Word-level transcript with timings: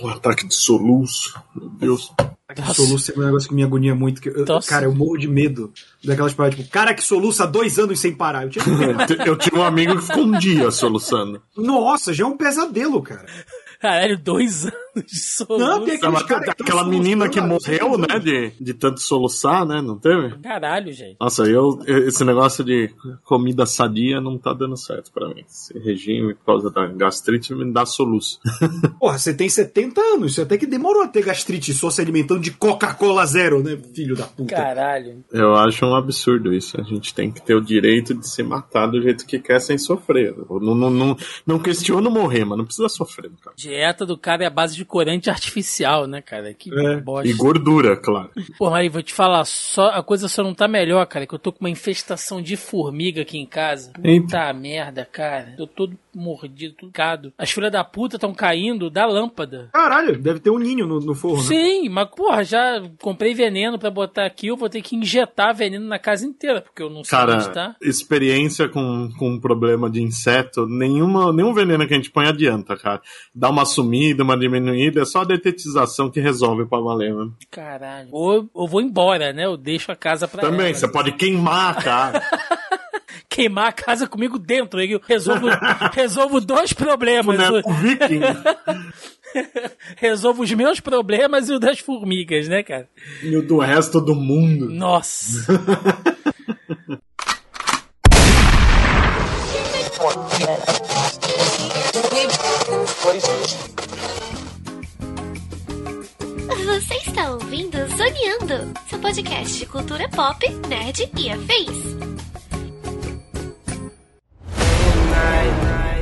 O 0.00 0.08
ataque 0.08 0.46
de 0.46 0.54
soluço. 0.54 1.38
Meu 1.54 1.68
Deus. 1.68 2.12
Ataque 2.48 2.62
de 2.62 2.74
soluço 2.74 3.12
é 3.12 3.18
um 3.18 3.26
negócio 3.26 3.48
que 3.48 3.54
me 3.54 3.62
agonia 3.62 3.94
muito. 3.94 4.20
Que 4.20 4.28
eu, 4.28 4.44
cara, 4.66 4.86
eu 4.86 4.94
morro 4.94 5.16
de 5.16 5.28
medo 5.28 5.72
daquelas 6.02 6.34
paradas, 6.34 6.58
tipo, 6.58 6.70
cara 6.70 6.94
que 6.94 7.02
soluça 7.02 7.44
há 7.44 7.46
dois 7.46 7.78
anos 7.78 8.00
sem 8.00 8.14
parar. 8.14 8.44
Eu, 8.44 8.50
tinha... 8.50 8.64
eu 9.26 9.36
tive 9.36 9.58
um 9.58 9.62
amigo 9.62 9.96
que 9.96 10.06
ficou 10.06 10.24
um 10.24 10.38
dia 10.38 10.70
soluçando. 10.70 11.42
Nossa, 11.56 12.12
já 12.12 12.24
é 12.24 12.26
um 12.26 12.36
pesadelo, 12.36 13.02
cara. 13.02 13.26
Caralho, 13.80 14.18
dois 14.18 14.66
anos 14.66 14.74
de 15.06 15.16
soluço. 15.16 15.58
Não, 15.58 15.84
tem 15.84 15.94
aquela, 15.94 16.20
aquela 16.20 16.84
menina 16.84 17.28
que 17.28 17.40
morreu, 17.40 17.96
né, 17.96 18.18
de, 18.18 18.52
de 18.60 18.74
tanto 18.74 19.00
soluçar, 19.00 19.64
né, 19.64 19.80
não 19.80 19.98
teve? 19.98 20.38
Caralho, 20.38 20.92
gente. 20.92 21.16
Nossa, 21.20 21.44
eu, 21.44 21.78
esse 21.86 22.24
negócio 22.24 22.64
de 22.64 22.90
comida 23.24 23.64
sadia 23.66 24.20
não 24.20 24.36
tá 24.36 24.52
dando 24.52 24.76
certo 24.76 25.12
pra 25.12 25.28
mim. 25.28 25.44
Esse 25.48 25.78
regime 25.78 26.34
por 26.34 26.44
causa 26.44 26.70
da 26.70 26.86
gastrite 26.86 27.54
me 27.54 27.72
dá 27.72 27.86
soluço. 27.86 28.40
Porra, 28.98 29.18
você 29.18 29.32
tem 29.32 29.48
70 29.48 30.00
anos, 30.00 30.34
você 30.34 30.42
até 30.42 30.58
que 30.58 30.66
demorou 30.66 31.02
a 31.02 31.08
ter 31.08 31.24
gastrite 31.24 31.72
só 31.72 31.90
se 31.90 32.00
alimentando 32.00 32.40
de 32.40 32.50
Coca-Cola 32.50 33.24
zero, 33.26 33.62
né, 33.62 33.78
filho 33.94 34.16
da 34.16 34.24
puta. 34.24 34.54
Caralho. 34.54 35.24
Eu 35.32 35.54
acho 35.54 35.86
um 35.86 35.94
absurdo 35.94 36.52
isso. 36.52 36.80
A 36.80 36.84
gente 36.84 37.14
tem 37.14 37.30
que 37.30 37.40
ter 37.40 37.54
o 37.54 37.60
direito 37.60 38.14
de 38.14 38.28
se 38.28 38.42
matar 38.42 38.86
do 38.86 39.00
jeito 39.00 39.26
que 39.26 39.38
quer 39.38 39.60
sem 39.60 39.78
sofrer. 39.78 40.34
Não, 40.48 40.74
não, 40.74 40.90
não, 40.90 41.16
não 41.46 41.58
questiono 41.58 42.10
morrer, 42.10 42.44
mas 42.44 42.58
não 42.58 42.64
precisa 42.64 42.88
sofrer, 42.88 43.30
cara 43.40 43.54
dieta 43.60 44.06
do 44.06 44.16
cara 44.16 44.44
é 44.44 44.46
a 44.46 44.50
base 44.50 44.74
de 44.74 44.79
corante 44.84 45.30
artificial, 45.30 46.06
né, 46.06 46.20
cara? 46.20 46.52
Que 46.54 46.70
é. 46.72 47.00
bosta. 47.00 47.28
E 47.28 47.32
gordura, 47.32 47.96
claro. 47.96 48.30
Pô, 48.58 48.70
Mari, 48.70 48.88
vou 48.88 49.02
te 49.02 49.12
falar, 49.12 49.44
só, 49.44 49.88
a 49.88 50.02
coisa 50.02 50.28
só 50.28 50.42
não 50.42 50.54
tá 50.54 50.68
melhor, 50.68 51.04
cara, 51.06 51.26
que 51.26 51.34
eu 51.34 51.38
tô 51.38 51.52
com 51.52 51.60
uma 51.60 51.70
infestação 51.70 52.40
de 52.42 52.56
formiga 52.56 53.22
aqui 53.22 53.38
em 53.38 53.46
casa. 53.46 53.92
Puta 53.92 54.08
Eita. 54.08 54.52
merda, 54.52 55.08
cara. 55.10 55.54
Eu 55.58 55.66
tô 55.66 55.86
todo 55.86 55.98
mordido, 56.14 56.74
tudo 56.76 56.92
cado. 56.92 57.32
As 57.38 57.50
filhas 57.50 57.72
da 57.72 57.84
puta 57.84 58.16
estão 58.16 58.34
caindo 58.34 58.90
da 58.90 59.06
lâmpada. 59.06 59.68
Caralho, 59.72 60.18
deve 60.18 60.40
ter 60.40 60.50
um 60.50 60.58
ninho 60.58 60.86
no, 60.86 61.00
no 61.00 61.14
forno. 61.14 61.42
Sim, 61.42 61.84
né? 61.84 61.88
mas 61.90 62.08
porra, 62.10 62.44
já 62.44 62.82
comprei 63.00 63.34
veneno 63.34 63.78
para 63.78 63.90
botar 63.90 64.26
aqui, 64.26 64.48
eu 64.48 64.56
vou 64.56 64.68
ter 64.68 64.82
que 64.82 64.96
injetar 64.96 65.54
veneno 65.54 65.86
na 65.86 65.98
casa 65.98 66.26
inteira, 66.26 66.60
porque 66.60 66.82
eu 66.82 66.90
não 66.90 67.04
sei 67.04 67.18
Cara, 67.18 67.36
onde 67.36 67.50
tá. 67.50 67.76
experiência 67.80 68.68
com, 68.68 69.10
com 69.18 69.30
um 69.30 69.40
problema 69.40 69.90
de 69.90 70.02
inseto, 70.02 70.66
nenhuma, 70.66 71.32
nenhum 71.32 71.54
veneno 71.54 71.86
que 71.86 71.94
a 71.94 71.96
gente 71.96 72.10
põe 72.10 72.26
adianta, 72.26 72.76
cara. 72.76 73.00
Dá 73.34 73.48
uma 73.48 73.64
sumida, 73.64 74.22
uma 74.22 74.36
diminuída, 74.70 75.02
é 75.02 75.04
só 75.04 75.20
a 75.20 75.24
detetização 75.24 76.10
que 76.10 76.20
resolve 76.20 76.66
pra 76.66 76.80
valer, 76.80 77.14
mano. 77.14 77.36
Caralho. 77.50 78.08
Ou 78.12 78.48
eu 78.54 78.66
vou 78.66 78.80
embora, 78.80 79.32
né? 79.32 79.44
Eu 79.44 79.56
deixo 79.56 79.90
a 79.92 79.96
casa 79.96 80.26
pra 80.26 80.40
Também, 80.42 80.66
ela. 80.66 80.74
você 80.74 80.88
pode 80.88 81.12
queimar, 81.12 81.82
cara. 81.82 82.22
queimar 83.28 83.68
a 83.68 83.72
casa 83.72 84.06
comigo 84.06 84.38
dentro. 84.38 84.80
Eu 84.82 85.00
resolvo, 85.06 85.46
resolvo 85.92 86.40
dois 86.40 86.72
problemas. 86.72 87.36
Boneco 87.36 87.72
viking. 87.74 88.20
resolvo 89.96 90.42
os 90.42 90.52
meus 90.52 90.80
problemas 90.80 91.48
e 91.48 91.52
o 91.52 91.58
das 91.58 91.78
formigas, 91.78 92.48
né, 92.48 92.62
cara? 92.62 92.88
E 93.22 93.36
o 93.36 93.46
do 93.46 93.58
resto 93.58 94.00
do 94.00 94.14
mundo. 94.14 94.68
Nossa. 94.68 95.46
Está 107.20 107.32
ouvindo 107.32 107.76
Zoneando, 107.98 108.72
seu 108.88 108.98
podcast 108.98 109.58
de 109.58 109.66
cultura 109.66 110.08
pop, 110.08 110.48
nerd 110.68 111.10
e 111.18 111.30
afins. 111.30 111.76
E 115.98 115.99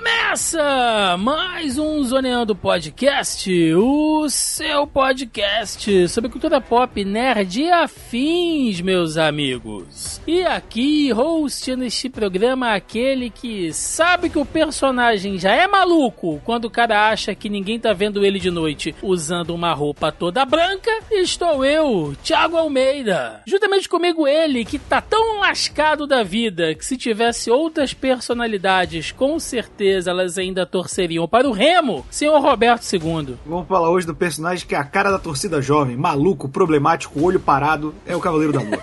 começa 0.00 1.18
mais 1.18 1.76
um 1.76 2.02
Zoneando 2.02 2.56
Podcast, 2.56 3.52
o 3.74 4.30
seu 4.30 4.86
podcast 4.86 6.08
sobre 6.08 6.30
cultura 6.30 6.58
pop, 6.58 7.04
nerd 7.04 7.60
e 7.60 7.70
afins, 7.70 8.80
meus 8.80 9.18
amigos. 9.18 10.18
E 10.26 10.42
aqui, 10.42 11.10
host 11.10 11.76
neste 11.76 12.08
programa, 12.08 12.72
aquele 12.72 13.28
que 13.28 13.74
sabe 13.74 14.30
que 14.30 14.38
o 14.38 14.46
personagem 14.46 15.38
já 15.38 15.52
é 15.52 15.66
maluco 15.66 16.40
quando 16.46 16.64
o 16.64 16.70
cara 16.70 17.10
acha 17.10 17.34
que 17.34 17.50
ninguém 17.50 17.78
tá 17.78 17.92
vendo 17.92 18.24
ele 18.24 18.38
de 18.38 18.50
noite 18.50 18.94
usando 19.02 19.50
uma 19.50 19.74
roupa 19.74 20.10
toda 20.10 20.46
branca, 20.46 20.90
estou 21.10 21.62
eu, 21.62 22.16
Thiago 22.24 22.56
Almeida. 22.56 23.42
Juntamente 23.46 23.86
comigo 23.86 24.26
ele, 24.26 24.64
que 24.64 24.78
tá 24.78 25.02
tão 25.02 25.40
lascado 25.40 26.06
da 26.06 26.22
vida 26.22 26.74
que 26.74 26.86
se 26.86 26.96
tivesse 26.96 27.50
outras 27.50 27.92
personalidades 27.92 29.12
com 29.12 29.38
certeza 29.38 29.89
elas 29.90 30.38
ainda 30.38 30.66
torceriam 30.66 31.26
para 31.26 31.48
o 31.48 31.52
Remo, 31.52 32.06
senhor 32.10 32.40
Roberto 32.40 32.84
II. 32.92 33.36
Vamos 33.46 33.68
falar 33.68 33.90
hoje 33.90 34.06
do 34.06 34.14
personagem 34.14 34.66
que 34.66 34.74
é 34.74 34.78
a 34.78 34.84
cara 34.84 35.10
da 35.10 35.18
torcida 35.18 35.60
jovem, 35.60 35.96
maluco, 35.96 36.48
problemático, 36.48 37.22
olho 37.22 37.40
parado, 37.40 37.94
é 38.06 38.14
o 38.14 38.20
Cavaleiro 38.20 38.52
da 38.52 38.60
Lua. 38.60 38.82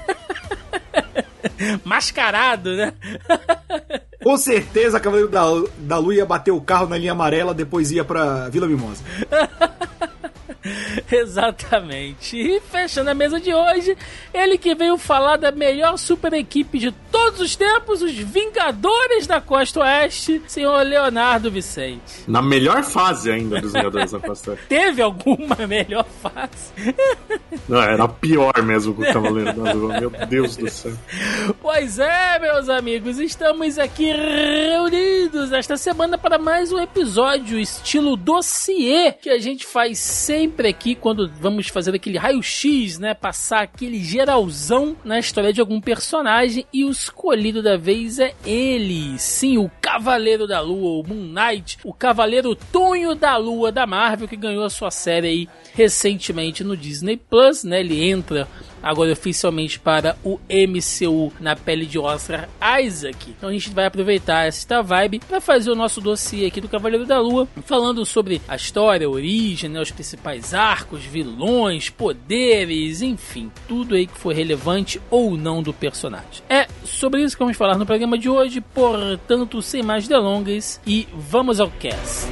Mascarado, 1.83 2.75
né? 2.75 2.93
Com 4.23 4.35
certeza, 4.37 4.99
Cavaleiro 4.99 5.29
da, 5.29 5.43
da 5.79 5.97
Lua 5.97 6.15
ia 6.15 6.25
bater 6.25 6.51
o 6.51 6.59
carro 6.59 6.87
na 6.87 6.97
linha 6.97 7.11
amarela, 7.13 7.53
depois 7.53 7.91
ia 7.91 8.03
pra 8.03 8.49
Vila 8.49 8.67
Mimosa. 8.67 9.03
Exatamente. 11.11 12.37
E 12.37 12.59
fechando 12.61 13.09
a 13.09 13.13
mesa 13.13 13.39
de 13.39 13.53
hoje, 13.53 13.97
ele 14.33 14.57
que 14.57 14.73
veio 14.75 14.97
falar 14.97 15.37
da 15.37 15.51
melhor 15.51 15.97
super 15.97 16.33
equipe 16.33 16.79
de 16.79 16.91
todos 17.11 17.39
os 17.41 17.55
tempos, 17.55 18.01
os 18.01 18.11
Vingadores 18.11 19.27
da 19.27 19.39
Costa 19.39 19.81
Oeste, 19.81 20.41
senhor 20.47 20.83
Leonardo 20.85 21.49
Vicente. 21.51 22.23
Na 22.27 22.41
melhor 22.41 22.83
fase 22.83 23.31
ainda 23.31 23.61
dos 23.61 23.73
Vingadores 23.73 24.11
da 24.11 24.19
Costa 24.19 24.51
Oeste. 24.51 24.65
Teve 24.69 25.01
alguma 25.01 25.55
melhor 25.67 26.05
fase? 26.21 26.95
Não, 27.67 27.81
era 27.81 28.07
pior 28.07 28.61
mesmo 28.63 28.93
com 28.93 29.01
o 29.01 29.13
Cavaleiro 29.13 29.53
da 29.53 29.73
Lua. 29.73 29.99
Meu 29.99 30.09
Deus 30.27 30.55
do 30.57 30.69
céu. 30.69 30.93
Pois 31.61 31.99
é, 31.99 32.39
meus 32.39 32.69
amigos, 32.69 33.19
estamos 33.19 33.77
aqui 33.77 34.11
reunidos 34.11 35.51
esta 35.51 35.77
semana 35.77 36.17
para 36.17 36.37
mais 36.37 36.71
um 36.71 36.79
episódio 36.79 37.59
estilo 37.59 38.15
dossiê 38.15 39.11
que 39.11 39.29
a 39.29 39.37
gente 39.37 39.65
faz 39.65 39.99
sempre 39.99 40.56
sempre 40.57 40.69
aqui 40.69 40.95
quando 40.95 41.29
vamos 41.39 41.67
fazer 41.67 41.93
aquele 41.93 42.17
raio-x, 42.17 42.97
né? 42.97 43.13
Passar 43.13 43.61
aquele 43.61 44.03
geralzão 44.03 44.97
na 45.05 45.19
história 45.19 45.53
de 45.53 45.61
algum 45.61 45.79
personagem 45.79 46.65
e 46.73 46.83
o 46.83 46.89
escolhido 46.89 47.61
da 47.61 47.77
vez 47.77 48.17
é 48.17 48.33
ele. 48.43 49.19
Sim, 49.19 49.59
o 49.59 49.69
Cavaleiro 49.79 50.47
da 50.47 50.59
Lua, 50.59 51.03
o 51.03 51.07
Moon 51.07 51.31
Knight, 51.31 51.77
o 51.83 51.93
Cavaleiro 51.93 52.55
Tonho 52.55 53.13
da 53.13 53.37
Lua 53.37 53.71
da 53.71 53.85
Marvel 53.85 54.27
que 54.27 54.35
ganhou 54.35 54.63
a 54.63 54.69
sua 54.69 54.89
série 54.89 55.27
aí 55.27 55.49
recentemente 55.75 56.63
no 56.63 56.75
Disney 56.75 57.17
Plus, 57.17 57.63
né? 57.63 57.81
Ele 57.81 58.09
entra 58.09 58.47
agora 58.81 59.11
oficialmente 59.11 59.79
para 59.79 60.17
o 60.23 60.39
MCU 60.49 61.31
na 61.39 61.55
pele 61.55 61.85
de 61.85 61.99
Oscar 61.99 62.47
Isaac. 62.81 63.29
Então 63.29 63.49
a 63.49 63.51
gente 63.51 63.69
vai 63.69 63.85
aproveitar 63.85 64.45
esta 64.45 64.81
vibe 64.81 65.19
para 65.27 65.41
fazer 65.41 65.71
o 65.71 65.75
nosso 65.75 66.01
dossiê 66.01 66.45
aqui 66.45 66.61
do 66.61 66.69
Cavaleiro 66.69 67.05
da 67.05 67.19
Lua, 67.19 67.47
falando 67.65 68.05
sobre 68.05 68.41
a 68.47 68.55
história, 68.55 69.07
a 69.07 69.09
origem, 69.09 69.69
né, 69.69 69.81
os 69.81 69.91
principais 69.91 70.53
arcos, 70.53 71.03
vilões, 71.03 71.89
poderes, 71.89 73.01
enfim, 73.01 73.51
tudo 73.67 73.95
aí 73.95 74.07
que 74.07 74.17
foi 74.17 74.33
relevante 74.33 75.01
ou 75.09 75.37
não 75.37 75.61
do 75.61 75.73
personagem. 75.73 76.43
É 76.49 76.67
sobre 76.83 77.21
isso 77.21 77.35
que 77.35 77.43
vamos 77.43 77.57
falar 77.57 77.77
no 77.77 77.85
programa 77.85 78.17
de 78.17 78.29
hoje, 78.29 78.61
portanto, 78.61 79.61
sem 79.61 79.83
mais 79.83 80.07
delongas 80.07 80.79
e 80.85 81.07
vamos 81.13 81.59
ao 81.59 81.69
cast. 81.69 82.27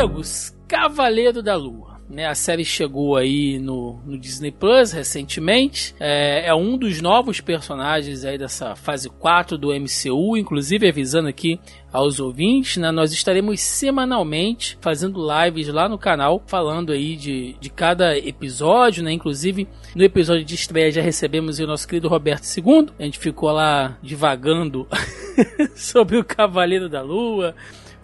Amigos, 0.00 0.56
Cavaleiro 0.66 1.42
da 1.42 1.54
Lua. 1.56 2.00
Né, 2.08 2.26
a 2.26 2.34
série 2.34 2.64
chegou 2.64 3.16
aí 3.16 3.58
no, 3.60 4.00
no 4.04 4.18
Disney 4.18 4.50
Plus 4.50 4.92
recentemente. 4.92 5.94
É, 6.00 6.48
é, 6.48 6.54
um 6.54 6.76
dos 6.76 7.00
novos 7.00 7.40
personagens 7.40 8.24
aí 8.24 8.36
dessa 8.36 8.74
fase 8.74 9.08
4 9.10 9.56
do 9.58 9.68
MCU. 9.68 10.36
Inclusive, 10.36 10.88
avisando 10.88 11.28
aqui 11.28 11.60
aos 11.92 12.18
ouvintes, 12.18 12.78
né, 12.78 12.90
nós 12.90 13.12
estaremos 13.12 13.60
semanalmente 13.60 14.76
fazendo 14.80 15.20
lives 15.20 15.68
lá 15.68 15.88
no 15.88 15.98
canal, 15.98 16.42
falando 16.46 16.92
aí 16.92 17.14
de, 17.14 17.54
de 17.60 17.70
cada 17.70 18.16
episódio. 18.18 19.04
Né, 19.04 19.12
inclusive, 19.12 19.68
no 19.94 20.02
episódio 20.02 20.44
de 20.44 20.54
estreia 20.54 20.90
já 20.90 21.02
recebemos 21.02 21.60
o 21.60 21.66
nosso 21.66 21.86
querido 21.86 22.08
Roberto 22.08 22.44
II. 22.44 22.88
A 22.98 23.04
gente 23.04 23.18
ficou 23.18 23.52
lá 23.52 23.98
divagando 24.02 24.88
sobre 25.76 26.16
o 26.16 26.24
Cavaleiro 26.24 26.88
da 26.88 27.02
Lua 27.02 27.54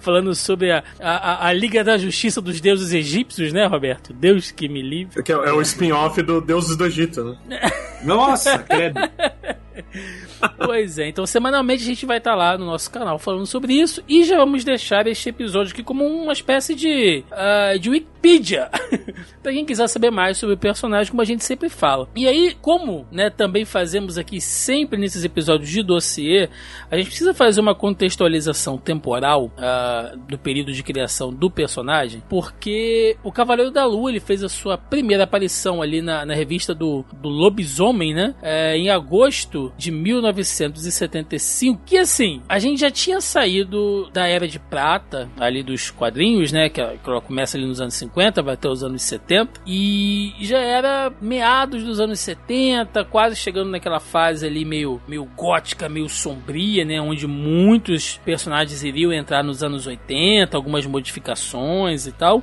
falando 0.06 0.32
sobre 0.36 0.70
a, 0.70 0.84
a, 1.00 1.48
a, 1.48 1.52
Liga 1.52 1.82
da 1.82 1.98
Justiça 1.98 2.40
dos 2.40 2.60
Deuses 2.60 2.92
Egípcios, 2.92 3.52
né, 3.52 3.66
Roberto? 3.66 4.12
Deus 4.12 4.52
que 4.52 4.68
me 4.68 4.80
livre. 4.80 5.20
É, 5.28 5.32
é 5.32 5.52
o 5.52 5.60
spin-off 5.60 6.22
do 6.22 6.40
Deuses 6.40 6.76
do 6.76 6.86
Egito, 6.86 7.36
né? 7.48 7.60
Nossa, 8.04 8.56
credo. 8.60 9.00
pois 10.64 10.98
é, 10.98 11.08
então 11.08 11.26
semanalmente 11.26 11.82
a 11.82 11.86
gente 11.86 12.06
vai 12.06 12.18
estar 12.18 12.32
tá 12.32 12.36
lá 12.36 12.58
no 12.58 12.66
nosso 12.66 12.90
canal 12.90 13.18
falando 13.18 13.46
sobre 13.46 13.74
isso 13.74 14.02
e 14.08 14.24
já 14.24 14.36
vamos 14.36 14.64
deixar 14.64 15.06
este 15.06 15.28
episódio 15.28 15.72
aqui 15.72 15.82
como 15.82 16.04
uma 16.04 16.32
espécie 16.32 16.74
de, 16.74 17.24
uh, 17.30 17.78
de 17.78 17.90
Wikipedia 17.90 18.70
para 19.42 19.52
quem 19.52 19.64
quiser 19.64 19.88
saber 19.88 20.10
mais 20.10 20.38
sobre 20.38 20.54
o 20.54 20.58
personagem, 20.58 21.10
como 21.10 21.22
a 21.22 21.24
gente 21.24 21.44
sempre 21.44 21.68
fala. 21.68 22.08
E 22.14 22.26
aí, 22.26 22.56
como 22.60 23.06
né, 23.10 23.30
também 23.30 23.64
fazemos 23.64 24.18
aqui 24.18 24.40
sempre 24.40 24.98
nesses 24.98 25.24
episódios 25.24 25.70
de 25.70 25.82
dossiê, 25.82 26.48
a 26.90 26.96
gente 26.96 27.06
precisa 27.06 27.32
fazer 27.32 27.60
uma 27.60 27.74
contextualização 27.74 28.78
temporal 28.78 29.46
uh, 29.46 30.16
do 30.28 30.38
período 30.38 30.72
de 30.72 30.82
criação 30.82 31.32
do 31.32 31.50
personagem, 31.50 32.22
porque 32.28 33.16
o 33.22 33.30
Cavaleiro 33.30 33.70
da 33.70 33.84
Lua 33.84 34.10
ele 34.10 34.20
fez 34.20 34.42
a 34.42 34.48
sua 34.48 34.76
primeira 34.76 35.24
aparição 35.24 35.82
ali 35.82 36.02
na, 36.02 36.24
na 36.24 36.34
revista 36.34 36.74
do, 36.74 37.04
do 37.12 37.28
Lobisomem, 37.28 38.14
né? 38.14 38.34
É, 38.42 38.76
em 38.76 38.90
agosto 38.90 39.72
de 39.76 39.90
1975. 40.36 41.82
Que 41.84 41.98
assim, 41.98 42.42
a 42.48 42.58
gente 42.58 42.80
já 42.80 42.90
tinha 42.90 43.20
saído 43.20 44.10
da 44.12 44.26
era 44.26 44.46
de 44.46 44.58
prata, 44.58 45.28
ali 45.38 45.62
dos 45.62 45.90
quadrinhos, 45.90 46.52
né? 46.52 46.68
Que, 46.68 46.82
que 46.82 47.20
começa 47.26 47.56
ali 47.56 47.66
nos 47.66 47.80
anos 47.80 47.94
50, 47.94 48.42
vai 48.42 48.54
até 48.54 48.68
os 48.68 48.82
anos 48.82 49.02
70. 49.02 49.60
E 49.66 50.34
já 50.40 50.58
era 50.58 51.12
meados 51.20 51.84
dos 51.84 52.00
anos 52.00 52.20
70, 52.20 53.04
quase 53.04 53.36
chegando 53.36 53.70
naquela 53.70 54.00
fase 54.00 54.46
ali 54.46 54.64
meio, 54.64 55.00
meio 55.06 55.24
gótica, 55.36 55.88
meio 55.88 56.08
sombria, 56.08 56.84
né? 56.84 57.00
Onde 57.00 57.26
muitos 57.26 58.18
personagens 58.24 58.82
iriam 58.82 59.12
entrar 59.12 59.42
nos 59.42 59.62
anos 59.62 59.86
80, 59.86 60.56
algumas 60.56 60.86
modificações 60.86 62.06
e 62.06 62.12
tal. 62.12 62.42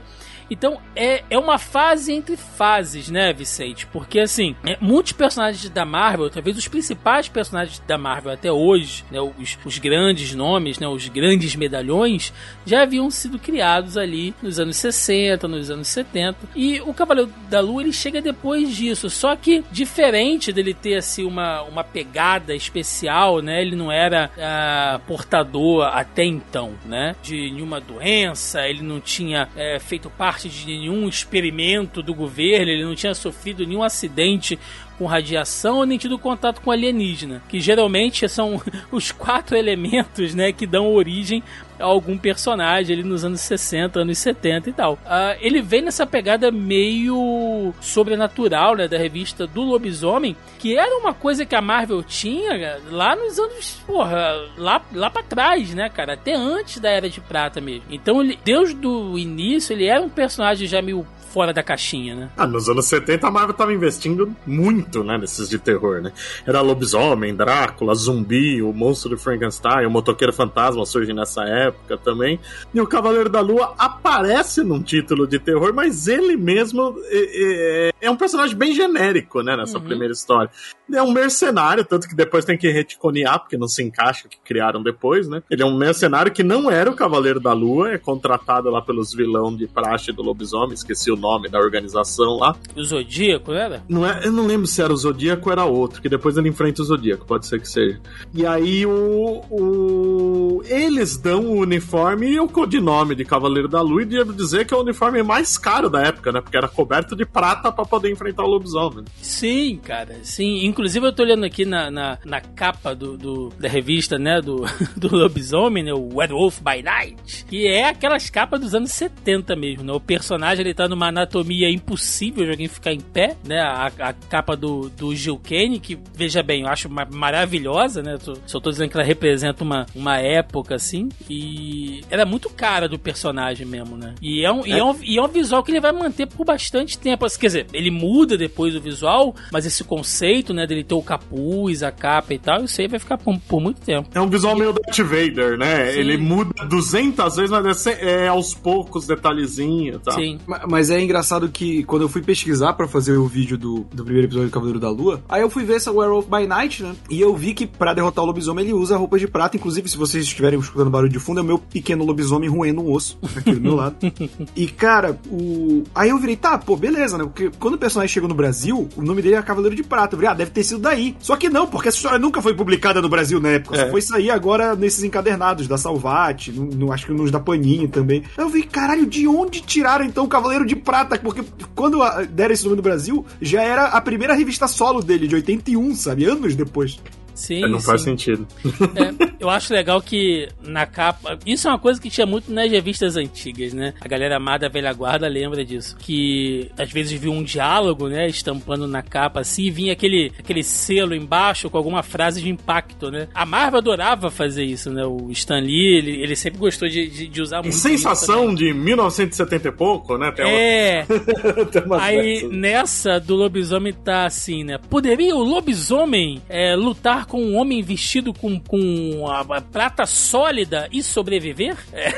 Então 0.49 0.79
é, 0.95 1.23
é 1.29 1.37
uma 1.37 1.57
fase 1.57 2.13
entre 2.13 2.37
fases, 2.37 3.09
né, 3.09 3.33
Vicente? 3.33 3.85
Porque 3.87 4.19
assim, 4.19 4.55
é, 4.65 4.77
muitos 4.79 5.11
personagens 5.11 5.69
da 5.69 5.85
Marvel, 5.85 6.29
talvez 6.29 6.57
os 6.57 6.67
principais 6.67 7.27
personagens 7.27 7.79
da 7.79 7.97
Marvel 7.97 8.31
até 8.31 8.51
hoje, 8.51 9.03
né, 9.11 9.19
os, 9.21 9.57
os 9.65 9.77
grandes 9.77 10.33
nomes, 10.33 10.79
né, 10.79 10.87
os 10.87 11.07
grandes 11.07 11.55
medalhões, 11.55 12.33
já 12.65 12.83
haviam 12.83 13.09
sido 13.09 13.39
criados 13.39 13.97
ali 13.97 14.33
nos 14.41 14.59
anos 14.59 14.77
60, 14.77 15.47
nos 15.47 15.69
anos 15.69 15.87
70. 15.87 16.37
E 16.55 16.81
o 16.81 16.93
Cavaleiro 16.93 17.31
da 17.49 17.59
Lua 17.59 17.81
ele 17.81 17.93
chega 17.93 18.21
depois 18.21 18.75
disso. 18.75 19.09
Só 19.09 19.35
que 19.35 19.63
diferente 19.71 20.51
dele 20.51 20.73
ter 20.73 20.95
assim 20.95 21.25
uma, 21.25 21.61
uma 21.63 21.83
pegada 21.83 22.55
especial, 22.55 23.41
né? 23.41 23.61
Ele 23.61 23.75
não 23.75 23.91
era 23.91 24.29
ah, 24.37 24.99
portador 25.07 25.83
até 25.83 26.23
então, 26.23 26.73
né? 26.85 27.15
De 27.21 27.51
nenhuma 27.51 27.79
doença, 27.79 28.67
ele 28.67 28.81
não 28.81 28.99
tinha 28.99 29.47
é, 29.55 29.79
feito 29.79 30.09
parte 30.09 30.32
parte 30.33 30.49
de 30.49 30.65
nenhum 30.65 31.07
experimento 31.07 32.01
do 32.01 32.13
governo, 32.13 32.71
ele 32.71 32.83
não 32.83 32.95
tinha 32.95 33.13
sofrido 33.13 33.67
nenhum 33.67 33.83
acidente 33.83 34.57
com 34.97 35.05
radiação 35.05 35.85
nem 35.85 35.97
tido 35.97 36.17
contato 36.17 36.61
com 36.61 36.71
alienígena, 36.71 37.41
que 37.47 37.59
geralmente 37.59 38.27
são 38.27 38.61
os 38.91 39.11
quatro 39.11 39.55
elementos, 39.55 40.33
né, 40.33 40.51
que 40.51 40.65
dão 40.65 40.93
origem 40.93 41.43
a 41.79 41.85
algum 41.85 42.17
personagem 42.17 42.95
ali 42.95 43.03
nos 43.03 43.25
anos 43.25 43.41
60, 43.41 43.99
anos 43.99 44.17
70 44.17 44.69
e 44.69 44.73
tal. 44.73 44.93
Uh, 44.93 45.37
ele 45.39 45.61
vem 45.61 45.81
nessa 45.81 46.05
pegada 46.05 46.51
meio 46.51 47.73
sobrenatural, 47.81 48.75
né, 48.75 48.87
da 48.87 48.97
revista 48.97 49.47
do 49.47 49.61
lobisomem, 49.61 50.35
que 50.59 50.77
era 50.77 50.95
uma 50.97 51.13
coisa 51.13 51.45
que 51.45 51.55
a 51.55 51.61
Marvel 51.61 52.03
tinha 52.03 52.79
lá 52.89 53.15
nos 53.15 53.39
anos, 53.39 53.81
porra, 53.85 54.33
lá, 54.57 54.81
lá 54.93 55.09
pra 55.09 55.23
trás, 55.23 55.73
né, 55.73 55.89
cara, 55.89 56.13
até 56.13 56.35
antes 56.35 56.79
da 56.79 56.89
Era 56.89 57.09
de 57.09 57.19
Prata 57.19 57.59
mesmo. 57.59 57.85
Então, 57.89 58.21
ele, 58.21 58.37
desde 58.43 58.85
o 58.85 59.17
início, 59.17 59.73
ele 59.73 59.85
era 59.85 60.01
um 60.01 60.09
personagem 60.09 60.67
já 60.67 60.81
meio 60.81 61.05
fora 61.33 61.51
da 61.51 61.63
caixinha, 61.63 62.13
né? 62.13 62.29
Ah, 62.37 62.45
nos 62.45 62.69
anos 62.69 62.85
70 62.85 63.27
a 63.27 63.31
Marvel 63.31 63.55
tava 63.55 63.73
investindo 63.73 64.35
muito, 64.45 65.03
né, 65.03 65.17
nesses 65.17 65.49
de 65.49 65.57
terror, 65.57 65.99
né? 65.99 66.13
Era 66.45 66.61
lobisomem, 66.61 67.35
Drácula, 67.35 67.95
zumbi, 67.95 68.61
o 68.61 68.71
monstro 68.71 69.15
de 69.15 69.21
Frankenstein, 69.21 69.87
o 69.87 69.89
motoqueiro 69.89 70.31
fantasma 70.31 70.85
surge 70.85 71.11
nessa 71.11 71.43
época 71.43 71.97
também. 71.97 72.39
E 72.71 72.79
o 72.79 72.85
Cavaleiro 72.85 73.29
da 73.29 73.41
Lua 73.41 73.73
aparece 73.79 74.63
num 74.63 74.81
título 74.81 75.25
de 75.25 75.39
terror, 75.39 75.73
mas 75.73 76.07
ele 76.07 76.37
mesmo 76.37 76.95
é, 77.05 77.89
é, 77.89 77.91
é 78.01 78.11
um 78.11 78.15
personagem 78.15 78.55
bem 78.55 78.75
genérico, 78.75 79.41
né, 79.41 79.57
nessa 79.57 79.79
uhum. 79.79 79.85
primeira 79.85 80.13
história. 80.13 80.51
É 80.93 81.01
um 81.01 81.11
mercenário, 81.11 81.83
tanto 81.83 82.07
que 82.07 82.15
depois 82.15 82.45
tem 82.45 82.57
que 82.57 82.69
reticonear, 82.69 83.39
porque 83.39 83.57
não 83.57 83.67
se 83.67 83.83
encaixa 83.83 84.27
o 84.27 84.29
que 84.29 84.37
criaram 84.43 84.81
depois, 84.81 85.27
né? 85.27 85.41
Ele 85.49 85.61
é 85.61 85.65
um 85.65 85.77
mercenário 85.77 86.31
que 86.31 86.43
não 86.43 86.69
era 86.69 86.89
o 86.89 86.95
Cavaleiro 86.95 87.39
da 87.39 87.53
Lua, 87.53 87.91
é 87.91 87.97
contratado 87.97 88.69
lá 88.69 88.81
pelos 88.81 89.13
vilão 89.13 89.55
de 89.55 89.67
praxe 89.67 90.11
do 90.11 90.21
lobisomem, 90.21 90.73
esqueci 90.73 91.11
o 91.11 91.15
nome 91.15 91.49
da 91.49 91.59
organização 91.59 92.37
lá. 92.37 92.55
O 92.75 92.83
Zodíaco, 92.83 93.51
era? 93.51 93.83
Não 93.89 94.05
é, 94.05 94.21
eu 94.25 94.31
não 94.31 94.45
lembro 94.45 94.67
se 94.67 94.81
era 94.81 94.93
o 94.93 94.97
Zodíaco 94.97 95.49
ou 95.49 95.51
era 95.51 95.65
outro, 95.65 96.01
que 96.01 96.09
depois 96.09 96.37
ele 96.37 96.49
enfrenta 96.49 96.81
o 96.81 96.85
Zodíaco, 96.85 97.25
pode 97.25 97.47
ser 97.47 97.59
que 97.59 97.67
seja. 97.67 97.99
E 98.33 98.45
aí 98.45 98.85
o, 98.85 99.41
o 99.49 100.61
eles 100.65 101.17
dão 101.17 101.45
o 101.47 101.59
uniforme 101.59 102.27
e 102.27 102.39
o 102.39 102.47
codinome 102.47 103.15
de 103.15 103.25
Cavaleiro 103.25 103.67
da 103.67 103.81
Lua, 103.81 104.03
e 104.03 104.05
devo 104.05 104.33
dizer 104.33 104.65
que 104.65 104.73
é 104.73 104.77
o 104.77 104.81
uniforme 104.81 105.21
mais 105.23 105.57
caro 105.57 105.89
da 105.89 106.01
época, 106.01 106.31
né? 106.31 106.39
Porque 106.39 106.57
era 106.57 106.67
coberto 106.67 107.15
de 107.15 107.25
prata 107.25 107.71
para 107.71 107.85
poder 107.85 108.11
enfrentar 108.11 108.43
o 108.43 108.47
lobisomem. 108.47 109.05
Sim, 109.21 109.79
cara, 109.83 110.17
sim. 110.23 110.65
Inclusive 110.65 110.82
eu 110.83 111.13
tô 111.13 111.23
olhando 111.23 111.45
aqui 111.45 111.65
na, 111.65 111.89
na, 111.89 112.17
na 112.25 112.41
capa 112.41 112.95
do, 112.95 113.17
do, 113.17 113.49
da 113.59 113.67
revista, 113.67 114.17
né, 114.17 114.41
do, 114.41 114.65
do 114.95 115.15
lobisomem, 115.15 115.83
né, 115.83 115.93
o 115.93 116.15
Werewolf 116.15 116.59
by 116.59 116.81
Night, 116.81 117.45
que 117.45 117.67
é 117.67 117.87
aquelas 117.87 118.29
capas 118.29 118.59
dos 118.59 118.75
anos 118.75 118.91
70 118.91 119.55
mesmo, 119.55 119.83
né? 119.83 119.93
O 119.93 119.99
personagem 119.99 120.63
ele 120.63 120.73
tá 120.73 120.87
numa 120.87 121.07
anatomia 121.07 121.69
impossível 121.69 122.45
de 122.45 122.51
alguém 122.51 122.67
ficar 122.67 122.93
em 122.93 122.99
pé, 122.99 123.35
né? 123.45 123.61
A, 123.61 123.87
a 123.87 124.13
capa 124.13 124.55
do, 124.55 124.89
do 124.89 125.15
Gil 125.15 125.37
Kane, 125.37 125.79
que, 125.79 125.97
veja 126.13 126.41
bem, 126.41 126.61
eu 126.61 126.67
acho 126.67 126.89
maravilhosa, 126.89 128.01
né? 128.01 128.17
Tô, 128.17 128.37
só 128.45 128.59
tô 128.59 128.69
dizendo 128.69 128.89
que 128.89 128.97
ela 128.97 129.05
representa 129.05 129.63
uma, 129.63 129.85
uma 129.95 130.17
época, 130.17 130.75
assim, 130.75 131.09
e 131.29 132.01
era 132.09 132.25
muito 132.25 132.49
cara 132.49 132.87
do 132.87 132.99
personagem 132.99 133.65
mesmo, 133.65 133.97
né? 133.97 134.15
E 134.21 134.45
é, 134.45 134.51
um, 134.51 134.65
é. 134.65 134.69
E, 134.69 134.71
é 134.71 134.83
um, 134.83 134.95
e 135.03 135.17
é 135.17 135.21
um 135.21 135.27
visual 135.27 135.63
que 135.63 135.71
ele 135.71 135.79
vai 135.79 135.91
manter 135.91 136.27
por 136.27 136.45
bastante 136.45 136.97
tempo. 136.97 137.25
Quer 137.39 137.47
dizer, 137.47 137.67
ele 137.73 137.91
muda 137.91 138.37
depois 138.37 138.73
do 138.73 138.81
visual, 138.81 139.35
mas 139.51 139.65
esse 139.65 139.83
conceito, 139.83 140.53
né, 140.53 140.62
dele 140.67 140.83
ter 140.83 140.95
o 140.95 141.01
capuz, 141.01 141.83
a 141.83 141.91
capa 141.91 142.33
e 142.33 142.39
tal, 142.39 142.63
isso 142.63 142.79
aí 142.81 142.87
vai 142.87 142.99
ficar 142.99 143.17
por, 143.17 143.37
por 143.39 143.61
muito 143.61 143.81
tempo. 143.81 144.09
É 144.13 144.21
um 144.21 144.29
visual 144.29 144.55
e... 144.55 144.59
meio 144.59 144.73
Darth 144.73 144.99
Vader, 144.99 145.57
né? 145.57 145.91
Sim. 145.91 145.99
Ele 145.99 146.17
muda 146.17 146.65
200 146.65 147.35
vezes, 147.35 147.51
mas 147.51 147.87
é, 147.87 148.25
é 148.25 148.27
aos 148.27 148.53
poucos, 148.53 149.07
detalhezinho 149.07 149.95
e 149.95 149.99
tal. 149.99 150.13
Sim. 150.15 150.39
Mas 150.67 150.89
é 150.89 151.01
engraçado 151.01 151.49
que 151.49 151.83
quando 151.83 152.03
eu 152.03 152.09
fui 152.09 152.21
pesquisar 152.21 152.73
para 152.73 152.87
fazer 152.87 153.17
o 153.17 153.27
vídeo 153.27 153.57
do, 153.57 153.85
do 153.93 154.03
primeiro 154.03 154.27
episódio 154.27 154.49
do 154.49 154.53
Cavaleiro 154.53 154.79
da 154.79 154.89
Lua, 154.89 155.21
aí 155.27 155.41
eu 155.41 155.49
fui 155.49 155.63
ver 155.63 155.75
essa 155.75 155.91
Werewolf 155.91 156.27
by 156.27 156.47
Night, 156.47 156.83
né? 156.83 156.95
E 157.09 157.19
eu 157.19 157.35
vi 157.35 157.53
que 157.53 157.65
para 157.67 157.93
derrotar 157.93 158.23
o 158.23 158.27
lobisomem 158.27 158.65
ele 158.65 158.73
usa 158.73 158.97
roupas 158.97 159.19
de 159.19 159.27
prata. 159.27 159.57
Inclusive, 159.57 159.89
se 159.89 159.97
vocês 159.97 160.23
estiverem 160.23 160.59
escutando 160.59 160.89
barulho 160.89 161.11
de 161.11 161.19
fundo, 161.19 161.39
é 161.39 161.43
o 161.43 161.45
meu 161.45 161.57
pequeno 161.57 162.03
lobisomem 162.03 162.49
roendo 162.49 162.81
um 162.81 162.91
osso 162.91 163.17
aqui 163.35 163.53
do 163.53 163.61
meu 163.61 163.75
lado. 163.75 163.95
E, 164.55 164.67
cara, 164.67 165.19
o. 165.29 165.83
Aí 165.95 166.09
eu 166.09 166.19
virei, 166.19 166.35
tá, 166.35 166.57
pô, 166.57 166.75
beleza, 166.75 167.17
né? 167.17 167.23
Porque 167.23 167.49
quando 167.59 167.75
o 167.75 167.77
personagem 167.77 168.13
chegou 168.13 168.29
no 168.29 168.35
Brasil, 168.35 168.87
o 168.95 169.01
nome 169.01 169.21
dele 169.21 169.35
era 169.35 169.43
Cavaleiro 169.43 169.75
de 169.75 169.83
Prata. 169.83 170.15
Eu 170.15 170.19
virei, 170.19 170.31
ah, 170.31 170.35
deve 170.35 170.51
ter 170.53 170.63
sido 170.63 170.79
daí. 170.79 171.15
Só 171.19 171.35
que 171.35 171.49
não, 171.49 171.67
porque 171.67 171.89
essa 171.89 171.97
história 171.97 172.19
nunca 172.19 172.41
foi 172.41 172.53
publicada 172.53 173.01
no 173.01 173.09
Brasil 173.09 173.39
na 173.39 173.49
época. 173.49 173.75
É. 173.77 173.85
Só 173.85 173.91
foi 173.91 174.01
sair 174.01 174.31
agora 174.31 174.75
nesses 174.75 175.03
encadernados 175.03 175.67
da 175.67 175.77
Salvati, 175.77 176.51
no, 176.51 176.65
no, 176.65 176.91
acho 176.91 177.05
que 177.05 177.13
nos 177.13 177.31
da 177.31 177.39
Panini 177.39 177.87
também. 177.87 178.23
Eu 178.37 178.49
vi, 178.49 178.63
caralho, 178.63 179.05
de 179.05 179.27
onde 179.27 179.61
tiraram 179.61 180.05
então 180.05 180.25
o 180.25 180.27
Cavaleiro 180.27 180.65
de 180.65 180.75
Prata? 180.75 181.17
Porque 181.17 181.43
quando 181.75 181.99
deram 182.29 182.53
esse 182.53 182.63
nome 182.63 182.77
no 182.77 182.83
Brasil, 182.83 183.25
já 183.41 183.61
era 183.61 183.85
a 183.85 184.01
primeira 184.01 184.33
revista 184.33 184.67
solo 184.67 185.01
dele, 185.01 185.27
de 185.27 185.35
81, 185.35 185.95
sabe? 185.95 186.25
Anos 186.25 186.55
depois. 186.55 186.99
Sim, 187.33 187.63
é, 187.63 187.67
não 187.67 187.79
sim. 187.79 187.85
faz 187.85 188.01
sentido. 188.01 188.47
É, 188.93 189.33
eu 189.39 189.49
acho 189.49 189.73
legal 189.73 190.01
que 190.01 190.47
na 190.61 190.85
capa. 190.85 191.37
Isso 191.45 191.67
é 191.67 191.71
uma 191.71 191.79
coisa 191.79 191.99
que 191.99 192.09
tinha 192.09 192.27
muito 192.27 192.51
nas 192.51 192.69
revistas 192.69 193.15
antigas, 193.15 193.73
né? 193.73 193.93
A 193.99 194.07
galera 194.07 194.37
amada 194.37 194.69
velha 194.69 194.93
guarda 194.93 195.27
lembra 195.27 195.65
disso. 195.65 195.95
Que 195.97 196.69
às 196.77 196.91
vezes 196.91 197.19
viu 197.19 197.31
um 197.31 197.43
diálogo, 197.43 198.07
né? 198.07 198.27
Estampando 198.27 198.87
na 198.87 199.01
capa 199.01 199.39
assim, 199.39 199.63
e 199.63 199.71
vinha 199.71 199.93
aquele, 199.93 200.31
aquele 200.37 200.63
selo 200.63 201.15
embaixo 201.15 201.69
com 201.69 201.77
alguma 201.77 202.03
frase 202.03 202.41
de 202.41 202.49
impacto, 202.49 203.09
né? 203.09 203.27
A 203.33 203.45
Marvel 203.45 203.79
adorava 203.79 204.29
fazer 204.29 204.63
isso, 204.63 204.91
né? 204.91 205.05
O 205.05 205.31
Stan 205.31 205.59
Lee, 205.59 205.97
ele, 205.97 206.21
ele 206.21 206.35
sempre 206.35 206.59
gostou 206.59 206.87
de, 206.87 207.07
de, 207.07 207.27
de 207.27 207.41
usar 207.41 207.61
muito. 207.61 207.75
Sensação 207.75 208.53
de 208.53 208.73
1970 208.73 209.67
e 209.67 209.71
pouco, 209.71 210.17
né? 210.17 210.31
Tem 210.31 210.45
é. 210.45 211.05
Uma... 211.85 212.01
Aí 212.01 212.47
nessa 212.47 213.19
do 213.19 213.35
lobisomem 213.35 213.93
tá 213.93 214.25
assim, 214.25 214.63
né? 214.63 214.77
Poderia 214.77 215.35
o 215.35 215.43
lobisomem 215.43 216.41
é, 216.47 216.75
lutar 216.75 217.22
com 217.25 217.41
um 217.43 217.55
homem 217.55 217.81
vestido 217.81 218.33
com, 218.33 218.59
com 218.59 219.27
a, 219.27 219.41
a 219.41 219.61
prata 219.61 220.05
sólida 220.05 220.87
e 220.91 221.01
sobreviver? 221.03 221.77
É. 221.91 222.11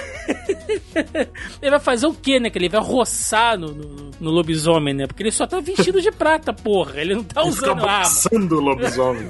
ele 1.62 1.72
vai 1.72 1.80
fazer 1.80 2.08
o 2.08 2.14
quê, 2.14 2.40
né? 2.40 2.50
Que 2.50 2.58
ele 2.58 2.70
vai 2.70 2.82
roçar 2.82 3.58
no, 3.58 3.74
no, 3.74 4.12
no, 4.20 4.32
lobisomem, 4.32 4.94
né? 4.94 5.08
Porque 5.08 5.24
ele 5.24 5.32
só 5.32 5.46
tá 5.46 5.60
vestido 5.60 6.02
de 6.02 6.12
prata, 6.12 6.54
porra. 6.54 7.00
Ele 7.00 7.16
não 7.16 7.24
tá 7.24 7.42
ele 7.42 7.50
usando 7.50 7.80
fica 7.80 7.92
arma. 7.92 8.56
o 8.56 8.60
lobisomem. 8.60 9.30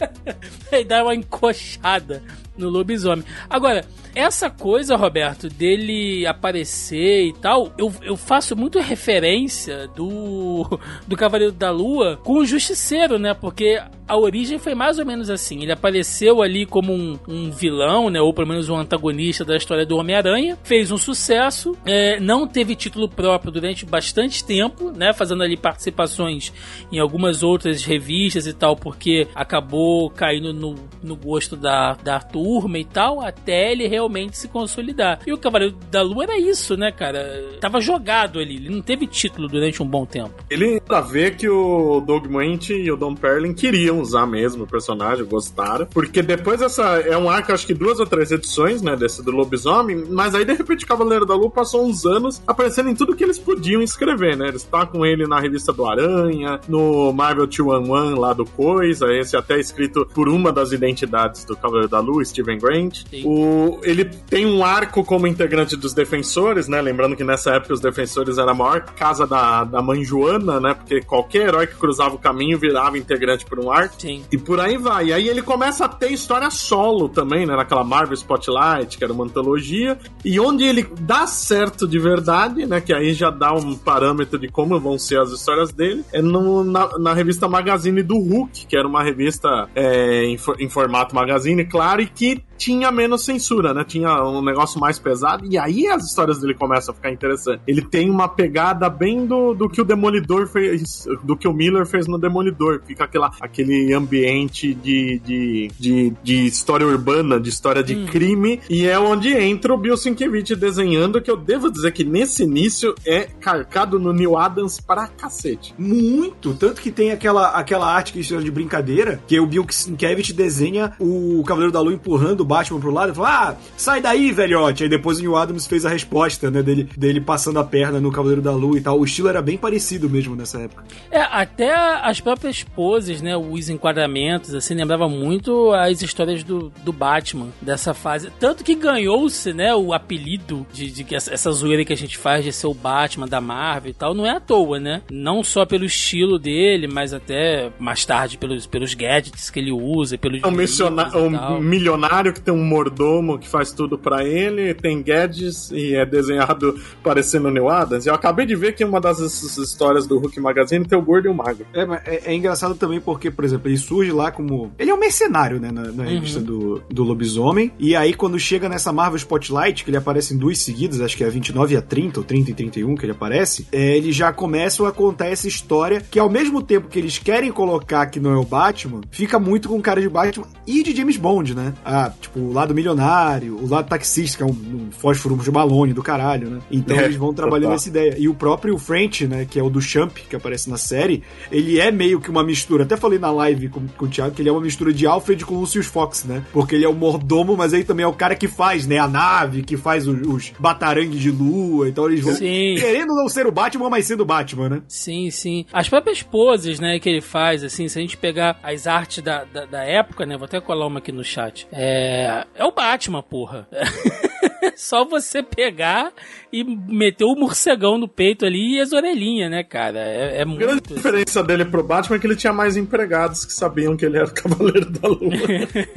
ele 0.72 0.84
dá 0.84 1.02
uma 1.02 1.14
encoxada 1.14 2.22
no 2.56 2.68
lobisomem. 2.68 3.24
Agora, 3.48 3.84
Essa 4.14 4.50
coisa, 4.50 4.96
Roberto, 4.96 5.48
dele 5.48 6.26
aparecer 6.26 7.26
e 7.26 7.32
tal, 7.32 7.72
eu, 7.78 7.92
eu 8.02 8.16
faço 8.16 8.56
muito 8.56 8.80
referência 8.80 9.86
do, 9.94 10.66
do 11.06 11.16
Cavaleiro 11.16 11.52
da 11.52 11.70
Lua 11.70 12.18
com 12.24 12.38
o 12.38 12.44
Justiceiro, 12.44 13.18
né? 13.20 13.34
Porque 13.34 13.80
a 14.08 14.16
origem 14.16 14.58
foi 14.58 14.74
mais 14.74 14.98
ou 14.98 15.06
menos 15.06 15.30
assim. 15.30 15.62
Ele 15.62 15.70
apareceu 15.70 16.42
ali 16.42 16.66
como 16.66 16.92
um, 16.92 17.16
um 17.28 17.50
vilão, 17.52 18.10
né? 18.10 18.20
Ou 18.20 18.34
pelo 18.34 18.48
menos 18.48 18.68
um 18.68 18.76
antagonista 18.76 19.44
da 19.44 19.56
história 19.56 19.86
do 19.86 19.96
Homem-Aranha. 19.96 20.58
Fez 20.70 20.92
um 20.92 20.96
sucesso. 20.96 21.76
É, 21.84 22.20
não 22.20 22.46
teve 22.46 22.76
título 22.76 23.08
próprio 23.08 23.50
durante 23.50 23.84
bastante 23.84 24.44
tempo, 24.44 24.92
né? 24.92 25.12
Fazendo 25.12 25.42
ali 25.42 25.56
participações 25.56 26.52
em 26.92 27.00
algumas 27.00 27.42
outras 27.42 27.82
revistas 27.82 28.46
e 28.46 28.52
tal, 28.52 28.76
porque 28.76 29.26
acabou 29.34 30.08
caindo 30.10 30.54
no, 30.54 30.76
no 31.02 31.16
gosto 31.16 31.56
da, 31.56 31.94
da 31.94 32.20
turma 32.20 32.78
e 32.78 32.84
tal, 32.84 33.20
até 33.20 33.72
ele 33.72 33.88
realmente 33.88 34.38
se 34.38 34.46
consolidar. 34.46 35.18
E 35.26 35.32
o 35.32 35.38
Cavaleiro 35.38 35.76
da 35.90 36.02
Lua 36.02 36.22
era 36.22 36.38
isso, 36.38 36.76
né, 36.76 36.92
cara? 36.92 37.58
Tava 37.60 37.80
jogado 37.80 38.38
ali. 38.38 38.54
Ele 38.54 38.68
não 38.68 38.80
teve 38.80 39.08
título 39.08 39.48
durante 39.48 39.82
um 39.82 39.86
bom 39.86 40.06
tempo. 40.06 40.36
Ele 40.48 40.80
pra 40.80 41.00
ver 41.00 41.34
que 41.34 41.48
o 41.48 42.00
Doug 42.00 42.26
e 42.70 42.92
o 42.92 42.96
Don 42.96 43.16
Perlin 43.16 43.54
queriam 43.54 44.00
usar 44.00 44.24
mesmo 44.24 44.62
o 44.62 44.68
personagem, 44.68 45.24
gostaram. 45.24 45.86
Porque 45.86 46.22
depois 46.22 46.62
essa. 46.62 47.00
É 47.00 47.18
um 47.18 47.28
arco, 47.28 47.52
acho 47.52 47.66
que 47.66 47.74
duas 47.74 47.98
ou 47.98 48.06
três 48.06 48.30
edições, 48.30 48.80
né? 48.82 48.94
Desse 48.94 49.20
do 49.20 49.32
lobisomem. 49.32 50.04
Mas 50.08 50.32
aí, 50.32 50.44
de 50.44 50.59
repente, 50.62 50.86
Cavaleiro 50.86 51.26
da 51.26 51.34
Lua 51.34 51.50
passou 51.50 51.84
uns 51.84 52.04
anos 52.04 52.42
aparecendo 52.46 52.90
em 52.90 52.94
tudo 52.94 53.14
que 53.14 53.24
eles 53.24 53.38
podiam 53.38 53.82
escrever, 53.82 54.36
né? 54.36 54.48
Eles 54.48 54.62
estavam 54.62 54.86
com 54.86 55.06
ele 55.06 55.26
na 55.26 55.40
revista 55.40 55.72
do 55.72 55.86
Aranha, 55.86 56.60
no 56.68 57.12
Marvel 57.12 57.46
211 57.46 58.14
lá 58.18 58.32
do 58.32 58.44
Coisa, 58.44 59.12
esse 59.12 59.36
até 59.36 59.58
escrito 59.58 60.06
por 60.14 60.28
uma 60.28 60.52
das 60.52 60.72
identidades 60.72 61.44
do 61.44 61.56
Cavaleiro 61.56 61.88
da 61.88 62.00
Lua, 62.00 62.24
Steven 62.24 62.58
Grant. 62.58 63.04
O, 63.24 63.78
ele 63.82 64.04
tem 64.04 64.46
um 64.46 64.64
arco 64.64 65.04
como 65.04 65.26
integrante 65.26 65.76
dos 65.76 65.94
Defensores, 65.94 66.68
né? 66.68 66.80
Lembrando 66.80 67.16
que 67.16 67.24
nessa 67.24 67.52
época 67.52 67.74
os 67.74 67.80
Defensores 67.80 68.38
era 68.38 68.50
a 68.50 68.54
maior 68.54 68.82
casa 68.82 69.26
da, 69.26 69.64
da 69.64 69.82
mãe 69.82 70.02
Joana, 70.04 70.58
né? 70.58 70.74
Porque 70.74 71.00
qualquer 71.02 71.48
herói 71.48 71.66
que 71.66 71.74
cruzava 71.74 72.14
o 72.14 72.18
caminho 72.18 72.58
virava 72.58 72.98
integrante 72.98 73.44
por 73.44 73.58
um 73.58 73.70
arco. 73.70 73.94
Sim. 73.98 74.24
E 74.30 74.38
por 74.38 74.58
aí 74.60 74.76
vai. 74.76 75.06
E 75.06 75.12
aí 75.12 75.28
ele 75.28 75.42
começa 75.42 75.84
a 75.84 75.88
ter 75.88 76.10
história 76.10 76.50
solo 76.50 77.08
também, 77.08 77.46
né? 77.46 77.56
Naquela 77.56 77.84
Marvel 77.84 78.14
Spotlight, 78.14 78.96
que 78.96 79.04
era 79.04 79.12
uma 79.12 79.24
antologia. 79.24 79.98
E 80.24 80.39
onde 80.40 80.64
ele 80.64 80.86
dá 81.00 81.26
certo 81.26 81.86
de 81.86 81.98
verdade, 81.98 82.66
né? 82.66 82.80
Que 82.80 82.92
aí 82.92 83.12
já 83.12 83.30
dá 83.30 83.52
um 83.52 83.76
parâmetro 83.76 84.38
de 84.38 84.48
como 84.48 84.78
vão 84.80 84.98
ser 84.98 85.20
as 85.20 85.30
histórias 85.30 85.72
dele, 85.72 86.04
é 86.12 86.20
no, 86.22 86.64
na, 86.64 86.98
na 86.98 87.14
revista 87.14 87.48
Magazine 87.48 88.02
do 88.02 88.18
Hulk, 88.18 88.66
que 88.66 88.76
era 88.76 88.86
uma 88.86 89.02
revista 89.02 89.68
é, 89.74 90.24
em, 90.24 90.38
em 90.58 90.68
formato 90.68 91.14
magazine, 91.14 91.64
claro, 91.64 92.02
e 92.02 92.06
que 92.06 92.42
tinha 92.60 92.92
menos 92.92 93.24
censura, 93.24 93.72
né? 93.72 93.82
Tinha 93.84 94.22
um 94.22 94.42
negócio 94.44 94.78
mais 94.78 94.98
pesado. 94.98 95.46
E 95.50 95.56
aí 95.56 95.88
as 95.88 96.04
histórias 96.04 96.38
dele 96.38 96.52
começam 96.52 96.92
a 96.92 96.94
ficar 96.94 97.10
interessantes. 97.10 97.62
Ele 97.66 97.80
tem 97.80 98.10
uma 98.10 98.28
pegada 98.28 98.90
bem 98.90 99.26
do, 99.26 99.54
do 99.54 99.66
que 99.66 99.80
o 99.80 99.84
Demolidor 99.84 100.46
fez, 100.46 101.06
do 101.24 101.38
que 101.38 101.48
o 101.48 101.54
Miller 101.54 101.86
fez 101.86 102.06
no 102.06 102.18
Demolidor. 102.18 102.82
Fica 102.86 103.04
aquela, 103.04 103.32
aquele 103.40 103.94
ambiente 103.94 104.74
de, 104.74 105.18
de, 105.20 105.70
de, 105.78 106.12
de 106.22 106.46
história 106.46 106.86
urbana, 106.86 107.40
de 107.40 107.48
história 107.48 107.82
de 107.82 107.96
hum. 107.96 108.06
crime. 108.06 108.60
E 108.68 108.86
é 108.86 108.98
onde 108.98 109.32
entra 109.32 109.72
o 109.72 109.78
Bill 109.78 109.96
Sienkiewicz 109.96 110.54
desenhando, 110.58 111.22
que 111.22 111.30
eu 111.30 111.38
devo 111.38 111.70
dizer 111.70 111.92
que 111.92 112.04
nesse 112.04 112.42
início 112.42 112.94
é 113.06 113.22
carcado 113.40 113.98
no 113.98 114.12
Neil 114.12 114.36
Adams 114.36 114.78
pra 114.78 115.06
cacete. 115.06 115.74
Muito. 115.78 116.52
Tanto 116.52 116.82
que 116.82 116.90
tem 116.90 117.10
aquela, 117.10 117.52
aquela 117.52 117.90
arte 117.90 118.12
que 118.12 118.22
chama 118.22 118.42
de 118.42 118.50
brincadeira, 118.50 119.18
que 119.26 119.40
o 119.40 119.46
Bill 119.46 119.64
Sienkiewicz 119.70 120.32
desenha 120.32 120.92
o 120.98 121.42
Cavaleiro 121.46 121.72
da 121.72 121.80
Lua 121.80 121.94
empurrando 121.94 122.49
Batman 122.50 122.80
pro 122.80 122.90
lado 122.90 123.12
e 123.12 123.14
falou: 123.14 123.30
Ah, 123.30 123.56
sai 123.76 124.00
daí, 124.00 124.32
velhote. 124.32 124.82
Aí 124.82 124.88
depois 124.88 125.18
o 125.18 125.20
Neil 125.20 125.36
Adams 125.36 125.66
fez 125.66 125.86
a 125.86 125.88
resposta, 125.88 126.50
né? 126.50 126.62
Dele, 126.62 126.88
dele 126.96 127.20
passando 127.20 127.60
a 127.60 127.64
perna 127.64 128.00
no 128.00 128.10
Cavaleiro 128.10 128.42
da 128.42 128.52
Lua 128.52 128.76
e 128.76 128.80
tal. 128.80 128.98
O 128.98 129.04
estilo 129.04 129.28
era 129.28 129.40
bem 129.40 129.56
parecido 129.56 130.10
mesmo 130.10 130.34
nessa 130.34 130.60
época. 130.60 130.84
É, 131.10 131.20
até 131.20 131.72
as 131.74 132.20
próprias 132.20 132.62
poses, 132.62 133.22
né? 133.22 133.36
Os 133.36 133.68
enquadramentos, 133.68 134.54
assim, 134.54 134.74
lembrava 134.74 135.08
muito 135.08 135.72
as 135.72 136.02
histórias 136.02 136.42
do, 136.42 136.72
do 136.82 136.92
Batman 136.92 137.48
dessa 137.62 137.94
fase. 137.94 138.30
Tanto 138.40 138.64
que 138.64 138.74
ganhou-se, 138.74 139.52
né? 139.52 139.74
O 139.74 139.92
apelido 139.92 140.66
de, 140.72 140.90
de, 140.90 141.04
de 141.04 141.14
essa 141.14 141.52
zoeira 141.52 141.84
que 141.84 141.92
a 141.92 141.96
gente 141.96 142.18
faz 142.18 142.44
de 142.44 142.52
ser 142.52 142.66
o 142.66 142.74
Batman 142.74 143.28
da 143.28 143.40
Marvel 143.40 143.90
e 143.90 143.94
tal, 143.94 144.14
não 144.14 144.26
é 144.26 144.30
à 144.30 144.40
toa, 144.40 144.80
né? 144.80 145.02
Não 145.10 145.44
só 145.44 145.64
pelo 145.64 145.84
estilo 145.84 146.38
dele, 146.38 146.88
mas 146.88 147.12
até 147.12 147.70
mais 147.78 148.04
tarde 148.04 148.36
pelos, 148.36 148.66
pelos 148.66 148.94
gadgets 148.94 149.50
que 149.50 149.60
ele 149.60 149.70
usa, 149.70 150.18
pelos. 150.18 150.42
É 150.42 150.46
um, 150.46 151.56
um 151.56 151.60
milionário 151.60 152.32
que 152.32 152.39
que 152.40 152.46
tem 152.46 152.54
um 152.54 152.64
mordomo 152.64 153.38
que 153.38 153.48
faz 153.48 153.72
tudo 153.72 153.98
para 153.98 154.24
ele, 154.24 154.74
tem 154.74 155.02
gadgets 155.02 155.70
e 155.70 155.94
é 155.94 156.04
desenhado 156.04 156.78
parecendo 157.02 157.48
o 157.48 157.50
Neil 157.50 157.68
Adams. 157.68 158.06
Eu 158.06 158.14
acabei 158.14 158.46
de 158.46 158.56
ver 158.56 158.74
que 158.74 158.84
uma 158.84 159.00
das 159.00 159.18
histórias 159.20 160.06
do 160.06 160.18
Hulk 160.18 160.40
Magazine 160.40 160.84
tem 160.84 160.98
o 160.98 161.02
gordo 161.02 161.26
e 161.26 161.28
o 161.28 161.34
magro. 161.34 161.66
É, 161.72 161.82
é, 162.04 162.22
é 162.26 162.34
engraçado 162.34 162.74
também 162.74 163.00
porque, 163.00 163.30
por 163.30 163.44
exemplo, 163.44 163.68
ele 163.68 163.76
surge 163.76 164.10
lá 164.10 164.30
como. 164.30 164.72
Ele 164.78 164.90
é 164.90 164.94
um 164.94 164.98
mercenário, 164.98 165.60
né, 165.60 165.70
na, 165.70 165.82
na 165.82 166.02
uhum. 166.02 166.08
revista 166.08 166.40
do, 166.40 166.82
do 166.88 167.04
Lobisomem. 167.04 167.72
E 167.78 167.94
aí, 167.94 168.14
quando 168.14 168.38
chega 168.38 168.68
nessa 168.68 168.92
Marvel 168.92 169.16
Spotlight, 169.16 169.84
que 169.84 169.90
ele 169.90 169.96
aparece 169.96 170.34
em 170.34 170.38
duas 170.38 170.58
seguidas, 170.58 171.00
acho 171.00 171.16
que 171.16 171.24
é 171.24 171.26
a 171.26 171.30
29 171.30 171.74
e 171.74 171.76
a 171.76 171.82
30, 171.82 172.20
ou 172.20 172.24
30 172.24 172.50
e 172.50 172.54
31 172.54 172.96
que 172.96 173.04
ele 173.04 173.12
aparece, 173.12 173.66
é, 173.70 173.96
ele 173.96 174.12
já 174.12 174.32
começa 174.32 174.86
a 174.86 174.92
contar 174.92 175.26
essa 175.26 175.46
história 175.46 176.00
que, 176.00 176.18
ao 176.18 176.30
mesmo 176.30 176.62
tempo 176.62 176.88
que 176.88 176.98
eles 176.98 177.18
querem 177.18 177.52
colocar 177.52 178.06
que 178.06 178.18
não 178.18 178.32
é 178.32 178.36
o 178.36 178.44
Batman, 178.44 179.00
fica 179.10 179.38
muito 179.38 179.68
com 179.68 179.80
cara 179.80 180.00
de 180.00 180.08
Batman 180.08 180.46
e 180.66 180.82
de 180.82 180.94
James 180.94 181.16
Bond, 181.16 181.54
né? 181.54 181.74
Ah, 181.84 182.12
tipo, 182.20 182.29
Tipo, 182.30 182.40
o 182.40 182.52
lado 182.52 182.72
milionário, 182.72 183.56
o 183.56 183.68
lado 183.68 183.88
taxista, 183.88 184.38
que 184.38 184.42
é 184.44 184.46
um, 184.46 184.50
um 184.50 184.90
fósforo 184.92 185.36
de 185.36 185.50
balone 185.50 185.92
do 185.92 186.02
caralho, 186.02 186.48
né? 186.48 186.60
Então 186.70 186.96
é, 186.96 187.04
eles 187.04 187.16
vão 187.16 187.34
trabalhando 187.34 187.74
essa 187.74 187.88
ideia. 187.88 188.14
E 188.16 188.28
o 188.28 188.34
próprio 188.34 188.78
French, 188.78 189.26
né, 189.26 189.44
que 189.48 189.58
é 189.58 189.62
o 189.62 189.68
do 189.68 189.80
Champ, 189.80 190.12
que 190.12 190.36
aparece 190.36 190.70
na 190.70 190.76
série, 190.76 191.24
ele 191.50 191.80
é 191.80 191.90
meio 191.90 192.20
que 192.20 192.30
uma 192.30 192.44
mistura. 192.44 192.84
Até 192.84 192.96
falei 192.96 193.18
na 193.18 193.32
live 193.32 193.68
com, 193.68 193.86
com 193.88 194.04
o 194.04 194.08
Thiago 194.08 194.34
que 194.34 194.42
ele 194.42 194.48
é 194.48 194.52
uma 194.52 194.60
mistura 194.60 194.92
de 194.92 195.06
Alfred 195.06 195.44
com 195.44 195.56
Lucius 195.56 195.86
Fox, 195.86 196.24
né? 196.24 196.44
Porque 196.52 196.76
ele 196.76 196.84
é 196.84 196.88
o 196.88 196.94
mordomo, 196.94 197.56
mas 197.56 197.74
aí 197.74 197.82
também 197.82 198.04
é 198.04 198.06
o 198.06 198.12
cara 198.12 198.36
que 198.36 198.46
faz, 198.46 198.86
né, 198.86 198.98
a 198.98 199.08
nave, 199.08 199.62
que 199.62 199.76
faz 199.76 200.06
os, 200.06 200.20
os 200.26 200.52
batarangues 200.58 201.20
de 201.20 201.30
lua. 201.30 201.88
Então 201.88 202.06
eles 202.06 202.20
vão 202.20 202.34
sim. 202.34 202.76
querendo 202.78 203.14
não 203.14 203.28
ser 203.28 203.46
o 203.46 203.52
Batman, 203.52 203.90
mas 203.90 204.06
sendo 204.06 204.20
o 204.20 204.26
Batman, 204.26 204.68
né? 204.68 204.82
Sim, 204.86 205.30
sim. 205.30 205.66
As 205.72 205.88
próprias 205.88 206.22
poses, 206.22 206.78
né, 206.78 207.00
que 207.00 207.08
ele 207.08 207.20
faz, 207.20 207.64
assim, 207.64 207.88
se 207.88 207.98
a 207.98 208.02
gente 208.02 208.16
pegar 208.16 208.58
as 208.62 208.86
artes 208.86 209.22
da, 209.22 209.44
da, 209.44 209.64
da 209.64 209.84
época, 209.84 210.24
né, 210.24 210.36
vou 210.36 210.44
até 210.44 210.60
colar 210.60 210.86
uma 210.86 211.00
aqui 211.00 211.10
no 211.10 211.24
chat. 211.24 211.66
É, 211.72 212.19
é, 212.20 212.64
o 212.64 212.72
Batman, 212.72 213.22
porra. 213.22 213.68
Só 214.76 215.04
você 215.04 215.42
pegar 215.42 216.12
e 216.52 216.64
meter 216.64 217.24
o 217.24 217.34
morcegão 217.34 217.96
no 217.96 218.08
peito 218.08 218.44
ali 218.44 218.76
e 218.76 218.80
as 218.80 218.92
orelhinhas, 218.92 219.50
né, 219.50 219.62
cara? 219.62 220.00
É, 220.00 220.40
é 220.40 220.44
muito. 220.44 220.62
A 220.62 220.66
grande 220.66 220.82
assim. 220.84 220.94
diferença 220.94 221.42
dele 221.42 221.64
pro 221.64 221.82
Batman 221.82 222.16
é 222.16 222.18
que 222.18 222.26
ele 222.26 222.36
tinha 222.36 222.52
mais 222.52 222.76
empregados 222.76 223.44
que 223.44 223.52
sabiam 223.52 223.96
que 223.96 224.04
ele 224.04 224.16
era 224.16 224.26
o 224.26 224.34
Cavaleiro 224.34 224.90
da 224.90 225.08
Lua. 225.08 225.30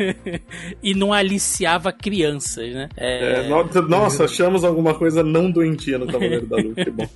e 0.82 0.94
não 0.94 1.12
aliciava 1.12 1.92
crianças, 1.92 2.74
né? 2.74 2.90
É... 2.96 3.42
É, 3.42 3.82
nossa, 3.88 4.26
achamos 4.26 4.64
alguma 4.64 4.94
coisa 4.94 5.24
não 5.24 5.50
doentia 5.50 5.98
no 5.98 6.08
Cavaleiro 6.08 6.46
da 6.46 6.58
Lua, 6.58 6.76
que 6.76 6.90
bom. 6.92 7.08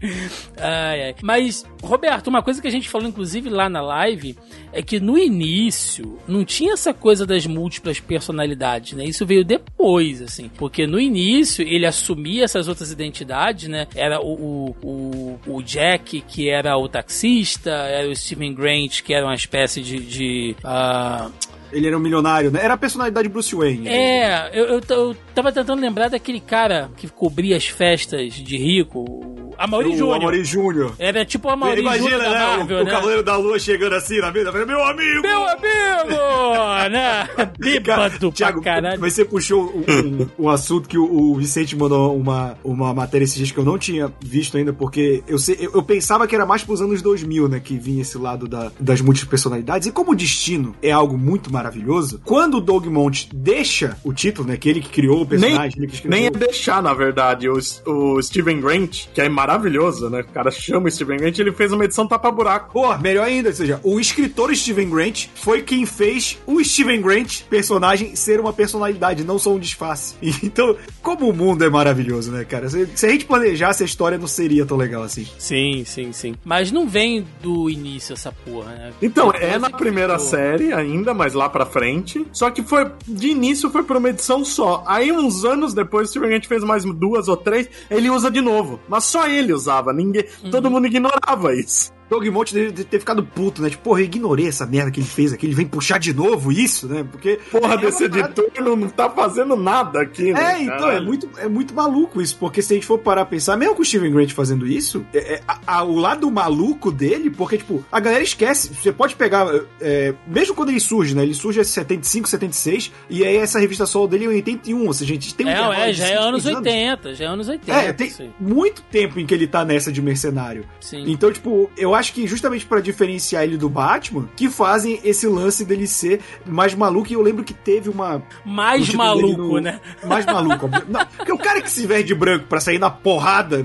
ai, 0.58 1.02
ai. 1.02 1.14
Mas, 1.22 1.64
Roberto, 1.82 2.26
uma 2.28 2.42
coisa 2.42 2.60
que 2.60 2.68
a 2.68 2.70
gente 2.70 2.88
falou, 2.88 3.08
inclusive, 3.08 3.48
lá 3.48 3.68
na 3.68 3.80
live, 3.80 4.36
é 4.72 4.82
que 4.82 4.98
no 4.98 5.18
início 5.18 6.18
não 6.26 6.44
tinha 6.44 6.74
essa 6.74 6.92
coisa 6.92 7.26
das 7.26 7.46
múltiplas 7.46 8.00
personalidades, 8.00 8.94
né? 8.94 9.04
Isso 9.04 9.24
veio 9.24 9.44
depois, 9.44 10.22
assim. 10.22 10.50
Porque 10.56 10.86
no 10.90 10.98
início 10.98 11.66
ele 11.66 11.86
assumia 11.86 12.44
essas 12.44 12.66
outras 12.66 12.90
identidades, 12.90 13.68
né? 13.68 13.86
Era 13.94 14.20
o, 14.20 14.74
o, 14.82 15.40
o, 15.46 15.62
Jack, 15.62 16.20
que 16.22 16.50
era 16.50 16.76
o 16.76 16.88
taxista, 16.88 17.70
era 17.70 18.08
o 18.08 18.14
Steven 18.14 18.52
Grant, 18.52 19.02
que 19.02 19.14
era 19.14 19.24
uma 19.24 19.34
espécie 19.34 19.80
de. 19.80 20.00
de 20.00 20.56
uh... 20.64 21.30
Ele 21.72 21.86
era 21.86 21.96
um 21.96 22.00
milionário, 22.00 22.50
né? 22.50 22.60
Era 22.62 22.74
a 22.74 22.76
personalidade 22.76 23.28
Bruce 23.28 23.54
Wayne. 23.54 23.88
É, 23.88 24.50
eu, 24.52 24.66
eu, 24.66 24.80
eu 24.88 25.16
tava 25.34 25.52
tentando 25.52 25.80
lembrar 25.80 26.08
daquele 26.08 26.40
cara 26.40 26.90
que 26.96 27.08
cobria 27.08 27.56
as 27.56 27.66
festas 27.66 28.34
de 28.34 28.56
rico, 28.56 29.30
a 29.60 29.66
Mauri 29.66 29.90
Júnior. 29.90 30.16
A 30.16 30.20
Mauri 30.20 30.42
Júnior. 30.42 30.94
Era 30.98 31.22
tipo 31.22 31.46
a 31.50 31.54
Mauri 31.54 31.82
Júnior 31.82 32.18
da 32.18 32.30
né, 32.30 32.38
Marvel, 32.38 32.78
o, 32.78 32.84
né? 32.84 32.90
O 32.90 32.94
Cavaleiro 32.94 33.22
da 33.22 33.36
Lua 33.36 33.58
chegando 33.58 33.94
assim 33.94 34.18
na 34.18 34.32
mesa, 34.32 34.50
meu 34.50 34.82
amigo! 34.82 35.20
Meu 35.20 35.46
amigo! 35.46 36.88
né? 36.90 37.28
Bêbado 37.58 38.32
Thiago, 38.32 38.62
pra 38.62 38.72
caralho. 38.72 38.98
Mas 38.98 39.12
você 39.12 39.22
puxou 39.22 39.70
um, 39.76 40.22
um, 40.22 40.44
um 40.46 40.48
assunto 40.48 40.88
que 40.88 40.96
o, 40.96 41.04
o, 41.04 41.34
Vicente 41.34 41.76
mandou 41.76 42.16
uma, 42.16 42.56
uma 42.64 42.94
matéria 42.94 43.24
esses 43.24 43.36
dias 43.36 43.52
que 43.52 43.58
eu 43.58 43.64
não 43.64 43.76
tinha 43.76 44.10
visto 44.18 44.56
ainda, 44.56 44.72
porque 44.72 45.22
eu, 45.28 45.38
sei, 45.38 45.58
eu, 45.60 45.72
eu 45.74 45.82
pensava 45.82 46.26
que 46.26 46.34
era 46.34 46.46
mais 46.46 46.64
pros 46.64 46.80
anos 46.80 47.02
2000, 47.02 47.46
né, 47.46 47.60
que 47.60 47.76
vinha 47.76 48.00
esse 48.00 48.16
lado 48.16 48.48
da, 48.48 48.72
das 48.80 49.02
multipersonalidades, 49.02 49.88
e 49.88 49.92
como 49.92 50.12
o 50.12 50.16
destino 50.16 50.74
é 50.82 50.90
algo 50.90 51.18
muito 51.18 51.52
maravilhoso, 51.60 52.20
quando 52.24 52.56
o 52.56 52.60
Doug 52.60 52.86
Monte 52.86 53.28
deixa 53.32 53.96
o 54.02 54.12
título, 54.12 54.48
né? 54.48 54.56
Que 54.56 54.68
ele 54.68 54.80
que 54.80 54.88
criou 54.88 55.22
o 55.22 55.26
personagem, 55.26 55.58
nem, 55.58 55.72
ele 55.76 55.86
que 55.86 55.94
escreveu. 55.94 56.18
Nem 56.18 56.26
é 56.26 56.30
deixar, 56.30 56.82
na 56.82 56.94
verdade. 56.94 57.48
O, 57.48 57.58
o 57.86 58.22
Steven 58.22 58.60
Grant, 58.60 59.06
que 59.12 59.20
é 59.20 59.28
maravilhoso, 59.28 60.08
né? 60.08 60.20
O 60.20 60.32
cara 60.32 60.50
chama 60.50 60.88
o 60.88 60.90
Steven 60.90 61.18
Grant, 61.18 61.38
ele 61.38 61.52
fez 61.52 61.72
uma 61.72 61.84
edição 61.84 62.06
tapa-buraco. 62.06 62.72
Pô, 62.72 62.96
melhor 62.98 63.26
ainda, 63.26 63.50
ou 63.50 63.54
seja, 63.54 63.80
o 63.82 64.00
escritor 64.00 64.54
Steven 64.56 64.88
Grant 64.88 65.26
foi 65.34 65.62
quem 65.62 65.84
fez 65.84 66.38
o 66.46 66.62
Steven 66.64 67.00
Grant, 67.02 67.42
personagem, 67.42 68.16
ser 68.16 68.40
uma 68.40 68.52
personalidade, 68.52 69.24
não 69.24 69.38
só 69.38 69.52
um 69.52 69.58
disfarce. 69.58 70.14
Então, 70.42 70.74
como 71.02 71.28
o 71.28 71.34
mundo 71.34 71.64
é 71.64 71.68
maravilhoso, 71.68 72.32
né, 72.32 72.44
cara? 72.44 72.68
Se, 72.68 72.88
se 72.94 73.06
a 73.06 73.10
gente 73.10 73.26
planejasse, 73.26 73.82
a 73.82 73.86
história 73.86 74.16
não 74.16 74.26
seria 74.26 74.64
tão 74.64 74.76
legal 74.76 75.02
assim. 75.02 75.26
Sim, 75.38 75.84
sim, 75.84 76.12
sim. 76.12 76.34
Mas 76.44 76.72
não 76.72 76.88
vem 76.88 77.26
do 77.42 77.68
início 77.68 78.14
essa 78.14 78.32
porra, 78.32 78.72
né? 78.72 78.92
Então, 79.02 79.30
é 79.32 79.58
na 79.58 79.68
primeira 79.68 80.18
série 80.18 80.72
ainda, 80.72 81.12
mas 81.12 81.34
lá 81.34 81.48
pra 81.50 81.66
frente. 81.66 82.26
Só 82.32 82.50
que 82.50 82.62
foi, 82.62 82.90
de 83.06 83.28
início, 83.28 83.70
foi 83.70 83.82
por 83.82 83.96
uma 83.96 84.08
edição 84.08 84.44
só. 84.44 84.82
Aí, 84.86 85.12
uns 85.12 85.44
anos 85.44 85.74
depois, 85.74 86.08
o 86.08 86.10
Steven 86.10 86.30
Grant 86.30 86.46
fez 86.46 86.64
mais 86.64 86.84
duas 86.84 87.28
ou 87.28 87.36
três, 87.36 87.68
ele 87.90 88.08
usa 88.08 88.30
de 88.30 88.40
novo. 88.40 88.80
Mas 88.88 89.04
só 89.04 89.26
ele 89.26 89.52
usava, 89.52 89.92
ninguém. 89.92 90.24
Uhum. 90.42 90.50
Todo 90.50 90.70
mundo 90.70 90.86
ignorava 90.86 91.54
isso. 91.54 91.92
Doug 92.10 92.26
Monte 92.28 92.52
deve 92.52 92.84
ter 92.84 92.98
ficado 92.98 93.22
puto, 93.22 93.62
né? 93.62 93.70
Tipo, 93.70 93.84
porra, 93.84 94.00
eu 94.00 94.04
ignorei 94.04 94.48
essa 94.48 94.66
merda 94.66 94.90
que 94.90 94.98
ele 95.00 95.06
fez 95.06 95.32
aqui, 95.32 95.46
ele 95.46 95.54
vem 95.54 95.66
puxar 95.66 95.98
de 95.98 96.12
novo 96.12 96.50
isso, 96.52 96.88
né? 96.88 97.06
Porque. 97.10 97.38
Porra, 97.50 97.74
é 97.74 97.78
desse 97.78 98.04
editor 98.04 98.46
não, 98.60 98.76
não 98.76 98.88
tá 98.88 99.08
fazendo 99.08 99.54
nada 99.56 100.00
aqui, 100.02 100.32
né? 100.32 100.54
É, 100.56 100.62
então, 100.62 100.90
é 100.90 101.00
muito, 101.00 101.28
é 101.38 101.48
muito 101.48 101.72
maluco 101.74 102.20
isso, 102.20 102.36
porque 102.38 102.60
se 102.60 102.72
a 102.72 102.76
gente 102.76 102.86
for 102.86 102.98
parar 102.98 103.22
a 103.22 103.26
pensar, 103.26 103.56
mesmo 103.56 103.74
com 103.74 103.82
o 103.82 103.84
Steven 103.84 104.10
Grant 104.12 104.30
fazendo 104.32 104.66
isso, 104.66 105.06
é- 105.14 105.34
é, 105.34 105.42
a- 105.46 105.60
a- 105.78 105.84
o 105.84 105.96
lado 105.96 106.30
maluco 106.30 106.90
dele, 106.90 107.30
porque, 107.30 107.58
tipo, 107.58 107.84
a 107.92 108.00
galera 108.00 108.22
esquece, 108.24 108.74
você 108.74 108.90
pode 108.92 109.14
pegar, 109.14 109.46
é, 109.80 110.12
mesmo 110.26 110.54
quando 110.54 110.70
ele 110.70 110.80
surge, 110.80 111.14
né, 111.14 111.22
ele 111.22 111.34
surge 111.34 111.60
em 111.60 111.64
75, 111.64 112.28
76, 112.28 112.90
e 113.08 113.24
aí 113.24 113.36
essa 113.36 113.58
revista 113.60 113.86
solo 113.86 114.08
dele 114.08 114.24
é 114.24 114.28
em 114.28 114.30
81, 114.36 114.86
ou 114.86 114.92
seja, 114.92 115.12
a 115.12 115.14
gente 115.14 115.34
tem 115.34 115.46
um 115.46 115.50
É, 115.50 115.88
é, 115.88 115.92
de 115.92 115.98
já 115.98 116.08
é 116.08 116.16
anos 116.16 116.42
seis 116.42 116.56
80, 116.56 117.14
já 117.14 117.24
é 117.24 117.28
anos 117.28 117.48
80. 117.48 117.72
É, 117.78 117.92
tem 117.92 118.12
muito 118.40 118.82
tempo 118.82 119.18
em 119.20 119.26
que 119.26 119.32
ele 119.34 119.46
tá 119.46 119.64
nessa 119.64 119.92
de 119.92 120.02
mercenário. 120.02 120.64
Sim. 120.80 121.04
Então, 121.06 121.30
tipo, 121.32 121.70
eu 121.76 121.94
acho 121.94 121.99
que 122.08 122.26
justamente 122.26 122.64
pra 122.64 122.80
diferenciar 122.80 123.44
ele 123.44 123.56
do 123.58 123.68
Batman, 123.68 124.28
que 124.34 124.48
fazem 124.48 124.98
esse 125.04 125.26
lance 125.26 125.64
dele 125.64 125.86
ser 125.86 126.20
mais 126.46 126.74
maluco, 126.74 127.08
e 127.10 127.14
eu 127.14 127.20
lembro 127.22 127.44
que 127.44 127.52
teve 127.52 127.90
uma, 127.90 128.22
Mais 128.44 128.92
maluco, 128.94 129.36
no- 129.54 129.60
né? 129.60 129.80
Mais 130.04 130.24
maluco. 130.24 130.68
Não, 130.88 131.04
porque 131.16 131.32
o 131.32 131.38
cara 131.38 131.60
que 131.60 131.70
se 131.70 131.86
veste 131.86 132.06
de 132.06 132.14
branco 132.14 132.46
pra 132.48 132.60
sair 132.60 132.78
na 132.78 132.88
porrada 132.90 133.64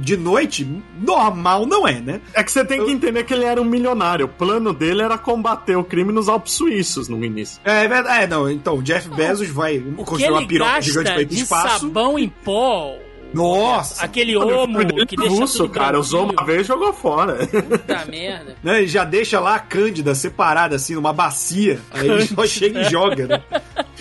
de 0.00 0.16
noite, 0.16 0.68
normal 1.00 1.64
não 1.66 1.86
é, 1.86 2.00
né? 2.00 2.20
É 2.34 2.42
que 2.42 2.50
você 2.52 2.64
tem 2.64 2.84
que 2.84 2.90
entender 2.90 3.24
que 3.24 3.32
ele 3.32 3.44
era 3.44 3.60
um 3.60 3.64
milionário. 3.64 4.26
O 4.26 4.28
plano 4.28 4.72
dele 4.74 5.02
era 5.02 5.16
combater 5.16 5.76
o 5.76 5.84
crime 5.84 6.12
nos 6.12 6.28
Alpes 6.28 6.52
Suíços 6.54 7.08
no 7.08 7.24
início. 7.24 7.60
É 7.64 7.86
verdade. 7.86 8.24
É, 8.24 8.26
não. 8.26 8.50
Então, 8.50 8.76
o 8.78 8.82
Jeff 8.82 9.08
Bezos 9.10 9.48
vai 9.48 9.78
O 9.78 9.82
que 9.98 10.04
construir 10.04 10.30
uma 10.32 10.46
piroca 10.46 10.80
gigante 10.82 11.04
pra 11.12 11.22
ir 11.22 11.26
pro 11.26 11.36
de 11.36 11.42
espaço. 11.42 11.80
sabão 11.86 12.18
em 12.18 12.28
pó, 12.28 12.94
Nossa! 13.32 14.04
aquele 14.04 14.36
homo 14.36 14.78
que 15.06 15.16
deixa 15.16 15.34
russo, 15.34 15.58
tudo 15.58 15.74
cara. 15.74 15.98
Usou 15.98 16.30
uma 16.30 16.44
vez 16.44 16.62
e 16.62 16.64
jogou 16.64 16.92
fora. 16.92 17.46
Puta 17.46 18.04
merda. 18.10 18.56
Né, 18.62 18.78
ele 18.78 18.88
já 18.88 19.04
deixa 19.04 19.38
lá 19.40 19.56
a 19.56 19.60
Cândida 19.60 20.14
separada, 20.14 20.76
assim, 20.76 20.94
numa 20.94 21.12
bacia. 21.12 21.80
Aí 21.90 22.08
ele 22.08 22.26
só 22.26 22.46
chega 22.46 22.80
e 22.80 22.84
joga, 22.84 23.26
né? 23.26 23.42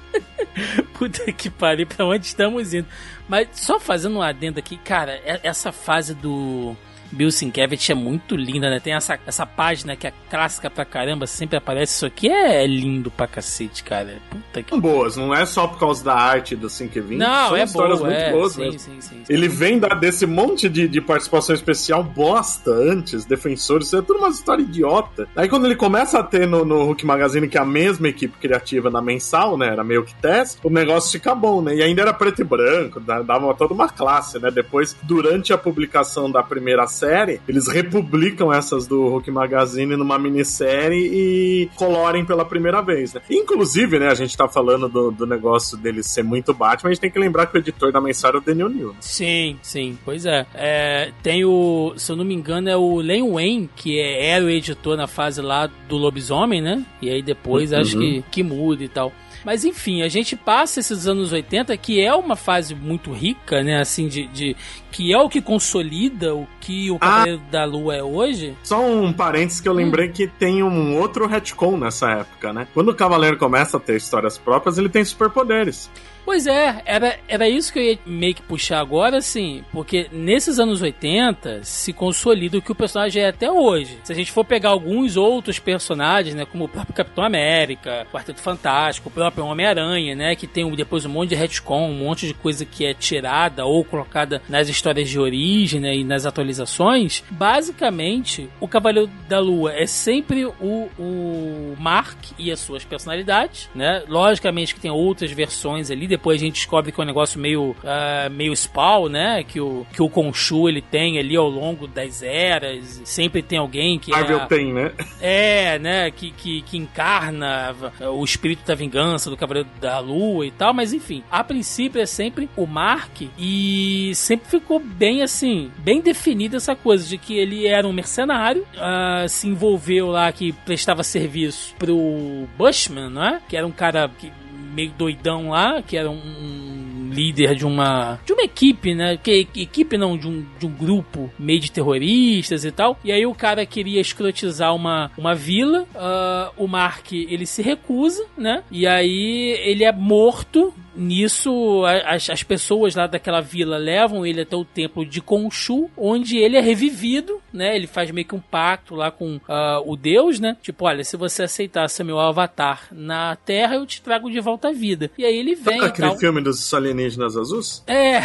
Puta 0.94 1.32
que 1.32 1.50
pariu, 1.50 1.88
pra 1.88 2.06
onde 2.06 2.26
estamos 2.28 2.74
indo? 2.74 2.88
Mas 3.28 3.48
só 3.54 3.80
fazendo 3.80 4.18
um 4.18 4.22
adendo 4.22 4.60
aqui, 4.60 4.78
cara, 4.78 5.20
essa 5.44 5.72
fase 5.72 6.14
do 6.14 6.76
Bill 7.14 7.32
Sienkiewicz 7.32 7.90
é 7.90 7.94
muito 7.94 8.36
linda, 8.36 8.70
né? 8.70 8.80
Tem 8.80 8.94
essa, 8.94 9.20
essa 9.26 9.46
página 9.46 9.96
que 9.96 10.08
é 10.08 10.14
clássica 10.30 10.70
pra 10.70 10.84
caramba, 10.84 11.28
sempre 11.28 11.58
aparece. 11.58 11.94
Isso 11.94 12.06
aqui 12.06 12.28
é 12.28 12.66
lindo 12.66 13.12
pra 13.12 13.28
cacete, 13.28 13.84
cara. 13.84 14.18
Puta 14.30 14.64
que 14.64 14.80
boas, 14.80 15.16
não 15.16 15.34
é 15.34 15.46
só 15.46 15.68
por 15.68 15.80
causa 15.80 16.04
da 16.04 16.16
arte 16.16 16.56
do 16.56 16.70
5 16.70 17.02
20. 17.02 17.20
Não, 17.20 17.50
são 17.50 17.56
é 17.56 17.64
histórias 17.64 18.00
boa, 18.00 18.10
muito 18.10 18.22
é. 18.22 18.32
boas 18.32 18.54
sim, 18.54 18.62
mesmo. 18.62 18.80
sim, 18.80 18.98
sim. 19.00 19.24
Ele 19.30 19.48
vem 19.48 19.78
da, 19.78 19.90
desse 19.90 20.26
monte 20.26 20.68
de, 20.68 20.88
de 20.88 21.00
participação 21.00 21.56
especial 21.56 22.04
bosta 22.04 22.72
antes, 22.72 23.26
defensores, 23.26 23.88
isso 23.88 23.98
é 23.98 24.02
tudo 24.02 24.18
uma 24.18 24.30
história 24.30 24.64
idiota. 24.64 25.28
Aí 25.36 25.48
quando 25.48 25.66
ele 25.66 25.76
começa 25.76 26.20
a 26.20 26.24
ter 26.24 26.48
no, 26.48 26.66
no 26.66 26.84
Hulk 26.84 27.06
Magazine, 27.06 27.48
que 27.48 27.58
é 27.58 27.62
a 27.62 27.66
mesma 27.66 28.08
equipe 28.08 28.36
criativa 28.40 28.90
na 28.90 29.02
mensal, 29.02 29.56
né? 29.56 29.68
Era 29.68 29.84
meio 29.84 30.04
que 30.04 30.16
teste, 30.16 30.60
o 30.64 30.70
negócio 30.70 31.12
fica 31.12 31.36
bom, 31.36 31.62
né? 31.62 31.76
E 31.76 31.84
ainda 31.84 32.02
era 32.02 32.14
preto 32.14 32.42
e 32.42 32.44
branco, 32.44 33.00
dá- 33.22 33.22
dava 33.22 33.54
toda 33.54 33.74
uma 33.74 33.90
classe, 33.90 34.40
né? 34.40 34.50
Depois, 34.52 34.96
durante 35.04 35.52
a 35.54 35.58
publicação 35.58 36.30
da 36.32 36.42
primeira 36.44 36.88
série, 36.88 37.40
eles 37.48 37.68
republicam 37.68 38.52
essas 38.54 38.88
do 38.88 39.08
Hulk 39.08 39.30
Magazine 39.32 39.96
numa 39.96 40.18
minissérie 40.20 41.10
e 41.14 41.70
colorem 41.76 42.26
pela 42.26 42.46
primeira 42.46 42.82
vez, 42.82 43.14
né? 43.14 43.22
Inclusive, 43.30 44.00
né, 44.00 44.08
a 44.10 44.16
gente 44.16 44.36
tá 44.38 44.48
falando 44.48 44.88
do, 44.88 45.12
do 45.12 45.26
negócio 45.26 45.78
dele 45.78 46.04
ser 46.04 46.24
muito 46.24 46.54
Batman, 46.54 46.90
a 46.90 46.94
gente 46.94 47.02
tem 47.02 47.12
que 47.12 47.20
lembrar 47.20 47.48
que 47.48 47.58
o 47.58 47.60
editor 47.60 47.92
da 47.92 48.00
mensal 48.02 48.30
era 48.30 48.38
o 48.38 48.42
Daniel 48.42 48.70
New. 48.70 48.90
né? 48.90 48.96
Sim, 49.00 49.58
sim, 49.62 49.98
pois 50.04 50.26
é. 50.26 50.46
É, 50.54 51.12
Tem 51.22 51.44
o, 51.46 51.94
se 51.98 52.12
eu 52.12 52.16
não 52.16 52.26
me 52.26 52.34
engano, 52.34 52.70
é 52.70 52.78
o 52.78 52.98
Len 52.98 53.30
Wayne, 53.32 53.70
que 53.76 54.00
é- 54.00 54.30
era 54.32 54.46
o 54.46 54.50
editor 54.50 54.96
na 54.98 55.08
fase 55.08 55.42
lá 55.42 55.70
do 55.88 55.98
lobisomem, 55.98 56.62
né? 56.62 56.84
E 57.02 57.10
aí 57.10 57.22
depois 57.22 57.72
Uhum. 57.72 57.80
acho 57.80 57.98
que, 57.98 58.24
que 58.32 58.44
muda 58.44 58.84
e 58.84 58.88
tal. 58.90 59.12
Mas 59.44 59.66
enfim, 59.66 60.02
a 60.02 60.08
gente 60.08 60.36
passa 60.36 60.80
esses 60.80 61.08
anos 61.08 61.32
80, 61.32 61.76
que 61.78 62.02
é 62.02 62.14
uma 62.14 62.36
fase 62.36 62.74
muito 62.74 63.12
rica, 63.12 63.62
né? 63.64 63.80
Assim, 63.80 64.08
de. 64.08 64.28
de- 64.28 64.56
que 64.92 65.12
é 65.12 65.18
o 65.18 65.28
que 65.28 65.42
consolida 65.42 66.36
o 66.36 66.48
que 66.62 66.92
o 66.92 67.00
Cavaleiro 67.00 67.42
da 67.50 67.66
Lua 67.66 67.96
é 67.96 68.04
hoje. 68.04 68.56
Só 68.64 68.80
um 68.86 69.12
parênteses 69.12 69.60
que 69.60 69.68
eu 69.68 69.74
lembrei 69.74 70.10
que 70.10 70.28
tem 70.28 70.62
um 70.62 71.00
outro 71.00 71.26
retcon 71.26 71.78
nessa 71.78 72.12
época, 72.12 72.54
né? 72.54 72.68
Quando 72.76 72.90
o 72.90 72.96
Cavaleiro 72.96 73.38
começa 73.38 73.78
a 73.78 73.80
ter 73.80 73.96
histórias 73.96 74.38
próprias, 74.38 74.78
ele 74.78 74.90
tem 74.90 75.04
superpoderes. 75.04 75.90
Pois 76.26 76.48
é, 76.48 76.82
era, 76.86 77.20
era 77.28 77.50
isso 77.50 77.72
que 77.72 77.80
eu 77.80 77.84
ia 77.84 78.00
meio 78.06 78.34
que 78.34 78.42
puxar 78.42 78.80
agora, 78.80 79.18
assim, 79.18 79.64
porque 79.72 80.08
nesses 80.12 80.60
anos 80.60 80.82
80 80.82 81.64
se 81.64 81.92
consolida 81.92 82.58
o 82.58 82.62
que 82.62 82.72
o 82.72 82.76
personagem 82.76 83.24
é 83.24 83.28
até 83.28 83.52
hoje. 83.52 84.00
Se 84.04 84.12
a 84.12 84.16
gente 84.16 84.32
for 84.32 84.46
pegar 84.46 84.70
alguns 84.70 85.18
outros 85.18 85.60
personagens, 85.60 86.36
né, 86.36 86.46
como 86.46 86.66
o 86.66 86.70
próprio 86.70 86.96
Capitão 86.96 87.24
América, 87.24 88.06
o 88.08 88.14
Quarteto 88.14 88.40
Fantástico, 88.40 89.10
o 89.10 89.12
próprio 89.12 89.46
Homem-Aranha, 89.46 90.16
né, 90.16 90.36
que 90.36 90.48
tem 90.48 90.70
depois 90.76 91.06
um 91.06 91.10
monte 91.10 91.30
de 91.30 91.36
retcon, 91.36 91.90
um 91.90 91.98
monte 91.98 92.28
de 92.28 92.34
coisa 92.34 92.66
que 92.66 92.86
é 92.86 92.94
tirada 92.94 93.66
ou 93.66 93.84
colocada 93.84 94.42
nas 94.48 94.70
histórias 94.70 95.10
de 95.10 95.20
origem 95.20 95.80
né, 95.80 95.96
e 95.96 96.04
nas 96.04 96.26
atualizações, 96.26 97.24
basicamente 97.30 98.50
o 98.60 98.68
Cavaleiro 98.68 99.10
da 99.28 99.40
Lua 99.40 99.74
é 99.74 99.86
sempre 99.86 100.46
o, 100.46 100.90
o 100.98 101.76
Mark 101.78 102.18
e 102.38 102.52
as 102.52 102.60
suas 102.60 102.84
personalidades, 102.84 103.70
né? 103.76 104.04
Logicamente 104.08 104.74
que 104.74 104.82
tem 104.82 104.92
outras 104.92 105.32
versões 105.32 105.92
ali, 105.92 106.08
depois 106.14 106.40
a 106.40 106.46
gente 106.46 106.56
descobre 106.56 106.92
que 106.92 107.02
é 107.02 107.04
um 107.04 107.08
negócio 107.08 107.40
meio, 107.40 107.76
ah, 107.84 108.30
meio 108.30 108.56
Spawn, 108.56 109.10
né? 109.10 109.44
Que 109.44 109.60
o, 109.60 109.84
que 109.92 110.02
o 110.02 110.08
Khonshu 110.08 110.70
ele 110.70 110.82
tem 110.82 111.18
ali 111.18 111.36
ao 111.36 111.50
longo 111.50 111.88
das 111.88 112.22
eras, 112.22 113.02
sempre 113.04 113.42
tem 113.42 113.58
alguém 113.58 113.98
que 113.98 114.12
Marvel 114.12 114.42
é... 114.42 114.46
tem, 114.46 114.72
né? 114.72 114.92
É, 115.20 115.80
né? 115.80 116.12
Que, 116.12 116.30
que, 116.32 116.62
que 116.62 116.78
encarna 116.78 117.76
o 118.12 118.24
espírito 118.24 118.66
da 118.68 118.76
vingança 118.76 119.30
do 119.30 119.38
Cavaleiro 119.38 119.68
da 119.82 120.00
Lua 120.00 120.46
e 120.46 120.52
tal, 120.52 120.72
mas 120.72 120.94
enfim, 120.94 121.24
a 121.32 121.44
princípio 121.44 122.00
é 122.00 122.06
sempre 122.06 122.48
o 122.56 122.68
Mark 122.68 123.22
e 123.38 124.12
sempre 124.14 124.50
ficou 124.50 124.80
bem 124.80 125.24
assim, 125.24 125.72
bem 125.80 126.00
definida 126.00 126.58
essa 126.58 126.76
coisa 126.76 127.08
de 127.08 127.18
que 127.18 127.36
ele 127.38 127.66
era 127.66 127.88
um 127.88 127.94
mercenário, 127.94 128.66
ah, 128.78 129.26
se 129.28 129.48
envolveu 129.48 130.08
lá 130.08 130.32
que 130.32 130.52
prestava 130.52 131.02
serviço 131.04 131.74
pro 131.80 132.48
Bushman, 132.56 133.10
não 133.10 133.24
é? 133.24 133.42
Que 133.50 133.58
era 133.58 133.66
um 133.66 133.72
cara 133.72 134.10
que, 134.10 134.32
meio 134.74 134.92
doidão 134.98 135.50
lá, 135.50 135.82
que 135.82 135.96
era 135.96 136.10
um, 136.10 136.94
líder 137.14 137.56
de 137.56 137.66
uma 137.66 138.20
de 138.26 138.34
uma 138.34 138.44
equipe, 138.44 138.94
né? 138.94 139.18
Que 139.18 139.48
equipe 139.56 139.98
não, 139.98 140.18
de 140.18 140.28
um, 140.28 140.46
de 140.60 140.66
um 140.66 140.72
grupo 140.72 141.32
meio 141.38 141.60
de 141.60 141.72
terroristas 141.72 142.66
e 142.66 142.72
tal. 142.72 143.00
E 143.04 143.12
aí 143.12 143.26
o 143.26 143.36
cara 143.36 143.66
queria 143.66 144.02
escrotizar 144.02 144.76
uma, 144.76 145.12
uma 145.18 145.36
vila. 145.36 145.86
ah, 145.96 146.52
o 146.58 146.68
Mark 146.68 147.14
ele 147.14 147.46
se 147.46 147.62
recusa, 147.62 148.26
né? 148.38 148.64
E 148.72 148.88
aí 148.88 149.58
ele 149.64 149.84
é 149.84 149.92
morto. 149.92 150.74
Nisso, 150.96 151.84
as, 152.06 152.30
as 152.30 152.44
pessoas 152.44 152.96
lá 152.96 153.08
daquela 153.08 153.42
vila 153.42 153.78
levam 153.78 154.26
ele 154.26 154.42
até 154.42 154.56
o 154.56 154.66
templo 154.66 155.06
de 155.06 155.22
Khonshu, 155.22 155.90
onde 155.98 156.38
ele 156.38 156.58
é 156.58 156.62
revivido, 156.62 157.42
né? 157.52 157.76
Ele 157.76 157.88
faz 157.88 158.12
meio 158.12 158.28
que 158.28 158.36
um 158.36 158.40
pacto 158.40 158.96
lá 158.96 159.12
com 159.12 159.40
ah, 159.48 159.82
o 159.86 159.96
deus, 159.96 160.40
né? 160.40 160.58
Tipo, 160.62 160.86
olha, 160.86 161.04
se 161.04 161.18
você 161.18 161.44
aceitar 161.44 161.88
ser 161.90 162.04
meu 162.04 162.20
avatar 162.20 162.88
na 162.92 163.36
Terra, 163.36 163.76
eu 163.76 163.86
te 163.86 164.02
trago 164.02 164.30
de 164.30 164.40
volta 164.40 164.70
à 164.70 164.72
vida. 164.72 165.12
E 165.18 165.26
aí 165.26 165.38
ele 165.38 165.56
vem 165.56 165.82
e 165.82 165.86
aquele 165.86 166.10
tal. 166.10 166.18
filme 166.18 166.42
dos 166.42 166.74
alienígenas 166.74 167.38
azuis? 167.38 167.84
É, 167.88 168.22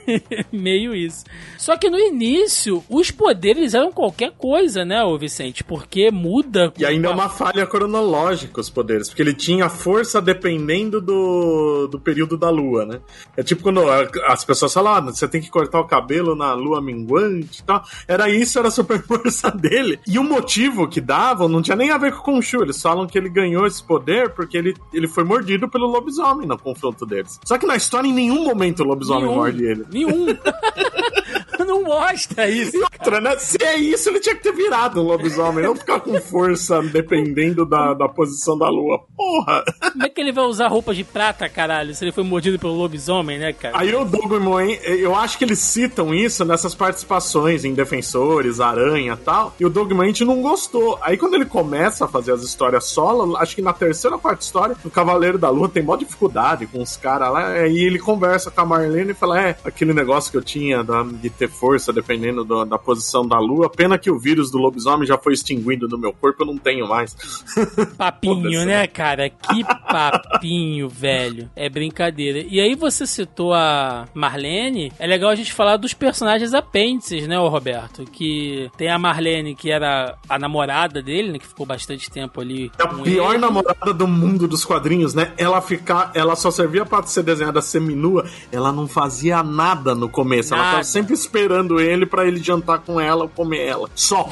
meio 0.52 0.94
isso. 0.94 1.24
Só 1.58 1.76
que 1.76 1.88
no 1.88 1.98
início, 1.98 2.84
os 2.88 3.10
poderes 3.10 3.74
eram 3.74 3.92
qualquer 3.92 4.32
coisa, 4.32 4.84
né, 4.84 5.02
ô 5.02 5.16
Vicente? 5.18 5.64
Porque 5.64 6.10
muda. 6.10 6.72
E 6.78 6.84
ainda 6.84 7.08
é 7.08 7.10
uma 7.10 7.28
falha 7.28 7.66
cronológica 7.66 8.60
os 8.60 8.70
poderes, 8.70 9.08
porque 9.08 9.22
ele 9.22 9.34
tinha 9.34 9.68
força 9.68 10.20
dependendo 10.20 11.00
do, 11.00 11.86
do 11.88 11.98
período 12.04 12.36
da 12.36 12.50
lua, 12.50 12.84
né? 12.84 13.00
É 13.36 13.42
tipo 13.42 13.62
quando 13.62 13.80
as 14.26 14.44
pessoas 14.44 14.72
falam, 14.72 14.94
ah, 14.94 15.00
você 15.00 15.26
tem 15.26 15.40
que 15.40 15.50
cortar 15.50 15.80
o 15.80 15.86
cabelo 15.86 16.36
na 16.36 16.52
lua 16.52 16.80
minguante 16.80 17.60
e 17.60 17.64
tal. 17.64 17.82
Era 18.06 18.28
isso, 18.30 18.58
era 18.58 18.68
a 18.68 18.70
super 18.70 19.02
força 19.04 19.50
dele. 19.50 19.98
E 20.06 20.18
o 20.18 20.24
motivo 20.24 20.86
que 20.86 21.00
davam 21.00 21.48
não 21.48 21.62
tinha 21.62 21.76
nem 21.76 21.90
a 21.90 21.98
ver 21.98 22.12
com 22.12 22.32
o 22.32 22.34
Khonshu. 22.36 22.62
Eles 22.62 22.80
falam 22.80 23.06
que 23.06 23.18
ele 23.18 23.28
ganhou 23.28 23.66
esse 23.66 23.82
poder 23.82 24.30
porque 24.30 24.56
ele, 24.56 24.74
ele 24.92 25.08
foi 25.08 25.24
mordido 25.24 25.68
pelo 25.68 25.86
lobisomem 25.86 26.46
no 26.46 26.58
confronto 26.58 27.06
deles. 27.06 27.40
Só 27.44 27.58
que 27.58 27.66
na 27.66 27.76
história, 27.76 28.08
em 28.08 28.12
nenhum 28.12 28.44
momento 28.44 28.80
o 28.80 28.86
lobisomem 28.86 29.24
Nenhum. 29.24 29.34
morde 29.34 29.64
ele. 29.64 29.84
Nenhum. 29.90 30.26
não 31.64 31.82
mostra 31.82 32.48
isso. 32.48 32.76
E 32.76 32.82
outra, 32.82 33.20
né? 33.20 33.36
Se 33.38 33.62
é 33.62 33.76
isso, 33.76 34.08
ele 34.08 34.20
tinha 34.20 34.34
que 34.34 34.42
ter 34.42 34.52
virado 34.52 35.00
um 35.00 35.04
lobisomem, 35.04 35.64
não 35.64 35.76
ficar 35.76 36.00
com 36.00 36.20
força 36.20 36.82
dependendo 36.82 37.66
da, 37.66 37.94
da 37.94 38.08
posição 38.08 38.56
da 38.56 38.68
lua. 38.68 39.00
Porra! 39.16 39.64
Como 39.92 40.04
é 40.04 40.08
que 40.08 40.20
ele 40.20 40.32
vai 40.32 40.44
usar 40.44 40.68
roupa 40.68 40.94
de 40.94 41.04
prata, 41.04 41.48
caralho, 41.48 41.94
se 41.94 42.04
ele 42.04 42.12
foi 42.12 42.24
mordido 42.24 42.58
pelo 42.58 42.74
lobisomem, 42.74 43.38
né, 43.38 43.52
cara? 43.52 43.78
Aí 43.78 43.94
o 43.94 44.04
Doug 44.04 44.32
Moen, 44.32 44.78
eu 44.84 45.14
acho 45.14 45.38
que 45.38 45.44
eles 45.44 45.58
citam 45.58 46.14
isso 46.14 46.44
nessas 46.44 46.74
participações 46.74 47.64
em 47.64 47.74
Defensores, 47.74 48.60
Aranha 48.60 49.14
e 49.14 49.24
tal, 49.24 49.54
e 49.58 49.64
o 49.64 49.70
Doug 49.70 49.92
Moen 49.92 50.12
não 50.24 50.42
gostou. 50.42 50.98
Aí 51.02 51.16
quando 51.16 51.34
ele 51.34 51.46
começa 51.46 52.04
a 52.04 52.08
fazer 52.08 52.32
as 52.32 52.42
histórias 52.42 52.84
solo, 52.84 53.36
acho 53.36 53.54
que 53.56 53.62
na 53.62 53.72
terceira 53.72 54.16
parte 54.18 54.38
da 54.38 54.44
história, 54.44 54.76
o 54.84 54.90
Cavaleiro 54.90 55.38
da 55.38 55.50
Lua 55.50 55.68
tem 55.68 55.82
mó 55.82 55.96
dificuldade 55.96 56.66
com 56.66 56.82
os 56.82 56.96
caras 56.96 57.32
lá, 57.32 57.48
aí 57.48 57.78
ele 57.78 57.98
conversa 57.98 58.50
com 58.50 58.60
a 58.60 58.64
Marlene 58.64 59.10
e 59.10 59.14
fala, 59.14 59.40
é, 59.40 59.56
aquele 59.64 59.92
negócio 59.92 60.30
que 60.30 60.36
eu 60.36 60.42
tinha 60.42 60.84
de 61.20 61.30
ter 61.30 61.48
força 61.54 61.92
dependendo 61.92 62.44
do- 62.44 62.64
da 62.64 62.78
posição 62.78 63.26
da 63.26 63.38
lua, 63.38 63.70
pena 63.70 63.96
que 63.98 64.10
o 64.10 64.18
vírus 64.18 64.50
do 64.50 64.58
lobisomem 64.58 65.06
já 65.06 65.16
foi 65.16 65.32
extinguido 65.32 65.86
do 65.88 65.98
meu 65.98 66.12
corpo, 66.12 66.42
eu 66.42 66.46
não 66.46 66.58
tenho 66.58 66.88
mais. 66.88 67.16
Papinho, 67.96 68.64
né, 68.66 68.86
cara? 68.86 69.30
Que 69.30 69.64
papinho, 69.64 70.88
velho. 70.88 71.50
É 71.54 71.68
brincadeira. 71.68 72.44
E 72.48 72.60
aí 72.60 72.74
você 72.74 73.06
citou 73.06 73.52
a 73.54 74.06
Marlene. 74.14 74.92
É 74.98 75.06
legal 75.06 75.30
a 75.30 75.34
gente 75.34 75.52
falar 75.52 75.76
dos 75.76 75.94
personagens 75.94 76.52
apêndices, 76.54 77.26
né, 77.26 77.36
Roberto? 77.38 78.04
Que 78.04 78.70
tem 78.76 78.88
a 78.90 78.98
Marlene, 78.98 79.54
que 79.54 79.70
era 79.70 80.16
a 80.28 80.38
namorada 80.38 81.02
dele, 81.02 81.32
né? 81.32 81.38
Que 81.38 81.46
ficou 81.46 81.66
bastante 81.66 82.10
tempo 82.10 82.40
ali. 82.40 82.70
É 82.78 82.82
a 82.82 82.88
pior 82.88 83.30
ele. 83.32 83.38
namorada 83.38 83.92
do 83.94 84.06
mundo 84.08 84.48
dos 84.48 84.64
quadrinhos, 84.64 85.14
né? 85.14 85.32
Ela 85.36 85.60
ficar, 85.60 86.10
ela 86.14 86.34
só 86.36 86.50
servia 86.50 86.84
pra 86.84 87.02
ser 87.04 87.22
desenhada 87.22 87.60
seminua, 87.60 88.24
ela 88.50 88.72
não 88.72 88.86
fazia 88.88 89.42
nada 89.42 89.94
no 89.94 90.08
começo, 90.08 90.54
ela 90.54 90.62
Nada. 90.62 90.72
tava 90.76 90.84
sempre 90.84 91.14
esperando 91.14 91.43
ele 91.80 92.06
pra 92.06 92.26
ele 92.26 92.42
jantar 92.42 92.78
com 92.78 93.00
ela 93.00 93.22
ou 93.24 93.28
comer 93.28 93.66
ela. 93.66 93.88
Só. 93.94 94.28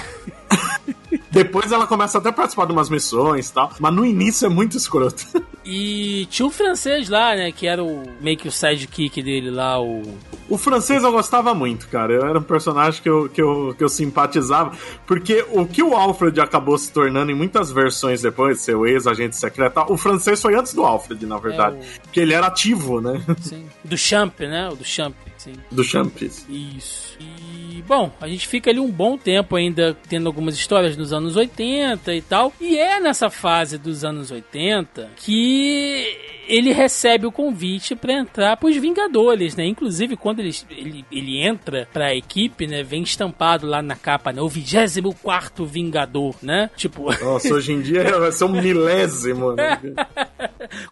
Depois 1.30 1.72
ela 1.72 1.86
começa 1.86 2.18
até 2.18 2.28
a 2.28 2.32
participar 2.32 2.66
de 2.66 2.72
umas 2.72 2.88
missões 2.88 3.48
e 3.48 3.52
tal, 3.52 3.72
mas 3.78 3.94
no 3.94 4.04
início 4.04 4.46
é 4.46 4.48
muito 4.48 4.76
escroto. 4.76 5.26
E 5.64 6.26
tinha 6.26 6.44
o 6.46 6.50
francês 6.50 7.08
lá, 7.08 7.36
né? 7.36 7.52
Que 7.52 7.68
era 7.68 7.84
o 7.84 8.02
meio 8.20 8.36
que 8.36 8.48
o 8.48 8.52
sidekick 8.52 9.22
dele 9.22 9.48
lá, 9.48 9.80
o. 9.80 10.02
O 10.48 10.58
francês 10.58 11.04
eu 11.04 11.12
gostava 11.12 11.54
muito, 11.54 11.88
cara. 11.88 12.12
Eu 12.12 12.26
era 12.26 12.38
um 12.38 12.42
personagem 12.42 13.00
que 13.00 13.08
eu, 13.08 13.28
que 13.28 13.40
eu, 13.40 13.74
que 13.78 13.82
eu 13.82 13.88
simpatizava. 13.88 14.76
Porque 15.06 15.46
o 15.52 15.64
que 15.64 15.80
o 15.80 15.94
Alfred 15.94 16.40
acabou 16.40 16.76
se 16.76 16.92
tornando 16.92 17.30
em 17.30 17.34
muitas 17.34 17.70
versões 17.70 18.20
depois, 18.20 18.60
seu 18.60 18.84
ex-agente 18.86 19.36
secreto, 19.36 19.80
o 19.88 19.96
francês 19.96 20.42
foi 20.42 20.56
antes 20.56 20.74
do 20.74 20.82
Alfred, 20.82 21.24
na 21.26 21.38
verdade. 21.38 21.76
É 21.76 22.00
Porque 22.00 22.18
ele 22.18 22.34
era 22.34 22.48
ativo, 22.48 23.00
né? 23.00 23.22
Sim. 23.40 23.64
Do 23.84 23.96
Champ, 23.96 24.40
né? 24.40 24.68
O 24.68 24.74
do 24.74 24.84
Champ, 24.84 25.14
sim. 25.38 25.52
Do 25.70 25.84
Champs. 25.84 26.44
Isso. 26.48 27.16
E, 27.20 27.82
bom, 27.86 28.10
a 28.20 28.26
gente 28.26 28.46
fica 28.48 28.70
ali 28.70 28.80
um 28.80 28.90
bom 28.90 29.16
tempo 29.16 29.56
ainda 29.56 29.96
tendo 30.08 30.26
algumas 30.26 30.41
histórias 30.50 30.96
dos 30.96 31.12
anos 31.12 31.36
80 31.36 32.14
e 32.14 32.22
tal. 32.22 32.52
E 32.60 32.76
é 32.78 33.00
nessa 33.00 33.30
fase 33.30 33.78
dos 33.78 34.04
anos 34.04 34.30
80 34.30 35.10
que 35.16 36.41
ele 36.52 36.70
recebe 36.70 37.26
o 37.26 37.32
convite 37.32 37.96
pra 37.96 38.12
entrar 38.12 38.58
pros 38.58 38.76
Vingadores, 38.76 39.56
né? 39.56 39.64
Inclusive, 39.64 40.18
quando 40.18 40.40
ele, 40.40 40.54
ele, 40.70 41.04
ele 41.10 41.38
entra 41.42 41.88
pra 41.90 42.14
equipe, 42.14 42.66
né? 42.66 42.82
Vem 42.82 43.02
estampado 43.02 43.66
lá 43.66 43.80
na 43.80 43.96
capa, 43.96 44.32
né? 44.32 44.42
O 44.42 44.48
24 44.50 45.64
Vingador, 45.64 46.34
né? 46.42 46.68
Tipo, 46.76 47.04
Nossa, 47.24 47.54
hoje 47.54 47.72
em 47.72 47.80
dia 47.80 48.04
vai 48.20 48.30
ser 48.30 48.44
um 48.44 48.52
milésimo. 48.52 49.54
Né? 49.54 49.80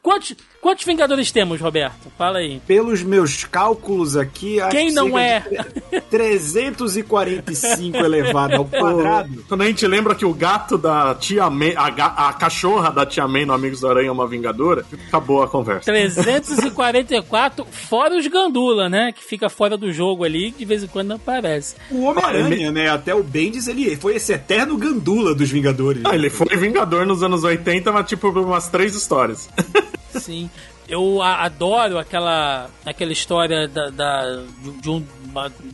quantos, 0.03 0.35
quantos 0.63 0.87
Vingadores 0.87 1.31
temos, 1.31 1.61
Roberto? 1.61 2.11
Fala 2.17 2.39
aí. 2.39 2.59
Pelos 2.67 3.03
meus 3.03 3.45
cálculos 3.45 4.17
aqui, 4.17 4.59
acho 4.63 4.71
Quem 4.71 4.89
que 4.89 4.95
não 4.95 5.19
é? 5.19 5.41
de 5.91 6.01
345 6.01 7.99
elevado 7.99 8.55
ao 8.55 8.65
quadrado. 8.65 9.45
Quando 9.47 9.61
a 9.61 9.67
gente 9.67 9.87
lembra 9.87 10.15
que 10.15 10.25
o 10.25 10.33
gato 10.33 10.79
da 10.79 11.15
tia 11.15 11.51
May, 11.51 11.75
a, 11.77 12.29
a 12.29 12.33
cachorra 12.33 12.91
da 12.91 13.05
tia 13.05 13.29
May 13.29 13.45
no 13.45 13.53
Amigos 13.53 13.81
do 13.81 13.89
Aranha 13.89 14.09
é 14.09 14.13
uma 14.13 14.27
vingadora, 14.27 14.87
acabou 15.09 15.43
a 15.43 15.50
conversa. 15.51 15.93
344, 15.93 17.65
fora 17.71 18.17
os 18.17 18.27
Gandula, 18.27 18.89
né? 18.89 19.13
Que 19.13 19.23
fica 19.23 19.49
fora 19.49 19.77
do 19.77 19.93
jogo 19.93 20.25
ali, 20.25 20.51
de 20.51 20.65
vez 20.65 20.83
em 20.83 20.87
quando 20.87 21.09
não 21.09 21.17
aparece. 21.17 21.75
O 21.91 22.03
Homem-Aranha, 22.05 22.71
né? 22.71 22.89
Até 22.89 23.15
o 23.15 23.23
Bendis, 23.23 23.67
ele 23.69 23.97
foi 23.97 24.17
esse 24.17 24.33
eterno 24.33 24.77
gandula 24.77 25.35
dos 25.35 25.51
Vingadores. 25.51 26.03
Ah, 26.05 26.15
ele 26.15 26.31
foi 26.31 26.57
Vingador 26.57 27.05
nos 27.07 27.23
anos 27.23 27.45
80, 27.45 27.91
mas 27.93 28.09
tipo 28.09 28.29
umas 28.31 28.69
três 28.69 28.95
histórias. 28.95 29.49
Sim. 30.19 30.49
Eu 30.89 31.23
adoro 31.23 31.99
aquela, 31.99 32.69
aquela 32.85 33.13
história 33.13 33.69
da, 33.69 33.91
da- 33.91 34.43
de, 34.83 34.91
um, 34.91 35.05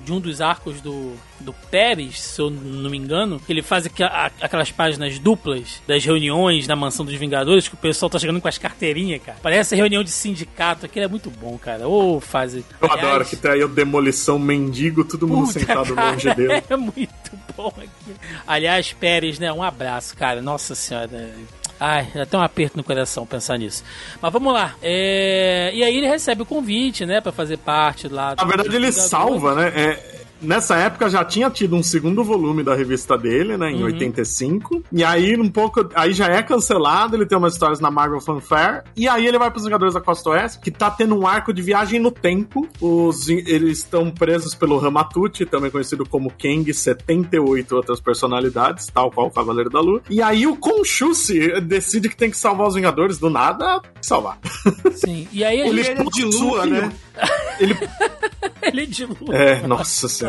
de 0.05 0.13
um 0.13 0.21
dos 0.21 0.41
arcos 0.41 0.81
do, 0.81 1.15
do 1.41 1.53
Pérez, 1.71 2.21
se 2.21 2.41
eu 2.41 2.51
não 2.51 2.91
me 2.91 2.97
engano, 2.97 3.41
que 3.41 3.53
ele 3.53 3.63
faz 3.63 3.87
aqua- 3.87 4.07
a- 4.07 4.31
aquelas 4.41 4.71
páginas 4.71 5.19
duplas 5.19 5.83
das 5.87 6.05
reuniões 6.05 6.67
na 6.67 6.77
mansão 6.77 7.05
dos 7.05 7.15
Vingadores, 7.15 7.69
que 7.69 7.75
o 7.75 7.79
pessoal 7.79 8.09
tá 8.11 8.19
chegando 8.19 8.41
com 8.41 8.49
as 8.49 8.59
carteirinhas, 8.59 9.23
cara. 9.23 9.39
Parece 9.43 9.75
reunião 9.75 10.03
de 10.05 10.11
sindicato, 10.11 10.87
aquilo 10.87 11.05
é 11.05 11.09
muito 11.09 11.31
bom, 11.31 11.57
cara. 11.59 11.89
Ô, 11.89 12.21
fase. 12.21 12.65
Eu 12.81 12.91
adoro 12.93 13.25
que 13.25 13.37
tem 13.37 13.51
aí 13.53 13.65
o 13.65 13.69
Demolição 13.69 14.39
Mendigo, 14.39 15.05
todo 15.05 15.27
mundo 15.27 15.51
sentado 15.53 15.95
cara, 15.95 16.11
longe 16.13 16.35
dele. 16.35 16.63
É 16.69 16.77
muito 16.77 17.31
bom 17.57 17.73
aqui. 17.77 18.15
Aliás, 18.47 18.93
Pérez, 18.93 19.39
né? 19.39 19.53
Um 19.53 19.63
abraço, 19.63 20.17
cara. 20.17 20.41
Nossa 20.43 20.75
senhora. 20.75 21.33
Ai, 21.79 22.09
dá 22.15 22.23
até 22.23 22.39
um 22.39 22.43
aperto 22.43 22.77
no 22.77 22.83
coração 22.85 23.27
pensar 23.27 23.59
nisso. 23.59 23.85
Mas 24.21 24.33
vamos 24.33 24.53
lá. 24.53 24.75
É, 24.83 25.71
E 25.75 25.83
aí 25.85 25.97
ele 25.97 26.07
recebe 26.09 26.43
o 26.43 26.47
convite, 26.47 27.05
né? 27.05 27.21
Pra 27.21 27.33
fazer 27.33 27.59
parte 27.59 28.09
lá. 28.09 28.35
Na 28.37 28.45
verdade, 28.45 28.75
ele 28.75 28.91
salva, 28.93 29.55
né? 29.55 29.73
É, 29.75 30.16
nessa 30.41 30.77
época 30.77 31.09
já 31.09 31.25
tinha 31.25 31.51
tido 31.51 31.77
um 31.77 31.83
segundo 31.83 32.23
volume 32.25 32.63
da 32.63 32.75
revista 32.75 33.17
dele, 33.17 33.57
né? 33.57 33.71
Em 33.71 33.83
85. 33.83 34.83
E 34.93 35.05
aí, 35.05 35.37
um 35.39 35.49
pouco. 35.49 35.89
Aí 35.95 36.13
já 36.13 36.27
é 36.27 36.43
cancelado, 36.43 37.17
ele 37.17 37.27
tem 37.27 37.37
umas 37.37 37.55
histórias 37.55 37.81
na 37.81 37.91
Marvel 37.91 38.21
Fanfare. 38.21 38.83
E 38.97 39.09
aí 39.09 39.27
ele 39.27 39.39
vai 39.39 39.51
pros 39.51 39.65
Vingadores 39.65 39.95
da 39.95 40.01
Costa 40.01 40.31
Oeste, 40.31 40.61
que 40.61 40.71
tá 40.71 40.91
tendo 40.91 41.19
um 41.19 41.27
arco 41.27 41.53
de 41.53 41.63
viagem 41.63 42.01
no 42.01 42.11
tempo. 42.11 42.69
Os, 42.81 43.29
eles 43.29 43.79
estão 43.79 44.11
presos 44.11 44.55
pelo 44.55 44.79
Ramatute, 44.79 45.45
também 45.47 45.71
conhecido 45.71 46.07
como 46.07 46.31
Kang, 46.31 46.73
78 46.73 47.77
outras 47.77 48.01
personalidades, 48.01 48.87
tal 48.87 49.11
qual 49.11 49.27
o 49.29 49.31
Cavaleiro 49.31 49.71
da 49.71 49.81
Lua. 49.81 50.03
E 50.09 50.23
aí 50.23 50.47
o 50.47 50.57
Conchuce 50.57 51.61
decide 51.61 52.09
que 52.09 52.17
tem 52.17 52.31
que 52.31 52.39
salvar 52.39 52.69
os 52.69 52.75
Vingadores 52.75 53.19
do 53.19 53.31
nada, 53.31 53.81
salvar. 54.01 54.39
Sim. 54.95 55.27
E 55.33 55.45
aí 55.45 55.61
Ele 55.67 55.83
gente... 55.83 56.01
é 56.01 56.05
de 56.05 56.25
lua, 56.25 56.67
né? 56.67 56.93
Ele 57.59 57.77
ele 58.63 58.83
é 58.83 58.87
de 58.87 59.07
lua. 59.07 59.35
É, 59.35 59.67
nossa 59.67 60.09
senhora. 60.09 60.26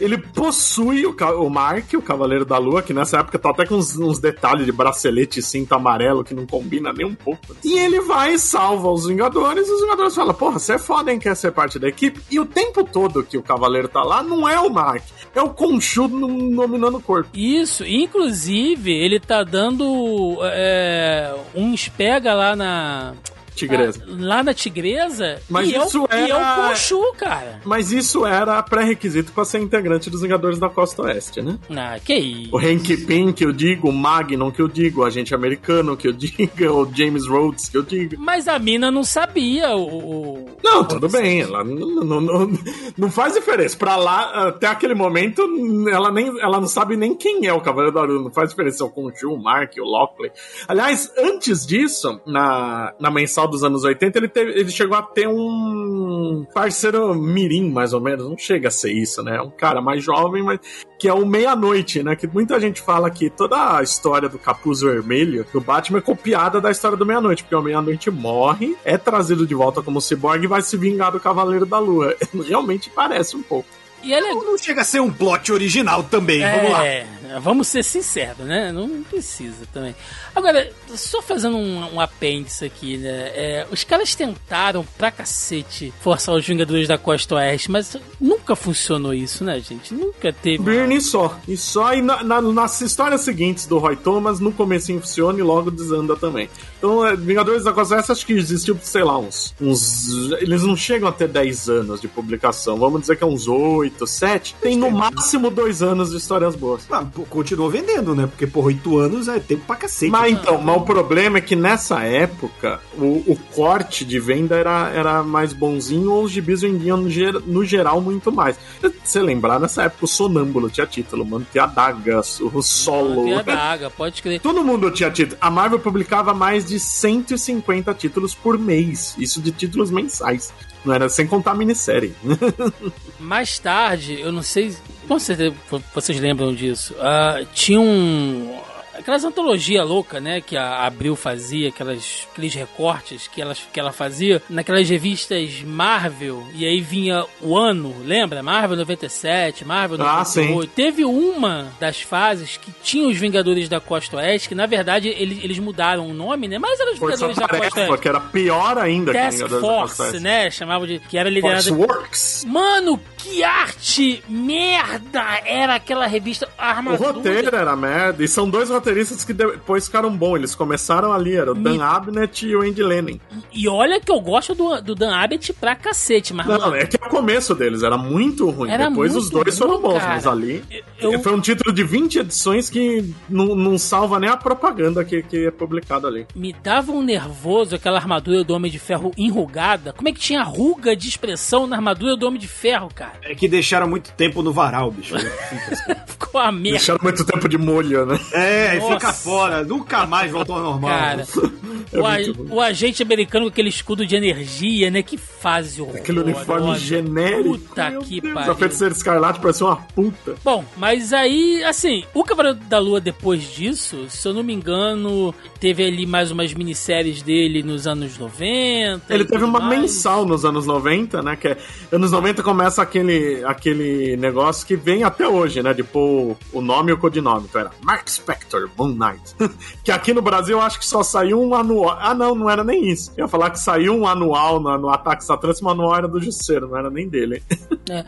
Ele 0.00 0.18
possui 0.18 1.06
o, 1.06 1.16
o 1.40 1.50
Mark, 1.50 1.92
o 1.94 2.02
Cavaleiro 2.02 2.44
da 2.44 2.58
Lua, 2.58 2.82
que 2.82 2.94
nessa 2.94 3.18
época 3.18 3.38
tá 3.38 3.50
até 3.50 3.66
com 3.66 3.76
uns, 3.76 3.96
uns 3.96 4.18
detalhes 4.18 4.66
de 4.66 4.72
bracelete 4.72 5.40
e 5.40 5.42
cinto 5.42 5.74
amarelo 5.74 6.24
que 6.24 6.34
não 6.34 6.46
combina 6.46 6.92
nem 6.92 7.06
um 7.06 7.14
pouco. 7.14 7.56
E 7.64 7.78
ele 7.78 8.00
vai 8.00 8.34
e 8.34 8.38
salva 8.38 8.90
os 8.90 9.06
Vingadores, 9.06 9.68
e 9.68 9.72
os 9.72 9.80
Vingadores 9.80 10.14
falam: 10.14 10.34
Porra, 10.34 10.58
você 10.58 10.74
é 10.74 10.78
foda, 10.78 11.12
hein? 11.12 11.18
Quer 11.18 11.34
ser 11.34 11.52
parte 11.52 11.78
da 11.78 11.88
equipe? 11.88 12.20
E 12.30 12.38
o 12.38 12.46
tempo 12.46 12.84
todo 12.84 13.24
que 13.24 13.38
o 13.38 13.42
Cavaleiro 13.42 13.88
tá 13.88 14.02
lá, 14.02 14.22
não 14.22 14.48
é 14.48 14.60
o 14.60 14.70
Mark, 14.70 15.02
é 15.34 15.40
o 15.40 15.50
Conchu 15.50 16.08
dominando 16.08 16.98
o 16.98 17.02
corpo. 17.02 17.30
Isso, 17.34 17.84
inclusive, 17.84 18.92
ele 18.92 19.18
tá 19.18 19.42
dando 19.42 20.38
é, 20.42 21.34
uns 21.54 21.88
pega 21.88 22.34
lá 22.34 22.54
na. 22.54 23.14
Tigresa. 23.56 24.02
Lá 24.06 24.42
na 24.42 24.54
Tigresa. 24.54 25.40
Mas 25.48 25.68
e 25.70 25.74
é 25.74 25.80
o- 25.82 25.86
isso 25.86 26.06
E 26.10 26.14
é 26.14 26.34
o 26.34 26.38
era- 26.38 26.68
Conchu, 26.68 27.12
cara. 27.18 27.60
Mas 27.64 27.90
isso 27.92 28.24
era 28.26 28.62
pré-requisito 28.62 29.32
pra 29.32 29.44
ser 29.44 29.58
integrante 29.60 30.08
dos 30.10 30.20
Vingadores 30.22 30.58
da 30.58 30.68
Costa 30.68 31.02
Oeste, 31.02 31.40
né? 31.42 31.58
Ah, 31.70 31.98
que 31.98 32.14
isso. 32.14 32.54
O 32.54 32.58
Hank 32.58 32.96
Pym, 33.06 33.32
que 33.32 33.44
eu 33.44 33.52
digo, 33.52 33.88
o 33.88 33.92
Magnum, 33.92 34.50
que 34.50 34.60
eu 34.62 34.68
digo, 34.68 35.00
o 35.00 35.04
agente 35.04 35.34
americano, 35.34 35.96
que 35.96 36.06
eu 36.08 36.12
diga, 36.12 36.72
o 36.72 36.88
James 36.94 37.26
Rhodes, 37.26 37.68
que 37.68 37.76
eu 37.78 37.82
digo. 37.82 38.14
Mas 38.18 38.46
a 38.48 38.58
mina 38.58 38.90
não 38.90 39.02
sabia 39.04 39.74
o. 39.74 39.86
o- 39.86 40.56
Não, 40.62 40.84
tudo 40.84 41.08
bem, 41.08 41.40
ela 41.42 41.64
não, 41.64 42.04
não, 42.04 42.20
não, 42.20 42.50
não 42.96 43.10
faz 43.10 43.34
diferença. 43.34 43.76
Pra 43.76 43.96
lá, 43.96 44.48
até 44.48 44.66
aquele 44.66 44.94
momento, 44.94 45.42
ela, 45.90 46.10
nem, 46.12 46.28
ela 46.40 46.60
não 46.60 46.68
sabe 46.68 46.96
nem 46.96 47.14
quem 47.14 47.46
é 47.46 47.52
o 47.52 47.60
Cavaleiro 47.60 47.94
da 47.94 48.02
Lua. 48.02 48.22
Não 48.22 48.30
faz 48.32 48.50
diferença 48.50 48.76
se 48.78 48.82
é 48.82 48.86
o 48.86 48.90
Conchu, 48.90 49.32
o 49.32 49.42
Mark, 49.42 49.72
o 49.78 49.84
Lockley. 49.84 50.30
Aliás, 50.68 51.10
antes 51.18 51.66
disso, 51.66 52.20
na, 52.26 52.92
na 53.00 53.10
mensal 53.10 53.45
final 53.46 53.48
dos 53.48 53.64
anos 53.64 53.84
80, 53.84 54.18
ele, 54.18 54.28
teve, 54.28 54.50
ele 54.52 54.70
chegou 54.70 54.96
a 54.96 55.02
ter 55.02 55.28
um 55.28 56.46
parceiro 56.52 57.14
mirim, 57.14 57.70
mais 57.70 57.92
ou 57.92 58.00
menos. 58.00 58.28
Não 58.28 58.36
chega 58.36 58.68
a 58.68 58.70
ser 58.70 58.92
isso, 58.92 59.22
né? 59.22 59.40
Um 59.40 59.50
cara 59.50 59.80
mais 59.80 60.04
jovem, 60.04 60.42
mas 60.42 60.58
que 60.98 61.08
é 61.08 61.12
o 61.12 61.24
Meia-Noite, 61.24 62.02
né? 62.02 62.16
Que 62.16 62.26
muita 62.26 62.60
gente 62.60 62.80
fala 62.80 63.10
que 63.10 63.30
toda 63.30 63.78
a 63.78 63.82
história 63.82 64.28
do 64.28 64.38
Capuz 64.38 64.80
Vermelho 64.80 65.46
do 65.52 65.60
Batman 65.60 65.98
é 65.98 66.02
copiada 66.02 66.60
da 66.60 66.70
história 66.70 66.96
do 66.96 67.06
Meia-Noite, 67.06 67.42
porque 67.44 67.54
o 67.54 67.62
Meia-Noite 67.62 68.10
morre, 68.10 68.76
é 68.84 68.98
trazido 68.98 69.46
de 69.46 69.54
volta 69.54 69.82
como 69.82 70.00
ciborgue 70.00 70.44
e 70.44 70.48
vai 70.48 70.62
se 70.62 70.76
vingar 70.76 71.12
do 71.12 71.20
Cavaleiro 71.20 71.66
da 71.66 71.78
Lua. 71.78 72.14
Realmente 72.46 72.90
parece 72.90 73.36
um 73.36 73.42
pouco. 73.42 73.68
E 74.02 74.12
ele 74.12 74.26
é... 74.26 74.34
Não 74.34 74.58
chega 74.58 74.82
a 74.82 74.84
ser 74.84 75.00
um 75.00 75.10
plot 75.10 75.52
original 75.52 76.02
também, 76.04 76.40
vamos 76.40 76.70
lá. 76.70 76.86
É, 77.30 77.40
vamos 77.40 77.68
ser 77.68 77.82
sinceros, 77.82 78.46
né? 78.46 78.72
Não 78.72 79.02
precisa 79.02 79.66
também. 79.72 79.94
Agora, 80.34 80.70
só 80.94 81.22
fazendo 81.22 81.56
um, 81.56 81.94
um 81.94 82.00
apêndice 82.00 82.64
aqui, 82.64 82.96
né? 82.96 83.30
É, 83.34 83.66
os 83.70 83.84
caras 83.84 84.14
tentaram 84.14 84.84
pra 84.96 85.10
cacete 85.10 85.92
forçar 86.00 86.34
os 86.34 86.46
Vingadores 86.46 86.88
da 86.88 86.98
Costa 86.98 87.36
Oeste, 87.36 87.70
mas 87.70 87.96
nunca 88.20 88.54
funcionou 88.54 89.12
isso, 89.14 89.44
né, 89.44 89.60
gente? 89.60 89.92
Nunca 89.94 90.32
teve. 90.32 90.62
Byrne 90.62 91.00
só. 91.00 91.38
E 91.48 91.56
só 91.56 91.94
e 91.94 92.02
na, 92.02 92.22
na, 92.22 92.40
nas 92.40 92.80
histórias 92.80 93.22
seguintes 93.22 93.66
do 93.66 93.78
Roy 93.78 93.96
Thomas, 93.96 94.40
no 94.40 94.52
começo 94.52 94.86
funciona 94.86 95.38
e 95.38 95.42
logo 95.42 95.70
desanda 95.70 96.16
também. 96.16 96.48
Então, 96.78 97.04
é, 97.06 97.16
Vingadores 97.16 97.64
da 97.64 97.72
Costa 97.72 97.96
Oeste 97.96 98.12
acho 98.12 98.26
que 98.26 98.32
existiu, 98.34 98.78
sei 98.82 99.02
lá, 99.02 99.18
uns, 99.18 99.54
uns. 99.60 100.30
Eles 100.40 100.62
não 100.62 100.76
chegam 100.76 101.08
a 101.08 101.12
ter 101.12 101.28
10 101.28 101.68
anos 101.68 102.00
de 102.00 102.08
publicação. 102.08 102.76
Vamos 102.76 103.00
dizer 103.00 103.16
que 103.16 103.24
é 103.24 103.26
uns 103.26 103.48
8, 103.48 104.06
7. 104.06 104.56
Tem 104.60 104.76
no 104.76 104.90
máximo 104.90 105.50
2 105.50 105.82
anos 105.82 106.10
de 106.10 106.16
histórias 106.16 106.54
boas. 106.54 106.86
Ah, 106.90 107.04
continuou 107.24 107.70
vendendo, 107.70 108.14
né? 108.14 108.26
Porque, 108.26 108.46
por 108.46 108.66
8 108.66 108.98
anos 108.98 109.28
é 109.28 109.38
tempo 109.38 109.64
pra 109.66 109.76
cacete. 109.76 110.10
Mas 110.10 110.32
então, 110.32 110.60
mas 110.60 110.76
o 110.76 110.80
problema 110.80 111.38
é 111.38 111.40
que 111.40 111.56
nessa 111.56 112.02
época 112.02 112.80
o, 112.96 113.22
o 113.26 113.36
corte 113.54 114.04
de 114.04 114.18
venda 114.18 114.56
era, 114.56 114.90
era 114.90 115.22
mais 115.22 115.52
bonzinho 115.52 116.12
ou 116.12 116.24
os 116.24 116.30
gibis 116.30 116.60
vendiam 116.62 116.96
no, 116.96 117.10
ger, 117.10 117.34
no 117.46 117.64
geral 117.64 118.00
muito 118.00 118.30
mais. 118.30 118.58
Se 118.80 118.92
você 119.04 119.22
lembrar, 119.22 119.58
nessa 119.58 119.84
época 119.84 120.04
o 120.04 120.08
Sonâmbulo 120.08 120.68
tinha 120.68 120.86
título, 120.86 121.24
mano, 121.24 121.46
tinha 121.50 121.66
Daga, 121.66 122.20
o 122.20 122.62
Solo. 122.62 123.24
Tinha 123.24 123.42
Daga, 123.42 123.90
pode 123.90 124.22
crer. 124.22 124.40
Todo 124.40 124.64
mundo 124.64 124.90
tinha 124.90 125.10
título. 125.10 125.38
A 125.40 125.50
Marvel 125.50 125.78
publicava 125.78 126.34
mais 126.34 126.66
de 126.66 126.78
150 126.78 127.94
títulos 127.94 128.34
por 128.34 128.58
mês. 128.58 129.14
Isso 129.18 129.40
de 129.40 129.52
títulos 129.52 129.90
mensais. 129.90 130.52
Não 130.86 130.94
era 130.94 131.08
sem 131.08 131.26
contar 131.26 131.50
a 131.50 131.54
minissérie. 131.54 132.14
Mais 133.18 133.58
tarde, 133.58 134.20
eu 134.20 134.30
não 134.30 134.42
sei. 134.42 134.76
Com 135.06 135.18
certeza 135.18 135.54
vocês 135.94 136.20
lembram 136.20 136.54
disso. 136.54 136.94
Uh, 136.94 137.46
tinha 137.52 137.80
um 137.80 138.60
aquelas 138.98 139.24
antologias 139.24 139.86
loucas, 139.86 140.22
né? 140.22 140.40
Que 140.40 140.56
a 140.56 140.84
Abril 140.84 141.14
fazia, 141.14 141.68
aquelas, 141.68 142.26
aqueles 142.32 142.54
recortes 142.54 143.28
que 143.28 143.40
ela, 143.40 143.54
que 143.54 143.78
ela 143.78 143.92
fazia 143.92 144.42
naquelas 144.48 144.88
revistas 144.88 145.62
Marvel. 145.62 146.46
E 146.54 146.66
aí 146.66 146.80
vinha 146.80 147.24
o 147.40 147.56
ano, 147.56 147.94
lembra? 148.04 148.42
Marvel 148.42 148.76
97, 148.76 149.64
Marvel 149.64 149.98
98. 149.98 150.68
Ah, 150.68 150.72
Teve 150.74 151.04
uma 151.04 151.72
das 151.78 152.00
fases 152.00 152.56
que 152.56 152.72
tinha 152.82 153.08
os 153.08 153.16
Vingadores 153.16 153.68
da 153.68 153.80
Costa 153.80 154.16
Oeste, 154.16 154.48
que 154.48 154.54
na 154.54 154.66
verdade 154.66 155.08
eles, 155.08 155.42
eles 155.42 155.58
mudaram 155.58 156.08
o 156.08 156.12
nome, 156.12 156.48
né? 156.48 156.58
Mas 156.58 156.80
eram 156.80 156.92
os 156.92 156.98
Força 156.98 157.28
Vingadores 157.28 157.36
da 157.36 157.48
Costa 157.48 157.80
Oeste. 157.80 157.98
que 158.02 158.08
era 158.08 158.20
pior 158.20 158.78
ainda 158.78 159.12
Task 159.12 159.44
que 159.44 159.60
Force, 159.60 160.20
né? 160.20 160.50
Chamava 160.50 160.86
de. 160.86 160.98
Que 160.98 161.16
era 161.16 161.30
liderado. 161.30 161.76
Works. 161.76 162.44
Mano, 162.46 163.00
que 163.26 163.42
arte 163.42 164.22
merda 164.28 165.40
era 165.44 165.74
aquela 165.74 166.06
revista 166.06 166.48
Armadura. 166.56 167.10
O 167.10 167.14
roteiro 167.14 167.56
era 167.56 167.74
merda. 167.74 168.22
E 168.22 168.28
são 168.28 168.48
dois 168.48 168.70
roteiristas 168.70 169.24
que 169.24 169.32
depois 169.32 169.86
ficaram 169.86 170.16
bons. 170.16 170.36
Eles 170.36 170.54
começaram 170.54 171.12
ali, 171.12 171.34
era 171.34 171.52
o 171.52 171.56
Me... 171.56 171.64
Dan 171.64 171.84
Abnett 171.84 172.46
e 172.46 172.54
o 172.54 172.62
Andy 172.62 172.82
Lenin. 172.82 173.20
E 173.52 173.68
olha 173.68 174.00
que 174.00 174.10
eu 174.10 174.20
gosto 174.20 174.54
do, 174.54 174.80
do 174.80 174.94
Dan 174.94 175.14
Abnett 175.14 175.52
pra 175.52 175.74
cacete, 175.74 176.32
mas... 176.32 176.46
Não, 176.46 176.74
é 176.74 176.86
que 176.86 176.96
o 176.96 177.08
começo 177.08 177.54
deles 177.54 177.82
era 177.82 177.98
muito 177.98 178.48
ruim. 178.48 178.70
Era 178.70 178.88
depois 178.88 179.16
os 179.16 179.28
dois 179.28 179.58
ruim, 179.58 179.68
foram 179.68 179.80
bons, 179.80 179.98
cara. 179.98 180.14
mas 180.14 180.26
ali... 180.26 180.64
Eu... 180.98 181.20
Foi 181.20 181.34
um 181.34 181.40
título 181.40 181.74
de 181.74 181.82
20 181.82 182.20
edições 182.20 182.70
que 182.70 183.12
não, 183.28 183.54
não 183.54 183.76
salva 183.76 184.20
nem 184.20 184.30
a 184.30 184.36
propaganda 184.36 185.04
que, 185.04 185.22
que 185.22 185.46
é 185.46 185.50
publicada 185.50 186.06
ali. 186.06 186.26
Me 186.34 186.52
dava 186.52 186.92
um 186.92 187.02
nervoso 187.02 187.74
aquela 187.74 187.98
armadura 187.98 188.44
do 188.44 188.54
Homem 188.54 188.70
de 188.70 188.78
Ferro 188.78 189.12
enrugada. 189.16 189.92
Como 189.92 190.08
é 190.08 190.12
que 190.12 190.20
tinha 190.20 190.42
ruga 190.42 190.94
de 190.94 191.08
expressão 191.08 191.66
na 191.66 191.76
armadura 191.76 192.16
do 192.16 192.26
Homem 192.26 192.40
de 192.40 192.48
Ferro, 192.48 192.88
cara? 192.94 193.15
É 193.22 193.34
que 193.34 193.48
deixaram 193.48 193.88
muito 193.88 194.12
tempo 194.12 194.42
no 194.42 194.52
varal, 194.52 194.90
bicho. 194.90 195.14
Ficou 196.06 196.40
a 196.40 196.52
merda. 196.52 196.70
Deixaram 196.70 197.00
muito 197.02 197.24
tempo 197.24 197.48
de 197.48 197.58
molho, 197.58 198.06
né? 198.06 198.18
É, 198.32 198.78
Nossa. 198.78 198.94
fica 198.94 199.12
fora. 199.12 199.64
Nunca 199.64 200.06
mais 200.06 200.30
voltou 200.30 200.56
ao 200.56 200.62
normal. 200.62 200.90
Cara, 200.90 201.26
é 201.92 201.98
o, 201.98 202.06
a, 202.06 202.16
o, 202.54 202.60
agente 202.60 203.02
americano 203.02 203.46
com 203.46 203.50
aquele 203.50 203.68
escudo 203.68 204.06
de 204.06 204.16
energia, 204.16 204.90
né? 204.90 205.02
Que 205.02 205.16
fase 205.16 205.80
horrorosa. 205.80 206.02
Aquele 206.02 206.20
uniforme 206.20 206.78
genérico. 206.78 207.58
Puta 207.58 207.90
Meu 207.90 208.00
que 208.00 208.20
pariu. 208.20 208.52
A 208.52 208.54
feiticeira 208.54 208.94
escarlate 208.94 209.40
parece 209.40 209.62
uma 209.62 209.76
puta. 209.76 210.34
Bom, 210.44 210.64
mas 210.76 211.12
aí, 211.12 211.62
assim, 211.64 212.04
o 212.14 212.24
Cavaleiro 212.24 212.58
da 212.68 212.78
Lua 212.78 213.00
depois 213.00 213.42
disso, 213.42 214.06
se 214.08 214.26
eu 214.26 214.34
não 214.34 214.42
me 214.42 214.54
engano, 214.54 215.34
teve 215.60 215.84
ali 215.84 216.06
mais 216.06 216.30
umas 216.30 216.52
minisséries 216.54 217.22
dele 217.22 217.62
nos 217.62 217.86
anos 217.86 218.18
90. 218.18 219.14
Ele 219.14 219.24
teve 219.24 219.44
uma 219.44 219.60
mais. 219.60 219.80
mensal 219.80 220.24
nos 220.24 220.44
anos 220.44 220.66
90, 220.66 221.22
né? 221.22 221.36
Que 221.36 221.48
é, 221.48 221.58
anos 221.92 222.10
90 222.10 222.42
começa 222.42 222.82
aquele, 222.82 223.05
aquele 223.46 224.16
negócio 224.16 224.66
que 224.66 224.76
vem 224.76 225.04
até 225.04 225.28
hoje, 225.28 225.62
né? 225.62 225.72
De 225.72 225.82
pôr 225.82 226.36
o 226.52 226.60
nome 226.60 226.90
e 226.90 226.94
o 226.94 226.98
codinome. 226.98 227.46
Então 227.48 227.60
era 227.60 227.70
Mark 227.82 228.08
Spector, 228.08 228.68
Moon 228.76 228.94
Knight. 228.94 229.34
que 229.84 229.90
aqui 229.90 230.12
no 230.12 230.22
Brasil 230.22 230.58
eu 230.58 230.62
acho 230.62 230.78
que 230.78 230.86
só 230.86 231.02
saiu 231.02 231.40
um 231.40 231.54
anual. 231.54 231.96
Ah, 232.00 232.14
não, 232.14 232.34
não 232.34 232.50
era 232.50 232.64
nem 232.64 232.88
isso. 232.88 233.12
Eu 233.16 233.24
ia 233.24 233.28
falar 233.28 233.50
que 233.50 233.60
saiu 233.60 233.94
um 233.94 234.06
anual 234.06 234.60
no, 234.60 234.78
no 234.78 234.88
Ataque 234.88 235.24
Satânico, 235.24 235.46
mas 235.62 235.62
o 235.62 235.68
anual 235.68 235.96
era 235.96 236.08
do 236.08 236.20
Jusceiro, 236.20 236.68
não 236.68 236.76
era 236.78 236.90
nem 236.90 237.08
dele. 237.08 237.42
é. 237.90 238.04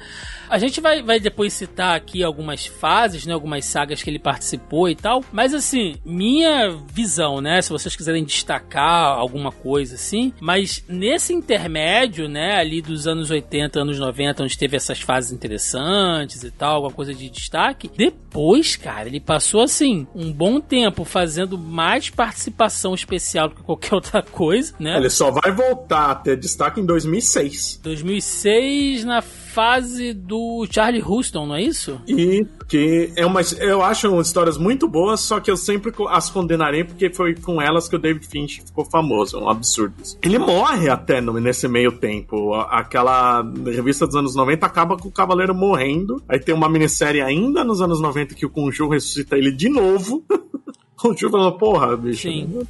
A 0.48 0.58
gente 0.58 0.80
vai, 0.80 1.02
vai 1.02 1.20
depois 1.20 1.52
citar 1.52 1.94
aqui 1.94 2.22
algumas 2.22 2.66
fases, 2.66 3.26
né? 3.26 3.34
Algumas 3.34 3.66
sagas 3.66 4.02
que 4.02 4.08
ele 4.08 4.18
participou 4.18 4.88
e 4.88 4.94
tal. 4.94 5.22
Mas 5.30 5.52
assim, 5.52 5.96
minha 6.04 6.70
visão, 6.90 7.40
né? 7.40 7.60
Se 7.60 7.68
vocês 7.70 7.94
quiserem 7.94 8.24
destacar 8.24 9.18
alguma 9.18 9.52
coisa 9.52 9.94
assim. 9.94 10.32
Mas 10.40 10.82
nesse 10.88 11.34
intermédio, 11.34 12.28
né? 12.28 12.56
Ali 12.56 12.80
dos 12.80 13.06
anos 13.06 13.30
80, 13.30 13.80
anos 13.80 13.98
90, 13.98 14.42
onde 14.42 14.56
teve 14.56 14.76
essas 14.78 15.00
fases 15.00 15.32
interessantes 15.32 16.42
e 16.42 16.50
tal, 16.50 16.76
alguma 16.76 16.92
coisa 16.92 17.14
de 17.14 17.28
destaque. 17.28 17.90
Depois, 17.96 18.76
cara, 18.76 19.08
ele 19.08 19.20
passou 19.20 19.62
assim 19.62 20.06
um 20.14 20.32
bom 20.32 20.60
tempo 20.60 21.04
fazendo 21.04 21.58
mais 21.58 22.10
participação 22.10 22.94
especial 22.94 23.48
do 23.48 23.56
que 23.56 23.62
qualquer 23.62 23.94
outra 23.96 24.22
coisa, 24.22 24.74
né? 24.78 24.96
Ele 24.96 25.10
só 25.10 25.30
vai 25.30 25.52
voltar 25.52 26.10
a 26.10 26.14
ter 26.14 26.36
destaque 26.36 26.80
em 26.80 26.86
2006. 26.86 27.80
2006 27.82 29.04
na 29.04 29.22
fase 29.58 30.12
do 30.12 30.64
Charlie 30.70 31.02
Houston, 31.02 31.44
não 31.44 31.56
é 31.56 31.62
isso? 31.62 32.00
E 32.06 32.46
que 32.68 33.10
é 33.16 33.26
uma, 33.26 33.40
eu 33.58 33.82
acho 33.82 34.20
histórias 34.20 34.56
muito 34.56 34.86
boas, 34.86 35.18
só 35.20 35.40
que 35.40 35.50
eu 35.50 35.56
sempre 35.56 35.92
as 36.10 36.30
condenarei 36.30 36.84
porque 36.84 37.12
foi 37.12 37.34
com 37.34 37.60
elas 37.60 37.88
que 37.88 37.96
o 37.96 37.98
David 37.98 38.24
Finch 38.24 38.62
ficou 38.64 38.84
famoso, 38.84 39.36
é 39.36 39.40
um 39.40 39.50
absurdo. 39.50 39.96
Ele 40.22 40.38
morre 40.38 40.88
até 40.88 41.20
no, 41.20 41.32
nesse 41.40 41.66
meio 41.66 41.90
tempo. 41.90 42.54
Aquela 42.54 43.42
revista 43.66 44.06
dos 44.06 44.14
anos 44.14 44.36
90 44.36 44.64
acaba 44.64 44.96
com 44.96 45.08
o 45.08 45.12
Cavaleiro 45.12 45.56
morrendo. 45.56 46.22
Aí 46.28 46.38
tem 46.38 46.54
uma 46.54 46.68
minissérie 46.68 47.20
ainda 47.20 47.64
nos 47.64 47.80
anos 47.80 48.00
90 48.00 48.36
que 48.36 48.46
o 48.46 48.50
Conjuro 48.50 48.90
ressuscita 48.90 49.36
ele 49.36 49.50
de 49.50 49.68
novo. 49.68 50.24
o 51.04 51.14
Tio 51.14 51.30
falando, 51.30 51.56
porra, 51.56 51.96
bicho. 51.96 52.22
Sim. 52.22 52.66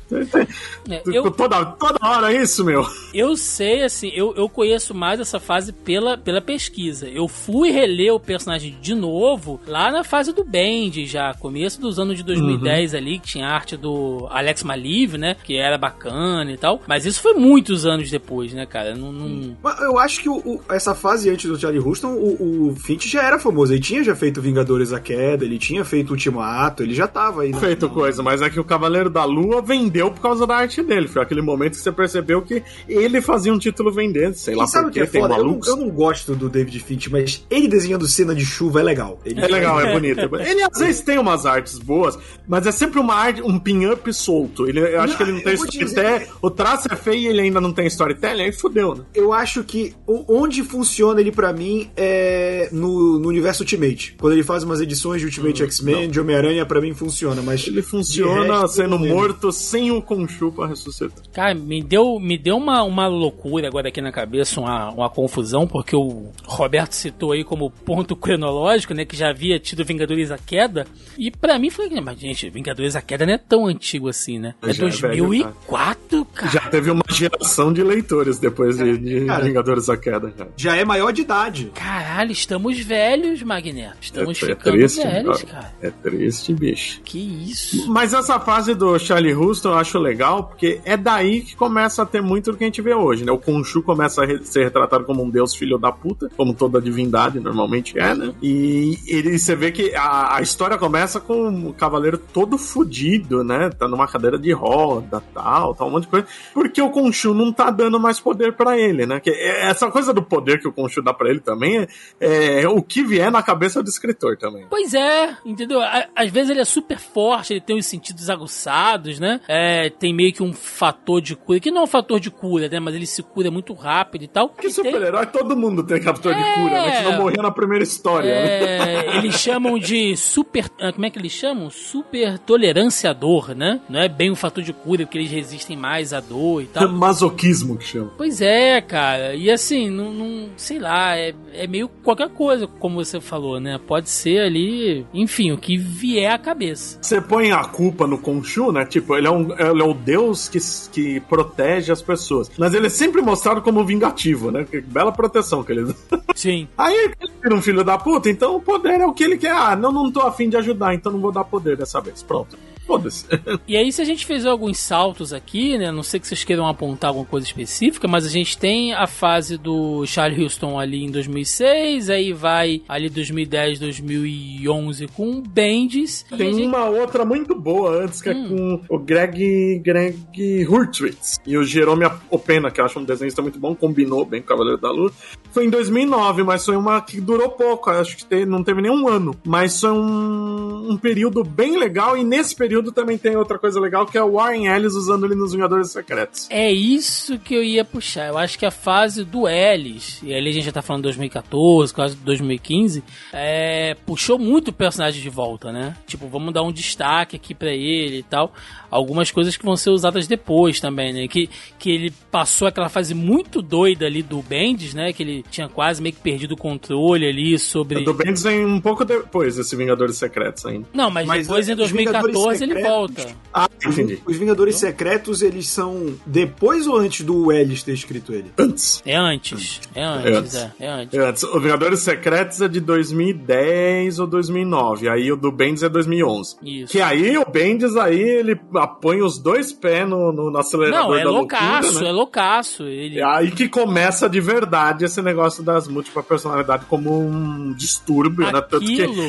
É, 0.91 1.03
eu, 1.07 1.31
toda, 1.31 1.65
toda 1.65 1.99
hora 2.03 2.33
é 2.33 2.43
isso, 2.43 2.65
meu. 2.65 2.87
Eu 3.15 3.37
sei, 3.37 3.83
assim, 3.83 4.11
eu, 4.15 4.35
eu 4.37 4.49
conheço 4.49 4.95
mais 4.95 5.19
essa 5.19 5.41
fase 5.41 5.73
pela, 5.73 6.19
pela 6.19 6.41
pesquisa. 6.41 7.09
Eu 7.09 7.27
fui 7.27 7.71
reler 7.71 8.15
o 8.15 8.21
personagem 8.21 8.77
de 8.81 8.95
novo 8.95 9.61
lá 9.67 9.91
na 9.91 10.05
fase 10.05 10.33
do 10.33 10.45
Band, 10.45 11.05
já, 11.07 11.33
começo 11.35 11.81
dos 11.81 11.99
anos 11.99 12.19
de 12.19 12.23
2010 12.23 12.93
uhum. 12.93 12.99
ali, 12.99 13.19
que 13.19 13.29
tinha 13.29 13.49
arte 13.49 13.77
do 13.77 14.27
Alex 14.31 14.63
Maliv, 14.63 15.17
né? 15.17 15.37
Que 15.43 15.57
era 15.57 15.79
bacana 15.79 16.53
e 16.53 16.57
tal. 16.57 16.83
Mas 16.87 17.07
isso 17.07 17.21
foi 17.23 17.35
muitos 17.35 17.87
anos 17.87 18.11
depois, 18.11 18.53
né, 18.53 18.67
cara? 18.67 18.95
Não, 18.95 19.13
não... 19.13 19.57
Eu 19.81 19.99
acho 19.99 20.21
que 20.21 20.29
o, 20.29 20.37
o, 20.37 20.61
essa 20.71 20.95
fase 20.95 21.31
antes 21.31 21.51
do 21.51 21.59
Charlie 21.59 21.81
Houston, 21.81 22.13
o, 22.13 22.69
o 22.69 22.77
Finch 22.77 23.09
já 23.09 23.23
era 23.23 23.39
famoso. 23.39 23.73
Ele 23.73 23.81
tinha 23.81 24.05
já 24.05 24.15
feito 24.15 24.43
Vingadores 24.43 24.93
a 24.93 25.01
Queda, 25.01 25.45
ele 25.45 25.59
tinha 25.59 25.85
feito 25.85 26.11
Ultimato, 26.11 26.83
ele 26.83 26.95
já 26.95 27.07
tava 27.07 27.43
aí. 27.43 27.53
Né? 27.53 27.59
Feito 27.59 27.89
coisa 27.89 28.18
mas 28.23 28.43
é 28.43 28.51
que 28.51 28.61
o 28.61 28.65
Cavaleiro 28.65 29.11
da 29.11 29.25
Lua 29.25 29.61
vendeu 29.61 30.11
por 30.11 30.21
causa 30.21 30.47
da 30.47 30.57
arte 30.57 30.83
dele. 30.83 31.09
Foi 31.09 31.23
aquele 31.23 31.43
momento 31.43 31.73
que 31.73 31.81
você 31.81 31.93
percebeu 31.93 32.43
que 32.43 32.63
ele 32.89 33.21
fazia 33.21 33.53
um 33.53 33.59
título 33.59 33.91
vendendo, 33.93 34.35
sei 34.35 34.55
lá 34.55 34.67
sabe 34.67 34.87
por 34.87 34.93
que 34.93 35.01
é 35.01 35.07
tem 35.07 35.21
foda? 35.21 35.35
Eu 35.35 35.45
não, 35.45 35.61
eu 35.67 35.77
não, 35.77 35.91
gosto 35.91 36.35
do 36.35 36.49
David 36.49 36.79
Finch, 36.81 37.11
mas 37.11 37.45
ele 37.51 37.69
desenhando 37.69 38.07
cena 38.07 38.35
de 38.35 38.45
chuva 38.45 38.81
é 38.81 38.83
legal. 38.83 39.19
Ele... 39.25 39.41
É 39.41 39.47
legal, 39.47 39.81
é 39.81 39.93
bonito. 39.95 40.21
ele 40.37 40.63
às 40.63 40.79
vezes 40.79 41.01
tem 41.01 41.19
umas 41.19 41.47
artes 41.47 41.79
boas, 41.79 42.19
mas 42.47 42.67
é 42.67 42.73
sempre 42.73 42.99
uma 42.99 43.15
arte, 43.15 43.43
um 43.43 43.59
pin-up 43.59 44.13
solto. 44.13 44.69
Ele, 44.69 44.81
eu 44.81 45.01
acho 45.01 45.13
não, 45.13 45.17
que 45.17 45.23
ele 45.23 45.33
não 45.33 45.41
tem 45.41 45.55
storytelling. 45.55 46.27
O 46.41 46.51
traço 46.51 46.89
é 46.91 46.97
feio 46.97 47.23
e 47.23 47.27
ele 47.27 47.41
ainda 47.41 47.61
não 47.61 47.73
tem 47.73 47.87
storytelling, 47.87 48.43
aí 48.43 48.53
fudeu, 48.53 48.95
né? 48.95 49.05
Eu 49.15 49.33
acho 49.33 49.65
que 49.65 49.95
onde 50.07 50.63
funciona 50.63 51.21
ele 51.21 51.33
para 51.33 51.53
mim 51.53 51.91
é 51.97 52.69
no, 52.73 53.19
no, 53.19 53.29
universo 53.29 53.63
Ultimate. 53.63 54.15
Quando 54.19 54.33
ele 54.33 54.43
faz 54.43 54.63
umas 54.63 54.81
edições 54.81 55.21
de 55.21 55.27
Ultimate 55.27 55.63
hum, 55.63 55.67
X-Men, 55.67 56.11
de 56.11 56.21
Homem-Aranha, 56.21 56.65
para 56.65 56.81
mim 56.81 56.95
funciona, 56.95 57.43
mas. 57.43 57.67
Ele 57.67 57.83
funciona 57.83 58.08
funciona 58.09 58.61
resto, 58.63 58.77
sendo 58.77 58.99
morto 58.99 59.53
sem 59.53 59.91
o 59.91 60.01
Khonshu 60.01 60.53
pra 60.53 60.67
ressuscitar. 60.67 61.25
Cara, 61.33 61.55
me 61.55 61.83
deu, 61.83 62.19
me 62.19 62.39
deu 62.39 62.57
uma, 62.57 62.83
uma 62.83 63.07
loucura 63.07 63.69
agora 63.69 63.89
aqui 63.89 64.01
na 64.01 64.13
cabeça, 64.13 64.61
uma, 64.61 64.91
uma 64.91 65.11
confusão, 65.11 65.67
porque 65.67 65.95
o 65.95 66.31
Roberto 66.45 66.93
citou 66.93 67.33
aí 67.33 67.45
como 67.45 67.71
ponto 67.71 68.17
cronológico, 68.17 68.95
né, 68.95 69.05
que 69.05 69.17
já 69.17 69.31
havia 69.31 69.59
tido 69.59 69.85
Vingadores 69.85 70.31
a 70.31 70.39
Queda, 70.39 70.87
e 71.17 71.31
pra 71.31 71.59
mim 71.59 71.71
foi, 71.71 71.89
mas 72.01 72.19
gente, 72.19 72.49
Vingadores 72.51 72.97
a 72.97 73.03
Queda 73.03 73.27
não 73.27 73.35
é 73.35 73.39
tão 73.39 73.67
antigo 73.67 74.09
assim, 74.09 74.39
né? 74.39 74.55
É 74.63 74.73
Já 74.73 74.87
é 74.87 74.91
velho, 74.91 75.27
2004, 75.27 76.25
cara. 76.27 76.51
Já 76.51 76.61
teve 76.69 76.91
uma 76.91 77.05
geração 77.11 77.73
de 77.73 77.83
leitores 77.83 78.39
depois 78.39 78.77
de, 78.77 78.97
de 78.99 79.27
Cara. 79.27 79.45
Vingadores 79.45 79.87
da 79.87 79.97
Queda. 79.97 80.33
Já. 80.37 80.47
Já 80.57 80.77
é 80.77 80.85
maior 80.85 81.13
de 81.13 81.23
idade. 81.23 81.73
Caralho, 81.75 82.31
estamos 82.31 82.79
velhos, 82.81 83.43
Magneto. 83.43 83.97
Estamos 84.01 84.43
é, 84.43 84.45
é 84.45 84.49
ficando 84.49 84.77
triste, 84.77 85.03
velhos, 85.03 85.43
cara. 85.43 85.63
cara. 85.63 85.75
É 85.81 85.91
triste, 85.91 86.55
bicho. 86.55 87.01
Que 87.03 87.19
isso? 87.19 87.91
Mas 87.91 87.98
essa 88.07 88.39
fase 88.39 88.75
do 88.75 88.99
Charlie 88.99 89.35
Houston 89.35 89.71
eu 89.71 89.75
acho 89.79 89.99
legal, 89.99 90.45
porque 90.45 90.81
é 90.85 90.97
daí 90.97 91.41
que 91.41 91.57
começa 91.57 92.03
a 92.03 92.07
ter 92.07 92.23
muito 92.23 92.53
do 92.53 92.57
que 92.57 92.65
a 92.65 92.67
gente 92.67 92.81
vê 92.81 92.95
hoje, 92.95 93.25
né? 93.25 93.33
O 93.33 93.39
Khonshu 93.39 93.83
começa 93.83 94.25
a 94.25 94.45
ser 94.45 94.65
retratado 94.65 95.05
como 95.05 95.23
um 95.23 95.29
deus 95.31 95.55
filho 95.55 95.79
da 95.79 95.91
puta, 95.91 96.31
como 96.37 96.55
toda 96.55 96.81
divindade 96.81 97.41
normalmente 97.41 97.99
é, 97.99 98.15
né? 98.15 98.35
E 98.41 98.99
ele, 99.07 99.39
você 99.39 99.57
vê 99.57 99.73
que 99.73 99.95
a, 99.95 100.37
a 100.37 100.43
história 100.43 100.79
começa 100.79 101.19
com 101.19 101.69
o 101.69 101.75
cavaleiro 101.75 102.19
todo 102.19 102.57
fudido, 102.57 103.43
né? 103.43 103.71
Tá 103.71 103.89
numa 103.89 104.07
cadeira 104.07 104.39
de 104.39 104.53
roda, 104.53 105.23
tal, 105.35 105.75
tal, 105.75 105.89
um 105.89 105.91
monte 105.91 106.05
de 106.05 106.09
coisa. 106.11 106.27
Porque 106.55 106.81
o 106.81 106.91
Khonshu 106.91 107.35
não 107.35 107.53
tá 107.53 107.71
dando 107.71 107.99
mais 107.99 108.21
poder 108.21 108.53
pra 108.53 108.79
ele, 108.79 109.07
né? 109.07 109.19
Que 109.19 109.31
é- 109.31 109.69
essa 109.69 109.91
coisa 109.91 110.13
do 110.13 110.23
poder 110.23 110.61
que 110.61 110.69
o 110.69 110.73
Khonshu 110.73 111.03
dá 111.03 111.13
pra 111.13 111.29
ele 111.31 111.41
também 111.41 111.87
é, 112.21 112.63
é 112.63 112.69
o 112.69 112.81
que 112.83 113.03
vier 113.03 113.31
na 113.31 113.43
cabeça 113.43 113.83
do 113.83 113.89
escritor 113.89 114.37
também. 114.37 114.67
Pois 114.71 114.95
é, 114.95 115.37
entendeu? 115.45 115.81
Às 116.15 116.31
vezes 116.31 116.51
ele 116.51 116.61
é 116.61 116.65
super 116.65 116.99
forte, 116.99 117.55
ele 117.55 117.61
tem 117.61 117.77
os 117.77 117.87
sentidos 117.89 118.29
aguçados, 118.31 119.19
né? 119.19 119.41
É, 119.49 119.91
tem 119.91 120.13
meio 120.15 120.33
que 120.33 120.43
um 120.43 120.53
fator 120.53 121.21
de 121.21 121.35
cura, 121.35 121.61
que 121.61 121.71
não 121.71 121.81
é 121.81 121.85
um 121.85 121.89
fator 121.89 122.21
de 122.21 122.31
cura, 122.31 122.69
né? 122.69 122.79
Mas 122.81 122.95
ele 122.95 123.07
se 123.07 123.23
cura 123.23 123.51
muito 123.51 123.73
rápido 123.75 124.23
e 124.25 124.29
tal. 124.29 124.51
Que 124.51 124.67
E 124.69 124.73
tem- 124.73 124.73
super-herói 124.73 125.27
todo 125.27 125.57
mundo 125.57 125.83
tem 125.85 126.01
captura 126.01 126.35
de 126.35 126.41
É. 126.43 126.55
cura, 126.55 126.71
né? 126.83 126.97
Que 126.99 127.03
não 127.11 127.17
morreu 127.19 127.43
na 127.43 127.51
primeira 127.51 127.83
história, 127.85 128.29
né? 128.31 129.15
É, 129.15 129.17
eles 129.19 129.35
chamam 129.39 129.79
de 129.79 130.17
super. 130.17 130.67
ah, 130.81 130.93
Como 130.93 131.07
é 131.07 131.11
que 131.11 131.19
eles 131.19 131.33
chamam? 131.33 131.71
Super 131.71 132.39
tolerância 132.39 133.11
à 133.11 133.13
dor, 133.13 133.55
né? 133.55 133.81
Não 133.89 134.01
é 134.01 134.09
bem 134.09 134.31
um 134.31 134.35
fator 134.37 134.63
de 134.63 134.73
cura, 134.73 135.05
porque 135.07 135.19
eles 135.19 135.31
resistem 135.31 135.77
mais 135.77 136.13
à 136.13 136.21
dor 136.21 136.63
e 136.63 136.67
tal. 136.67 136.89
Masoquismo 136.89 137.77
que 137.77 137.85
chama. 137.85 138.13
Pois 138.17 138.41
é, 138.41 138.81
cara. 138.81 139.35
E 139.35 139.51
assim, 139.51 139.89
não, 139.91 140.13
não- 140.13 140.49
sei 140.57 140.79
lá, 140.79 141.17
é, 141.17 141.35
é 141.55 141.67
meio 141.67 141.89
qualquer 141.89 142.29
coisa, 142.29 142.67
como 142.67 142.97
você 143.03 143.21
falou, 143.21 143.61
né? 143.61 143.79
Pode 143.87 144.09
ser 144.11 144.41
ali, 144.41 145.07
enfim, 145.15 145.53
o 145.53 145.59
que 145.59 145.77
vier 145.77 146.31
à 146.33 146.39
cabeça. 146.39 146.99
Você 147.01 147.21
põe 147.21 147.51
a 147.53 147.65
culpa 147.69 148.07
no 148.07 148.19
Khonshu, 148.19 148.73
né? 148.73 148.85
Tipo, 148.85 149.17
ele 149.17 149.27
é, 149.27 149.31
um, 149.31 149.53
ele 149.53 149.83
é 149.83 149.85
o 149.85 149.95
deus 149.95 150.49
que, 150.49 150.59
que 150.93 151.21
protege 151.21 151.93
as 151.93 152.03
pessoas. 152.03 152.51
Mas 152.59 152.75
ele 152.75 152.87
é 152.87 152.91
sempre 152.91 153.23
mostrado 153.23 153.63
como 153.63 153.85
vingativo, 153.85 154.51
né? 154.51 154.65
Que 154.65 154.81
bela 154.81 155.13
proteção 155.13 155.63
que 155.63 155.73
ele 155.73 155.95
Sim. 156.35 156.69
Aí 156.77 156.95
ele 156.95 157.15
vira 157.49 157.59
um 157.59 157.63
filho 157.63 157.83
da 157.83 157.97
puta, 157.97 158.29
então 158.29 158.57
o 158.57 158.61
poder 158.61 159.01
é 159.01 159.07
o 159.07 159.13
que 159.15 159.25
ele 159.25 159.39
quer. 159.39 159.53
Ah, 159.53 159.75
não, 159.75 159.91
não 159.91 160.11
tô 160.13 160.21
afim 160.21 160.49
de 160.51 160.57
ajudar, 160.59 160.95
então 160.95 161.11
não 161.11 161.19
vou 161.21 161.33
dar 161.33 161.45
poder 161.45 161.77
dessa 161.77 162.01
vez. 162.01 162.23
Pronto. 162.23 162.59
Foda-se. 162.87 163.27
E 163.69 163.77
aí, 163.77 163.93
se 163.93 164.01
a 164.01 164.05
gente 164.05 164.25
fizer 164.25 164.49
alguns 164.49 164.79
saltos 164.79 165.33
aqui, 165.35 165.77
né? 165.77 165.91
Não 165.93 166.03
sei 166.03 166.19
que 166.19 166.27
vocês 166.27 166.43
queiram 166.43 166.67
apontar 166.67 167.09
alguma 167.09 167.27
coisa 167.27 167.47
específica, 167.47 168.09
mas 168.09 168.25
a 168.25 168.31
gente 168.31 168.57
tem 168.57 168.95
a 168.95 169.07
fase 169.07 169.59
do 169.59 170.07
Charlie 170.07 170.43
Houston 170.43 170.79
ali 170.81 171.05
em 171.05 171.11
2006, 171.11 172.09
aí 172.09 172.33
vai 172.33 172.81
ali 172.89 173.11
2010, 173.11 173.79
2011 173.79 175.07
com 175.09 175.43
Bendis. 175.43 176.25
Tem 176.31 176.55
gente- 176.55 176.67
uma 176.67 176.87
outra 176.87 177.27
muito 177.27 177.55
boa 177.55 178.05
antes, 178.05 178.23
que 178.23 178.31
Hum. 178.31 178.81
é 178.81 178.87
com 178.89 178.95
o 178.95 178.99
Greg, 178.99 179.79
Greg 179.81 180.67
Hurtwitz 180.67 181.39
e 181.47 181.59
o 181.59 181.65
Jerome 181.65 182.07
Opena, 182.31 182.71
que 182.71 182.81
eu 182.81 182.87
acho 182.87 182.99
um 182.99 183.05
desenhista 183.05 183.43
muito 183.43 183.59
bom, 183.59 183.75
combinou 183.75 184.25
bem 184.25 184.41
com 184.41 184.47
o 184.47 184.49
Cavaleiro 184.49 184.81
da 184.81 184.91
Lua. 184.91 185.13
Foi 185.53 185.67
em 185.67 185.71
2009, 185.71 186.43
mas 186.43 186.65
foi 186.65 186.77
uma 186.77 187.01
que 187.03 187.21
durou 187.21 187.38
pouco, 187.49 187.91
acho 187.91 188.17
que 188.17 188.25
te- 188.25 188.47
não 188.47 188.65
teve 188.65 188.81
nem 188.81 188.91
um 188.91 189.07
ano. 189.07 189.35
Mas 189.45 189.79
foi 189.81 189.91
um, 189.93 190.93
um 190.93 190.97
período 190.97 191.45
bem 191.45 191.79
legal, 191.79 192.17
e 192.17 192.25
nesse 192.25 192.57
período 192.57 192.91
também 192.91 193.19
tem 193.19 193.37
outra 193.37 193.59
coisa 193.59 193.79
legal, 193.79 194.07
que 194.07 194.17
é 194.17 194.23
o 194.23 194.33
Warren 194.33 194.67
Ellis 194.67 194.95
usando 194.95 195.27
ele 195.27 195.35
nos 195.35 195.53
Vingadores 195.53 195.91
Secretos. 195.91 196.47
É 196.51 196.73
isso 196.73 197.39
que 197.39 197.55
eu 197.55 197.63
ia 197.63 197.85
puxar. 197.85 198.29
Eu 198.29 198.39
acho 198.39 198.59
que 198.59 198.65
a 198.65 198.71
fase 198.71 199.25
do 199.25 199.47
Ellis, 199.47 200.21
e 200.23 200.33
ali 200.35 200.49
a 200.49 200.53
gente 200.53 200.65
já 200.65 200.73
tá 200.73 200.81
falando 200.83 201.03
de 201.03 201.09
2014, 201.09 201.93
quase 201.93 202.17
2015, 202.17 203.05
é, 203.33 203.95
puxou 204.07 204.39
muito 204.39 204.69
o 204.69 204.73
personagem 204.73 205.21
de 205.23 205.29
volta, 205.29 205.71
né? 205.71 205.95
Tipo, 206.07 206.27
vamos 206.29 206.55
dar 206.55 206.63
um 206.63 206.73
destaque 206.73 207.37
aqui 207.37 207.55
pra 207.55 207.71
ele 207.73 208.19
e 208.19 208.23
tal. 208.23 208.53
Algumas 208.91 209.31
coisas 209.31 209.55
que 209.57 209.65
vão 209.65 209.77
ser 209.77 209.91
usadas 209.91 210.27
depois 210.27 210.81
também, 210.81 211.13
né? 211.13 211.29
Que, 211.29 211.51
que 211.79 211.91
ele 211.91 212.11
passou 212.31 212.67
aquela 212.69 212.89
fase 212.89 213.13
muito 213.15 213.61
doida 213.61 214.07
ali 214.07 214.23
do 214.23 214.41
Bendis, 214.41 214.95
né? 214.95 215.13
Que 215.13 215.23
ele 215.23 215.45
tinha 215.51 215.69
quase 215.69 216.01
meio 216.01 216.15
que 216.15 216.21
perdido 216.23 216.53
o 216.53 216.57
controle 216.57 217.18
ali 217.27 217.59
sobre. 217.59 217.99
O 217.99 218.05
do 218.05 218.15
Bendis 218.15 218.43
vem 218.43 218.65
um 218.65 218.81
pouco 218.81 219.05
depois 219.05 219.57
desse 219.57 219.75
Vingadores 219.77 220.17
Secretos 220.17 220.65
ainda. 220.67 220.87
Não, 220.93 221.11
mas, 221.11 221.27
Mas, 221.27 221.47
depois 221.47 221.69
em 221.69 221.73
os 221.73 221.79
2014 221.79 222.29
Vingadores 222.29 222.61
ele 222.61 222.83
volta. 222.83 223.27
Ah, 223.53 223.69
entendi. 223.85 224.19
Os 224.27 224.37
Vingadores 224.37 224.77
Secretos, 224.77 225.43
eles 225.43 225.69
são 225.69 226.15
depois 226.27 226.87
ou 226.87 226.97
antes 226.97 227.25
do 227.25 227.51
Ellis 227.53 227.83
ter 227.83 227.93
escrito 227.93 228.33
ele? 228.33 228.53
Antes. 228.59 229.03
É 229.05 229.17
antes. 229.17 229.81
É 229.95 230.03
antes, 230.03 230.37
antes. 230.37 230.55
é. 230.55 230.73
É 230.81 230.89
antes. 230.89 231.19
É 231.19 231.29
Antes. 231.29 231.43
O 231.45 231.61
Vingadores 231.61 232.01
Secretos 232.01 232.61
é 232.61 232.69
de 232.69 232.81
2010 232.81 234.19
ou 234.19 234.27
2009. 234.27 235.09
Aí 235.09 235.31
o 235.33 235.37
do 235.37 235.51
Bendis 235.51 235.83
é 235.83 235.89
2011. 235.89 236.57
Isso. 236.63 236.93
Que 236.93 237.01
aí 237.01 237.37
o 237.39 237.45
Bendis 237.49 237.97
aí 237.97 238.21
ele 238.21 238.59
põe 239.01 239.23
os 239.23 239.39
dois 239.39 239.73
pés 239.73 240.09
no, 240.09 240.33
no, 240.33 240.51
no 240.51 240.59
acelerador 240.59 241.09
Não, 241.11 241.15
é 241.17 241.25
da 241.25 241.31
loucaço, 241.31 241.83
loucura, 241.83 242.05
né? 242.05 242.09
é 242.09 242.13
loucaço. 242.13 242.83
Ele... 242.85 243.21
É 243.21 243.25
aí 243.25 243.51
que 243.51 243.69
começa 243.69 244.29
de 244.29 244.41
verdade 244.41 245.05
esse 245.05 245.21
negócio 245.23 245.63
das 245.63 245.89
múltiplas 245.89 246.25
personalidades 246.25 246.87
como 246.89 247.08
um 247.11 247.73
distúrbio, 247.73 248.45
né? 248.45 248.61
Tanto 248.61 248.81
que 248.81 249.03
Aquilo. 249.03 249.23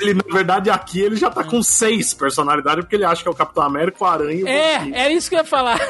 ele, 0.00 0.14
na 0.14 0.34
verdade, 0.34 0.70
aqui 0.70 1.00
ele 1.00 1.16
já 1.16 1.30
tá 1.30 1.44
com 1.44 1.62
seis 1.62 2.14
personalidades, 2.14 2.84
porque 2.84 2.96
ele 2.96 3.04
acha 3.04 3.22
que 3.22 3.28
é 3.28 3.30
o 3.30 3.34
Capitão 3.34 3.62
América, 3.62 4.04
o 4.04 4.06
Aranha 4.06 4.32
e 4.32 4.42
o 4.42 4.46
Wolverine. 4.46 4.94
É, 4.94 5.00
era 5.04 5.12
isso 5.12 5.28
que 5.28 5.34
eu 5.34 5.40
ia 5.40 5.44
falar. 5.44 5.80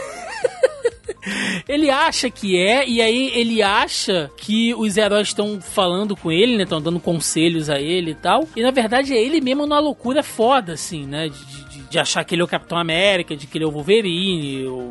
Ele 1.69 1.89
acha 1.89 2.29
que 2.29 2.59
é, 2.59 2.87
e 2.89 3.01
aí 3.01 3.31
ele 3.35 3.63
acha 3.63 4.31
que 4.37 4.75
os 4.75 4.97
heróis 4.97 5.29
estão 5.29 5.61
falando 5.61 6.17
com 6.17 6.33
ele, 6.33 6.57
né? 6.57 6.65
Estão 6.65 6.81
dando 6.81 6.99
conselhos 6.99 7.71
a 7.71 7.81
ele 7.81 8.11
e 8.11 8.15
tal. 8.15 8.49
E 8.57 8.63
na 8.63 8.73
verdade 8.73 9.15
é 9.15 9.23
ele 9.23 9.41
mesmo 9.41 9.63
numa 9.67 9.79
loucura 9.79 10.23
foda, 10.23 10.73
assim, 10.73 11.07
né? 11.07 11.29
De, 11.29 11.69
de, 11.69 11.83
de 11.83 11.99
achar 11.99 12.25
que 12.25 12.35
ele 12.35 12.43
é 12.43 12.45
o 12.45 12.49
Capitão 12.49 12.77
América, 12.77 13.37
de 13.37 13.47
que 13.47 13.57
ele 13.57 13.65
é 13.65 13.69
o 13.69 13.71
Wolverine, 13.71 14.67
o, 14.67 14.91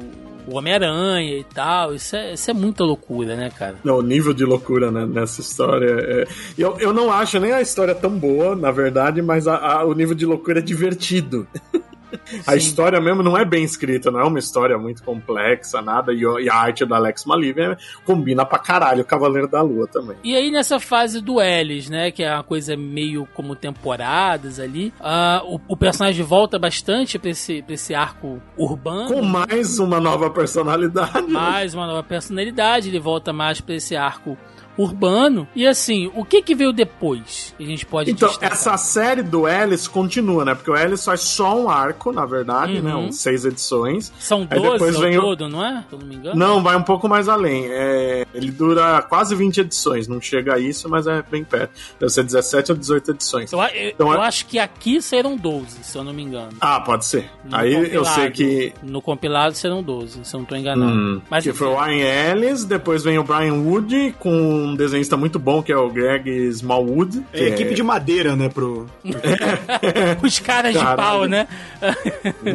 o 0.52 0.58
Homem-Aranha 0.58 1.38
e 1.38 1.44
tal. 1.44 1.94
Isso 1.96 2.16
é, 2.16 2.34
isso 2.34 2.50
é 2.52 2.54
muita 2.54 2.84
loucura, 2.84 3.36
né, 3.36 3.50
cara? 3.58 3.76
Não, 3.84 3.98
o 3.98 4.02
nível 4.02 4.34
de 4.34 4.44
loucura 4.46 4.92
né, 4.92 5.06
nessa 5.06 5.42
história. 5.42 5.88
É... 5.90 6.28
Eu, 6.58 6.78
eu 6.80 6.94
não 6.94 7.12
acho 7.12 7.40
nem 7.40 7.52
a 7.52 7.62
história 7.62 7.96
tão 7.96 8.12
boa, 8.12 8.56
na 8.56 8.72
verdade, 8.72 9.22
mas 9.22 9.48
a- 9.48 9.58
a- 9.58 9.86
o 9.86 9.94
nível 9.94 10.16
de 10.16 10.26
loucura 10.26 10.60
é 10.60 10.62
divertido. 10.62 11.48
A 12.48 12.52
Sim. 12.52 12.58
história 12.58 13.00
mesmo 13.00 13.24
não 13.24 13.38
é 13.38 13.46
bem 13.46 13.64
escrita, 13.64 14.12
não 14.12 14.20
é 14.20 14.24
uma 14.24 14.40
história 14.40 14.78
muito 14.78 15.04
complexa, 15.04 15.82
nada. 15.82 16.14
E, 16.14 16.50
a 16.50 16.56
arte 16.56 16.86
do 16.86 16.94
Alex 16.94 17.26
Maliv 17.26 17.60
é- 17.60 17.78
combina 18.06 18.46
pra 18.46 18.60
caralho 18.60 19.02
o 19.02 19.06
Cavaleiro 19.06 19.48
da 19.48 19.62
Lua 19.62 19.88
também. 19.88 20.18
E 20.24 20.36
aí 20.36 20.52
nessa 20.52 20.80
fase 20.80 21.22
do 21.22 21.42
Ellis, 21.42 21.90
né, 21.90 22.12
que 22.12 22.24
é 22.24 22.34
uma 22.34 22.44
coisa 22.44 22.76
meio 22.76 23.28
como 23.34 23.56
temporadas 23.56 24.60
ali, 24.60 24.94
ah, 25.00 25.42
o, 25.46 25.60
o 25.68 25.78
personagem 25.78 26.24
volta 26.24 26.58
bastante 26.60 27.18
pra 27.20 27.30
esse, 27.32 27.62
pra 27.62 27.74
esse 27.74 27.94
arco 27.94 28.42
urbano. 28.58 29.08
Com 29.08 29.22
mais 29.22 29.80
uma 29.80 30.00
nova 30.00 30.30
personalidade. 30.30 31.28
mais 31.28 31.74
uma 31.74 31.88
nova 31.88 32.04
personalidade, 32.04 32.90
ele 32.90 33.00
volta 33.00 33.32
mais 33.34 33.62
pra 33.62 33.76
esse 33.76 33.96
arco 33.96 34.38
urbano. 34.78 35.48
E 35.56 35.66
assim, 35.68 36.12
o 36.16 36.24
que 36.26 36.42
que 36.42 36.56
veio 36.56 36.72
depois? 36.74 37.54
A 37.60 37.64
gente 37.64 37.86
pode 37.86 38.12
Então, 38.12 38.28
destacar? 38.30 38.52
essa 38.54 38.78
série 38.78 39.22
do 39.24 39.48
Ellis 39.48 39.88
continua, 39.88 40.44
né? 40.46 40.56
Porque 40.56 40.72
o 40.72 40.76
Ellis 40.78 41.04
faz 41.06 41.22
só 41.22 41.56
um 41.60 41.70
arco, 41.70 42.12
na 42.12 42.26
verdade, 42.26 42.78
Uhum. 42.78 42.82
né? 42.84 42.96
Uns 42.96 43.18
seis 43.20 43.46
edições. 43.46 44.12
São 44.20 44.48
aí 44.50 44.60
12 44.60 44.72
depois 44.74 44.96
ao 44.96 45.02
vem 45.02 45.18
o- 45.18 45.22
todo, 45.22 45.50
não 45.50 45.66
é? 45.66 45.84
Se 45.90 45.94
eu 45.94 46.00
não 46.00 46.08
me 46.08 46.16
engano. 46.16 46.36
Não, 46.40 46.64
vai 46.64 46.76
um 46.76 46.84
pouco 46.84 47.08
mais 47.08 47.28
além. 47.30 47.66
É, 47.70 48.26
ele 48.34 48.52
dura 48.52 49.02
quase 49.02 49.36
20 49.36 49.60
edições. 49.62 50.08
Não 50.08 50.20
chega 50.22 50.56
a 50.56 50.60
isso, 50.60 50.88
mas 50.90 51.08
é 51.08 51.24
bem 51.30 51.44
perto. 51.44 51.72
Deve 52.00 52.12
ser 52.12 52.24
17 52.24 52.72
ou 52.72 52.78
18 52.78 53.12
edições. 53.12 53.52
Eu, 53.52 53.60
eu- 53.62 53.90
Então, 53.90 54.14
eu 54.14 54.22
é- 54.22 54.28
acho 54.28 54.46
que 54.46 54.58
aqui 54.60 55.02
serão 55.02 55.36
12, 55.36 55.84
se 55.84 55.98
eu 55.98 56.04
não 56.04 56.14
me 56.14 56.24
engano. 56.24 56.50
Ah, 56.60 56.80
pode 56.80 57.06
ser. 57.06 57.30
No 57.44 57.56
Aí 57.58 57.94
eu 57.94 58.04
sei 58.06 58.30
que. 58.32 58.74
No 58.84 59.02
compilado 59.02 59.56
serão 59.56 59.82
12, 59.84 60.20
se 60.24 60.34
eu 60.36 60.40
não 60.40 60.46
tô 60.46 60.56
enganado. 60.56 60.92
Hum, 60.92 61.22
Mas 61.30 61.44
que 61.44 61.54
foi 61.54 61.68
o 61.68 61.76
Ryan 61.76 62.32
Ellis, 62.32 62.66
depois 62.66 63.04
vem 63.04 63.18
o 63.20 63.24
Brian 63.24 63.54
Wood 63.54 64.16
com 64.20 64.61
um 64.66 64.76
desenhista 64.76 65.18
muito 65.18 65.40
bom, 65.40 65.62
que 65.62 65.72
é 65.72 65.78
o 65.78 65.90
Greg 65.90 66.30
Smallwood. 66.50 67.24
É, 67.34 67.48
equipe 67.48 67.74
de 67.74 67.84
madeira, 67.84 68.36
né, 68.36 68.50
pro... 68.50 68.86
Os 70.24 70.40
caras 70.40 70.74
de 70.74 70.80
pau, 70.80 71.26
né? 71.26 71.48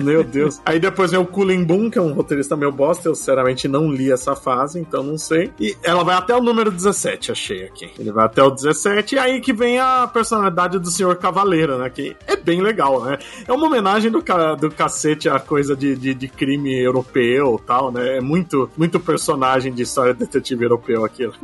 Meu 0.02 0.22
Deus. 0.22 0.60
Aí 0.64 0.78
depois 0.78 1.10
vem 1.10 1.20
o 1.20 1.26
Cullen 1.26 1.64
Boom, 1.64 1.90
que 1.90 1.98
é 1.98 2.02
um 2.02 2.12
roteirista 2.12 2.56
meio 2.56 2.72
bosta. 2.72 3.08
Eu, 3.08 3.14
sinceramente, 3.14 3.68
não 3.68 3.90
li 3.90 4.10
essa 4.10 4.34
fase, 4.34 4.78
então 4.78 5.02
não 5.02 5.18
sei. 5.18 5.50
E 5.58 5.76
ela 5.82 6.04
vai 6.04 6.16
até 6.16 6.34
o 6.34 6.42
número 6.42 6.70
17, 6.70 7.32
achei 7.32 7.64
aqui. 7.64 7.90
Ele 7.98 8.12
vai 8.12 8.26
até 8.26 8.42
o 8.42 8.50
17, 8.50 9.14
e 9.14 9.18
aí 9.18 9.40
que 9.40 9.52
vem 9.52 9.78
a 9.78 10.06
personalidade 10.06 10.78
do 10.78 10.90
Senhor 10.90 11.16
Cavaleiro, 11.16 11.78
né? 11.78 11.90
Que 11.90 12.16
é 12.26 12.36
bem 12.36 12.60
legal, 12.60 13.04
né? 13.04 13.18
É 13.46 13.52
uma 13.52 13.66
homenagem 13.66 14.10
do, 14.10 14.22
ca 14.22 14.54
do 14.54 14.70
cacete 14.70 15.28
à 15.28 15.38
coisa 15.38 15.76
de, 15.76 15.96
de, 15.96 16.14
de 16.14 16.28
crime 16.28 16.74
europeu 16.78 17.60
tal, 17.66 17.90
né? 17.90 18.18
É 18.18 18.20
muito, 18.20 18.70
muito 18.76 19.00
personagem 19.00 19.72
de 19.72 19.82
história 19.82 20.14
detetive 20.14 20.64
europeu 20.64 21.04
aquilo. 21.04 21.34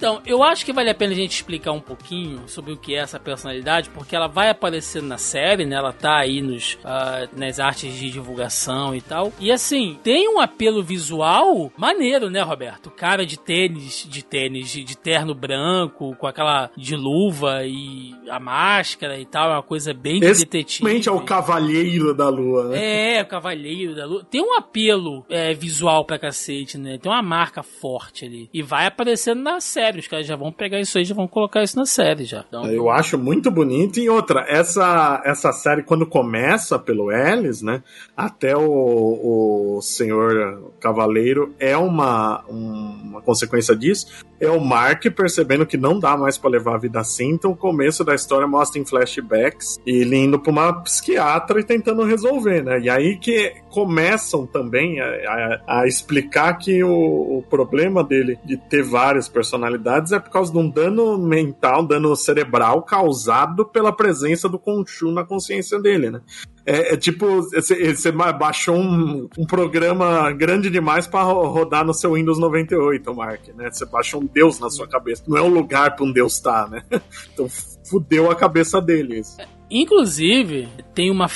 Então, 0.00 0.22
eu 0.24 0.42
acho 0.42 0.64
que 0.64 0.72
vale 0.72 0.88
a 0.88 0.94
pena 0.94 1.12
a 1.12 1.14
gente 1.14 1.32
explicar 1.32 1.72
um 1.72 1.80
pouquinho 1.80 2.48
sobre 2.48 2.72
o 2.72 2.76
que 2.78 2.94
é 2.94 3.00
essa 3.00 3.20
personalidade, 3.20 3.90
porque 3.90 4.16
ela 4.16 4.28
vai 4.28 4.48
aparecer 4.48 5.02
na 5.02 5.18
série, 5.18 5.66
né? 5.66 5.76
Ela 5.76 5.92
tá 5.92 6.16
aí 6.16 6.40
nos, 6.40 6.78
uh, 6.82 7.28
nas 7.36 7.60
artes 7.60 7.92
de 7.92 8.10
divulgação 8.10 8.94
e 8.94 9.02
tal. 9.02 9.30
E 9.38 9.52
assim, 9.52 9.98
tem 10.02 10.26
um 10.26 10.40
apelo 10.40 10.82
visual 10.82 11.70
maneiro, 11.76 12.30
né, 12.30 12.40
Roberto? 12.40 12.90
Cara 12.90 13.26
de 13.26 13.38
tênis, 13.38 14.06
de 14.08 14.24
tênis, 14.24 14.70
de, 14.70 14.82
de 14.84 14.96
terno 14.96 15.34
branco, 15.34 16.16
com 16.16 16.26
aquela 16.26 16.70
de 16.74 16.96
luva 16.96 17.66
e 17.66 18.14
a 18.30 18.40
máscara 18.40 19.18
e 19.18 19.26
tal, 19.26 19.50
é 19.50 19.54
uma 19.56 19.62
coisa 19.62 19.92
bem 19.92 20.18
de 20.18 20.32
detetive. 20.32 20.82
Realmente 20.82 21.10
é 21.10 21.12
o 21.12 21.20
Cavalheiro 21.20 22.14
da 22.14 22.30
Lua, 22.30 22.68
né? 22.68 23.18
É, 23.18 23.22
o 23.22 23.26
Cavalheiro 23.26 23.94
da 23.94 24.06
Lua. 24.06 24.24
Tem 24.24 24.40
um 24.40 24.54
apelo 24.54 25.26
é, 25.28 25.52
visual 25.52 26.06
pra 26.06 26.18
cacete, 26.18 26.78
né? 26.78 26.96
Tem 26.96 27.12
uma 27.12 27.20
marca 27.20 27.62
forte 27.62 28.24
ali. 28.24 28.48
E 28.54 28.62
vai 28.62 28.86
aparecendo 28.86 29.42
na 29.42 29.60
série 29.60 29.89
série. 29.90 29.98
Os 29.98 30.08
caras 30.08 30.26
já 30.26 30.36
vão 30.36 30.52
pegar 30.52 30.80
isso 30.80 30.96
aí, 30.98 31.04
já 31.04 31.14
vão 31.14 31.26
colocar 31.26 31.62
isso 31.62 31.76
na 31.76 31.84
série 31.84 32.24
já. 32.24 32.44
Então, 32.48 32.66
eu 32.66 32.88
acho 32.88 33.18
muito 33.18 33.50
bonito. 33.50 33.98
E 33.98 34.08
outra, 34.08 34.44
essa, 34.48 35.20
essa 35.24 35.52
série, 35.52 35.82
quando 35.82 36.06
começa 36.06 36.78
pelo 36.78 37.10
Ellis, 37.10 37.62
né? 37.62 37.82
Até 38.16 38.56
o, 38.56 39.76
o 39.76 39.82
Senhor 39.82 40.72
Cavaleiro 40.80 41.54
é 41.58 41.76
uma, 41.76 42.42
uma 42.48 43.20
consequência 43.20 43.74
disso. 43.74 44.24
É 44.40 44.48
o 44.48 44.60
Mark 44.60 45.04
percebendo 45.14 45.66
que 45.66 45.76
não 45.76 45.98
dá 45.98 46.16
mais 46.16 46.38
para 46.38 46.50
levar 46.50 46.76
a 46.76 46.78
vida 46.78 47.00
assim. 47.00 47.30
Então, 47.30 47.50
o 47.50 47.56
começo 47.56 48.04
da 48.04 48.14
história 48.14 48.46
mostra 48.46 48.80
em 48.80 48.86
flashbacks 48.86 49.78
ele 49.84 50.16
indo 50.16 50.38
pra 50.38 50.50
uma 50.50 50.82
psiquiatra 50.82 51.60
e 51.60 51.64
tentando 51.64 52.02
resolver, 52.04 52.62
né? 52.62 52.80
E 52.80 52.88
aí 52.88 53.18
que 53.18 53.52
começam 53.68 54.46
também 54.46 55.00
a, 55.00 55.06
a, 55.06 55.80
a 55.80 55.86
explicar 55.86 56.54
que 56.54 56.82
o, 56.82 57.38
o 57.38 57.44
problema 57.48 58.02
dele 58.02 58.38
de 58.44 58.56
ter 58.56 58.82
várias 58.82 59.28
personalidades 59.28 59.79
é 60.12 60.18
por 60.18 60.30
causa 60.30 60.52
de 60.52 60.58
um 60.58 60.68
dano 60.68 61.18
mental, 61.18 61.86
dano 61.86 62.14
cerebral 62.16 62.82
causado 62.82 63.64
pela 63.64 63.92
presença 63.92 64.48
do 64.48 64.58
Conchu 64.58 65.10
na 65.10 65.24
consciência 65.24 65.80
dele, 65.80 66.10
né? 66.10 66.20
É, 66.66 66.94
é 66.94 66.96
tipo, 66.96 67.42
você 67.42 68.12
baixou 68.12 68.76
um, 68.76 69.28
um, 69.38 69.46
programa 69.46 70.30
grande 70.32 70.68
demais 70.70 71.06
para 71.06 71.22
rodar 71.22 71.84
no 71.84 71.94
seu 71.94 72.14
Windows 72.14 72.38
98, 72.38 73.14
Mark, 73.14 73.48
né? 73.56 73.70
Você 73.70 73.86
baixou 73.86 74.22
um 74.22 74.26
Deus 74.26 74.60
na 74.60 74.70
sua 74.70 74.86
cabeça. 74.86 75.24
Não 75.26 75.36
é 75.36 75.42
um 75.42 75.48
lugar 75.48 75.96
para 75.96 76.04
um 76.04 76.12
Deus 76.12 76.34
estar, 76.34 76.64
tá, 76.64 76.70
né? 76.70 76.82
Então 77.32 77.48
fudeu 77.84 78.30
a 78.30 78.36
cabeça 78.36 78.80
deles. 78.80 79.36
Inclusive, 79.70 80.68
tem 80.92 81.12
uma, 81.12 81.28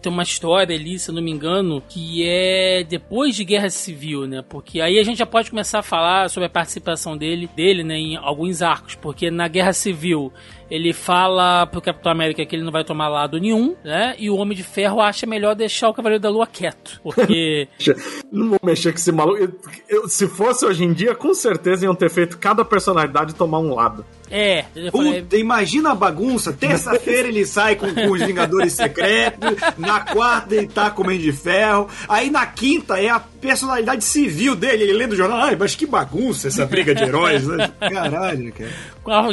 tem 0.00 0.10
uma 0.10 0.22
história 0.22 0.74
ali, 0.74 0.98
se 0.98 1.10
eu 1.10 1.14
não 1.14 1.20
me 1.20 1.30
engano, 1.30 1.82
que 1.86 2.26
é 2.26 2.82
depois 2.82 3.36
de 3.36 3.44
Guerra 3.44 3.68
Civil, 3.68 4.26
né? 4.26 4.42
Porque 4.48 4.80
aí 4.80 4.98
a 4.98 5.02
gente 5.02 5.18
já 5.18 5.26
pode 5.26 5.50
começar 5.50 5.80
a 5.80 5.82
falar 5.82 6.30
sobre 6.30 6.46
a 6.46 6.50
participação 6.50 7.18
dele, 7.18 7.50
dele 7.54 7.84
né, 7.84 7.98
em 7.98 8.16
alguns 8.16 8.62
arcos. 8.62 8.94
Porque 8.94 9.30
na 9.30 9.46
Guerra 9.46 9.74
Civil 9.74 10.32
ele 10.72 10.94
fala 10.94 11.66
pro 11.66 11.82
Capitão 11.82 12.10
América 12.10 12.46
que 12.46 12.56
ele 12.56 12.64
não 12.64 12.72
vai 12.72 12.82
tomar 12.82 13.06
lado 13.06 13.38
nenhum, 13.38 13.76
né? 13.84 14.14
E 14.18 14.30
o 14.30 14.36
Homem 14.36 14.56
de 14.56 14.62
Ferro 14.62 15.02
acha 15.02 15.26
melhor 15.26 15.54
deixar 15.54 15.90
o 15.90 15.92
Cavaleiro 15.92 16.22
da 16.22 16.30
Lua 16.30 16.46
quieto. 16.46 16.98
Porque. 17.02 17.68
não 18.32 18.48
vou 18.48 18.60
mexer 18.64 18.90
com 18.90 18.96
esse 18.96 19.12
maluco. 19.12 19.36
Eu, 19.36 19.52
eu, 19.86 20.08
se 20.08 20.26
fosse 20.26 20.64
hoje 20.64 20.82
em 20.82 20.94
dia, 20.94 21.14
com 21.14 21.34
certeza 21.34 21.84
iam 21.84 21.94
ter 21.94 22.08
feito 22.08 22.38
cada 22.38 22.64
personalidade 22.64 23.34
tomar 23.34 23.58
um 23.58 23.74
lado. 23.74 24.02
É. 24.30 24.64
Puta, 24.90 25.36
imagina 25.36 25.90
a 25.90 25.94
bagunça. 25.94 26.54
Terça-feira 26.54 27.28
ele 27.28 27.44
sai 27.44 27.76
com, 27.76 27.92
com, 27.94 28.10
os 28.10 28.22
Vingadores 28.22 28.72
Secretos. 28.72 29.58
Na 29.76 30.00
quarta 30.00 30.54
ele 30.54 30.68
tá 30.68 30.90
com 30.90 31.02
o 31.02 31.04
Homem 31.04 31.18
de 31.18 31.32
Ferro. 31.32 31.86
Aí 32.08 32.30
na 32.30 32.46
quinta 32.46 32.98
é 32.98 33.10
a 33.10 33.20
personalidade 33.20 34.02
civil 34.02 34.56
dele. 34.56 34.84
Ele 34.84 34.94
lendo 34.94 35.12
o 35.12 35.16
jornal. 35.16 35.38
Ai, 35.38 35.54
mas 35.54 35.74
que 35.74 35.84
bagunça 35.84 36.48
essa 36.48 36.64
briga 36.64 36.94
de 36.94 37.02
heróis. 37.02 37.46
Né? 37.46 37.70
Caralho, 37.78 38.50
cara. 38.54 38.70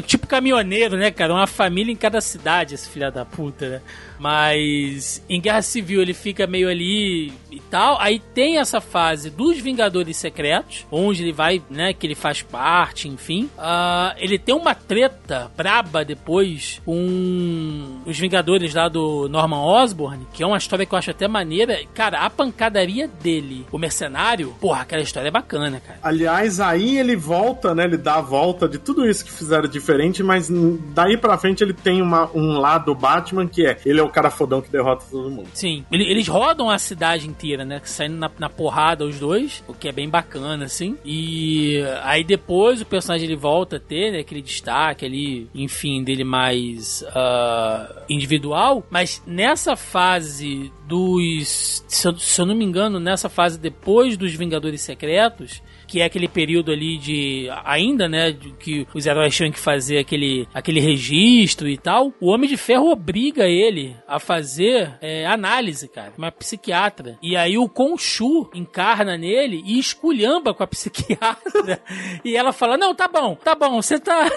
Tipo 0.06 0.28
caminhoneiro, 0.28 0.98
né, 0.98 1.12
cara? 1.12 1.34
Uma 1.34 1.48
família 1.48 1.92
em 1.92 1.96
cada 1.96 2.22
cidade, 2.22 2.76
esse 2.76 2.90
filho 2.90 3.12
da 3.12 3.24
puta, 3.24 3.70
né? 3.70 3.82
Mas 4.20 5.24
em 5.30 5.40
Guerra 5.40 5.62
Civil 5.62 6.02
ele 6.02 6.14
fica 6.14 6.46
meio 6.46 6.70
ali 6.70 7.32
e 7.50 7.60
tal. 7.70 7.98
Aí 8.00 8.20
tem 8.20 8.58
essa 8.58 8.82
fase 8.82 9.30
dos 9.30 9.58
Vingadores 9.60 10.18
Secretos, 10.18 10.86
onde 10.92 11.24
ele 11.24 11.32
vai, 11.32 11.62
né, 11.70 11.94
que 11.94 12.06
ele 12.06 12.16
faz 12.16 12.42
parte, 12.42 13.08
enfim. 13.08 13.50
Uh, 13.58 14.16
ele 14.18 14.38
tem 14.38 14.54
uma 14.54 14.76
treta 14.76 15.50
braba 15.56 16.04
depois 16.04 16.82
com 16.86 18.02
os 18.06 18.20
Vingadores 18.20 18.74
lá 18.74 18.90
do 18.90 19.30
Norman 19.30 19.64
Osborn, 19.64 20.28
que 20.34 20.44
é 20.44 20.46
uma 20.48 20.58
história 20.58 20.86
que 20.86 20.94
eu 20.94 21.00
acho 21.00 21.12
até 21.12 21.28
maneira. 21.28 21.80
Cara, 21.94 22.20
a 22.20 22.30
pancadaria 22.30 23.08
dele, 23.08 23.66
o 23.72 23.78
mercenário, 23.78 24.54
porra, 24.60 24.82
aquela 24.82 25.02
história 25.02 25.30
é 25.30 25.32
bacana, 25.32 25.80
cara. 25.80 26.00
Aliás, 26.04 26.60
aí 26.60 26.98
ele 26.98 27.16
volta, 27.16 27.74
né, 27.74 27.86
ele 27.86 27.98
dá 27.98 28.16
a 28.16 28.22
volta 28.22 28.68
de 28.68 28.78
tudo 28.78 29.08
isso 29.08 29.24
que 29.24 29.32
fizeram 29.32 29.68
diferente, 29.68 30.22
mas 30.22 30.50
daí 30.94 31.18
pra 31.18 31.38
frente 31.38 31.64
ele 31.64 31.74
tem 31.74 32.02
uma, 32.02 32.30
um 32.34 32.60
lado 32.60 32.94
Batman 32.94 33.48
que 33.48 33.66
é, 33.66 33.78
ele 33.86 34.00
é 34.00 34.04
o 34.04 34.09
o 34.10 34.14
cara 34.14 34.30
fodão 34.30 34.62
que 34.62 34.70
derrota 34.70 35.06
todo 35.10 35.30
mundo. 35.30 35.50
Sim, 35.54 35.86
eles 35.92 36.28
rodam 36.28 36.70
a 36.70 36.78
cidade 36.78 37.28
inteira, 37.28 37.64
né? 37.64 37.82
Saindo 37.84 38.18
na, 38.18 38.30
na 38.38 38.50
porrada 38.50 39.06
os 39.06 39.20
dois, 39.20 39.64
o 39.68 39.74
que 39.74 39.88
é 39.88 39.92
bem 39.92 40.10
bacana, 40.10 40.66
assim. 40.66 40.98
E 41.06 41.82
aí 42.04 42.24
depois 42.24 42.82
o 42.82 42.86
personagem 42.86 43.28
ele 43.28 43.36
volta 43.36 43.78
a 43.78 43.80
ter, 43.80 44.12
né? 44.12 44.20
Aquele 44.20 44.42
destaque 44.42 45.06
ali, 45.06 45.50
enfim, 45.54 46.04
dele 46.04 46.24
mais 46.24 47.04
uh, 47.04 48.04
individual. 48.10 48.86
Mas 48.90 49.22
nessa 49.26 49.76
fase 49.76 50.72
dos. 50.88 51.84
Se 51.88 52.08
eu, 52.08 52.18
se 52.18 52.42
eu 52.42 52.46
não 52.46 52.56
me 52.56 52.66
engano, 52.66 53.00
nessa 53.00 53.30
fase 53.30 53.60
depois 53.60 54.18
dos 54.18 54.34
Vingadores 54.34 54.82
Secretos, 54.82 55.62
que 55.90 56.02
é 56.02 56.06
aquele 56.06 56.28
período 56.28 56.72
ali 56.72 56.98
de 56.98 57.50
ainda, 57.66 58.08
né, 58.08 58.32
de 58.32 58.52
que 58.52 58.88
os 58.94 59.08
heróis 59.08 59.36
tinham 59.36 59.52
que 59.52 59.60
fazer 59.60 59.98
aquele, 59.98 60.48
aquele 60.54 60.80
registro 60.80 61.68
e 61.68 61.78
tal. 61.78 62.14
O 62.22 62.30
Homem 62.30 62.48
de 62.48 62.58
Ferro 62.58 62.92
obriga 62.92 63.46
ele 63.48 63.96
a 64.08 64.20
fazer 64.20 64.98
é, 65.02 65.26
análise, 65.26 65.88
cara, 65.88 66.14
uma 66.16 66.32
psiquiatra. 66.32 67.18
E 67.24 67.36
aí 67.36 67.58
o 67.58 67.68
Khonshu 67.68 68.52
encarna 68.54 69.18
nele 69.18 69.64
e 69.66 69.80
esculhamba 69.80 70.54
com 70.54 70.62
a 70.62 70.68
psiquiatra. 70.68 71.82
e 72.24 72.36
ela 72.36 72.54
fala: 72.54 72.78
"Não, 72.78 72.94
tá 72.94 73.08
bom, 73.08 73.34
tá 73.36 73.56
bom, 73.56 73.82
você 73.82 74.00
tá 74.00 74.30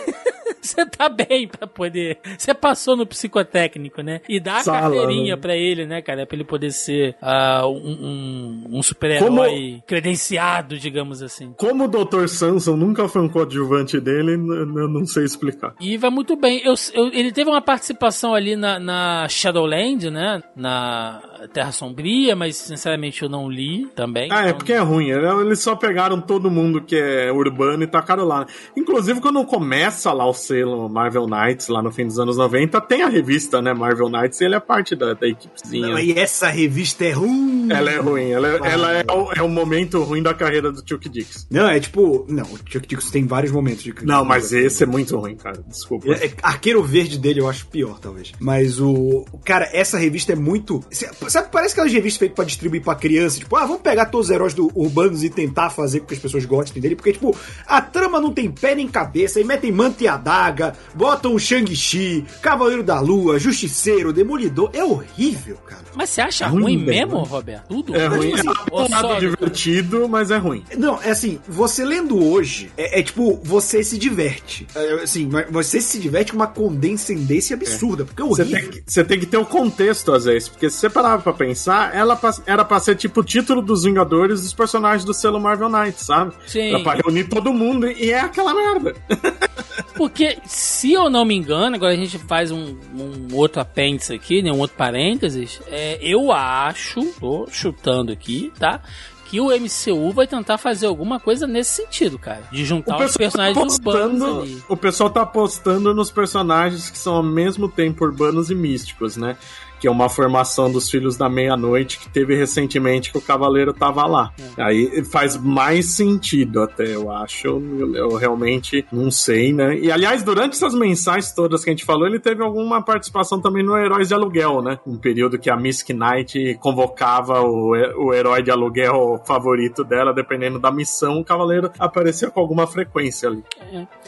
você 0.65 0.87
tá 0.87 1.09
bem 1.09 1.49
para 1.49 1.67
poder. 1.67 2.19
Você 2.39 2.55
passou 2.55 2.97
no 2.97 3.07
psicotécnico, 3.07 4.01
né? 4.01 4.21
E 4.29 4.39
dá 4.39 4.59
a 4.59 4.63
Sala, 4.63 4.81
carteirinha 4.81 5.35
né? 5.35 5.41
para 5.41 5.57
ele, 5.57 5.87
né, 5.87 6.01
cara, 6.01 6.25
para 6.25 6.37
ele 6.37 6.45
poder 6.45 6.71
ser 6.71 7.17
uh, 7.21 7.67
um, 7.67 8.69
um, 8.73 8.79
um 8.79 8.83
super-herói 8.83 9.29
Como... 9.29 9.83
credenciado, 9.87 10.79
digamos 10.79 11.21
assim 11.21 11.33
assim. 11.33 11.55
Como 11.57 11.85
o 11.85 11.89
Dr. 11.89 12.29
Samson 12.29 12.77
nunca 12.77 13.09
foi 13.09 13.23
um 13.23 13.29
coadjuvante 13.29 13.99
dele, 14.01 14.33
eu 14.33 14.89
não 14.89 15.05
sei 15.07 15.25
explicar. 15.25 15.75
E 15.81 15.97
vai 15.97 16.11
muito 16.11 16.37
bem. 16.37 16.63
Eu, 16.65 16.75
eu, 16.93 17.09
ele 17.09 17.33
teve 17.33 17.51
uma 17.51 17.63
participação 17.63 18.35
ali 18.35 18.55
na, 18.55 18.79
na 18.79 19.29
Shadowland, 19.29 20.11
né? 20.11 20.43
Na 20.55 21.23
Terra 21.49 21.73
Sombria, 21.73 22.37
mas 22.37 22.57
sinceramente 22.57 23.23
eu 23.23 23.29
não 23.29 23.51
li 23.51 23.87
também. 23.95 24.29
Ah, 24.31 24.37
é 24.37 24.41
então... 24.41 24.51
é 24.51 24.53
porque 24.53 24.73
é 24.73 24.79
ruim. 24.79 25.11
Eles 25.11 25.61
só 25.61 25.75
pegaram 25.75 26.21
todo 26.21 26.51
mundo 26.51 26.83
que 26.83 26.97
é 26.97 27.33
urbano 27.33 27.83
e 27.83 27.87
tacaram 27.87 28.25
lá. 28.25 28.47
Inclusive, 28.77 29.21
quando 29.21 29.45
começa 29.45 30.13
lá 30.13 30.27
o 30.27 30.35
selo 30.35 30.89
Marvel 30.89 31.27
Knights, 31.27 31.69
lá 31.69 31.83
no 31.83 31.91
fim 31.91 32.07
dos 32.07 32.19
anos 32.19 32.37
90, 32.37 32.81
tem 32.83 33.03
a 33.03 33.09
revista, 33.09 33.61
né? 33.61 33.73
Marvel 33.73 34.09
Knights, 34.09 34.41
e 34.41 34.45
ele 34.45 34.55
é 34.55 34.61
parte 34.61 34.95
da, 34.95 35.15
da 35.15 35.27
equipezinha. 35.27 35.89
Não, 35.89 35.99
e 35.99 36.19
essa 36.19 36.49
revista 36.49 37.05
é 37.05 37.13
ruim. 37.13 37.69
Ela 37.71 37.91
é 37.91 37.99
ruim. 37.99 38.31
Ela, 38.31 38.49
é, 38.49 38.61
ela 38.65 38.93
é, 38.93 39.05
o, 39.11 39.33
é 39.33 39.43
o 39.43 39.49
momento 39.49 40.03
ruim 40.03 40.23
da 40.23 40.35
carreira 40.35 40.71
do 40.71 40.83
Chuck 40.87 41.09
Dix. 41.09 41.47
Não, 41.51 41.69
é 41.69 41.79
tipo. 41.81 42.27
Não, 42.29 42.45
o 42.45 42.59
Chuck 42.69 42.87
Dix 42.87 43.11
tem 43.11 43.27
vários 43.27 43.53
momentos 43.53 43.83
de. 43.83 43.95
Não, 44.03 44.25
mas 44.25 44.53
esse 44.53 44.83
é 44.83 44.87
muito 44.87 45.17
ruim, 45.17 45.37
cara. 45.37 45.63
Desculpa. 45.67 46.13
É, 46.13 46.27
é, 46.27 46.33
arqueiro 46.43 46.83
Verde 46.83 47.19
dele 47.19 47.41
eu 47.41 47.49
acho 47.49 47.67
pior, 47.67 47.99
talvez. 47.99 48.33
Mas 48.39 48.81
o. 48.81 49.25
Cara, 49.45 49.69
essa 49.73 49.99
revista 49.99 50.33
é 50.33 50.37
muito. 50.37 50.85
Sabe, 51.33 51.49
parece 51.51 51.73
aquelas 51.75 51.93
revistas 51.93 52.19
feitas 52.19 52.37
pra 52.37 52.45
distribuir 52.45 52.83
pra 52.83 52.95
criança, 52.95 53.39
tipo, 53.39 53.57
ah, 53.57 53.67
vamos 53.67 53.83
pegar 53.83 54.07
todos 54.07 54.29
os 54.29 54.31
heróis 54.35 54.55
do 54.55 54.71
urbanos 54.75 55.23
e 55.25 55.31
tentar 55.31 55.71
fazer 55.71 56.01
com 56.01 56.07
que 56.07 56.15
as 56.15 56.21
pessoas 56.21 56.45
gostem 56.45 56.81
dele, 56.81 56.95
porque, 56.97 57.13
tipo, 57.13 57.37
a 57.67 57.81
trama 57.81 58.21
não 58.21 58.33
tem 58.33 58.51
pé 58.51 58.75
nem 58.75 58.87
cabeça, 58.89 59.41
e 59.41 59.45
metem 59.45 59.73
manta 59.73 60.05
e 60.05 60.09
adaga, 60.09 60.75
botam 60.95 61.35
o 61.35 61.39
Shang-Chi, 61.39 62.25
Cavaleiro 62.41 62.83
da 62.83 63.01
Lua, 63.01 63.39
Justiceiro, 63.39 64.13
Demolidor, 64.13 64.71
é 64.73 64.85
horrível, 64.85 65.57
cara. 65.67 65.83
Mas 65.95 66.11
você 66.11 66.21
acha 66.23 66.45
É 66.45 66.49
ruim, 66.49 66.63
ruim, 66.63 66.85
mesmo, 66.85 67.21
né? 67.21 67.27
Roberto? 67.29 67.69
Tudo? 67.69 67.95
É 67.97 68.07
ruim, 68.07 68.33
assim, 68.33 68.49
Ou 68.71 68.85
é 68.85 68.89
nada 68.89 69.19
divertido, 69.21 70.09
mas 70.09 70.31
é 70.31 70.37
ruim. 70.39 70.65
Não, 70.77 71.01
é 71.03 71.11
assim, 71.11 71.39
você 71.49 71.85
lendo 71.85 72.23
hoje, 72.23 72.73
é, 72.77 73.01
é 73.01 73.03
tipo, 73.03 73.41
você 73.43 73.83
se 73.85 73.99
diverte. 73.99 74.67
É, 74.75 74.95
assim, 75.03 75.29
mas 75.31 75.47
você 75.51 75.81
se 75.81 75.99
diverte 75.99 76.33
com 76.33 76.37
uma 76.39 76.47
condescendência 76.47 77.55
absurda, 77.55 78.05
porque 78.05 78.23
é 78.23 78.25
Você 78.25 78.43
horrível. 78.43 78.61
tem, 78.61 78.71
que, 78.71 78.83
você 78.87 79.05
tem 79.05 79.21
que 79.21 79.27
ter 79.27 79.37
o 79.37 79.45
contexto, 79.45 80.13
às 80.13 80.25
vezes, 80.25 80.49
porque 80.49 80.69
se 80.71 80.77
você 80.79 80.91
parar 80.91 81.22
pra 81.23 81.33
pensar, 81.33 81.95
ela 81.95 82.19
era 82.47 82.65
pra 82.65 82.81
ser 82.81 82.97
tipo 82.97 83.21
o 83.21 83.25
título 83.25 83.63
dos 83.63 83.85
Vingadores 83.85 84.43
dos 84.43 84.53
personagens 84.53 85.05
do 85.05 85.15
selo 85.15 85.41
Marvel 85.41 85.69
Knights, 85.69 86.05
sabe? 86.05 86.35
Sim. 86.47 86.69
Era 86.75 86.81
pra 86.81 86.95
reunir 86.95 87.25
todo 87.25 87.53
mundo 87.53 87.91
e 87.91 88.11
é 88.11 88.21
aquela 88.21 88.53
merda. 88.55 88.95
Porque, 89.97 90.39
se 90.45 90.93
eu 90.93 91.09
não 91.09 91.25
me 91.25 91.35
engano, 91.35 91.77
agora 91.77 91.93
a 91.93 91.97
gente 91.97 92.19
faz 92.19 92.51
um, 92.51 92.77
um 92.95 93.35
outro 93.35 93.61
apêndice 93.61 94.13
aqui, 94.13 94.43
né? 94.43 94.51
Um 94.51 94.59
outro 94.59 94.77
parênteses. 94.77 95.61
É, 95.69 95.99
eu 96.03 96.33
acho, 96.33 97.05
tô 97.21 97.47
chutando 97.51 98.13
aqui, 98.13 98.53
tá? 98.59 98.81
Que 99.27 99.41
o 99.41 99.47
MCU 99.47 100.13
vai 100.13 100.27
tentar 100.27 100.59
fazer 100.59 100.87
alguma 100.87 101.19
coisa 101.19 101.47
nesse 101.47 101.83
sentido, 101.83 102.19
cara. 102.19 102.43
De 102.51 102.65
juntar 102.65 103.03
os 103.03 103.17
personagens 103.17 103.57
urbanos 103.57 104.23
apostando, 104.23 104.41
ali. 104.43 104.63
o 104.69 104.77
pessoal 104.77 105.09
tá 105.11 105.23
apostando 105.23 105.95
nos 105.95 106.11
personagens 106.11 106.91
que 106.91 106.99
são 106.99 107.15
ao 107.17 107.23
mesmo 107.23 107.69
tempo 107.69 108.05
urbanos 108.05 108.51
e 108.51 108.55
místicos, 108.55 109.17
né? 109.17 109.37
Que 109.83 109.89
é 109.89 109.91
uma 109.91 110.09
formação 110.09 110.71
dos 110.71 110.89
Filhos 110.89 111.17
da 111.17 111.29
Meia-Noite 111.29 111.99
que 111.99 112.09
teve 112.09 112.37
recentemente 112.37 113.11
que 113.11 113.19
o 113.19 113.21
Cavaleiro 113.21 113.73
tava 113.73 114.07
lá. 114.07 114.33
É. 114.57 114.63
Aí 114.63 115.05
faz 115.05 115.37
mais 115.37 115.87
sentido 115.87 116.63
até, 116.63 116.95
eu 116.95 117.11
acho. 117.11 117.49
Eu, 117.49 117.97
eu 117.97 118.15
realmente 118.15 118.87
não 118.93 119.11
sei, 119.11 119.53
né? 119.53 119.77
E 119.77 119.91
aliás, 119.91 120.23
durante 120.23 120.53
essas 120.53 120.73
mensais 120.73 121.33
todas 121.33 121.65
que 121.65 121.71
a 121.71 121.73
gente 121.73 121.85
falou, 121.85 122.07
ele 122.07 122.21
teve 122.21 122.45
alguma 122.45 122.81
participação 122.81 123.41
também 123.41 123.65
no 123.65 123.77
Heróis 123.77 124.07
de 124.07 124.15
Aluguel, 124.15 124.63
né? 124.63 124.79
Um 124.87 124.97
período 124.97 125.37
que 125.37 125.51
a 125.51 125.57
Mystic 125.57 125.97
Knight 125.97 126.59
convocava 126.61 127.41
o, 127.41 127.73
o 127.97 128.15
herói 128.15 128.41
de 128.41 128.53
aluguel 128.53 129.21
favorito 129.27 129.83
dela, 129.83 130.15
dependendo 130.15 130.61
da 130.61 130.71
missão, 130.71 131.19
o 131.19 131.25
Cavaleiro 131.25 131.73
aparecia 131.77 132.31
com 132.31 132.39
alguma 132.39 132.69
frequência 132.69 133.29
ali. 133.29 133.43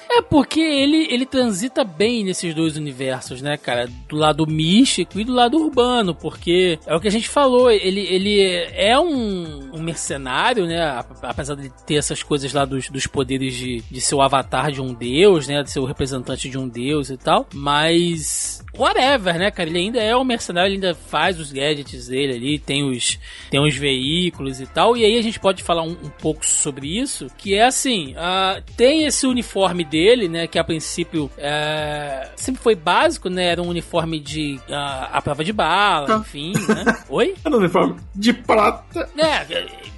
É 0.09 0.23
porque 0.23 0.61
ele, 0.61 1.09
ele 1.11 1.27
transita 1.27 1.83
bem 1.83 2.23
nesses 2.23 2.55
dois 2.55 2.77
universos, 2.77 3.43
né, 3.43 3.57
cara? 3.57 3.89
Do 4.09 4.17
lado 4.17 4.47
místico 4.47 5.19
e 5.19 5.25
do 5.25 5.33
lado 5.33 5.64
urbano, 5.65 6.15
porque 6.15 6.79
é 6.87 6.95
o 6.95 7.01
que 7.01 7.09
a 7.09 7.11
gente 7.11 7.29
falou, 7.29 7.71
ele, 7.71 8.01
ele 8.01 8.41
é 8.73 8.99
um, 8.99 9.71
um 9.75 9.83
mercenário, 9.83 10.67
né? 10.67 11.05
Apesar 11.23 11.55
de 11.55 11.71
ter 11.85 11.97
essas 11.97 12.23
coisas 12.23 12.53
lá 12.53 12.65
dos, 12.65 12.89
dos 12.89 13.07
poderes 13.07 13.55
de, 13.55 13.83
de 13.91 14.01
ser 14.01 14.15
o 14.15 14.23
avatar 14.23 14.71
de 14.71 14.81
um 14.81 14.93
deus, 14.93 15.49
né? 15.49 15.63
De 15.63 15.71
ser 15.71 15.81
o 15.81 15.85
representante 15.85 16.49
de 16.49 16.59
um 16.59 16.69
deus 16.69 17.11
e 17.11 17.17
tal, 17.17 17.47
mas. 17.53 18.63
Whatever, 18.77 19.39
né, 19.39 19.51
cara? 19.53 19.69
Ele 19.69 19.79
ainda 19.79 20.03
é 20.03 20.17
um 20.17 20.25
mercenário, 20.25 20.69
ele 20.69 20.85
ainda 20.85 20.95
faz 20.95 21.39
os 21.39 21.53
gadgets 21.53 22.09
dele 22.09 22.35
ali, 22.35 22.59
tem 22.59 22.83
os, 22.83 23.21
tem 23.49 23.61
os 23.61 23.77
veículos 23.77 24.61
e 24.61 24.67
tal. 24.67 24.97
E 24.97 25.05
aí 25.05 25.17
a 25.17 25.23
gente 25.23 25.39
pode 25.39 25.63
falar 25.63 25.83
um, 25.83 25.93
um 25.93 26.11
pouco 26.11 26.45
sobre 26.45 26.99
isso, 26.99 27.29
que 27.39 27.55
é 27.55 27.65
assim, 27.65 28.15
ah, 28.17 28.61
tem 28.77 29.05
esse 29.05 29.27
uniforme 29.27 29.85
dele, 29.85 30.29
né, 30.29 30.47
que 30.47 30.59
a 30.59 30.65
princípio 30.65 31.31
é, 31.39 32.31
sempre 32.37 32.61
foi 32.61 32.75
básico, 32.75 33.29
né, 33.29 33.47
era 33.47 33.63
um 33.63 33.69
uniforme 33.69 34.19
de 34.19 34.59
ah, 34.69 35.11
a 35.13 35.23
prova 35.23 35.45
de 35.45 35.53
bala, 35.55 36.17
enfim, 36.17 36.53
né? 36.53 36.97
Oi? 37.09 37.35
Era 37.45 37.55
um 37.55 37.59
uniforme 37.59 37.97
de 38.15 38.33
prata. 38.33 39.09
É, 39.17 39.45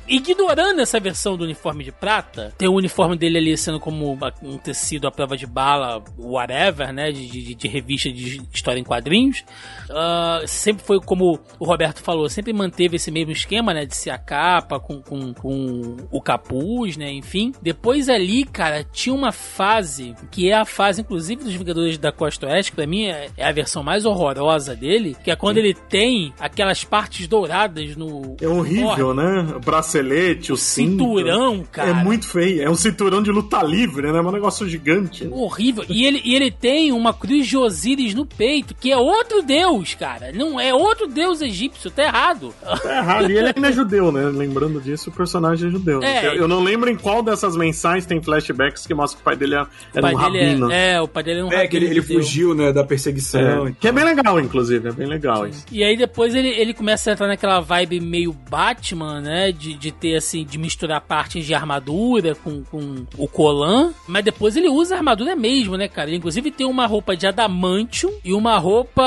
ignorando 0.08 0.80
essa 0.80 0.98
versão 1.00 1.36
do 1.36 1.44
uniforme 1.44 1.84
de 1.84 1.92
prata, 1.92 2.52
tem 2.56 2.68
o 2.68 2.74
uniforme 2.74 3.16
dele 3.16 3.38
ali 3.38 3.56
sendo 3.56 3.80
como 3.80 4.18
um 4.42 4.58
tecido 4.58 5.06
à 5.06 5.10
prova 5.10 5.36
de 5.36 5.46
bala, 5.46 6.02
whatever, 6.18 6.92
né? 6.92 7.10
De, 7.12 7.26
de, 7.26 7.54
de 7.54 7.68
revista 7.68 8.10
de 8.10 8.40
história 8.52 8.80
em 8.80 8.84
quadrinhos. 8.84 9.44
Ah, 9.90 10.42
sempre 10.46 10.84
foi 10.84 11.00
como 11.00 11.38
o 11.58 11.64
Roberto 11.64 12.02
falou, 12.02 12.28
sempre 12.28 12.52
manteve 12.52 12.96
esse 12.96 13.10
mesmo 13.10 13.32
esquema, 13.32 13.72
né? 13.72 13.84
De 13.84 13.96
ser 13.96 14.10
a 14.10 14.18
capa 14.18 14.78
com, 14.78 15.00
com, 15.00 15.34
com 15.34 15.96
o 16.10 16.20
capuz, 16.20 16.96
né? 16.96 17.10
Enfim. 17.12 17.52
Depois 17.62 18.08
ali, 18.08 18.44
cara, 18.44 18.84
tinha 18.84 19.14
uma 19.14 19.32
fase 19.32 20.14
que 20.30 20.50
é 20.50 20.54
a 20.54 20.64
fase, 20.64 21.00
inclusive, 21.00 21.44
dos 21.44 21.54
Vingadores 21.54 21.98
da 21.98 22.12
Costa 22.12 22.46
Oeste, 22.46 22.72
que 22.72 22.76
pra 22.76 22.86
mim 22.86 23.06
é, 23.06 23.28
é 23.36 23.46
a 23.46 23.52
versão 23.52 23.82
mais 23.82 24.04
horrorosa 24.04 24.74
dele, 24.74 25.16
que 25.22 25.30
é 25.30 25.36
quando 25.36 25.58
ele 25.58 25.74
tem 25.74 26.32
aquelas 26.38 26.84
partes 26.84 27.26
douradas 27.26 27.96
no. 27.96 28.36
É 28.40 28.48
horrível, 28.48 29.14
né? 29.14 29.54
O 29.56 29.60
bracelete, 29.96 30.52
o, 30.52 30.56
cinto. 30.56 30.90
cinturão, 31.04 31.64
cara. 31.70 31.90
É 31.90 31.92
muito 31.92 32.26
feio. 32.28 32.62
É 32.62 32.70
um 32.70 32.74
cinturão 32.74 33.22
de 33.22 33.30
luta 33.30 33.62
livre, 33.62 34.10
né? 34.12 34.18
É 34.18 34.22
um 34.22 34.30
negócio 34.32 34.68
gigante. 34.68 35.24
né? 35.24 35.30
Horrível. 35.32 35.84
E 35.88 36.04
ele, 36.04 36.20
e 36.24 36.34
ele 36.34 36.50
tem 36.50 36.92
uma 36.92 37.12
cruz 37.12 37.46
de 37.46 37.56
Osíris 37.56 38.14
no 38.14 38.26
peito, 38.26 38.74
que 38.74 38.90
é 38.92 38.96
outro 38.96 39.42
deus, 39.42 39.94
cara. 39.94 40.32
Não 40.32 40.60
é 40.60 40.72
outro 40.74 41.06
deus 41.06 41.40
egípcio, 41.40 41.90
tá 41.90 42.02
errado. 42.04 42.54
É 42.84 42.98
errado. 42.98 43.30
E 43.30 43.36
ele 43.36 43.52
ainda 43.54 43.68
é 43.68 43.72
judeu, 43.72 44.12
né? 44.12 44.24
Lembrando 44.32 44.80
disso, 44.80 45.10
o 45.10 45.12
personagem 45.12 45.68
é 45.68 45.72
judeu. 45.72 46.02
É. 46.02 46.26
Eu, 46.28 46.32
eu 46.34 46.48
não 46.48 46.62
lembro 46.62 46.90
em 46.90 46.96
qual 46.96 47.22
dessas 47.22 47.56
mensais 47.56 48.06
tem 48.06 48.22
flashbacks 48.22 48.86
que 48.86 48.94
mostra 48.94 49.16
que 49.16 49.22
o 49.22 49.24
pai 49.24 49.36
dele 49.36 49.54
é- 49.54 49.62
O 49.62 49.66
era 49.94 50.02
pai 50.02 50.14
um 50.14 50.32
dele 50.32 50.44
rabino. 50.46 50.70
é, 50.72 50.92
é, 50.94 51.00
o 51.00 51.08
pai 51.08 51.22
dele 51.22 51.40
é 51.40 51.44
um 51.44 51.52
É, 51.52 51.66
que 51.66 51.76
ele, 51.76 51.86
rabino 51.86 52.00
ele 52.02 52.06
judeu. 52.06 52.22
fugiu, 52.22 52.54
né, 52.54 52.72
da 52.72 52.84
perseguição. 52.84 53.66
É. 53.68 53.72
Que 53.78 53.88
é 53.88 53.92
bem 53.92 54.04
legal, 54.04 54.38
inclusive. 54.40 54.88
É 54.88 54.92
bem 54.92 55.06
legal 55.06 55.46
isso. 55.46 55.64
E 55.70 55.82
aí 55.82 55.96
depois 55.96 56.34
ele, 56.34 56.48
ele 56.48 56.74
começa 56.74 57.10
a 57.10 57.12
entrar 57.12 57.26
naquela 57.28 57.60
vibe 57.60 58.00
meio 58.00 58.32
Batman, 58.48 59.20
né? 59.20 59.52
De, 59.52 59.74
de 59.74 59.85
ter 59.92 60.16
assim, 60.16 60.44
de 60.44 60.58
misturar 60.58 61.00
partes 61.00 61.44
de 61.44 61.54
armadura 61.54 62.34
com, 62.34 62.62
com 62.64 63.06
o 63.16 63.26
Colan. 63.28 63.92
Mas 64.06 64.24
depois 64.24 64.56
ele 64.56 64.68
usa 64.68 64.94
a 64.94 64.98
armadura 64.98 65.34
mesmo, 65.36 65.76
né, 65.76 65.88
cara? 65.88 66.08
Ele 66.08 66.16
inclusive 66.18 66.50
tem 66.50 66.66
uma 66.66 66.86
roupa 66.86 67.16
de 67.16 67.26
adamantium 67.26 68.12
e 68.24 68.32
uma 68.32 68.58
roupa 68.58 69.04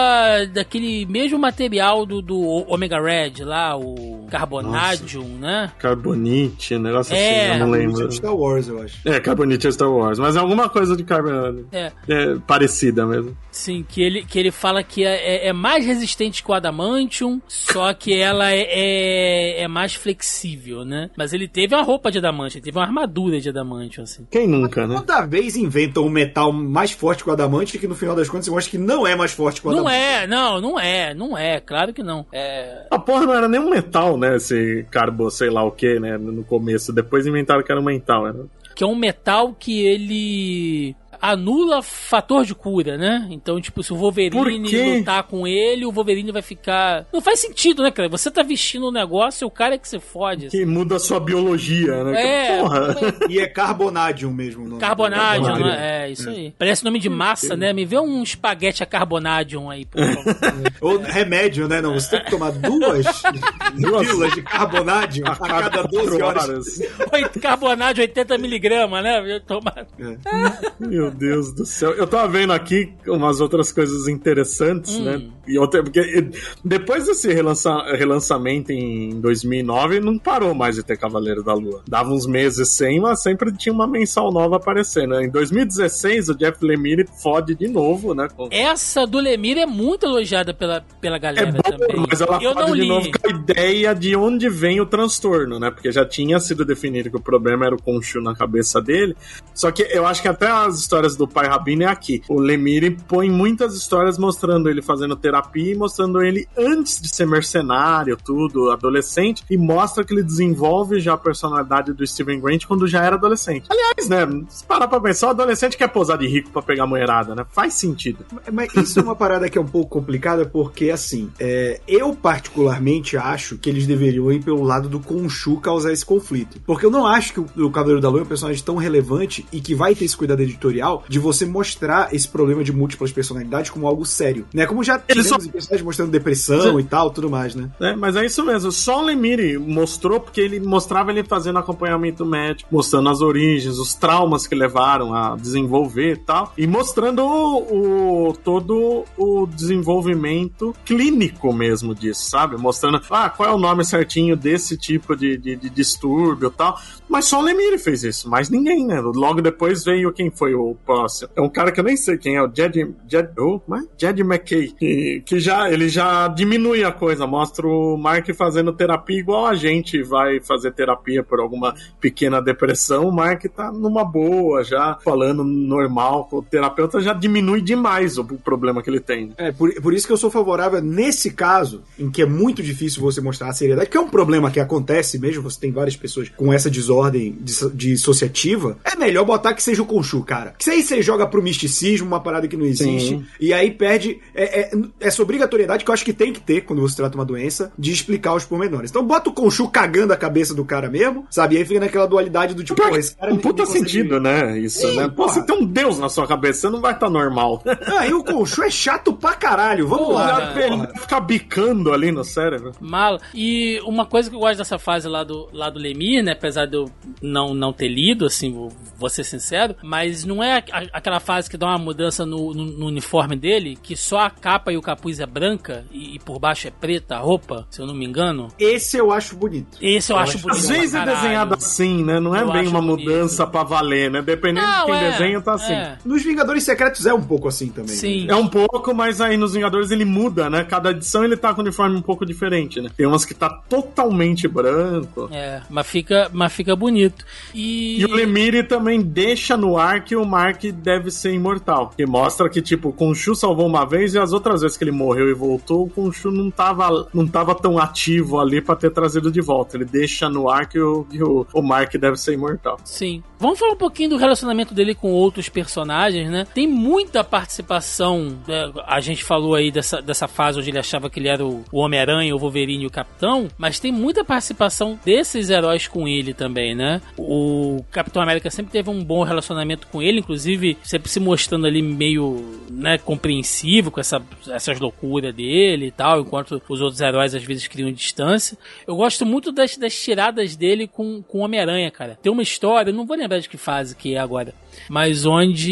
daquele 0.53 1.05
mesmo 1.05 1.37
material 1.39 2.05
do, 2.05 2.21
do 2.21 2.39
Omega 2.67 2.99
Red 3.01 3.43
lá, 3.43 3.75
o 3.77 4.27
Carbonadium, 4.29 5.37
né? 5.39 5.71
Carbonite, 5.79 6.75
um 6.75 6.79
negócio 6.79 7.13
É. 7.15 7.51
assim, 7.51 7.59
eu 7.61 7.67
não 7.67 7.75
é 7.75 7.79
lembro. 7.79 8.07
de 8.07 8.15
Star 8.15 8.35
Wars, 8.35 8.67
eu 8.67 8.81
acho. 8.81 9.07
É, 9.07 9.19
Carbonite 9.19 9.67
é 9.67 9.71
Star 9.71 9.91
Wars, 9.91 10.19
mas 10.19 10.35
é 10.35 10.39
alguma 10.39 10.69
coisa 10.69 10.95
de 10.95 11.03
carbon... 11.03 11.65
É. 11.71 11.91
é 12.07 12.35
parecida 12.47 13.05
mesmo. 13.05 13.35
Sim, 13.51 13.85
que 13.87 14.01
ele, 14.01 14.23
que 14.23 14.37
ele 14.39 14.51
fala 14.51 14.83
que 14.83 15.03
é, 15.03 15.45
é- 15.45 15.47
é 15.47 15.53
mais 15.53 15.85
resistente 15.85 16.43
que 16.43 16.51
o 16.51 16.53
Adamantium, 16.53 17.41
só 17.47 17.93
que 17.93 18.13
ela 18.15 18.51
é, 18.51 18.61
é, 18.69 19.61
é 19.63 19.67
mais 19.67 19.93
flexível, 19.95 20.68
né? 20.85 21.09
Mas 21.17 21.33
ele 21.33 21.47
teve 21.47 21.75
uma 21.75 21.83
roupa 21.83 22.11
de 22.11 22.17
Adamantium, 22.17 22.57
ele 22.59 22.65
teve 22.65 22.77
uma 22.77 22.85
armadura 22.85 23.39
de 23.39 23.49
Adamantium, 23.49 24.03
assim. 24.03 24.25
Quem 24.31 24.47
nunca, 24.47 24.87
né? 24.87 24.95
Toda 24.95 25.25
vez 25.25 25.55
inventam 25.55 26.05
um 26.05 26.09
metal 26.09 26.51
mais 26.51 26.91
forte 26.91 27.23
que 27.23 27.29
o 27.29 27.33
adamante 27.33 27.77
que 27.77 27.87
no 27.87 27.95
final 27.95 28.15
das 28.15 28.29
contas 28.29 28.45
você 28.45 28.51
mostra 28.51 28.71
que 28.71 28.77
não 28.77 29.05
é 29.05 29.15
mais 29.15 29.31
forte 29.31 29.61
que 29.61 29.67
o 29.67 29.71
Não 29.71 29.79
adamante. 29.87 29.95
é, 29.97 30.27
não, 30.27 30.61
não 30.61 30.79
é, 30.79 31.13
não 31.13 31.37
é, 31.37 31.59
claro 31.59 31.93
que 31.93 32.03
não. 32.03 32.25
É, 32.31 32.85
A 32.91 32.99
porra 32.99 33.25
não 33.25 33.33
era 33.33 33.47
nem 33.47 33.59
um 33.59 33.69
metal, 33.69 34.17
né? 34.17 34.35
Esse 34.37 34.85
carbo, 34.91 35.29
sei 35.29 35.49
lá 35.49 35.63
o 35.63 35.71
que, 35.71 35.99
né? 35.99 36.17
No 36.17 36.43
começo. 36.43 36.93
Depois 36.93 37.25
inventaram 37.25 37.63
que 37.63 37.71
era 37.71 37.79
um 37.81 37.83
metal. 37.83 38.27
Era... 38.27 38.45
que 38.75 38.83
é 38.83 38.87
um 38.87 38.95
metal 38.95 39.53
que 39.57 39.79
ele 39.85 40.95
anula 41.21 41.81
fator 41.81 42.45
de 42.45 42.53
cura, 42.55 42.97
né? 42.97 43.27
Então, 43.29 43.59
tipo, 43.61 43.83
se 43.83 43.91
o 43.93 43.95
Wolverine 43.95 44.97
lutar 44.97 45.23
com 45.23 45.47
ele, 45.47 45.85
o 45.85 45.91
Wolverine 45.91 46.31
vai 46.31 46.41
ficar. 46.41 47.05
Não 47.13 47.21
faz 47.21 47.39
sentido, 47.39 47.83
né, 47.83 47.91
cara? 47.91 48.07
Você 48.09 48.29
tá 48.31 48.41
vestindo 48.43 48.87
um 48.87 48.91
negócio 48.91 49.45
e 49.45 49.47
o 49.47 49.51
cara 49.51 49.75
é 49.75 49.77
que 49.77 49.87
se 49.87 49.99
fode. 49.99 50.47
assim. 50.47 50.57
Que 50.59 50.65
muda 50.65 50.95
a 50.95 50.99
sua 50.99 51.19
biologia, 51.19 52.03
né? 52.03 52.21
É, 52.23 52.47
Que 52.57 52.61
porra. 52.61 52.95
E 53.29 53.39
é 53.39 53.47
Carbonadium 53.47 54.31
mesmo. 54.31 54.77
Carbonadium, 54.77 55.43
Carbonadium. 55.45 55.65
né? 55.67 56.05
É, 56.05 56.11
isso 56.11 56.29
aí. 56.29 56.53
Parece 56.57 56.83
nome 56.83 56.99
de 56.99 57.09
massa, 57.09 57.55
né? 57.55 57.73
Me 57.73 57.85
vê 57.85 57.99
um 57.99 58.23
espaguete 58.23 58.81
a 58.83 58.85
carbonadium 58.85 59.69
aí, 59.69 59.85
por 59.85 60.01
favor. 60.03 60.35
Ou 60.81 60.97
remédio, 60.99 61.67
né? 61.67 61.81
Não, 61.81 61.93
você 61.93 62.11
tem 62.11 62.23
que 62.25 62.31
tomar 62.31 62.51
duas 62.51 63.05
pílulas 63.75 64.33
de 64.33 64.41
Carbonadium 64.41 65.25
a 65.27 65.35
cada 65.35 65.83
12 65.83 66.17
quatro 66.19 66.25
horas. 66.25 66.79
Oito- 67.11 67.39
Carbonadium 67.39 68.05
80mg, 68.07 69.01
né? 69.01 69.33
Eu 69.35 69.39
Toma... 69.41 69.73
Meu 70.79 71.08
Deus 71.09 71.51
do 71.53 71.65
céu. 71.65 71.91
Eu 71.91 72.07
tava 72.07 72.27
vendo 72.27 72.53
aqui 72.53 72.93
umas 73.07 73.41
outras 73.41 73.71
coisas 73.71 74.07
interessantes, 74.07 74.95
Hum. 74.95 75.03
né? 75.03 75.21
E 75.47 75.57
outra, 75.57 75.81
porque 75.83 76.29
depois 76.63 77.05
desse 77.07 77.33
relança- 77.33 77.83
relançamento 77.95 78.71
em 78.71 79.19
2009, 79.19 79.99
não 79.99 80.17
parou 80.19 80.53
mais 80.53 80.75
de 80.75 80.83
ter 80.83 80.97
Cavaleiro 80.97 81.43
da 81.43 81.53
Lua. 81.53 81.81
Dava 81.87 82.09
uns 82.11 82.27
meses 82.27 82.69
sem, 82.69 82.99
mas 82.99 83.21
sempre 83.23 83.51
tinha 83.51 83.73
uma 83.73 83.87
mensal 83.87 84.31
nova 84.31 84.57
aparecendo. 84.57 85.09
né? 85.15 85.23
Em 85.25 85.29
2016, 85.29 86.29
o 86.29 86.35
Jeff 86.35 86.63
Lemire 86.63 87.07
fode 87.23 87.55
de 87.55 87.67
novo, 87.67 88.13
né? 88.13 88.27
com- 88.35 88.47
Essa 88.51 89.07
do 89.07 89.17
Lemir 89.19 89.57
é 89.57 89.65
muito 89.65 90.05
elogiada 90.05 90.53
pela, 90.53 90.83
pela 91.01 91.15
É 91.15 91.19
galera 91.19 91.51
bom, 91.51 91.61
também. 91.61 92.05
mas 92.07 92.21
ela 92.21 92.37
Eu 92.41 92.53
fode 92.53 92.71
de 92.73 92.81
li. 92.81 92.87
novo 92.87 93.09
com 93.11 93.27
a 93.27 93.31
ideia 93.31 93.95
de 93.95 94.15
onde 94.15 94.49
vem 94.49 94.79
o 94.81 94.85
transtorno, 94.85 95.59
né? 95.59 95.71
Porque 95.71 95.91
já 95.91 96.05
tinha 96.05 96.39
sido 96.39 96.63
definido 96.63 97.09
que 97.09 97.15
o 97.17 97.19
problema 97.21 97.65
era 97.65 97.75
o 97.75 97.81
Khonshu 97.81 98.21
na 98.21 98.35
cabeça 98.35 98.79
dele. 98.81 99.15
Só 99.55 99.71
que 99.71 99.81
eu 99.83 100.05
acho 100.05 100.21
que 100.21 100.27
até 100.27 100.47
as 100.47 100.77
histórias 100.79 100.98
histórias 100.99 101.15
do 101.15 101.27
pai 101.27 101.47
Rabino 101.47 101.83
é 101.83 101.85
aqui. 101.85 102.21
O 102.27 102.39
Lemire 102.39 102.97
põe 103.07 103.29
muitas 103.29 103.75
histórias 103.75 104.17
mostrando 104.17 104.69
ele 104.69 104.81
fazendo 104.81 105.15
terapia 105.15 105.73
e 105.73 105.75
mostrando 105.75 106.21
ele 106.21 106.47
antes 106.57 107.01
de 107.01 107.07
ser 107.13 107.25
mercenário, 107.25 108.17
tudo, 108.17 108.71
adolescente, 108.71 109.43
e 109.49 109.57
mostra 109.57 110.03
que 110.03 110.13
ele 110.13 110.23
desenvolve 110.23 110.99
já 110.99 111.13
a 111.13 111.17
personalidade 111.17 111.93
do 111.93 112.05
Steven 112.05 112.39
Grant 112.39 112.65
quando 112.65 112.87
já 112.87 113.03
era 113.03 113.15
adolescente. 113.15 113.67
Aliás, 113.69 114.09
né, 114.09 114.43
se 114.49 114.65
parar 114.65 114.87
pra 114.87 114.99
pensar, 114.99 115.27
o 115.27 115.29
adolescente 115.31 115.77
quer 115.77 115.87
posar 115.87 116.17
de 116.17 116.27
rico 116.27 116.51
pra 116.51 116.61
pegar 116.61 116.85
mulherada, 116.85 117.33
né? 117.33 117.45
Faz 117.49 117.73
sentido. 117.75 118.25
Mas 118.51 118.73
isso 118.75 118.99
é 118.99 119.03
uma 119.03 119.15
parada 119.15 119.49
que 119.49 119.57
é 119.57 119.61
um 119.61 119.67
pouco 119.67 119.89
complicada, 119.89 120.45
porque 120.45 120.89
assim, 120.89 121.29
é, 121.39 121.79
eu 121.87 122.13
particularmente 122.13 123.15
acho 123.15 123.57
que 123.57 123.69
eles 123.69 123.87
deveriam 123.87 124.31
ir 124.31 124.43
pelo 124.43 124.63
lado 124.63 124.89
do 124.89 124.99
Khonshu 124.99 125.57
causar 125.57 125.91
esse 125.91 126.05
conflito. 126.05 126.59
Porque 126.65 126.85
eu 126.85 126.91
não 126.91 127.05
acho 127.05 127.33
que 127.33 127.39
o, 127.39 127.67
o 127.67 127.71
Cavaleiro 127.71 128.01
da 128.01 128.09
Lua 128.09 128.21
é 128.21 128.23
um 128.23 128.27
personagem 128.27 128.63
tão 128.63 128.75
relevante 128.75 129.45
e 129.51 129.61
que 129.61 129.73
vai 129.73 129.95
ter 129.95 130.05
esse 130.05 130.17
cuidado 130.17 130.41
editorial 130.41 130.88
de 131.07 131.19
você 131.19 131.45
mostrar 131.45 132.13
esse 132.13 132.27
problema 132.27 132.63
de 132.63 132.71
múltiplas 132.73 133.11
personalidades 133.11 133.69
como 133.71 133.87
algo 133.87 134.05
sério. 134.05 134.45
Né? 134.53 134.65
Como 134.65 134.83
já 134.83 134.95
Ele 135.07 135.21
tivemos 135.23 135.45
só- 135.45 135.51
personagens 135.51 135.85
mostrando 135.85 136.11
depressão 136.11 136.73
Sim. 136.73 136.79
e 136.79 136.83
tal, 136.83 137.09
tudo 137.11 137.29
mais, 137.29 137.55
né? 137.55 137.69
É, 137.79 137.95
mas 137.95 138.15
é 138.15 138.25
isso 138.25 138.43
mesmo. 138.45 138.71
Só 138.71 138.99
o 139.01 139.05
Lemire 139.05 139.57
mostrou 139.57 140.19
porque 140.19 140.41
ele 140.41 140.59
mostrava 140.59 141.11
ele 141.11 141.23
fazendo 141.23 141.59
acompanhamento 141.59 142.25
médico, 142.25 142.69
mostrando 142.73 143.09
as 143.09 143.21
origens, 143.21 143.77
os 143.77 143.93
traumas 143.93 144.45
que 144.47 144.55
levaram 144.55 145.13
a 145.13 145.35
desenvolver 145.35 146.13
e 146.13 146.17
tal, 146.17 146.53
e 146.57 146.65
mostrando 146.67 147.23
o, 147.23 148.29
o- 148.29 148.33
todo 148.33 149.03
o 149.17 149.45
desenvolvimento 149.93 150.75
clínico 150.85 151.51
mesmo 151.53 151.93
disso, 151.95 152.29
sabe? 152.29 152.57
Mostrando 152.57 153.01
ah, 153.09 153.29
qual 153.29 153.49
é 153.49 153.53
o 153.53 153.57
nome 153.57 153.83
certinho 153.83 154.35
desse 154.35 154.77
tipo 154.77 155.15
de, 155.15 155.37
de, 155.37 155.55
de 155.55 155.69
distúrbio 155.69 156.47
e 156.49 156.51
tal. 156.51 156.79
Mas 157.07 157.25
só 157.25 157.39
o 157.39 157.43
Lemire 157.43 157.77
fez 157.79 158.03
isso, 158.03 158.29
mais 158.29 158.49
ninguém, 158.49 158.85
né? 158.85 158.99
Logo 159.01 159.41
depois 159.41 159.83
veio 159.83 160.11
quem 160.13 160.29
foi 160.29 160.53
o 160.53 160.75
próximo. 160.85 161.29
É 161.35 161.41
um 161.41 161.49
cara 161.49 161.71
que 161.71 161.79
eu 161.79 161.83
nem 161.83 161.97
sei 161.97 162.17
quem 162.17 162.35
é, 162.35 162.43
o 162.43 162.51
Jed, 162.53 162.95
Jed, 163.07 163.29
oh, 163.37 163.59
como 163.59 163.77
é? 163.77 163.83
Jed 163.97 164.21
McKay, 164.21 164.71
que, 164.71 165.21
que 165.25 165.39
já, 165.39 165.71
ele 165.71 165.89
já 165.89 166.27
diminui 166.27 166.83
a 166.83 166.91
coisa, 166.91 167.27
mostra 167.27 167.67
o 167.67 167.97
Mark 167.97 168.27
fazendo 168.33 168.73
terapia 168.73 169.19
igual 169.19 169.45
a 169.45 169.55
gente 169.55 170.01
vai 170.03 170.39
fazer 170.39 170.71
terapia 170.71 171.23
por 171.23 171.39
alguma 171.39 171.75
pequena 171.99 172.41
depressão, 172.41 173.07
o 173.07 173.11
Mark 173.11 173.43
tá 173.45 173.71
numa 173.71 174.03
boa 174.03 174.63
já, 174.63 174.97
falando 175.03 175.43
normal 175.43 176.25
com 176.25 176.37
o 176.37 176.41
terapeuta, 176.41 176.99
já 177.01 177.13
diminui 177.13 177.61
demais 177.61 178.17
o 178.17 178.23
problema 178.23 178.81
que 178.81 178.89
ele 178.89 178.99
tem. 178.99 179.33
É, 179.37 179.51
por, 179.51 179.73
por 179.81 179.93
isso 179.93 180.07
que 180.07 180.13
eu 180.13 180.17
sou 180.17 180.31
favorável 180.31 180.81
nesse 180.81 181.31
caso, 181.31 181.83
em 181.97 182.09
que 182.09 182.21
é 182.21 182.25
muito 182.25 182.61
difícil 182.63 183.01
você 183.01 183.21
mostrar 183.21 183.49
a 183.49 183.53
seriedade, 183.53 183.89
que 183.89 183.97
é 183.97 184.01
um 184.01 184.09
problema 184.09 184.51
que 184.51 184.59
acontece 184.59 185.19
mesmo, 185.19 185.43
você 185.43 185.59
tem 185.59 185.71
várias 185.71 185.95
pessoas 185.95 186.29
com 186.29 186.51
essa 186.53 186.69
desordem 186.69 187.37
dis- 187.39 187.69
dissociativa, 187.73 188.77
é 188.83 188.95
melhor 188.95 189.25
botar 189.25 189.53
que 189.53 189.63
seja 189.63 189.81
o 189.81 189.85
Khonshu, 189.85 190.23
cara. 190.23 190.53
Que 190.57 190.63
aí 190.69 190.83
você 190.83 191.01
joga 191.01 191.25
pro 191.27 191.41
misticismo, 191.41 192.07
uma 192.07 192.19
parada 192.19 192.47
que 192.47 192.55
não 192.57 192.65
existe, 192.65 193.09
Sim. 193.09 193.25
e 193.39 193.53
aí 193.53 193.71
perde 193.71 194.19
é, 194.33 194.61
é- 194.61 194.71
essa 194.99 195.21
obrigatoriedade 195.21 195.83
que 195.83 195.89
eu 195.89 195.93
acho 195.93 196.05
que 196.05 196.13
tem 196.13 196.31
que 196.33 196.39
ter 196.41 196.61
quando 196.61 196.81
você 196.81 196.95
trata 196.95 197.15
uma 197.17 197.25
doença, 197.25 197.71
de 197.77 197.91
explicar 197.91 198.33
os 198.35 198.45
pormenores. 198.45 198.89
Então 198.89 199.05
bota 199.05 199.29
o 199.29 199.33
Khonshu 199.33 199.69
cagando 199.69 200.13
a 200.13 200.17
cabeça 200.17 200.53
do 200.53 200.63
cara 200.65 200.89
mesmo, 200.89 201.25
sabe? 201.29 201.55
E 201.55 201.57
aí 201.59 201.65
fica 201.65 201.79
naquela 201.79 202.07
dualidade 202.07 202.53
do 202.53 202.63
tipo, 202.63 202.81
esse 202.95 203.15
cara 203.15 203.33
um 203.33 203.37
puta 203.37 203.65
sentido, 203.65 204.19
né? 204.19 204.57
Isso, 204.59 204.79
Sim, 204.87 204.95
né? 204.95 205.07
Pô, 205.07 205.23
porra. 205.23 205.33
você 205.33 205.45
tem 205.45 205.55
um 205.57 205.65
deus 205.65 205.99
na 205.99 206.09
sua 206.09 206.27
cabeça, 206.27 206.61
você 206.61 206.69
não 206.69 206.81
vai 206.81 206.93
estar 206.93 207.09
normal. 207.09 207.63
Ah, 207.99 208.05
e 208.05 208.13
o 208.13 208.23
Khonshu 208.23 208.63
é 208.63 208.69
chato 208.69 209.11
pra 209.13 209.33
caralho, 209.33 209.87
vamos 209.87 210.07
Porra, 210.07 210.23
lá. 210.31 210.53
né? 210.53 210.87
Ficar 210.99 211.19
bicando 211.21 211.91
ali 211.91 212.11
no 212.11 212.23
cérebro. 212.23 212.71
Mala. 212.79 213.19
E 213.33 213.79
uma 213.83 214.05
coisa 214.05 214.29
que 214.29 214.35
eu 214.35 214.39
gosto 214.39 214.57
dessa 214.57 214.77
fase 214.77 215.07
lá 215.07 215.23
do, 215.23 215.49
lá 215.51 215.69
do 215.69 215.79
Lemir, 215.79 216.21
né? 216.23 216.33
Apesar 216.33 216.65
de 216.65 216.75
eu 216.77 216.85
não, 217.21 217.53
não 217.53 217.73
ter 217.73 217.87
lido, 217.87 218.25
assim, 218.25 218.51
vou, 218.53 218.71
vou 218.97 219.09
ser 219.09 219.23
sincero, 219.23 219.75
mas 219.83 220.23
não 220.23 220.43
é 220.43 220.53
a- 220.71 220.87
aquela 220.93 221.19
fase 221.19 221.49
que 221.49 221.57
dá 221.57 221.67
uma 221.67 221.77
mudança 221.77 222.25
no, 222.25 222.53
no- 222.53 222.65
no 222.65 222.85
uniforme 222.87 223.35
dele, 223.35 223.77
que 223.81 223.95
só 223.95 224.19
a 224.19 224.29
capa 224.29 224.71
e 224.71 224.77
o 224.77 224.81
capuz 224.81 225.19
é 225.19 225.25
branca 225.25 225.85
e, 225.91 226.15
e 226.15 226.19
por 226.19 226.39
baixo 226.39 226.67
é 226.67 226.71
preta 226.71 227.15
a 227.15 227.19
roupa, 227.19 227.65
se 227.69 227.81
eu 227.81 227.85
não 227.87 227.93
me 227.93 228.05
engano. 228.05 228.47
Esse 228.59 228.97
eu 228.97 229.11
acho 229.11 229.35
bonito. 229.35 229.77
Esse 229.81 230.11
eu, 230.11 230.17
acho 230.17 230.37
bonito. 230.39 230.59
Às 230.59 230.67
vezes 230.69 230.93
é 230.95 231.05
desenhado 231.05 231.53
assim, 231.55 232.03
né? 232.03 232.19
Não 232.19 232.35
é 232.35 232.41
Eu 232.41 232.51
bem 232.51 232.61
acho 232.61 232.69
uma 232.71 232.81
bonito. 232.81 233.07
mudança 233.09 233.45
pra 233.47 233.63
valer, 233.63 234.09
né? 234.11 234.21
Dependendo 234.21 234.65
de 234.67 234.73
Não, 234.73 234.85
quem 234.85 234.95
é, 234.95 235.11
desenha, 235.11 235.41
tá 235.41 235.53
assim. 235.53 235.73
é. 235.73 235.97
Nos 236.05 236.23
Vingadores 236.23 236.63
Secretos 236.63 237.05
é 237.05 237.13
um 237.13 237.21
pouco 237.21 237.47
assim 237.47 237.69
também. 237.69 237.95
Sim. 237.95 238.27
É 238.29 238.35
um 238.35 238.47
pouco, 238.47 238.93
mas 238.93 239.21
aí 239.21 239.37
nos 239.37 239.53
Vingadores 239.53 239.91
ele 239.91 240.05
muda, 240.05 240.49
né? 240.49 240.63
Cada 240.63 240.91
edição 240.91 241.23
ele 241.23 241.35
tá 241.37 241.53
com 241.53 241.61
um 241.61 241.63
uniforme 241.65 241.95
um 241.95 242.01
pouco 242.01 242.25
diferente, 242.25 242.81
né? 242.81 242.89
Tem 242.95 243.05
umas 243.05 243.25
que 243.25 243.33
tá 243.33 243.49
totalmente 243.69 244.47
branco. 244.47 245.29
É, 245.31 245.61
mas 245.69 245.87
fica, 245.87 246.29
mas 246.33 246.51
fica 246.53 246.75
bonito. 246.75 247.25
E, 247.53 247.99
E 248.01 248.05
o 248.05 248.13
Lemire 248.13 248.63
também 248.63 249.01
deixa 249.01 249.55
no 249.57 249.77
ar 249.77 250.03
que 250.03 250.15
o 250.15 250.25
Mark 250.39 250.63
deve 250.71 251.11
ser 251.11 251.33
imortal. 251.33 251.91
Que 251.97 252.05
mostra 252.05 252.49
que, 252.49 252.61
tipo, 252.61 252.89
o 252.89 252.93
Khonshu 252.93 253.35
salvou 253.35 253.67
uma 253.67 253.85
vez 253.85 254.13
e 254.13 254.19
as 254.19 254.31
outras 254.31 254.61
vezes 254.61 254.77
que 254.77 254.85
ele 254.85 254.91
morreu 254.91 255.29
e 255.29 255.33
voltou, 255.33 255.83
o 255.83 255.89
Khonshu 255.89 256.31
não 256.31 256.49
tava, 256.49 257.09
não 257.13 257.27
tava 257.27 257.53
tão 257.53 257.77
ativo 257.77 258.39
ali 258.39 258.61
pra 258.61 258.75
ter 258.75 258.89
trazido 258.89 259.29
de 259.29 259.41
volta. 259.41 259.75
Ele 259.75 259.83
deixa 259.83 260.29
no 260.29 260.49
ar 260.49 260.65
que 260.67 260.79
o, 260.79 261.03
que 261.03 261.21
o, 261.21 261.45
o 261.53 261.61
Mark 261.61 261.93
deve 261.97 262.15
ser 262.15 262.35
imortal. 262.35 262.77
Sim. 262.85 263.21
Vamos 263.37 263.59
falar 263.59 263.73
um 263.73 263.77
pouquinho 263.77 264.11
do 264.11 264.17
relacionamento 264.17 264.73
dele 264.73 264.95
com 264.95 265.11
outros 265.11 265.49
personagens, 265.49 266.29
né? 266.29 266.45
Tem 266.53 266.67
muita 266.67 267.23
participação. 267.23 268.37
né? 268.47 268.71
A 268.85 269.01
gente 269.01 269.23
falou 269.23 269.55
aí 269.55 269.71
dessa, 269.71 270.01
dessa 270.01 270.27
fase 270.27 270.59
onde 270.59 270.69
ele 270.69 270.79
achava 270.79 271.09
que 271.09 271.19
ele 271.19 271.27
era 271.27 271.45
o 271.45 271.63
Homem-Aranha, 271.71 272.33
o 272.33 272.39
Wolverine 272.39 272.83
e 272.83 272.87
o 272.87 272.91
Capitão, 272.91 273.47
mas 273.57 273.79
tem 273.79 273.91
muita 273.91 274.23
participação 274.23 274.97
desses 275.03 275.49
heróis 275.49 275.87
com 275.87 276.07
ele 276.07 276.33
também, 276.33 276.75
né? 276.75 277.01
O 277.17 277.83
Capitão 277.91 278.21
América 278.21 278.49
sempre 278.49 278.71
teve 278.71 278.89
um 278.89 279.03
bom 279.03 279.23
relacionamento 279.23 279.87
com 279.87 280.01
ele, 280.01 280.21
inclusive 280.29 280.77
sempre 280.83 281.09
se 281.09 281.19
mostrando 281.19 281.65
ali 281.65 281.81
meio, 281.81 282.61
né, 282.69 282.99
compreensivo 282.99 283.89
com 283.89 283.99
essa, 283.99 284.21
essas 284.49 284.79
loucuras 284.79 285.33
dele 285.33 285.87
e 285.87 285.91
tal, 285.91 286.21
enquanto 286.21 286.61
os 286.69 286.81
outros 286.81 287.01
heróis 287.01 287.33
às 287.33 287.43
vezes 287.43 287.67
criam 287.67 287.91
distância. 287.91 288.55
Eu 288.85 288.95
gosto 288.95 289.25
muito 289.25 289.51
das, 289.51 289.75
das 289.75 289.99
tiradas 289.99 290.55
dele 290.55 290.87
com, 290.87 291.23
com 291.23 291.39
Homem-Aranha, 291.39 291.89
cara. 291.89 292.17
Tem 292.21 292.31
uma 292.31 292.43
história, 292.43 292.93
não 292.93 293.07
vou 293.07 293.17
lembrar 293.17 293.39
de 293.39 293.49
que 293.49 293.57
fase 293.57 293.95
que 293.95 294.13
é 294.13 294.19
agora, 294.19 294.53
mas 294.89 295.25
onde 295.25 295.71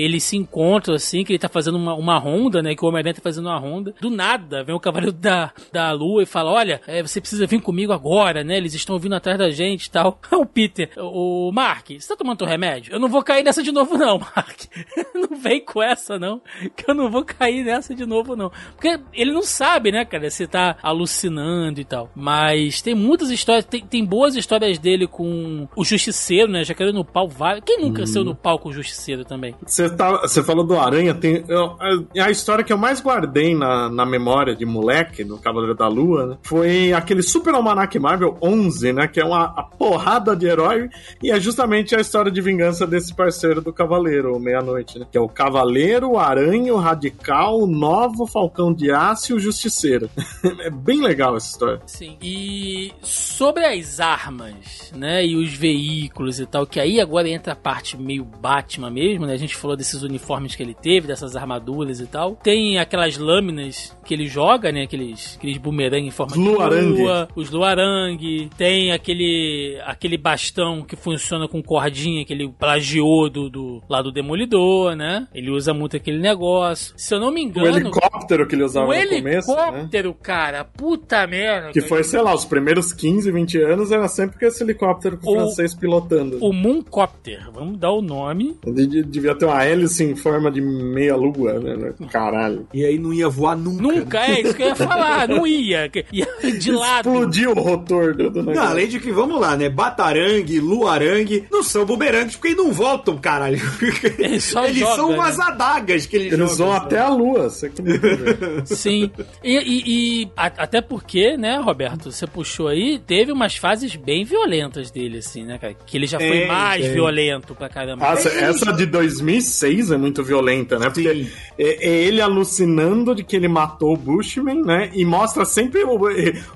ele 0.00 0.20
se 0.20 0.36
encontra 0.36 0.94
assim, 0.94 1.24
que 1.24 1.32
ele 1.32 1.38
tá 1.38 1.48
fazendo 1.48 1.76
uma, 1.76 1.94
uma 1.94 2.18
ronda, 2.18 2.62
né? 2.62 2.74
Que 2.74 2.84
o 2.84 2.88
Homem-Aranha 2.88 3.14
tá 3.14 3.22
fazendo 3.22 3.46
uma 3.46 3.58
ronda. 3.58 3.94
Do 4.00 4.10
nada, 4.10 4.62
vem 4.62 4.74
o 4.74 4.80
Cavaleiro 4.80 5.12
da, 5.12 5.52
da 5.72 5.92
Lua 5.92 6.22
e 6.22 6.26
fala: 6.26 6.50
Olha, 6.50 6.80
é, 6.86 7.02
você 7.02 7.20
precisa 7.20 7.46
vir 7.46 7.60
comigo 7.60 7.92
agora, 7.92 8.44
né? 8.44 8.56
Eles 8.56 8.74
estão 8.74 8.98
vindo 8.98 9.14
atrás 9.14 9.38
da 9.38 9.50
gente 9.50 9.86
e 9.86 9.90
tal. 9.90 10.20
o 10.32 10.46
Peter, 10.46 10.90
o 10.96 11.50
Mark, 11.52 11.90
você 11.90 12.08
tá 12.08 12.16
tomando 12.16 12.38
teu 12.38 12.46
remédio? 12.46 12.92
Eu 12.92 13.00
não 13.00 13.08
vou 13.08 13.22
cair 13.22 13.42
nessa 13.42 13.62
de 13.62 13.72
novo, 13.72 13.96
não, 13.96 14.18
Mark. 14.36 14.60
não 15.14 15.36
vem 15.36 15.64
com 15.64 15.82
essa, 15.82 16.18
não. 16.18 16.40
Que 16.76 16.90
eu 16.90 16.94
não 16.94 17.10
vou 17.10 17.24
cair 17.24 17.64
nessa 17.64 17.94
de 17.94 18.06
novo, 18.06 18.36
não. 18.36 18.50
Porque 18.74 18.98
ele 19.12 19.32
não 19.32 19.42
sabe, 19.42 19.92
né, 19.92 20.04
cara, 20.04 20.30
se 20.30 20.46
tá 20.46 20.76
alucinando 20.82 21.80
e 21.80 21.84
tal. 21.84 22.10
Mas 22.14 22.82
tem 22.82 22.94
muitas 22.94 23.30
histórias, 23.30 23.64
tem, 23.64 23.84
tem 23.84 24.04
boas 24.04 24.36
histórias 24.36 24.78
dele 24.78 25.06
com 25.06 25.68
o 25.76 25.84
Justiceiro, 25.84 26.50
né? 26.50 26.64
Já 26.64 26.74
caiu 26.74 26.92
no 26.92 27.04
pau 27.04 27.28
vários. 27.28 27.64
Quem 27.64 27.80
nunca 27.80 28.06
saiu 28.06 28.24
no 28.28 28.34
pau 28.34 28.58
com 28.58 28.68
o 28.68 28.72
Justiceiro 28.72 29.24
também? 29.24 29.54
Você 29.66 29.88
tá, 29.90 30.20
você 30.22 30.42
falou 30.42 30.64
do 30.64 30.78
Aranha, 30.78 31.14
tem 31.14 31.44
eu- 31.48 31.76
a, 31.80 32.24
a 32.26 32.30
história 32.30 32.64
que 32.64 32.72
eu 32.72 32.78
mais 32.78 33.00
guardei 33.00 33.54
na, 33.54 33.88
na 33.88 34.04
memória 34.06 34.54
de 34.54 34.64
moleque, 34.64 35.24
no 35.24 35.38
Cavaleiro 35.38 35.74
da 35.74 35.88
Lua, 35.88 36.26
né, 36.26 36.38
foi 36.42 36.92
aquele 36.92 37.22
Super 37.22 37.54
Almanac 37.54 37.98
Marvel 37.98 38.36
11, 38.42 38.92
né, 38.92 39.06
que 39.08 39.20
é 39.20 39.24
uma 39.24 39.48
porrada 39.78 40.34
de 40.36 40.46
herói, 40.46 40.88
e 41.22 41.30
é 41.30 41.40
justamente 41.40 41.94
a 41.94 42.00
história 42.00 42.30
de 42.30 42.40
vingança 42.40 42.86
desse 42.86 43.14
parceiro 43.14 43.60
do 43.60 43.72
Cavaleiro, 43.72 44.38
Meia-Noite, 44.38 44.98
né, 44.98 45.06
que 45.10 45.16
é 45.18 45.20
o 45.20 45.28
Cavaleiro, 45.28 46.10
o 46.12 46.18
Aranha, 46.18 46.74
o 46.74 46.78
Radical, 46.78 47.58
o 47.60 47.66
Novo, 47.66 48.26
Falcão 48.26 48.72
de 48.72 48.90
Aço 48.90 49.32
e 49.32 49.34
o 49.36 49.40
Justiceiro. 49.40 50.08
é 50.60 50.70
bem 50.70 51.00
legal 51.00 51.36
essa 51.36 51.50
história. 51.50 51.80
Sim. 51.86 52.16
E 52.22 52.92
sobre 53.02 53.64
as 53.64 54.00
armas, 54.00 54.92
né, 54.94 55.24
e 55.26 55.36
os 55.36 55.52
veículos 55.54 56.40
e 56.40 56.46
tal, 56.46 56.66
que 56.66 56.80
aí 56.80 57.00
agora 57.00 57.28
entra 57.28 57.52
a 57.52 57.56
parte 57.56 57.96
meio 58.08 58.24
Batman 58.24 58.90
mesmo, 58.90 59.26
né? 59.26 59.34
A 59.34 59.36
gente 59.38 59.54
falou 59.54 59.76
desses 59.76 60.02
uniformes 60.02 60.54
que 60.56 60.62
ele 60.62 60.74
teve, 60.74 61.06
dessas 61.06 61.36
armaduras 61.36 62.00
e 62.00 62.06
tal. 62.06 62.36
Tem 62.36 62.78
aquelas 62.78 63.18
lâminas 63.18 63.96
que 64.04 64.14
ele 64.14 64.26
joga, 64.26 64.72
né, 64.72 64.84
aqueles, 64.84 65.36
aqueles 65.36 65.58
boomerang 65.58 66.06
em 66.06 66.10
forma 66.10 66.34
luarangue. 66.34 66.94
de 66.96 67.02
lua, 67.02 67.28
os 67.36 67.50
luarangue. 67.50 68.48
Tem 68.56 68.90
aquele 68.92 69.78
aquele 69.84 70.16
bastão 70.16 70.82
que 70.82 70.96
funciona 70.96 71.46
com 71.46 71.62
cordinha 71.62 72.24
que 72.24 72.32
ele 72.32 72.48
plagiou 72.48 73.28
do, 73.28 73.50
do 73.50 73.82
lá 73.88 74.00
do 74.00 74.10
Demolidor, 74.10 74.96
né? 74.96 75.26
Ele 75.34 75.50
usa 75.50 75.74
muito 75.74 75.96
aquele 75.96 76.18
negócio. 76.18 76.94
Se 76.96 77.14
eu 77.14 77.20
não 77.20 77.30
me 77.30 77.40
O 77.42 77.44
engano, 77.44 77.76
helicóptero 77.78 78.46
que 78.46 78.54
ele 78.54 78.64
usava 78.64 78.86
o 78.86 78.94
no 78.94 79.08
começo, 79.08 79.22
né? 79.22 79.32
helicóptero, 79.68 80.14
cara, 80.14 80.64
puta 80.64 81.26
merda. 81.26 81.70
Que 81.72 81.80
foi, 81.82 82.02
sei 82.02 82.20
lá, 82.22 82.34
os 82.34 82.44
primeiros 82.44 82.92
15, 82.92 83.30
20 83.30 83.58
anos 83.62 83.92
era 83.92 84.08
sempre 84.08 84.38
com 84.38 84.46
esse 84.46 84.62
helicóptero 84.62 85.18
com 85.18 85.30
o 85.30 85.34
O- 85.34 85.36
francês 85.40 85.74
pilotando. 85.74 86.38
O 86.40 86.52
Mooncopter, 86.52 87.50
vamos 87.52 87.78
dar 87.78 87.92
o 87.92 87.97
nome. 88.02 88.56
De- 88.64 88.86
de- 88.86 89.02
Devia 89.02 89.34
ter 89.34 89.46
uma 89.46 89.64
hélice 89.64 90.04
em 90.04 90.14
forma 90.16 90.50
de 90.50 90.60
meia 90.60 91.16
lua, 91.16 91.58
né? 91.58 91.92
Caralho. 92.10 92.66
E 92.72 92.84
aí 92.84 92.98
não 92.98 93.12
ia 93.12 93.28
voar 93.28 93.56
nunca. 93.56 93.82
Nunca, 93.82 94.18
é 94.26 94.40
isso 94.42 94.54
que 94.54 94.62
eu 94.62 94.68
ia 94.68 94.74
falar, 94.76 95.28
não 95.28 95.46
ia. 95.46 95.90
Ia 96.12 96.26
de 96.58 96.70
lado. 96.72 97.08
Explodiu 97.08 97.50
o 97.52 97.60
rotor 97.60 98.14
do, 98.14 98.30
do 98.30 98.42
Não, 98.42 98.62
além 98.62 98.86
de 98.88 99.00
que, 99.00 99.10
vamos 99.10 99.40
lá, 99.40 99.56
né? 99.56 99.68
Batarangue, 99.68 100.60
Luarangue 100.60 101.44
não 101.50 101.62
são 101.62 101.84
bumerangues 101.84 102.36
porque 102.36 102.54
não 102.54 102.72
voltam, 102.72 103.16
caralho. 103.18 103.58
caralho. 103.58 104.14
Ele 104.18 104.40
só 104.40 104.64
Eles 104.66 104.78
joga, 104.78 104.96
são 104.96 105.08
né? 105.10 105.14
umas 105.16 105.38
adagas 105.40 106.06
que 106.06 106.16
eles, 106.16 106.32
Eles 106.32 106.50
jogam. 106.50 106.66
vão 106.66 106.72
até 106.72 106.98
a 106.98 107.08
lua, 107.08 107.50
você 107.50 107.68
que 107.70 107.82
não. 107.82 108.66
Sim. 108.66 109.10
E, 109.42 109.56
e- 109.56 110.22
e 110.22 110.28
a- 110.36 110.46
até 110.46 110.80
porque, 110.80 111.36
né, 111.36 111.58
Roberto, 111.58 112.10
você 112.10 112.26
puxou 112.26 112.68
aí, 112.68 112.98
teve 112.98 113.32
umas 113.32 113.56
fases 113.56 113.94
bem 113.96 114.24
violentas 114.24 114.90
dele, 114.90 115.18
assim, 115.18 115.44
né, 115.44 115.58
cara? 115.58 115.74
Que 115.86 115.96
ele 115.96 116.06
já 116.06 116.18
foi 116.18 116.46
mais 116.46 116.82
tem. 116.84 116.92
violento 116.92 117.54
pra 117.54 117.68
caramba. 117.68 117.87
Nossa, 117.96 118.28
essa 118.28 118.72
de 118.72 118.86
2006 118.86 119.90
é 119.90 119.96
muito 119.96 120.22
violenta, 120.22 120.78
né? 120.78 120.86
Porque 120.90 121.24
Sim. 121.24 121.30
é, 121.58 121.88
é 121.88 122.04
ele 122.04 122.20
alucinando 122.20 123.14
de 123.14 123.24
que 123.24 123.36
ele 123.36 123.48
matou 123.48 123.94
o 123.94 123.96
Bushman, 123.96 124.62
né? 124.62 124.90
E 124.94 125.04
mostra 125.04 125.44
sempre 125.44 125.84
o, 125.84 125.98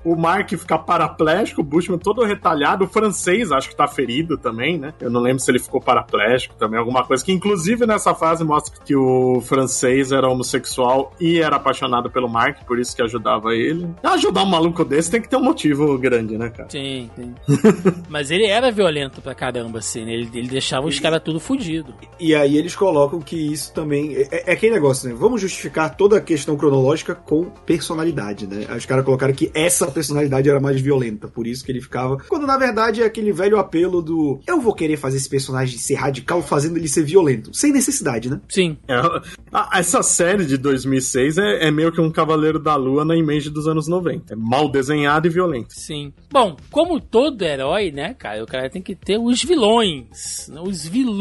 o 0.04 0.16
Mark 0.16 0.50
ficar 0.50 0.78
paraplégico, 0.78 1.60
o 1.60 1.64
Bushman 1.64 1.98
todo 1.98 2.24
retalhado. 2.24 2.84
O 2.84 2.88
francês 2.88 3.52
acho 3.52 3.68
que 3.68 3.76
tá 3.76 3.86
ferido 3.86 4.36
também, 4.36 4.78
né? 4.78 4.92
Eu 5.00 5.10
não 5.10 5.20
lembro 5.20 5.42
se 5.42 5.50
ele 5.50 5.58
ficou 5.58 5.80
paraplégico 5.80 6.54
também, 6.56 6.78
alguma 6.78 7.04
coisa. 7.04 7.24
Que 7.24 7.32
inclusive 7.32 7.86
nessa 7.86 8.14
fase 8.14 8.44
mostra 8.44 8.72
que 8.84 8.94
o 8.94 9.40
francês 9.40 10.12
era 10.12 10.28
homossexual 10.28 11.12
e 11.20 11.40
era 11.40 11.56
apaixonado 11.56 12.10
pelo 12.10 12.28
Mark, 12.28 12.64
por 12.66 12.78
isso 12.78 12.94
que 12.94 13.02
ajudava 13.02 13.54
ele. 13.54 13.88
Ajudar 14.02 14.42
um 14.42 14.46
maluco 14.46 14.84
desse 14.84 15.10
tem 15.10 15.20
que 15.20 15.28
ter 15.28 15.36
um 15.36 15.42
motivo 15.42 15.96
grande, 15.98 16.36
né, 16.36 16.50
cara? 16.50 16.68
Sim, 16.70 17.10
sim. 17.16 17.34
Mas 18.08 18.30
ele 18.30 18.46
era 18.46 18.70
violento 18.70 19.20
pra 19.20 19.34
caramba, 19.34 19.78
assim, 19.78 20.04
né? 20.04 20.12
Ele, 20.12 20.30
ele 20.34 20.48
deixava 20.48 20.86
os 20.86 20.98
caras 20.98 21.21
tudo 21.22 21.40
fudido. 21.40 21.94
E 22.18 22.34
aí 22.34 22.56
eles 22.56 22.74
colocam 22.74 23.20
que 23.20 23.36
isso 23.36 23.72
também. 23.72 24.14
É, 24.16 24.50
é 24.50 24.52
aquele 24.52 24.72
negócio, 24.72 25.08
né? 25.08 25.14
Vamos 25.14 25.40
justificar 25.40 25.96
toda 25.96 26.16
a 26.18 26.20
questão 26.20 26.56
cronológica 26.56 27.14
com 27.14 27.44
personalidade, 27.66 28.46
né? 28.46 28.66
Aí 28.68 28.78
Os 28.78 28.86
caras 28.86 29.04
colocaram 29.04 29.32
que 29.34 29.50
essa 29.54 29.86
personalidade 29.90 30.48
era 30.48 30.60
mais 30.60 30.80
violenta, 30.80 31.28
por 31.28 31.46
isso 31.46 31.64
que 31.64 31.72
ele 31.72 31.80
ficava. 31.80 32.16
Quando 32.28 32.46
na 32.46 32.56
verdade 32.58 33.02
é 33.02 33.06
aquele 33.06 33.32
velho 33.32 33.58
apelo 33.58 34.02
do. 34.02 34.40
Eu 34.46 34.60
vou 34.60 34.74
querer 34.74 34.96
fazer 34.96 35.16
esse 35.16 35.28
personagem 35.28 35.78
ser 35.78 35.94
radical 35.94 36.42
fazendo 36.42 36.76
ele 36.76 36.88
ser 36.88 37.04
violento. 37.04 37.54
Sem 37.54 37.72
necessidade, 37.72 38.28
né? 38.30 38.40
Sim. 38.48 38.76
É, 38.88 39.78
essa 39.78 40.02
série 40.02 40.44
de 40.44 40.56
2006 40.56 41.38
é, 41.38 41.68
é 41.68 41.70
meio 41.70 41.92
que 41.92 42.00
um 42.00 42.10
Cavaleiro 42.10 42.58
da 42.58 42.74
Lua 42.76 43.04
na 43.04 43.16
image 43.16 43.50
dos 43.50 43.66
anos 43.66 43.86
90. 43.86 44.32
É 44.32 44.36
mal 44.36 44.68
desenhado 44.68 45.26
e 45.26 45.30
violento. 45.30 45.74
Sim. 45.74 46.12
Bom, 46.30 46.56
como 46.70 47.00
todo 47.00 47.42
herói, 47.42 47.90
né, 47.90 48.14
cara, 48.14 48.42
o 48.42 48.46
cara 48.46 48.68
tem 48.68 48.82
que 48.82 48.94
ter 48.94 49.18
os 49.18 49.42
vilões. 49.42 50.48
né, 50.48 50.60
Os 50.60 50.86
vilões 50.86 51.11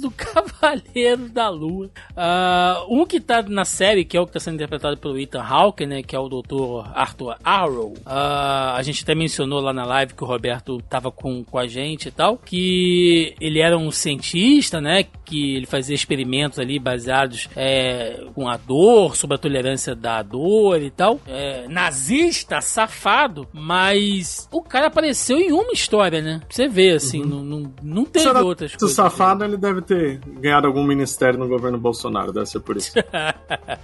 do 0.00 0.10
Cavaleiro 0.16 1.28
da 1.28 1.48
Lua. 1.48 1.90
Ah, 2.16 2.84
um 2.88 3.04
que 3.04 3.20
tá 3.20 3.42
na 3.42 3.64
série, 3.64 4.04
que 4.04 4.16
é 4.16 4.20
o 4.20 4.26
que 4.26 4.32
tá 4.32 4.40
sendo 4.40 4.54
interpretado 4.54 4.96
pelo 4.96 5.18
Ethan 5.18 5.42
Hawke, 5.42 5.86
né, 5.86 6.02
que 6.02 6.16
é 6.16 6.18
o 6.18 6.28
Dr. 6.28 6.88
Arthur 6.94 7.36
Arrow. 7.44 7.94
Ah, 8.04 8.74
a 8.76 8.82
gente 8.82 9.02
até 9.02 9.14
mencionou 9.14 9.60
lá 9.60 9.72
na 9.72 9.84
live 9.84 10.14
que 10.14 10.24
o 10.24 10.26
Roberto 10.26 10.80
tava 10.88 11.10
com, 11.10 11.44
com 11.44 11.58
a 11.58 11.66
gente 11.66 12.08
e 12.08 12.10
tal, 12.10 12.36
que 12.36 13.34
ele 13.40 13.60
era 13.60 13.76
um 13.76 13.90
cientista, 13.90 14.80
né, 14.80 15.04
que 15.24 15.56
ele 15.56 15.66
fazia 15.66 15.94
experimentos 15.94 16.58
ali 16.58 16.78
baseados 16.78 17.48
é, 17.56 18.24
com 18.34 18.48
a 18.48 18.56
dor, 18.56 19.16
sobre 19.16 19.36
a 19.36 19.38
tolerância 19.38 19.94
da 19.94 20.22
dor 20.22 20.80
e 20.82 20.90
tal. 20.90 21.20
É, 21.26 21.66
nazista, 21.68 22.60
safado, 22.60 23.48
mas 23.52 24.48
o 24.52 24.62
cara 24.62 24.86
apareceu 24.86 25.38
em 25.38 25.52
uma 25.52 25.72
história, 25.72 26.20
né? 26.20 26.40
Pra 26.40 26.54
você 26.54 26.68
ver, 26.68 26.96
assim, 26.96 27.24
não, 27.24 27.42
não, 27.42 27.72
não 27.82 28.04
teve 28.04 28.24
Se 28.24 28.28
era 28.28 28.44
outras 28.44 28.74
coisas. 28.74 28.94
safado, 28.94 29.44
ele 29.44 29.56
deve 29.56 29.82
ter 29.82 30.20
ganhado 30.40 30.66
algum 30.66 30.84
ministério 30.84 31.38
no 31.38 31.48
governo 31.48 31.78
Bolsonaro, 31.78 32.32
deve 32.32 32.46
ser 32.46 32.60
por 32.60 32.76
isso. 32.76 32.92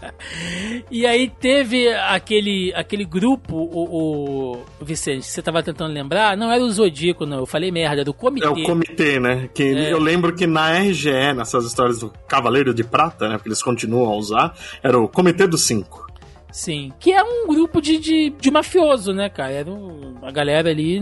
e 0.90 1.06
aí 1.06 1.28
teve 1.28 1.88
aquele, 1.94 2.72
aquele 2.74 3.04
grupo, 3.04 3.56
o, 3.56 4.52
o 4.80 4.84
Vicente, 4.84 5.26
você 5.26 5.42
tava 5.42 5.62
tentando 5.62 5.92
lembrar? 5.92 6.36
Não 6.36 6.50
era 6.50 6.62
o 6.62 6.70
Zodíaco, 6.70 7.26
não. 7.26 7.38
Eu 7.38 7.46
falei 7.46 7.70
merda, 7.70 8.02
era 8.02 8.10
o 8.10 8.14
comitê. 8.14 8.46
É 8.46 8.50
o 8.50 8.62
comitê, 8.62 9.18
né? 9.18 9.48
Que 9.54 9.70
É. 9.74 9.92
Eu 9.92 9.98
lembro 9.98 10.34
que 10.34 10.46
na 10.46 10.78
RGE, 10.78 11.32
nessas 11.40 11.64
histórias 11.64 11.98
do 11.98 12.12
Cavaleiro 12.28 12.74
de 12.74 12.84
Prata, 12.84 13.28
né? 13.28 13.36
Porque 13.36 13.48
eles 13.48 13.62
continuam 13.62 14.10
a 14.10 14.16
usar, 14.16 14.54
era 14.82 14.98
o 14.98 15.08
Comitê 15.08 15.46
dos 15.46 15.62
Cinco. 15.62 16.09
Sim. 16.52 16.92
Que 16.98 17.12
é 17.12 17.22
um 17.22 17.46
grupo 17.46 17.80
de, 17.80 17.98
de, 17.98 18.30
de 18.30 18.50
mafioso, 18.50 19.12
né, 19.12 19.28
cara? 19.28 19.52
Era 19.52 19.70
um- 19.70 20.14
a 20.22 20.30
galera 20.30 20.70
ali, 20.70 21.00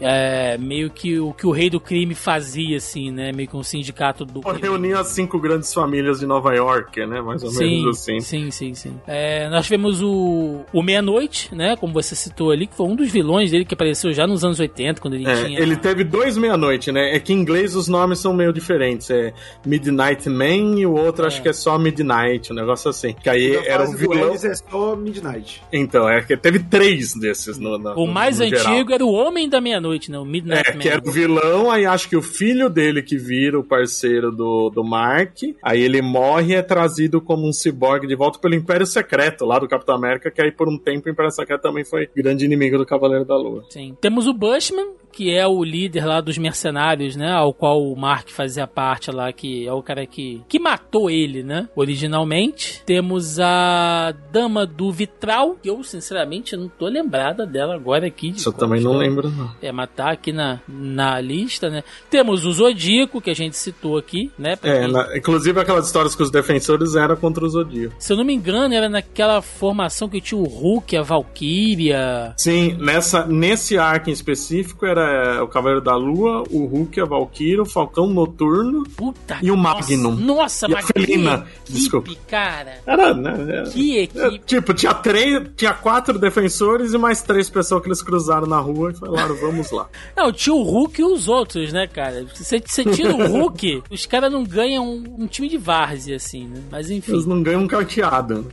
é, 0.00 0.56
meio 0.58 0.90
que 0.90 1.18
o 1.18 1.32
que 1.32 1.46
o 1.46 1.50
rei 1.50 1.68
do 1.70 1.80
crime 1.80 2.14
fazia, 2.14 2.76
assim, 2.76 3.10
né? 3.10 3.32
Meio 3.32 3.48
que 3.48 3.56
um 3.56 3.62
sindicato 3.62 4.24
do 4.24 4.40
crime. 4.40 4.60
Reuniu 4.60 4.98
as 4.98 5.08
cinco 5.08 5.38
grandes 5.38 5.72
famílias 5.72 6.20
de 6.20 6.26
Nova 6.26 6.54
York, 6.54 7.04
né? 7.06 7.20
Mais 7.20 7.42
ou 7.42 7.50
Sim, 7.50 7.78
menos 7.82 7.98
assim. 8.00 8.20
sim, 8.20 8.50
sim, 8.50 8.74
sim. 8.74 9.00
É, 9.06 9.48
nós 9.48 9.64
tivemos 9.64 10.00
o, 10.02 10.60
o 10.72 10.82
Meia-Noite, 10.82 11.54
né? 11.54 11.76
Como 11.76 11.92
você 11.92 12.14
citou 12.14 12.50
ali, 12.50 12.66
que 12.66 12.74
foi 12.76 12.86
um 12.86 12.94
dos 12.96 13.10
vilões 13.10 13.50
dele 13.50 13.64
que 13.64 13.74
apareceu 13.74 14.12
já 14.12 14.26
nos 14.26 14.44
anos 14.44 14.60
80, 14.60 15.00
quando 15.00 15.14
ele 15.14 15.28
É, 15.28 15.44
tinha. 15.44 15.58
ele 15.60 15.76
teve 15.76 16.04
dois 16.04 16.36
meia-noite, 16.36 16.92
né? 16.92 17.14
É 17.14 17.18
que 17.20 17.32
em 17.32 17.36
inglês 17.36 17.74
os 17.74 17.88
nomes 17.88 18.18
são 18.18 18.32
meio 18.34 18.52
diferentes. 18.52 19.10
É 19.10 19.32
Midnight 19.66 20.28
Man 20.28 20.78
e 20.78 20.86
o 20.86 20.94
outro 20.94 21.26
acho 21.26 21.42
que 21.42 21.48
é 21.48 21.52
só 21.52 21.78
Midnight, 21.78 22.52
um 22.52 22.56
negócio 22.56 22.90
assim. 22.90 23.12
Que 23.14 23.28
aí 23.30 23.56
Na 23.56 23.64
era 23.66 23.88
o 23.88 23.92
vilão. 23.96 24.32
É 24.32 24.54
só 24.54 24.81
Midnight. 24.96 25.62
Então, 25.72 26.08
é 26.08 26.22
que 26.22 26.36
teve 26.36 26.58
três 26.60 27.14
desses 27.14 27.58
no, 27.58 27.78
no- 27.78 27.94
O 27.94 28.06
mais 28.06 28.38
no 28.38 28.46
geral. 28.46 28.72
antigo 28.74 28.92
era 28.92 29.04
o 29.04 29.12
Homem 29.12 29.48
da 29.48 29.60
Meia-Noite, 29.60 30.10
né? 30.10 30.18
O 30.18 30.24
Midnight 30.24 30.68
É, 30.70 30.72
Man. 30.74 30.78
que 30.80 30.88
era 30.88 31.02
o 31.06 31.10
vilão, 31.10 31.70
aí 31.70 31.86
acho 31.86 32.08
que 32.08 32.16
o 32.16 32.22
filho 32.22 32.68
dele 32.68 33.02
que 33.02 33.16
vira 33.16 33.58
o 33.58 33.64
parceiro 33.64 34.30
do, 34.32 34.70
do 34.70 34.84
Mark, 34.84 35.36
aí 35.62 35.80
ele 35.80 36.00
morre 36.02 36.52
e 36.52 36.56
é 36.56 36.62
trazido 36.62 37.20
como 37.20 37.48
um 37.48 37.52
ciborgue 37.52 38.06
de 38.06 38.14
volta 38.14 38.38
pelo 38.38 38.54
Império 38.54 38.86
Secreto, 38.86 39.44
lá 39.44 39.58
do 39.58 39.68
Capitão 39.68 39.94
América, 39.94 40.30
que 40.30 40.40
aí 40.42 40.50
por 40.52 40.68
um 40.68 40.76
tempo 40.78 41.08
o 41.08 41.12
Império 41.12 41.30
Secreto 41.32 41.62
também 41.62 41.84
foi 41.84 42.08
grande 42.14 42.44
inimigo 42.44 42.76
do 42.78 42.86
Cavaleiro 42.86 43.24
da 43.24 43.36
Lua. 43.36 43.64
Sim. 43.70 43.96
Temos 44.00 44.26
o 44.26 44.32
Bushman, 44.34 44.88
que 45.12 45.30
é 45.34 45.46
o 45.46 45.62
líder 45.62 46.04
lá 46.06 46.20
dos 46.20 46.38
mercenários, 46.38 47.14
né? 47.16 47.30
Ao 47.32 47.52
qual 47.52 47.82
o 47.82 47.94
Mark 47.96 48.28
fazia 48.30 48.66
parte 48.66 49.10
lá, 49.10 49.32
que 49.32 49.66
é 49.66 49.72
o 49.72 49.82
cara 49.82 50.06
que, 50.06 50.42
que 50.48 50.58
matou 50.58 51.10
ele, 51.10 51.42
né? 51.42 51.68
Originalmente. 51.76 52.82
Temos 52.84 53.38
a 53.38 54.12
Dama 54.32 54.66
do 54.66 54.90
Vitral, 54.90 55.56
que 55.62 55.68
eu, 55.68 55.82
sinceramente, 55.84 56.56
não 56.56 56.68
tô 56.68 56.86
lembrada 56.86 57.46
dela 57.46 57.74
agora 57.74 58.06
aqui. 58.06 58.30
Isso 58.30 58.48
eu 58.48 58.52
também 58.52 58.80
não 58.80 58.96
lembro, 58.96 59.30
não. 59.30 59.52
É, 59.60 59.70
matar 59.70 60.12
aqui 60.12 60.32
na, 60.32 60.60
na 60.68 61.20
lista, 61.20 61.68
né? 61.70 61.82
Temos 62.10 62.44
o 62.46 62.52
Zodíaco, 62.52 63.20
que 63.20 63.30
a 63.30 63.34
gente 63.34 63.56
citou 63.56 63.96
aqui, 63.96 64.30
né? 64.38 64.56
Pra 64.56 64.70
É, 64.70 64.80
quem- 64.84 64.92
na- 64.92 65.16
inclusive 65.16 65.60
aquelas 65.60 65.86
histórias 65.86 66.14
que 66.14 66.22
os 66.22 66.30
defensores 66.30 66.94
eram 66.94 67.16
contra 67.16 67.44
o 67.44 67.48
Zodíaco. 67.48 67.94
Se 67.98 68.12
eu 68.12 68.16
não 68.16 68.24
me 68.24 68.32
engano, 68.34 68.74
era 68.74 68.88
naquela 68.88 69.40
formação 69.42 70.08
que 70.08 70.20
tinha 70.20 70.40
o 70.40 70.44
Hulk, 70.44 70.96
a 70.96 71.02
Valkyria. 71.02 72.34
Sim, 72.36 72.76
nessa, 72.78 73.26
nesse 73.26 73.76
arco 73.78 74.10
em 74.10 74.12
específico 74.12 74.86
era 74.86 75.01
o 75.42 75.48
Cavaleiro 75.48 75.80
da 75.84 75.94
Lua, 75.96 76.42
o 76.50 76.64
Hulk, 76.66 77.00
a 77.00 77.04
Valkyria, 77.04 77.62
o 77.62 77.66
Falcão 77.66 78.06
Noturno. 78.08 78.84
Puta 78.96 79.38
E 79.42 79.50
o 79.50 79.56
Magnum. 79.56 80.12
Nossa, 80.16 80.66
E 80.68 80.72
a 80.72 80.76
mas 80.76 80.86
que 80.86 80.92
Felina. 80.92 81.34
equipe, 81.34 81.72
Desculpa. 81.72 82.10
cara. 82.28 82.78
Era, 82.86 83.14
né? 83.14 83.34
era- 83.48 83.70
Que 83.70 83.98
É, 83.98 84.02
equipe. 84.02 84.38
tipo, 84.46 84.74
tinha 84.74 84.94
três, 84.94 85.42
tinha 85.56 85.72
quatro 85.74 86.18
defensores 86.18 86.92
e 86.92 86.98
mais 86.98 87.22
três 87.22 87.48
pessoas 87.50 87.82
que 87.82 87.88
eles 87.88 88.02
cruzaram 88.02 88.46
na 88.46 88.58
rua 88.58 88.90
e 88.90 88.94
falaram, 88.94 89.34
vamos 89.36 89.70
lá. 89.70 89.88
Não, 90.16 90.32
tinha 90.32 90.54
o 90.54 90.62
Hulk 90.62 91.00
e 91.00 91.04
os 91.04 91.28
outros, 91.28 91.72
né, 91.72 91.86
cara? 91.86 92.24
Você, 92.34 92.60
você 92.64 92.84
tira 92.84 93.14
o 93.14 93.26
Hulk, 93.26 93.82
os 93.90 94.06
caras 94.06 94.30
não 94.32 94.44
ganham 94.44 94.84
um, 94.86 95.16
um 95.20 95.26
time 95.26 95.48
de 95.48 95.56
várzea, 95.58 96.16
assim, 96.16 96.46
né? 96.46 96.60
Mas 96.70 96.90
enfim. 96.90 97.12
Eles 97.12 97.26
não 97.26 97.42
ganham 97.42 97.62
um 97.62 97.66
carteado. 97.66 98.46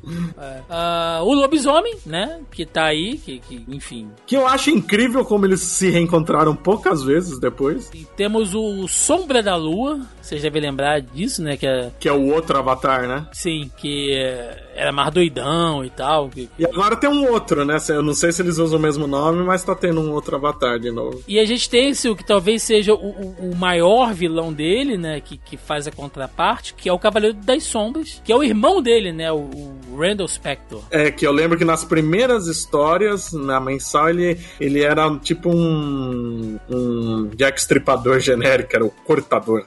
Ah, 0.70 1.20
o 1.24 1.34
lobisomem, 1.34 1.96
né? 2.06 2.40
Que 2.52 2.66
tá 2.66 2.86
aí, 2.86 3.18
que, 3.18 3.40
que, 3.40 3.64
enfim. 3.68 4.08
Que 4.26 4.36
eu 4.36 4.48
acho 4.48 4.70
incrível 4.70 5.24
como 5.26 5.46
eles 5.46 5.62
se 5.62 5.90
reencontraram 5.90 6.39
poucas 6.56 7.04
vezes 7.04 7.40
depois. 7.40 7.90
E 7.94 8.06
temos 8.16 8.54
o 8.56 8.88
Sombra 8.88 9.42
da 9.44 9.56
Lua, 9.56 10.00
vocês 10.22 10.42
devem 10.42 10.62
lembrar 10.62 11.02
disso, 11.02 11.42
né? 11.42 11.58
Que 11.58 11.68
é, 11.68 11.92
Que 12.00 12.10
é 12.10 12.14
o 12.14 12.34
outro 12.34 12.58
avatar, 12.58 13.08
né? 13.08 13.28
sim, 13.32 13.70
que 13.78 14.14
é, 14.14 14.69
era 14.80 14.92
mais 14.92 15.12
doidão 15.14 15.84
e 15.84 15.90
tal. 15.90 16.30
E 16.58 16.66
agora 16.66 16.96
tem 16.96 17.10
um 17.10 17.30
outro, 17.32 17.66
né? 17.66 17.78
Eu 17.90 18.02
não 18.02 18.14
sei 18.14 18.32
se 18.32 18.42
eles 18.42 18.58
usam 18.58 18.80
o 18.80 18.82
mesmo 18.82 19.06
nome, 19.08 19.44
mas 19.44 19.64
tá 19.64 19.76
tendo 19.76 20.00
um 20.00 20.12
outro 20.12 20.36
avatar 20.36 20.80
de 20.80 20.90
novo. 20.92 21.22
E 21.28 21.38
a 21.40 21.46
gente 21.46 21.70
tem 21.70 21.90
esse, 21.90 22.08
o 22.10 22.16
que 22.16 22.24
talvez 22.26 22.64
seja 22.64 22.94
o, 22.94 22.98
o- 22.98 23.36
o 23.52 23.56
maior 23.56 24.14
vilão 24.14 24.52
dele, 24.54 24.98
né? 24.98 25.20
Que, 25.22 25.38
que 25.38 25.58
faz 25.58 25.88
a 25.88 25.92
contraparte, 25.92 26.74
que 26.74 26.88
é 26.90 26.94
o 26.94 27.00
Cavaleiro 27.00 27.36
das 27.38 27.64
Sombras, 27.64 28.22
que 28.24 28.32
é 28.32 28.36
o 28.36 28.44
irmão 28.44 28.82
dele, 28.82 29.12
né? 29.12 29.32
O, 29.32 29.50
o 29.92 29.98
Randall 29.98 30.28
Spector. 30.28 30.82
É, 30.90 31.12
que 31.12 31.26
eu 31.28 31.32
lembro 31.32 31.58
que 31.58 31.66
nas 31.66 31.84
primeiras 31.84 32.48
histórias, 32.48 33.34
na 33.34 33.60
mensal, 33.60 34.10
ele, 34.10 34.40
ele 34.60 34.82
era 34.82 35.10
tipo 35.20 35.50
um, 35.50 36.58
um 36.70 37.30
Jack 37.36 37.60
Stripador 37.60 38.20
genérico, 38.20 38.70
era 38.76 38.86
o 38.86 38.90
cortador. 38.90 39.66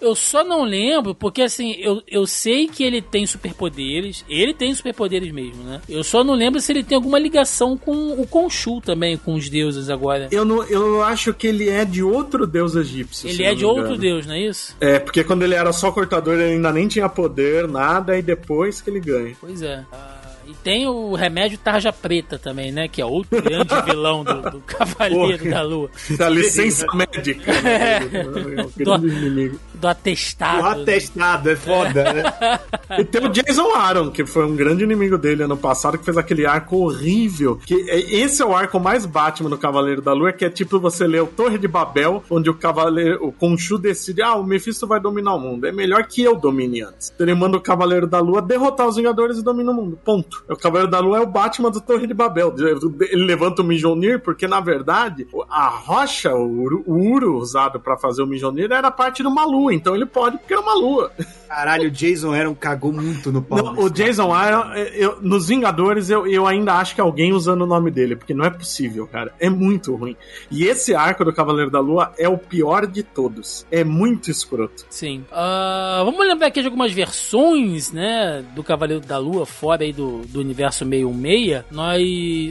Eu 0.00 0.14
só 0.14 0.42
não 0.42 0.64
lembro, 0.64 1.14
porque 1.14 1.42
assim, 1.42 1.72
eu, 1.78 2.02
eu 2.06 2.26
sei 2.26 2.66
que 2.66 2.82
ele 2.82 3.00
tem 3.00 3.26
superpoderes, 3.26 4.24
ele 4.28 4.54
tem 4.54 4.74
superpoderes 4.74 5.32
mesmo, 5.32 5.62
né? 5.62 5.80
Eu 5.88 6.02
só 6.02 6.24
não 6.24 6.34
lembro 6.34 6.60
se 6.60 6.72
ele 6.72 6.82
tem 6.82 6.96
alguma 6.96 7.18
ligação 7.18 7.76
com 7.76 8.12
o 8.12 8.26
Khonshu 8.26 8.80
também, 8.80 9.16
com 9.16 9.34
os 9.34 9.48
deuses 9.48 9.90
agora. 9.90 10.28
Eu, 10.30 10.44
não, 10.44 10.64
eu 10.64 11.02
acho 11.02 11.32
que 11.34 11.46
ele 11.46 11.68
é 11.68 11.84
de 11.84 12.02
outro 12.02 12.46
deus 12.46 12.74
egípcio. 12.74 13.28
Ele 13.28 13.44
é 13.44 13.54
de 13.54 13.64
outro 13.64 13.96
deus, 13.96 14.26
não 14.26 14.34
é 14.34 14.40
isso? 14.40 14.76
É, 14.80 14.98
porque 14.98 15.22
quando 15.24 15.42
ele 15.42 15.54
era 15.54 15.72
só 15.72 15.90
cortador, 15.92 16.34
ele 16.34 16.54
ainda 16.54 16.72
nem 16.72 16.88
tinha 16.88 17.08
poder, 17.08 17.68
nada, 17.68 18.16
e 18.18 18.22
depois 18.22 18.80
que 18.80 18.90
ele 18.90 19.00
ganha. 19.00 19.36
Pois 19.40 19.62
é. 19.62 19.84
Ah, 19.92 20.19
e 20.50 20.54
tem 20.64 20.86
o 20.86 21.14
remédio 21.14 21.58
Tarja 21.58 21.92
Preta 21.92 22.38
também, 22.38 22.72
né? 22.72 22.88
Que 22.88 23.00
é 23.00 23.04
outro 23.06 23.40
grande 23.42 23.74
vilão 23.86 24.24
do, 24.24 24.42
do 24.50 24.60
Cavaleiro 24.60 25.38
Porra. 25.38 25.50
da 25.50 25.62
Lua. 25.62 25.90
Da 26.18 26.28
licença 26.28 26.86
médica. 26.94 27.52
né? 27.62 28.00
É 28.10 28.62
o 28.62 28.70
grande 28.76 29.06
inimigo. 29.08 29.60
Do 29.80 29.88
atestado. 29.88 30.62
O 30.62 30.66
atestado 30.66 31.50
é 31.50 31.56
foda, 31.56 32.12
né? 32.12 32.58
E 32.98 33.04
tem 33.04 33.24
o 33.24 33.28
Jason 33.28 33.72
Aaron, 33.74 34.10
que 34.10 34.24
foi 34.26 34.44
um 34.46 34.54
grande 34.54 34.84
inimigo 34.84 35.16
dele 35.18 35.42
ano 35.42 35.56
passado, 35.56 35.98
que 35.98 36.04
fez 36.04 36.16
aquele 36.16 36.46
arco 36.46 36.76
horrível. 36.76 37.58
Que 37.64 37.74
é- 37.90 38.14
esse 38.20 38.42
é 38.42 38.44
o 38.46 38.54
arco 38.54 38.78
mais 38.78 39.06
Batman 39.06 39.48
no 39.50 39.58
Cavaleiro 39.58 40.02
da 40.02 40.12
Lua, 40.12 40.32
que 40.32 40.44
é 40.44 40.50
tipo 40.50 40.78
você 40.78 41.06
ler 41.06 41.22
o 41.22 41.26
Torre 41.26 41.58
de 41.58 41.66
Babel, 41.68 42.22
onde 42.30 42.50
o 42.50 42.54
Cavaleiro, 42.54 43.24
o 43.26 43.32
Khonshu 43.32 43.78
decide, 43.78 44.22
ah, 44.22 44.34
o 44.34 44.44
Mephisto 44.44 44.86
vai 44.86 45.00
dominar 45.00 45.34
o 45.34 45.40
mundo. 45.40 45.66
É 45.66 45.72
melhor 45.72 46.04
que 46.06 46.22
eu 46.22 46.36
domine 46.36 46.82
antes. 46.82 47.10
Então 47.14 47.26
ele 47.26 47.34
manda 47.34 47.56
o 47.56 47.60
Cavaleiro 47.60 48.06
da 48.06 48.20
Lua 48.20 48.42
derrotar 48.42 48.86
os 48.86 48.96
Vingadores 48.96 49.38
e 49.38 49.42
domina 49.44 49.70
o 49.70 49.74
mundo. 49.74 49.98
Ponto. 50.04 50.44
O 50.48 50.56
Cavaleiro 50.56 50.90
da 50.90 51.00
Lua 51.00 51.18
é 51.18 51.20
o 51.20 51.26
Batman 51.26 51.70
do 51.70 51.80
Torre 51.80 52.06
de 52.06 52.14
Babel. 52.14 52.54
Ele 53.00 53.24
levanta 53.24 53.62
o 53.62 53.64
Mjolnir 53.64 54.20
porque, 54.20 54.46
na 54.46 54.60
verdade, 54.60 55.26
a 55.48 55.68
rocha, 55.68 56.34
o 56.34 56.60
o 56.86 57.12
Uru 57.12 57.36
usado 57.38 57.80
pra 57.80 57.96
fazer 57.96 58.22
o 58.22 58.26
Mjolnir 58.26 58.70
era 58.70 58.90
parte 58.90 59.22
de 59.22 59.28
uma 59.28 59.44
lua. 59.44 59.69
Então 59.72 59.94
ele 59.94 60.06
pode 60.06 60.38
porque 60.38 60.52
era 60.52 60.62
uma 60.62 60.74
lua. 60.74 61.12
Caralho, 61.48 61.88
o 61.88 61.90
Jason 61.90 62.32
Aaron 62.32 62.54
cagou 62.54 62.92
muito 62.92 63.32
no 63.32 63.42
pau. 63.42 63.58
Não, 63.58 63.84
o 63.84 63.90
Jason 63.90 64.32
Aaron, 64.32 64.72
eu- 64.94 65.18
nos 65.20 65.48
Vingadores, 65.48 66.08
eu, 66.08 66.24
eu 66.26 66.46
ainda 66.46 66.74
acho 66.74 66.94
que 66.94 67.00
é 67.00 67.04
alguém 67.04 67.32
usando 67.32 67.62
o 67.62 67.66
nome 67.66 67.90
dele, 67.90 68.14
porque 68.14 68.32
não 68.32 68.44
é 68.44 68.50
possível, 68.50 69.04
cara. 69.06 69.32
É 69.40 69.50
muito 69.50 69.94
ruim. 69.96 70.16
E 70.50 70.64
esse 70.64 70.94
arco 70.94 71.24
do 71.24 71.32
Cavaleiro 71.32 71.68
da 71.70 71.80
Lua 71.80 72.12
é 72.16 72.28
o 72.28 72.38
pior 72.38 72.86
de 72.86 73.02
todos. 73.02 73.66
É 73.70 73.82
muito 73.82 74.30
escroto. 74.30 74.86
Sim. 74.88 75.24
Ah, 75.32 76.02
vamos 76.04 76.24
lembrar 76.24 76.46
aqui 76.46 76.60
de 76.60 76.66
algumas 76.68 76.92
versões, 76.92 77.90
né, 77.92 78.44
do 78.54 78.62
Cavaleiro 78.62 79.04
da 79.04 79.18
Lua, 79.18 79.44
fora 79.44 79.82
aí 79.82 79.92
do, 79.92 80.22
do 80.28 80.38
universo 80.40 80.84
616. 80.84 81.64
Nós... 81.70 82.00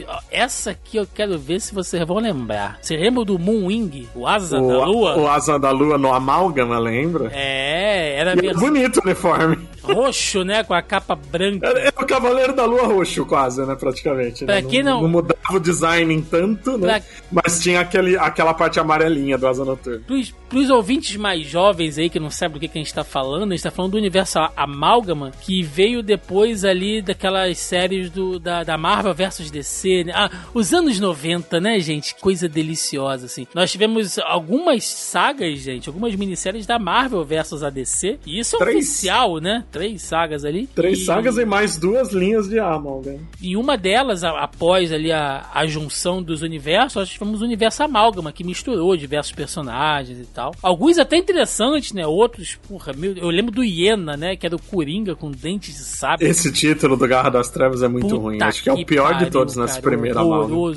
ó, 0.08 0.20
Essa 0.30 0.70
aqui 0.72 0.98
eu 0.98 1.06
quero 1.12 1.38
ver 1.38 1.60
se 1.60 1.74
vocês 1.74 2.06
vão 2.06 2.18
lembrar. 2.18 2.78
Você 2.82 2.96
lembra 2.96 3.24
do 3.24 3.38
Moonwing, 3.38 4.08
o 4.14 4.26
Asa 4.26 4.60
o, 4.60 4.68
da 4.68 4.84
Lua? 4.84 5.16
o 5.16 5.26
Asa 5.28 5.58
da 5.58 5.70
Lua 5.70 5.96
no 5.96 6.12
Amálgama, 6.12 6.78
lembra? 6.78 7.09
É, 7.32 8.16
era 8.16 8.32
é 8.32 8.36
mesmo 8.36 8.60
bonito 8.60 8.98
o 8.98 9.02
uniforme. 9.04 9.68
roxo, 9.82 10.44
né, 10.44 10.62
com 10.64 10.74
a 10.74 10.82
capa 10.82 11.14
branca. 11.14 11.68
É, 11.68 11.88
é 11.88 11.92
Cavaleiro 12.10 12.54
da 12.54 12.64
Lua 12.64 12.86
roxo, 12.86 13.24
quase, 13.24 13.64
né? 13.64 13.74
Praticamente. 13.74 14.44
Pra 14.44 14.56
né? 14.56 14.62
quem 14.62 14.82
não- 14.82 15.02
não 15.02 15.08
mudava 15.08 15.38
o 15.54 15.60
design 15.60 16.12
em 16.12 16.20
tanto, 16.20 16.76
né? 16.76 17.02
Mas 17.30 17.60
tinha 17.60 17.80
aquele, 17.80 18.16
aquela 18.18 18.52
parte 18.54 18.78
amarelinha 18.80 19.36
do 19.38 19.46
Asa 19.46 19.64
Noturna. 19.64 20.00
Pros, 20.06 20.32
pros 20.48 20.70
ouvintes 20.70 21.16
mais 21.16 21.46
jovens 21.46 21.98
aí, 21.98 22.08
que 22.10 22.18
não 22.20 22.30
sabem 22.30 22.54
do 22.54 22.60
que, 22.60 22.68
que 22.68 22.78
a 22.78 22.82
gente 22.82 22.92
tá 22.94 23.04
falando, 23.04 23.52
a 23.52 23.54
gente 23.56 23.62
tá 23.62 23.70
falando 23.70 23.92
do 23.92 23.98
universo 23.98 24.38
Amálgama, 24.56 25.32
que 25.40 25.62
veio 25.62 26.02
depois 26.02 26.64
ali 26.64 27.02
daquelas 27.02 27.58
séries 27.58 28.10
do, 28.10 28.38
da, 28.38 28.62
da 28.64 28.78
Marvel 28.78 29.12
versus 29.14 29.50
DC, 29.50 30.04
né? 30.04 30.12
Ah, 30.14 30.30
os 30.54 30.72
anos 30.72 30.98
90, 30.98 31.60
né, 31.60 31.78
gente? 31.80 32.14
Coisa 32.14 32.48
deliciosa, 32.48 33.26
assim. 33.26 33.46
Nós 33.54 33.70
tivemos 33.70 34.18
algumas 34.20 34.84
sagas, 34.84 35.58
gente, 35.58 35.88
algumas 35.88 36.14
minisséries 36.14 36.66
da 36.66 36.78
Marvel 36.78 37.24
versus 37.24 37.62
a 37.62 37.70
DC, 37.70 38.18
e 38.24 38.38
isso 38.38 38.56
é 38.56 38.58
Três. 38.60 38.76
oficial, 38.76 39.38
né? 39.38 39.64
Três 39.70 40.02
sagas 40.02 40.44
ali. 40.44 40.66
Três 40.68 41.00
E- 41.00 41.04
sagas 41.04 41.36
e 41.36 41.44
mais 41.44 41.76
duas 41.76 41.99
linhas 42.08 42.48
de 42.48 42.58
Amálgama. 42.58 43.18
e 43.40 43.56
uma 43.56 43.76
delas, 43.76 44.24
após 44.24 44.92
ali 44.92 45.12
a, 45.12 45.46
a 45.52 45.66
junção 45.66 46.22
dos 46.22 46.42
universos, 46.42 46.96
nós 46.96 47.08
tivemos 47.08 47.42
o 47.42 47.44
universo 47.44 47.82
amálgama, 47.82 48.32
que 48.32 48.42
misturou 48.42 48.96
diversos 48.96 49.32
personagens 49.32 50.18
e 50.18 50.26
tal. 50.26 50.54
Alguns 50.62 50.98
até 50.98 51.16
interessantes, 51.16 51.92
né? 51.92 52.06
Outros, 52.06 52.58
porra, 52.68 52.92
meu, 52.92 53.16
eu 53.16 53.28
lembro 53.28 53.52
do 53.52 53.62
Hiena, 53.62 54.16
né? 54.16 54.36
Que 54.36 54.46
era 54.46 54.56
o 54.56 54.62
Coringa 54.62 55.14
com 55.14 55.30
dentes 55.30 55.76
de 55.76 55.84
sabre. 55.84 56.26
Esse 56.26 56.52
título 56.52 56.96
do 56.96 57.06
Garra 57.06 57.30
das 57.30 57.50
Trevas 57.50 57.82
é 57.82 57.88
muito 57.88 58.08
Puta 58.08 58.20
ruim. 58.20 58.42
Acho 58.42 58.62
que 58.62 58.68
é 58.68 58.72
o 58.72 58.84
pior 58.84 59.12
de 59.12 59.14
pariu, 59.14 59.30
todos 59.30 59.56
nessa 59.56 59.74
cara, 59.74 59.82
primeira 59.82 60.20
Amálgama. 60.20 60.76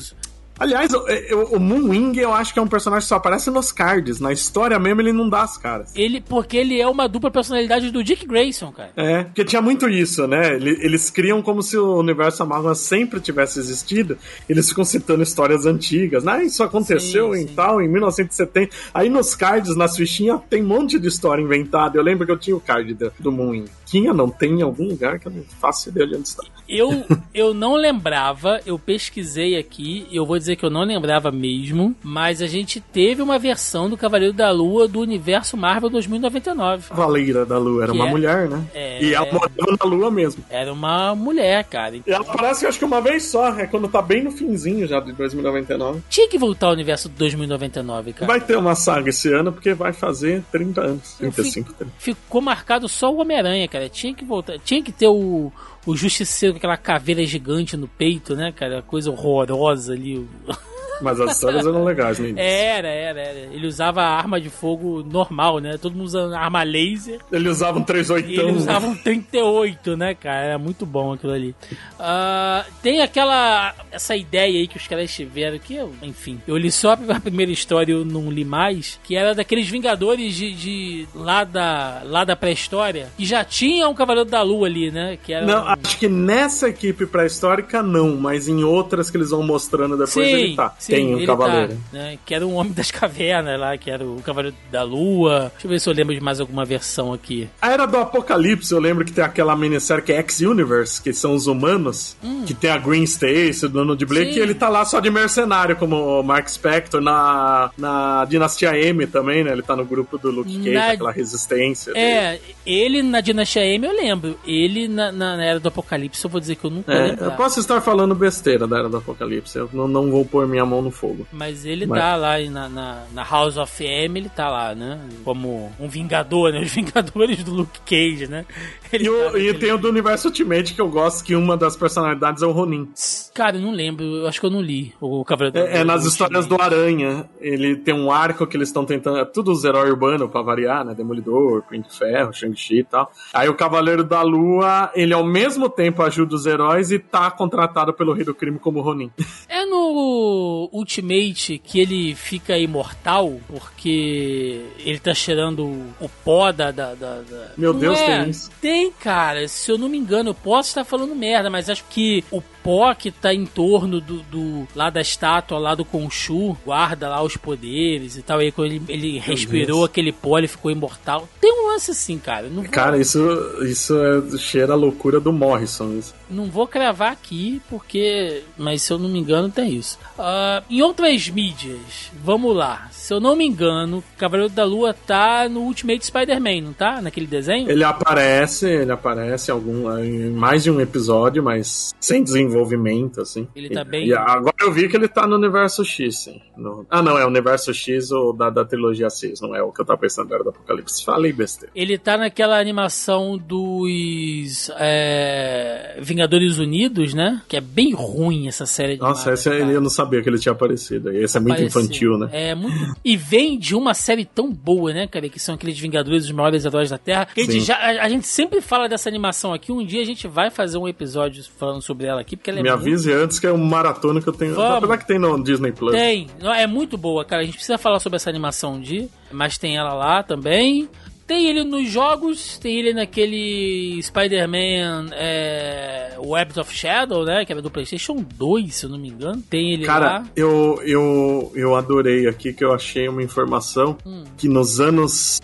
Aliás, 0.63 0.91
o, 0.93 1.59
Moonwing 1.59 2.17
eu 2.19 2.33
acho 2.33 2.53
que 2.53 2.59
é 2.59 2.61
um 2.61 2.67
personagem 2.67 3.03
que 3.03 3.09
só 3.09 3.15
aparece 3.15 3.49
nos 3.51 3.71
cards. 3.71 4.19
Na 4.19 4.31
história 4.31 4.79
mesmo 4.79 5.01
ele 5.01 5.11
não 5.11 5.27
dá 5.29 5.41
as 5.41 5.57
caras. 5.57 5.91
Ele, 5.95 6.21
porque 6.21 6.55
ele 6.57 6.79
é 6.79 6.87
uma 6.87 7.07
dupla 7.07 7.29
personalidade 7.29 7.91
do 7.91 8.03
Dick 8.03 8.25
Grayson, 8.25 8.71
cara. 8.71 8.91
É, 8.95 9.23
porque 9.25 9.43
tinha 9.43 9.61
muito 9.61 9.89
isso, 9.89 10.25
né? 10.27 10.55
Ele- 10.55 10.77
Eles 10.81 11.09
criam 11.09 11.41
como 11.41 11.61
se 11.61 11.77
o 11.77 11.97
universo 11.97 12.43
Amálgama 12.43 12.75
sempre 12.75 13.19
tivesse 13.19 13.59
existido. 13.59 14.17
Eles 14.47 14.69
ficam 14.69 14.83
citando 14.85 15.21
histórias 15.23 15.65
antigas. 15.65 16.25
Ah, 16.27 16.43
isso 16.43 16.63
aconteceu 16.63 17.33
Sim, 17.33 17.41
em 17.41 17.47
sim. 17.47 17.53
tal, 17.55 17.81
em 17.81 17.87
1970. 17.87 18.73
Aí 18.93 19.09
nos 19.09 19.35
cards, 19.35 19.75
nas 19.75 19.95
fichinhas, 19.97 20.39
tem 20.49 20.63
um 20.63 20.67
monte 20.67 20.97
de 20.97 21.07
história 21.07 21.41
inventada. 21.41 21.97
Eu 21.97 22.03
lembro 22.03 22.25
que 22.25 22.31
eu 22.31 22.37
tinha 22.37 22.55
o 22.55 22.59
card 22.61 22.93
do, 22.93 23.11
do 23.19 23.31
Moonwing. 23.31 23.65
Tinha, 23.85 24.13
não 24.13 24.29
tem 24.29 24.59
em 24.59 24.61
algum 24.61 24.87
lugar 24.87 25.19
que 25.19 25.27
eu 25.27 25.31
não 25.31 25.43
faço 25.61 25.89
ideia 25.89 26.07
de 26.07 26.15
onde 26.15 26.27
está. 26.27 26.43
Eu, 26.67 27.03
eu 27.33 27.53
não 27.53 27.75
lembrava, 27.75 28.59
eu 28.65 28.79
pesquisei 28.79 29.55
aqui, 29.57 30.07
e 30.09 30.15
eu 30.15 30.25
vou 30.25 30.37
dizer 30.39 30.52
que 30.55 30.63
eu 30.65 30.69
não 30.69 30.83
lembrava 30.83 31.31
mesmo, 31.31 31.95
mas 32.03 32.41
a 32.41 32.47
gente 32.47 32.79
teve 32.79 33.21
uma 33.21 33.37
versão 33.39 33.89
do 33.89 33.97
Cavaleiro 33.97 34.33
da 34.33 34.51
Lua 34.51 34.87
do 34.87 34.99
universo 34.99 35.55
Marvel 35.57 35.89
2099. 35.89 36.89
Cavaleira 36.89 37.45
da 37.45 37.57
Lua, 37.57 37.83
era 37.83 37.91
Que 37.91 37.97
uma 37.97 38.07
é- 38.07 38.11
mulher, 38.11 38.49
né? 38.49 38.63
é- 38.73 39.03
E 39.03 39.13
ela 39.13 39.25
morava 39.31 39.53
na 39.79 39.85
Lua 39.85 40.11
mesmo. 40.11 40.43
Era 40.49 40.71
uma 40.71 41.15
mulher, 41.15 41.63
cara. 41.65 41.95
E 41.95 42.03
ela 42.07 42.23
aparece, 42.23 42.65
acho 42.65 42.79
que 42.79 42.85
uma 42.85 43.01
vez 43.01 43.23
só, 43.25 43.49
é 43.59 43.67
quando 43.67 43.87
tá 43.87 44.01
bem 44.01 44.23
no 44.23 44.31
finzinho 44.31 44.87
já 44.87 44.99
de 44.99 45.11
2099. 45.13 46.01
Tinha 46.09 46.27
que 46.29 46.37
voltar 46.37 46.67
ao 46.67 46.73
universo 46.73 47.09
2099, 47.09 48.13
cara. 48.13 48.27
Vai 48.27 48.41
ter 48.41 48.57
uma 48.57 48.75
saga 48.75 49.09
esse 49.09 49.31
ano, 49.33 49.51
porque 49.51 49.73
vai 49.73 49.93
fazer 49.93 50.43
30 50.51 50.81
anos. 50.81 51.15
Eu 51.19 51.31
35, 51.31 51.73
30. 51.73 51.93
Ficou 51.97 52.41
marcado 52.41 52.87
só 52.87 53.11
o 53.13 53.17
Homem-Aranha, 53.19 53.67
cara. 53.67 53.89
Tinha 53.89 54.13
que 54.13 54.23
voltar. 54.25 54.57
Tinha 54.59 54.81
que 54.81 54.91
ter 54.91 55.07
o, 55.07 55.51
o 55.85 55.95
Justiceiro 55.95 56.53
com 56.53 56.57
aquela 56.57 56.77
caveira 56.77 57.25
gigante 57.25 57.75
no 57.75 57.87
peito, 57.87 58.35
né, 58.35 58.51
cara? 58.51 58.81
Coisa 58.81 59.11
horrorosa 59.11 59.93
ali. 59.93 60.27
Mas 61.01 61.19
as 61.19 61.31
histórias 61.35 61.65
eram 61.65 61.83
legais 61.83 62.19
início. 62.19 62.39
Era, 62.39 62.87
era, 62.87 63.19
era. 63.19 63.39
Ele 63.53 63.67
usava 63.67 64.01
arma 64.03 64.39
de 64.39 64.49
fogo 64.49 65.03
normal, 65.03 65.59
né? 65.59 65.77
Todo 65.77 65.93
mundo 65.93 66.05
usando 66.05 66.33
arma 66.33 66.63
laser. 66.63 67.19
Ele 67.31 67.49
usava 67.49 67.77
um 67.79 67.81
E 67.81 67.85
38. 67.85 68.29
ele 68.41 68.51
usava 68.51 68.87
um 68.87 68.95
38, 68.95 69.97
né, 69.97 70.13
cara? 70.13 70.37
Era 70.45 70.57
muito 70.57 70.85
bom 70.85 71.13
aquilo 71.13 71.33
ali. 71.33 71.55
Ah, 71.99 72.65
tem 72.81 73.01
aquela. 73.01 73.73
Essa 73.91 74.15
ideia 74.15 74.59
aí 74.59 74.67
que 74.67 74.77
os 74.77 74.87
caras 74.87 75.13
tiveram, 75.13 75.57
que 75.59 75.79
enfim, 76.01 76.39
eu 76.47 76.57
li 76.57 76.71
só 76.71 76.93
a 76.93 77.19
primeira 77.19 77.51
história 77.51 77.91
e 77.91 77.95
eu 77.95 78.05
não 78.05 78.29
li 78.31 78.43
mais, 78.45 78.99
que 79.03 79.15
era 79.15 79.33
daqueles 79.35 79.67
Vingadores 79.69 80.35
de, 80.35 80.53
de 80.53 81.07
lá 81.15 81.43
da, 81.43 82.01
lá 82.05 82.23
da 82.23 82.35
pré-história, 82.35 83.09
que 83.17 83.25
já 83.25 83.43
tinha 83.43 83.87
um 83.87 83.93
Cavaleiro 83.93 84.29
da 84.29 84.41
Lua 84.41 84.67
ali, 84.67 84.91
né? 84.91 85.17
Que 85.23 85.33
era 85.33 85.45
Não, 85.45 85.63
um- 85.63 85.67
acho 85.67 85.97
que 85.97 86.07
nessa 86.07 86.69
equipe 86.69 87.05
pré-histórica 87.05 87.81
não, 87.81 88.15
mas 88.17 88.47
em 88.47 88.63
outras 88.63 89.09
que 89.09 89.17
eles 89.17 89.29
vão 89.31 89.43
mostrando 89.43 89.97
depois 89.97 90.27
ele 90.27 90.55
tá. 90.55 90.73
Sim, 90.85 90.93
Tem 90.93 91.15
um 91.15 91.17
ele 91.17 91.27
cavaleiro. 91.27 91.73
tá, 91.91 91.97
né? 91.97 92.17
Que 92.25 92.33
era 92.35 92.45
um 92.45 92.55
Homem 92.55 92.73
das 92.73 92.91
Cavernas 92.91 93.59
lá, 93.59 93.77
que 93.77 93.89
era 93.89 94.03
o 94.05 94.21
Cavaleiro 94.21 94.55
da 94.71 94.83
Lua. 94.83 95.51
Deixa 95.53 95.65
eu 95.67 95.69
ver 95.69 95.79
se 95.79 95.89
eu 95.89 95.93
lembro 95.93 96.13
de 96.13 96.21
mais 96.21 96.39
alguma 96.39 96.65
versão 96.65 97.13
aqui. 97.13 97.47
A 97.61 97.71
Era 97.71 97.85
do 97.85 97.97
Apocalipse, 97.97 98.71
eu 98.73 98.79
lembro 98.79 99.05
que 99.05 99.11
tem 99.11 99.23
aquela 99.23 99.55
minissérie 99.55 100.03
que 100.03 100.11
é 100.11 100.17
X-Universe, 100.19 101.01
que 101.01 101.13
são 101.13 101.33
os 101.33 101.47
humanos, 101.47 102.17
que 102.45 102.53
tem 102.53 102.69
a 102.69 102.77
Green 102.77 103.03
Stacy, 103.03 103.65
o 103.65 103.69
dono 103.69 103.95
de 103.95 104.05
Blake, 104.05 104.31
Hum. 104.31 104.33
Sim. 104.33 104.39
e 104.39 104.41
ele 104.43 104.53
tá 104.53 104.69
lá 104.69 104.83
só 104.85 104.99
de 104.99 105.09
mercenário, 105.09 105.75
como 105.75 105.95
o 106.19 106.23
Mark 106.23 106.47
Spector, 106.49 107.01
na, 107.01 107.71
na 107.77 108.25
Dinastia 108.25 108.77
M 108.77 109.05
também, 109.07 109.43
né? 109.43 109.51
Ele 109.51 109.61
tá 109.61 109.75
no 109.75 109.85
grupo 109.85 110.17
do 110.17 110.29
Luke 110.31 110.55
Cage, 110.57 110.71
Na- 110.71 110.91
aquela 110.91 111.11
resistência. 111.11 111.93
dele. 111.93 112.05
É, 112.05 112.39
ele 112.65 113.01
na 113.03 113.21
Dinastia 113.21 113.65
M 113.65 113.85
eu 113.85 113.93
lembro. 113.93 114.37
Ele 114.45 114.87
na, 114.87 115.11
na- 115.11 115.37
na 115.37 115.43
Era 115.45 115.59
do 115.59 115.67
Apocalipse 115.67 116.23
eu 116.23 116.29
vou 116.29 116.39
dizer 116.39 116.55
que 116.55 116.65
eu 116.65 116.69
nunca 116.71 116.91
É, 116.93 117.07
lembro. 117.07 117.25
eu 117.25 117.31
posso 117.33 117.59
estar 117.59 117.79
falando 117.81 118.15
besteira 118.15 118.65
da 118.67 118.79
Era 118.79 118.89
do 118.89 118.97
Apocalipse, 118.97 119.57
eu 119.57 119.69
não, 119.73 119.87
não 119.87 120.09
vou 120.09 120.23
pôr 120.25 120.47
minha 120.47 120.65
mão 120.65 120.72
no 120.81 120.91
fogo. 120.91 121.25
Mas 121.31 121.65
ele 121.65 121.85
Mas- 121.85 121.99
tá 121.99 122.15
lá 122.15 122.39
na, 122.39 122.69
na, 122.69 123.03
na 123.13 123.23
House 123.23 123.57
of 123.57 123.83
M, 123.83 124.19
ele 124.19 124.29
tá 124.29 124.49
lá, 124.49 124.73
né? 124.75 124.99
Como 125.23 125.71
um 125.79 125.87
vingador, 125.87 126.51
né? 126.51 126.61
Os 126.63 126.71
Vingadores 126.73 127.43
do 127.43 127.53
Luke 127.53 127.79
Cage, 127.85 128.27
né? 128.27 128.45
Ele 128.91 129.05
E, 129.05 129.09
o- 129.09 129.31
tá 129.31 129.39
e 129.39 129.53
tem 129.53 129.71
o 129.71 129.77
do 129.77 129.89
Universo 129.89 130.27
Ultimate, 130.27 130.73
que 130.73 130.81
eu 130.81 130.89
gosto, 130.89 131.23
que 131.23 131.35
uma 131.35 131.55
das 131.57 131.75
personalidades 131.75 132.41
é 132.43 132.45
o 132.47 132.51
Ronin. 132.51 132.89
Cara, 133.33 133.57
eu 133.57 133.61
não 133.61 133.71
lembro, 133.71 134.03
eu 134.03 134.27
acho 134.27 134.39
que 134.39 134.45
eu 134.45 134.49
não 134.51 134.61
li 134.61 134.93
o 135.01 135.23
Cavaleiro 135.25 135.57
É, 135.59 135.77
é 135.77 135.79
do- 135.79 135.85
nas 135.85 136.03
do 136.03 136.09
histórias 136.09 136.45
do 136.45 136.53
Ultimate. 136.53 136.73
Aranha. 136.75 137.29
Ele 137.39 137.75
tem 137.75 137.93
um 137.93 138.11
arco 138.11 138.45
que 138.47 138.55
eles 138.57 138.69
estão 138.69 138.85
tentando. 138.85 139.17
É 139.19 139.25
tudo 139.25 139.51
os 139.51 139.63
heróis 139.63 139.89
urbanos 139.89 140.29
pra 140.29 140.41
variar, 140.41 140.83
né? 140.85 140.93
Demolidor, 140.93 141.63
Punho 141.63 141.81
de 141.83 141.97
Ferro, 141.97 142.33
Shang-Chi 142.33 142.79
e 142.79 142.83
tal. 142.83 143.11
Aí 143.33 143.49
o 143.49 143.55
Cavaleiro 143.55 144.03
da 144.03 144.21
Lua, 144.21 144.91
ele 144.95 145.13
ao 145.13 145.23
mesmo 145.23 145.69
tempo 145.69 146.01
ajuda 146.03 146.35
os 146.35 146.45
heróis 146.45 146.91
e 146.91 146.99
tá 146.99 147.29
contratado 147.31 147.93
pelo 147.93 148.13
Rei 148.13 148.23
do 148.25 148.33
Crime 148.35 148.59
como 148.59 148.81
Ronin. 148.81 149.11
É 149.49 149.65
no 149.65 150.62
Ultimate 150.71 151.59
que 151.63 151.79
ele 151.79 152.15
fica 152.15 152.57
imortal 152.57 153.39
porque 153.47 154.65
ele 154.79 154.99
tá 154.99 155.13
cheirando 155.13 155.63
o 155.99 156.09
pó 156.23 156.51
da. 156.51 156.71
da, 156.71 156.93
da- 156.95 157.21
da- 157.21 157.51
Meu 157.57 157.73
Não 157.73 157.79
Deus, 157.79 157.99
é? 157.99 158.21
tem 158.21 158.29
isso. 158.29 158.51
Tem, 158.61 158.91
cara. 158.91 159.47
Se 159.47 159.71
eu 159.71 159.77
não 159.77 159.89
me 159.89 159.97
engano, 159.97 160.29
eu 160.31 160.35
posso 160.35 160.69
estar 160.69 160.83
falando 160.83 161.15
merda, 161.15 161.49
mas 161.49 161.69
acho 161.69 161.83
que 161.89 162.23
o 162.31 162.41
pó 162.63 162.93
que 162.95 163.11
tá 163.11 163.33
em 163.33 163.45
torno 163.45 163.99
do, 163.99 164.19
do 164.23 164.67
lá 164.75 164.89
da 164.89 165.01
estátua, 165.01 165.59
lá 165.59 165.75
do 165.75 165.83
Khonshu, 165.83 166.57
guarda 166.65 167.09
lá 167.09 167.21
os 167.21 167.35
poderes 167.35 168.17
e 168.17 168.21
tal. 168.21 168.41
E 168.41 168.45
aí 168.45 168.51
quando 168.51 168.71
ele, 168.71 168.81
ele 168.87 169.19
respirou 169.19 169.79
Deus. 169.79 169.89
aquele 169.89 170.11
pó, 170.11 170.37
ele 170.37 170.47
ficou 170.47 170.71
imortal. 170.71 171.27
Tem 171.39 171.51
um 171.51 171.71
lance 171.71 171.91
assim, 171.91 172.17
cara. 172.17 172.47
Não 172.47 172.63
vou, 172.63 172.71
Cara, 172.71 172.97
isso, 172.97 173.19
isso 173.63 173.95
é, 173.97 174.37
cheira 174.37 174.73
a 174.73 174.75
loucura 174.75 175.19
do 175.19 175.33
Morrison. 175.33 175.97
Isso. 175.97 176.15
não 176.29 176.45
vou 176.45 176.65
cravar 176.67 177.11
aqui, 177.11 177.61
porque. 177.69 178.43
Mas 178.57 178.81
se 178.81 178.93
eu 178.93 178.97
não 178.97 179.09
me 179.09 179.19
engano, 179.19 179.49
tem 179.49 179.75
isso. 179.75 179.99
Ah, 180.17 180.63
em 180.69 180.81
outras 180.81 181.29
mídias, 181.29 182.11
vamos 182.23 182.55
lá. 182.55 182.87
Se 182.91 183.13
eu 183.13 183.19
não 183.19 183.35
me 183.35 183.45
engano, 183.45 184.03
Cavaleiro 184.17 184.51
da 184.53 184.63
Lua 184.63 184.93
tá 184.93 185.49
no 185.49 185.61
Ultimate 185.61 186.05
Spider-Man, 186.05 186.61
não 186.61 186.73
tá? 186.73 187.01
Naquele 187.01 187.27
desenho? 187.27 187.69
Ele 187.69 187.83
aparece, 187.83 188.67
ele 188.67 188.91
aparece 188.91 189.51
em, 189.51 189.53
algum, 189.53 189.97
em 189.99 190.29
mais 190.29 190.63
de 190.63 190.71
um 190.71 190.79
episódio, 190.79 191.43
mas 191.43 191.93
sem 191.99 192.23
desenvolvimento, 192.53 193.21
assim. 193.21 193.47
Ele 193.55 193.69
tá 193.69 193.83
bem- 193.83 194.07
E 194.07 194.13
agora 194.13 194.55
eu 194.61 194.71
vi 194.71 194.87
que 194.87 194.95
ele 194.95 195.07
tá 195.07 195.25
no 195.27 195.35
Universo 195.35 195.83
X, 195.83 196.23
sim. 196.23 196.41
No- 196.57 196.85
Ah, 196.89 197.01
não, 197.01 197.17
é 197.17 197.25
o 197.25 197.27
Universo 197.27 197.73
X 197.73 198.11
ou 198.11 198.33
da, 198.33 198.49
da 198.49 198.63
trilogia 198.65 199.09
6, 199.09 199.41
não 199.41 199.55
é 199.55 199.61
o 199.61 199.71
que 199.71 199.81
eu 199.81 199.85
tava 199.85 199.99
pensando, 199.99 200.33
era 200.33 200.43
do 200.43 200.49
Apocalipse. 200.49 201.03
Falei 201.03 201.31
besteira. 201.33 201.71
Ele 201.75 201.97
tá 201.97 202.17
naquela 202.17 202.59
animação 202.59 203.37
dos 203.37 204.69
é, 204.79 205.97
Vingadores 206.01 206.57
Unidos, 206.57 207.13
né? 207.13 207.41
Que 207.47 207.57
é 207.57 207.61
bem 207.61 207.93
ruim 207.93 208.47
essa 208.47 208.65
série 208.65 208.95
de 208.95 209.01
Nossa, 209.01 209.29
Marvel, 209.31 209.59
cara. 209.59 209.71
eu 209.71 209.81
não 209.81 209.89
sabia 209.89 210.21
que 210.21 210.29
ele 210.29 210.39
tinha 210.39 210.51
aparecido. 210.53 211.11
Esse 211.11 211.37
é 211.37 211.39
muito 211.39 211.61
infantil, 211.61 212.17
né? 212.17 212.29
É 212.31 212.55
muito. 212.55 212.95
E 213.03 213.17
vem 213.17 213.57
de 213.57 213.75
uma 213.75 213.93
série 213.93 214.25
tão 214.25 214.51
boa, 214.51 214.93
né, 214.93 215.07
cara? 215.07 215.27
Que 215.29 215.39
são 215.39 215.55
aqueles 215.55 215.79
Vingadores, 215.79 216.25
os 216.25 216.31
maiores 216.31 216.65
heróis 216.65 216.89
da 216.89 216.97
Terra. 216.97 217.25
Que 217.25 217.41
a, 217.41 217.45
gente 217.45 217.61
já, 217.61 217.75
a, 217.75 218.05
a 218.05 218.09
gente 218.09 218.27
sempre 218.27 218.61
fala 218.61 218.87
dessa 218.87 219.09
animação 219.09 219.53
aqui. 219.53 219.71
Um 219.71 219.85
dia 219.85 220.01
a 220.01 220.05
gente 220.05 220.27
vai 220.27 220.49
fazer 220.49 220.77
um 220.77 220.87
episódio 220.87 221.43
falando 221.57 221.81
sobre 221.81 222.05
ela 222.07 222.21
aqui, 222.21 222.35
porque 222.43 222.49
ela 222.49 222.59
é 222.59 222.63
Me 222.63 222.69
muito 222.69 222.81
avise 222.81 223.13
antes 223.13 223.39
que 223.39 223.47
é 223.47 223.51
um 223.53 223.57
maratona 223.57 224.21
que 224.21 224.27
eu 224.27 224.33
tenho. 224.33 224.53
Vamos. 224.53 224.77
Apesar 224.79 224.97
que 224.97 225.07
tem 225.07 225.17
no 225.17 225.41
Disney 225.41 225.71
Plus. 225.71 225.93
Tem, 225.93 226.27
é 226.57 226.67
muito 226.67 226.97
boa, 226.97 227.23
cara. 227.23 227.41
A 227.41 227.45
gente 227.45 227.55
precisa 227.55 227.77
falar 227.77 227.99
sobre 227.99 228.17
essa 228.17 228.29
animação 228.29 228.79
dia, 228.79 229.07
mas 229.31 229.57
tem 229.57 229.77
ela 229.77 229.93
lá 229.93 230.21
também. 230.21 230.89
Tem 231.25 231.47
ele 231.47 231.63
nos 231.63 231.89
jogos, 231.89 232.57
tem 232.57 232.77
ele 232.77 232.93
naquele 232.93 233.97
Spider-Man 234.03 235.07
é, 235.13 236.02
Webs 236.25 236.57
of 236.57 236.73
Shadow, 236.73 237.23
né? 237.25 237.45
Que 237.45 237.51
era 237.51 237.61
do 237.61 237.69
PlayStation 237.71 238.15
2, 238.37 238.73
se 238.75 238.85
eu 238.85 238.89
não 238.89 238.97
me 238.97 239.09
engano. 239.09 239.41
Tem 239.49 239.73
ele 239.73 239.85
Cara, 239.85 240.05
lá. 240.19 240.25
eu, 240.35 240.79
eu, 240.85 241.51
eu 241.55 241.75
adorei 241.75 242.27
aqui 242.27 242.53
que 242.53 242.63
eu 242.63 242.73
achei 242.73 243.07
uma 243.07 243.21
informação 243.23 243.97
Hum. 244.05 244.23
que 244.37 244.47
nos 244.47 244.79
anos. 244.79 245.39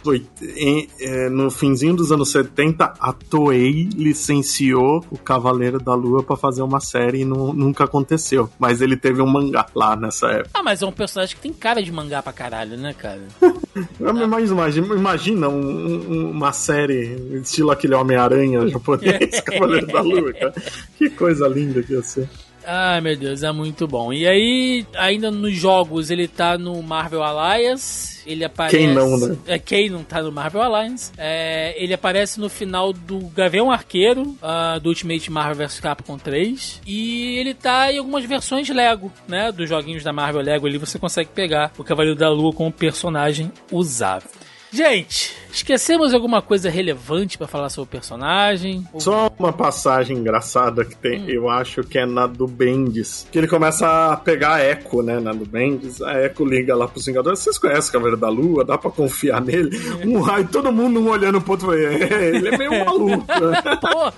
em- 0.58 0.88
é, 1.00 1.30
no 1.30 1.50
finzinho 1.52 1.96
dos 1.96 2.12
anos 2.12 2.30
70, 2.32 2.94
a 3.00 3.14
Toei 3.14 3.90
licenciou 3.96 5.04
o 5.12 5.18
Cavaleiro 5.18 5.80
da 5.80 5.94
Lua 5.94 6.24
pra 6.24 6.36
fazer 6.36 6.62
uma 6.62 6.80
série 6.80 7.22
e 7.22 7.26
nu- 7.26 7.54
nunca 7.54 7.84
aconteceu. 7.86 8.50
Mas 8.60 8.82
ele 8.82 8.96
teve 8.98 9.22
um 9.22 9.28
mangá 9.28 9.66
lá 9.76 9.96
nessa 9.96 10.28
época. 10.28 10.50
Ah, 10.54 10.64
mas 10.64 10.82
é 10.82 10.86
um 10.86 10.92
personagem 10.92 11.36
que 11.36 11.42
tem 11.42 11.54
cara 11.54 11.82
de 11.82 11.92
mangá 11.92 12.22
pra 12.22 12.32
caralho, 12.34 12.78
né, 12.78 12.94
cara? 12.98 13.22
Mas 14.00 14.50
imagina, 14.52 14.96
imagina 14.96 15.48
um- 15.50 16.12
um- 16.12 16.32
uma 16.32 16.52
série 16.52 17.16
estilo 17.42 17.72
aquele 17.72 17.94
Homem-Aranha 17.96 18.68
japonês, 18.70 19.40
Cavaleiro 19.42 19.88
da 19.88 20.02
Lua, 20.02 20.34
cara. 20.34 20.54
Que 20.98 21.10
coisa 21.10 21.48
linda 21.48 21.82
que 21.82 21.94
ia 21.94 22.02
ser. 22.04 22.28
Ai, 22.72 23.02
meu 23.02 23.18
Deus, 23.18 23.42
é 23.42 23.52
muito 23.52 23.88
bom. 23.88 24.14
E 24.14 24.28
aí, 24.28 24.86
ainda 24.96 25.32
nos 25.32 25.56
jogos, 25.56 26.12
ele 26.12 26.28
tá 26.28 26.56
no 26.56 26.84
Marvel 26.84 27.24
Alliance. 27.24 28.22
Ele 28.28 28.44
aparece. 28.44 28.78
Quem 28.78 28.94
não, 28.94 29.18
né? 29.18 29.38
É, 29.48 29.58
quem 29.58 29.90
não 29.90 30.04
tá 30.04 30.22
no 30.22 30.32
Marvel 30.32 30.62
Alliance. 30.62 31.12
É, 31.18 31.74
ele 31.82 31.96
aparece 31.96 32.40
no 32.40 32.48
final 32.48 32.94
do 32.94 33.20
Gavião 33.30 33.72
Arqueiro, 33.72 34.38
ah, 34.40 34.78
do 34.78 34.90
Ultimate 34.90 35.32
Marvel 35.32 35.68
vs 35.68 35.80
Capcom 35.80 36.18
3. 36.18 36.82
E 36.86 37.40
ele 37.40 37.56
tá 37.56 37.92
em 37.92 37.98
algumas 37.98 38.24
versões 38.26 38.70
Lego, 38.70 39.12
né? 39.28 39.52
Dos 39.52 39.68
joguinhos 39.68 40.04
da 40.04 40.14
Marvel 40.14 40.44
Lego 40.44 40.68
ali, 40.68 40.78
você 40.78 41.00
consegue 41.00 41.32
pegar 41.34 41.72
o 41.76 41.84
Cavaleiro 41.84 42.18
da 42.18 42.30
Lua 42.30 42.54
como 42.54 42.72
personagem 42.72 43.52
usável. 43.72 44.30
Gente, 44.72 45.34
esquecemos 45.52 46.14
alguma 46.14 46.42
coisa 46.42 46.70
relevante 46.70 47.38
pra 47.38 47.48
falar 47.48 47.70
sobre 47.70 47.88
o 47.88 47.92
personagem? 47.92 48.86
Só 48.98 49.32
uma 49.38 49.52
passagem 49.54 50.18
engraçada 50.18 50.84
que 50.86 50.96
tem, 50.96 51.30
eu 51.30 51.50
acho 51.50 51.84
que 51.84 51.98
é 51.98 52.06
na 52.06 52.28
do 52.28 52.48
Bendis. 52.48 53.28
Que 53.32 53.38
ele 53.38 53.48
começa 53.48 54.12
a 54.14 54.18
pegar 54.18 54.56
a 54.56 54.66
Echo, 54.66 55.02
né? 55.02 55.20
Na 55.20 55.32
do 55.34 55.46
Bendis. 55.46 56.02
A 56.02 56.24
Echo 56.26 56.46
liga 56.46 56.76
lá 56.76 56.88
pros 56.88 57.06
Vingadores. 57.06 57.40
Vocês 57.40 57.58
conhecem 57.58 57.90
o 57.90 57.94
Cavaleiro 57.94 58.18
da 58.20 58.30
Lua? 58.30 58.64
Dá 58.64 58.78
pra 58.78 58.92
confiar 58.92 59.42
nele? 59.42 59.78
Um 60.06 60.20
raio, 60.22 60.48
todo 60.48 60.72
mundo 60.72 61.00
um 61.00 61.10
olhando 61.10 61.42
pro 61.42 61.52
outro. 61.54 61.74
É, 61.74 62.30
ele 62.36 62.48
é 62.50 62.58
meio 62.58 62.72
maluco. 62.86 63.26
né? 63.28 63.78
Porra! 63.82 64.14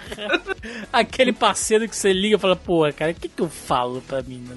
Aquele 0.91 1.31
parceiro 1.33 1.87
que 1.87 1.95
você 1.95 2.11
liga 2.13 2.35
e 2.35 2.39
fala, 2.39 2.55
porra, 2.55 2.91
cara, 2.91 3.11
o 3.11 3.15
que, 3.15 3.27
que 3.27 3.41
eu 3.41 3.49
falo 3.49 4.01
pra 4.07 4.21
mim? 4.21 4.43
né? 4.47 4.55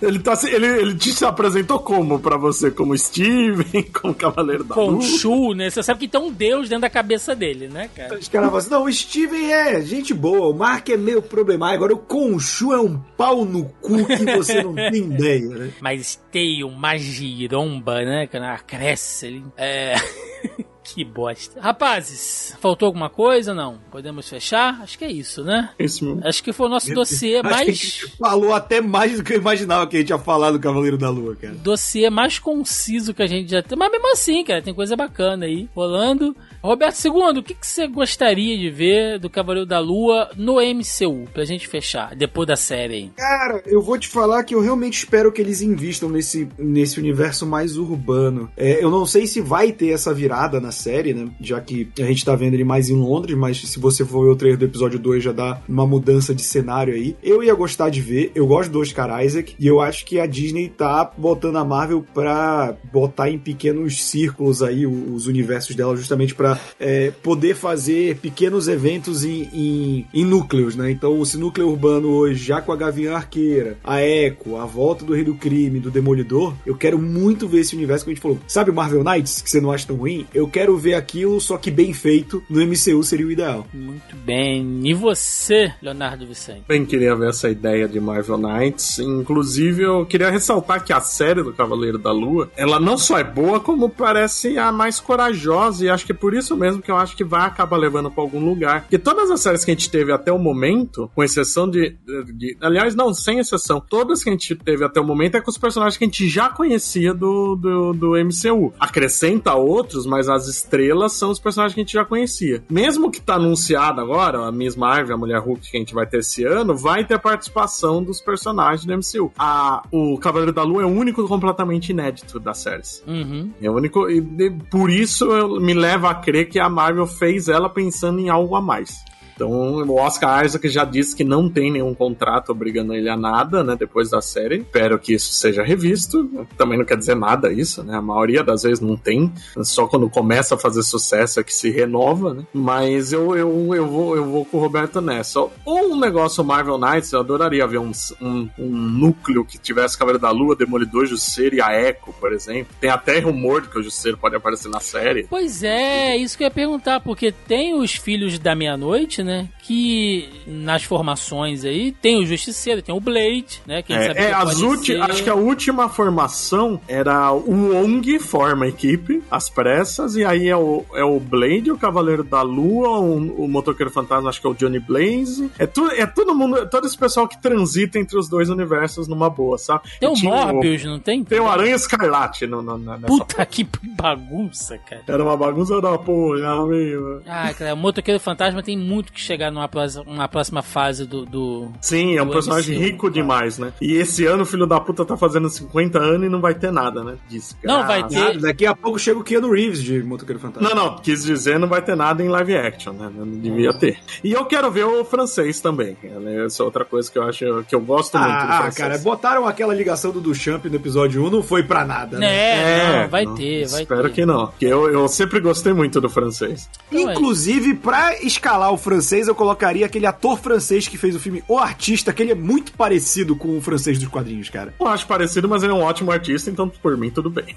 É, 0.00 0.06
Ele, 0.06 0.18
tá, 0.18 0.38
ele, 0.44 0.66
ele 0.66 0.94
te 0.94 1.12
se 1.12 1.24
apresentou 1.24 1.78
como 1.78 2.18
pra 2.18 2.36
você? 2.36 2.70
Como 2.70 2.96
Steven, 2.96 3.82
como 4.00 4.14
Cavaleiro 4.14 4.64
da 4.64 4.74
Lua? 4.74 4.94
Khonshu, 4.96 5.54
né? 5.54 5.65
Você 5.70 5.82
sabe 5.82 6.00
que 6.00 6.08
tem 6.08 6.20
um 6.20 6.32
deus 6.32 6.68
dentro 6.68 6.82
da 6.82 6.90
cabeça 6.90 7.34
dele, 7.34 7.68
né, 7.68 7.88
cara? 7.94 8.18
Os 8.18 8.28
caras 8.28 8.48
falam 8.48 8.58
assim, 8.58 8.70
não, 8.70 8.84
o 8.84 8.92
Steven 8.92 9.52
é 9.52 9.80
gente 9.82 10.12
boa, 10.14 10.48
o 10.48 10.54
Mark 10.54 10.88
é 10.88 10.96
meio 10.96 11.22
problemático, 11.22 11.84
agora 11.84 11.94
o 11.94 11.98
Conchu 11.98 12.72
é 12.72 12.80
um 12.80 12.98
pau 13.16 13.44
no 13.44 13.64
cu 13.80 14.04
que 14.06 14.24
você 14.36 14.62
não 14.62 14.74
tem 14.74 15.04
ideia, 15.12 15.48
né? 15.48 15.72
Mas 15.80 16.20
tem 16.30 16.64
uma 16.64 16.96
giromba, 16.96 18.02
né? 18.02 18.26
Que 18.26 18.36
ela 18.36 18.58
cresce 18.58 19.26
ali. 19.26 19.44
É. 19.56 19.94
que 20.94 21.04
bosta. 21.04 21.60
Rapazes, 21.60 22.56
faltou 22.60 22.86
alguma 22.86 23.10
coisa 23.10 23.54
não? 23.54 23.78
Podemos 23.90 24.28
fechar? 24.28 24.80
Acho 24.82 24.98
que 24.98 25.04
é 25.04 25.10
isso, 25.10 25.42
né? 25.42 25.70
Isso 25.78 26.04
mesmo. 26.04 26.20
Acho 26.26 26.42
que 26.42 26.52
foi 26.52 26.66
o 26.66 26.70
nosso 26.70 26.92
dossiê 26.94 27.42
mais. 27.42 28.00
falou 28.18 28.54
até 28.54 28.80
mais 28.80 29.16
do 29.16 29.24
que 29.24 29.32
eu 29.34 29.38
imaginava 29.38 29.86
que 29.86 29.96
a 29.96 30.00
gente 30.00 30.10
ia 30.10 30.18
falar 30.18 30.50
do 30.50 30.60
Cavaleiro 30.60 30.98
da 30.98 31.10
Lua, 31.10 31.36
cara. 31.36 31.54
dossiê 31.54 32.10
mais 32.10 32.38
conciso 32.38 33.14
que 33.14 33.22
a 33.22 33.26
gente 33.26 33.50
já 33.50 33.62
tem. 33.62 33.78
Mas 33.78 33.90
mesmo 33.90 34.12
assim, 34.12 34.44
cara, 34.44 34.62
tem 34.62 34.74
coisa 34.74 34.96
bacana 34.96 35.46
aí 35.46 35.68
rolando. 35.74 36.36
Roberto 36.62 37.04
II, 37.04 37.38
o 37.38 37.42
que, 37.42 37.54
que 37.54 37.66
você 37.66 37.86
gostaria 37.86 38.58
de 38.58 38.68
ver 38.70 39.18
do 39.20 39.30
Cavaleiro 39.30 39.66
da 39.66 39.78
Lua 39.78 40.30
no 40.36 40.56
MCU? 40.56 41.28
Pra 41.32 41.44
gente 41.44 41.68
fechar, 41.68 42.14
depois 42.16 42.48
da 42.48 42.56
série 42.56 42.94
aí. 42.94 43.10
Cara, 43.16 43.62
eu 43.66 43.80
vou 43.80 43.96
te 43.96 44.08
falar 44.08 44.42
que 44.42 44.54
eu 44.54 44.60
realmente 44.60 44.98
espero 44.98 45.30
que 45.30 45.40
eles 45.40 45.62
invistam 45.62 46.08
nesse, 46.08 46.48
nesse 46.58 46.98
universo 46.98 47.46
mais 47.46 47.76
urbano. 47.76 48.50
É, 48.56 48.82
eu 48.82 48.90
não 48.90 49.06
sei 49.06 49.26
se 49.26 49.40
vai 49.40 49.70
ter 49.70 49.90
essa 49.90 50.12
virada 50.12 50.60
na 50.60 50.72
série, 50.76 51.14
né? 51.14 51.28
Já 51.40 51.60
que 51.60 51.88
a 51.98 52.04
gente 52.04 52.24
tá 52.24 52.34
vendo 52.34 52.54
ele 52.54 52.64
mais 52.64 52.88
em 52.88 52.96
Londres, 52.96 53.36
mas 53.36 53.58
se 53.58 53.78
você 53.78 54.04
for 54.04 54.24
ver 54.24 54.30
o 54.30 54.36
trailer 54.36 54.58
do 54.58 54.64
episódio 54.64 54.98
2 54.98 55.22
já 55.22 55.32
dá 55.32 55.60
uma 55.68 55.86
mudança 55.86 56.34
de 56.34 56.42
cenário 56.42 56.94
aí. 56.94 57.16
Eu 57.22 57.42
ia 57.42 57.54
gostar 57.54 57.90
de 57.90 58.00
ver, 58.00 58.32
eu 58.34 58.46
gosto 58.46 58.70
do 58.70 58.80
Oscar 58.80 59.24
Isaac, 59.24 59.54
e 59.58 59.66
eu 59.66 59.80
acho 59.80 60.04
que 60.04 60.20
a 60.20 60.26
Disney 60.26 60.68
tá 60.68 61.10
botando 61.16 61.56
a 61.56 61.64
Marvel 61.64 62.04
pra 62.14 62.76
botar 62.92 63.30
em 63.30 63.38
pequenos 63.38 64.04
círculos 64.04 64.62
aí 64.62 64.86
os 64.86 65.26
universos 65.26 65.74
dela, 65.74 65.96
justamente 65.96 66.34
pra 66.34 66.58
é, 66.78 67.10
poder 67.22 67.54
fazer 67.54 68.16
pequenos 68.18 68.68
eventos 68.68 69.24
em, 69.24 69.48
em, 69.52 70.06
em 70.12 70.24
núcleos, 70.24 70.76
né? 70.76 70.90
Então, 70.90 71.22
esse 71.22 71.38
núcleo 71.38 71.68
urbano 71.68 72.08
hoje, 72.08 72.44
já 72.44 72.60
com 72.60 72.72
a 72.72 72.76
Gavião 72.76 73.16
Arqueira, 73.16 73.78
a 73.82 74.02
Echo, 74.02 74.56
a 74.56 74.64
volta 74.64 75.04
do 75.04 75.14
Rei 75.14 75.24
do 75.24 75.34
Crime, 75.34 75.80
do 75.80 75.90
Demolidor, 75.90 76.54
eu 76.64 76.76
quero 76.76 76.98
muito 76.98 77.48
ver 77.48 77.60
esse 77.60 77.74
universo 77.74 78.04
que 78.04 78.10
a 78.10 78.14
gente 78.14 78.22
falou. 78.22 78.38
Sabe 78.46 78.72
Marvel 78.72 79.04
Knights, 79.04 79.42
que 79.42 79.50
você 79.50 79.60
não 79.60 79.72
acha 79.72 79.86
tão 79.86 79.96
ruim? 79.96 80.26
Eu 80.34 80.48
quero 80.48 80.65
ver 80.74 80.94
aquilo, 80.94 81.40
só 81.40 81.58
que 81.58 81.70
bem 81.70 81.92
feito, 81.92 82.42
no 82.48 82.60
MCU 82.66 83.02
seria 83.02 83.26
o 83.26 83.30
ideal. 83.30 83.66
Muito 83.74 84.16
bem. 84.16 84.80
E 84.84 84.94
você, 84.94 85.72
Leonardo 85.82 86.26
Vicente? 86.26 86.62
Bem, 86.66 86.86
queria 86.86 87.14
ver 87.14 87.28
essa 87.28 87.50
ideia 87.50 87.86
de 87.86 88.00
Marvel 88.00 88.38
Knights. 88.38 88.98
Inclusive, 88.98 89.82
eu 89.82 90.06
queria 90.06 90.30
ressaltar 90.30 90.82
que 90.84 90.92
a 90.92 91.00
série 91.00 91.42
do 91.42 91.52
Cavaleiro 91.52 91.98
da 91.98 92.12
Lua, 92.12 92.50
ela 92.56 92.80
não 92.80 92.96
só 92.96 93.18
é 93.18 93.24
boa, 93.24 93.60
como 93.60 93.90
parece 93.90 94.56
a 94.58 94.72
mais 94.72 94.98
corajosa. 94.98 95.84
E 95.84 95.88
acho 95.90 96.06
que 96.06 96.12
é 96.12 96.14
por 96.14 96.32
isso 96.34 96.56
mesmo 96.56 96.80
que 96.80 96.90
eu 96.90 96.96
acho 96.96 97.16
que 97.16 97.24
vai 97.24 97.42
acabar 97.46 97.76
levando 97.76 98.10
pra 98.10 98.22
algum 98.22 98.42
lugar. 98.44 98.82
Porque 98.82 98.98
todas 98.98 99.30
as 99.30 99.40
séries 99.40 99.64
que 99.64 99.70
a 99.70 99.74
gente 99.74 99.90
teve 99.90 100.12
até 100.12 100.32
o 100.32 100.38
momento, 100.38 101.10
com 101.14 101.22
exceção 101.22 101.68
de, 101.68 101.96
de- 102.34 102.56
Aliás, 102.60 102.94
não, 102.94 103.12
sem 103.12 103.38
exceção. 103.38 103.80
Todas 103.80 104.22
que 104.22 104.30
a 104.30 104.32
gente 104.32 104.54
teve 104.54 104.84
até 104.84 105.00
o 105.00 105.04
momento 105.04 105.36
é 105.36 105.40
com 105.40 105.50
os 105.50 105.58
personagens 105.58 105.96
que 105.98 106.04
a 106.04 106.06
gente 106.06 106.28
já 106.28 106.48
conhecia 106.48 107.12
do, 107.12 107.56
do, 107.56 107.92
do 107.92 108.12
MCU. 108.16 108.72
Acrescenta 108.78 109.54
outros, 109.54 110.06
mas 110.06 110.28
as 110.28 110.48
estrelas 110.56 111.12
são 111.12 111.30
os 111.30 111.38
personagens 111.38 111.74
que 111.74 111.80
a 111.80 111.84
gente 111.84 111.92
já 111.92 112.04
conhecia. 112.04 112.62
Mesmo 112.70 113.10
que 113.10 113.20
tá 113.20 113.34
anunciado 113.34 114.00
agora, 114.00 114.46
a 114.46 114.52
Miss 114.52 114.76
Marvel, 114.76 115.14
a 115.14 115.18
Mulher 115.18 115.38
Hulk 115.40 115.70
que 115.70 115.76
a 115.76 115.80
gente 115.80 115.94
vai 115.94 116.06
ter 116.06 116.18
esse 116.18 116.44
ano, 116.44 116.76
vai 116.76 117.04
ter 117.04 117.18
participação 117.18 118.02
dos 118.02 118.20
personagens 118.20 118.84
do 118.84 118.92
MCU. 118.92 119.32
A, 119.38 119.82
o 119.92 120.18
Cavaleiro 120.18 120.52
da 120.52 120.62
Lua 120.62 120.82
é 120.82 120.86
o 120.86 120.88
único 120.88 121.26
completamente 121.26 121.90
inédito 121.90 122.38
das 122.40 122.58
séries. 122.58 123.02
Uhum. 123.06 123.50
É 123.60 123.70
o 123.70 123.74
único. 123.74 124.08
E 124.10 124.50
por 124.70 124.90
isso 124.90 125.24
eu- 125.32 125.60
me 125.60 125.74
leva 125.74 126.10
a 126.10 126.14
crer 126.14 126.48
que 126.48 126.58
a 126.58 126.68
Marvel 126.68 127.06
fez 127.06 127.48
ela 127.48 127.68
pensando 127.68 128.18
em 128.20 128.28
algo 128.28 128.54
a 128.56 128.60
mais. 128.60 129.04
Então, 129.36 129.50
o 129.50 129.96
Oscar 129.96 130.44
Isaac 130.44 130.66
já 130.68 130.84
disse 130.84 131.14
que 131.14 131.22
não 131.22 131.48
tem 131.48 131.70
nenhum 131.70 131.94
contrato 131.94 132.50
obrigando 132.50 132.94
ele 132.94 133.08
a 133.08 133.16
nada, 133.16 133.62
né, 133.62 133.76
depois 133.78 134.08
da 134.10 134.22
série. 134.22 134.56
Espero 134.56 134.98
que 134.98 135.12
isso 135.14 135.34
seja 135.34 135.62
revisto. 135.62 136.46
Também 136.56 136.78
não 136.78 136.86
quer 136.86 136.96
dizer 136.96 137.14
nada 137.14 137.52
isso, 137.52 137.84
né? 137.84 137.96
A 137.96 138.02
maioria 138.02 138.42
das 138.42 138.62
vezes 138.62 138.80
não 138.80 138.96
tem. 138.96 139.30
Só 139.62 139.86
quando 139.86 140.08
começa 140.08 140.54
a 140.54 140.58
fazer 140.58 140.82
sucesso 140.82 141.38
é 141.38 141.44
que 141.44 141.54
se 141.54 141.70
renova, 141.70 142.32
né? 142.32 142.44
Mas 142.52 143.12
eu, 143.12 143.36
eu, 143.36 143.74
eu, 143.74 143.86
vou, 143.86 144.16
eu 144.16 144.24
vou 144.24 144.44
com 144.44 144.56
o 144.56 144.60
Roberto 144.60 145.00
nessa. 145.00 145.40
Ou 145.40 145.92
um 145.92 146.00
negócio 146.00 146.42
Marvel 146.42 146.78
Knights, 146.78 147.12
eu 147.12 147.20
adoraria 147.20 147.66
ver 147.66 147.78
um, 147.78 147.92
um, 148.20 148.48
um 148.58 148.68
núcleo 148.68 149.44
que 149.44 149.58
tivesse 149.58 149.98
Cavaleiro 149.98 150.22
da 150.22 150.30
Lua, 150.30 150.56
Demolidor, 150.56 151.04
Jusceiro 151.06 151.56
e 151.56 151.60
a 151.60 151.78
Echo, 151.78 152.14
por 152.18 152.32
exemplo. 152.32 152.74
Tem 152.80 152.88
até 152.88 153.18
rumor 153.18 153.62
de 153.62 153.68
que 153.68 153.78
o 153.78 153.82
Jusceiro 153.82 154.16
pode 154.16 154.34
aparecer 154.34 154.70
na 154.70 154.80
série. 154.80 155.26
Pois 155.28 155.62
é, 155.62 156.16
isso 156.16 156.38
que 156.38 156.44
eu 156.44 156.46
ia 156.46 156.50
perguntar, 156.50 157.00
porque 157.00 157.30
tem 157.32 157.74
os 157.74 157.94
Filhos 157.94 158.38
da 158.38 158.54
Meia-Noite, 158.54 159.22
né? 159.26 159.48
Que 159.62 160.28
nas 160.46 160.82
formações 160.84 161.64
aí 161.64 161.92
tem 161.92 162.18
o 162.22 162.24
Justiceiro, 162.26 162.80
tem 162.80 162.94
o 162.94 163.00
Blade, 163.00 163.60
né? 163.66 163.82
Quem 163.82 163.96
é, 163.96 164.06
sabe 164.06 164.18
é 164.20 164.26
que 164.28 164.32
as 164.32 164.60
ulti- 164.60 164.96
acho 164.96 165.22
que 165.22 165.28
a 165.30 165.34
última 165.34 165.88
formação 165.88 166.80
era 166.88 167.32
o 167.32 167.72
Wong 167.74 168.18
forma 168.18 168.64
a 168.64 168.68
equipe, 168.68 169.22
as 169.30 169.50
pressas, 169.50 170.16
e 170.16 170.24
aí 170.24 170.48
é 170.48 170.56
o, 170.56 170.84
é 170.94 171.04
o 171.04 171.18
Blade, 171.20 171.70
o 171.70 171.76
Cavaleiro 171.78 172.22
da 172.24 172.42
Lua, 172.42 172.98
o, 173.00 173.44
o 173.44 173.48
Motoqueiro 173.48 173.90
Fantasma, 173.90 174.28
acho 174.30 174.40
que 174.40 174.46
é 174.46 174.50
o 174.50 174.54
Johnny 174.54 174.78
Blaze. 174.78 175.50
É, 175.58 175.66
tu, 175.66 175.86
é 175.88 176.06
todo 176.06 176.34
mundo, 176.34 176.58
é 176.58 176.64
todo 176.66 176.86
esse 176.86 176.96
pessoal 176.96 177.26
que 177.28 177.40
transita 177.40 177.98
entre 177.98 178.16
os 178.18 178.28
dois 178.28 178.48
universos 178.48 179.08
numa 179.08 179.28
boa, 179.28 179.58
sabe? 179.58 179.84
Tem 179.98 180.08
o 180.08 180.16
Morbius, 180.16 180.84
não 180.84 180.98
tem? 181.00 181.24
Tem 181.24 181.40
o 181.40 181.48
Aranha 181.48 181.74
Escarlate 181.74 182.46
no, 182.46 182.62
no, 182.62 182.78
nessa 182.78 183.06
Puta 183.06 183.44
que 183.44 183.66
bagunça, 183.82 184.78
cara. 184.78 185.02
Era 185.06 185.22
uma 185.22 185.36
bagunça 185.36 185.80
da 185.80 185.98
porra, 185.98 186.66
meu. 186.66 187.22
Ah, 187.26 187.52
cara, 187.52 187.74
o 187.74 187.76
Motoqueiro 187.76 188.20
Fantasma 188.20 188.62
tem 188.62 188.76
muito 188.78 189.12
que 189.16 189.20
chegar 189.22 189.50
numa 189.50 189.68
próxima, 189.68 190.04
uma 190.06 190.28
próxima 190.28 190.62
fase 190.62 191.06
do, 191.06 191.24
do... 191.26 191.70
Sim, 191.80 192.16
é 192.16 192.22
um 192.22 192.26
Do 192.26 192.32
personagem 192.32 192.76
MCU, 192.76 192.84
rico 192.84 193.10
demais, 193.10 193.58
né? 193.58 193.72
E 193.80 193.94
esse 193.94 194.24
ano 194.26 194.42
o 194.42 194.46
filho 194.46 194.66
da 194.66 194.78
puta 194.80 195.04
tá 195.04 195.16
fazendo 195.16 195.48
50 195.48 195.98
anos 195.98 196.26
e 196.26 196.30
não 196.30 196.40
vai 196.40 196.54
ter 196.54 196.70
nada, 196.70 197.02
né? 197.02 197.16
Disso. 197.28 197.56
Não, 197.64 197.86
vai 197.86 198.06
ter. 198.06 198.18
Ah, 198.18 198.32
daqui 198.40 198.64
a 198.66 198.74
pouco 198.74 198.98
chega 198.98 199.18
o 199.18 199.24
Keanu 199.24 199.50
Reeves 199.50 199.82
de 199.82 200.02
Motoqueiro 200.02 200.40
Fantasma. 200.40 200.68
Não, 200.68 200.76
não, 200.76 200.98
quis 200.98 201.24
dizer 201.24 201.58
não 201.58 201.68
vai 201.68 201.82
ter 201.82 201.96
nada 201.96 202.22
em 202.22 202.28
live 202.28 202.56
action, 202.56 202.92
né? 202.92 203.10
Não 203.14 203.26
devia 203.26 203.72
ter. 203.78 203.98
E 204.22 204.32
eu 204.32 204.44
quero 204.44 204.70
ver 204.70 204.84
o 204.84 205.04
francês 205.04 205.60
também. 205.60 205.96
né? 206.02 206.44
Essa 206.46 206.62
é 206.62 206.66
outra 206.66 206.84
coisa 206.84 207.10
que 207.10 207.18
eu 207.18 207.22
acho 207.24 207.64
que 207.64 207.74
eu 207.74 207.80
gosto 207.80 208.16
muito 208.18 208.30
do 208.30 208.34
Ah, 208.36 208.42
ah, 208.44 208.56
francês. 208.62 208.76
cara, 208.76 208.98
botaram 208.98 209.46
aquela 209.46 209.74
ligação 209.74 210.10
do 210.12 210.20
Duchamp 210.20 210.64
no 210.66 210.76
episódio 210.76 211.24
1, 211.26 211.30
não 211.30 211.42
foi 211.42 211.62
pra 211.62 211.84
nada, 211.84 212.18
né? 212.18 212.26
É, 212.26 213.02
não, 213.02 213.08
vai 213.08 213.24
ter, 213.26 213.66
vai 213.68 213.82
espero 213.82 214.02
ter. 214.08 214.12
que 214.14 214.26
não. 214.26 214.48
Porque 214.48 214.66
eu, 214.66 214.90
eu 214.90 215.08
sempre 215.08 215.40
gostei 215.40 215.72
muito 215.72 216.00
do 216.00 216.08
francês. 216.10 216.68
Então 216.92 217.10
é 217.10 217.12
Inclusive, 217.16 217.74
pra 217.74 218.14
escalar 218.22 218.72
o 218.72 218.76
francês, 218.76 219.05
eu 219.12 219.34
colocaria 219.34 219.86
aquele 219.86 220.06
ator 220.06 220.38
francês 220.38 220.88
que 220.88 220.98
fez 220.98 221.14
o 221.14 221.20
filme 221.20 221.42
O 221.48 221.58
Artista, 221.58 222.12
que 222.12 222.22
ele 222.22 222.32
é 222.32 222.34
muito 222.34 222.72
parecido 222.72 223.36
com 223.36 223.56
o 223.56 223.60
francês 223.60 223.98
dos 223.98 224.08
quadrinhos, 224.08 224.50
cara. 224.50 224.74
Não 224.80 224.88
acho 224.88 225.06
parecido, 225.06 225.48
mas 225.48 225.62
ele 225.62 225.72
é 225.72 225.74
um 225.74 225.82
ótimo 225.82 226.10
artista, 226.10 226.50
então 226.50 226.68
por 226.68 226.96
mim 226.96 227.10
tudo 227.10 227.30
bem. 227.30 227.46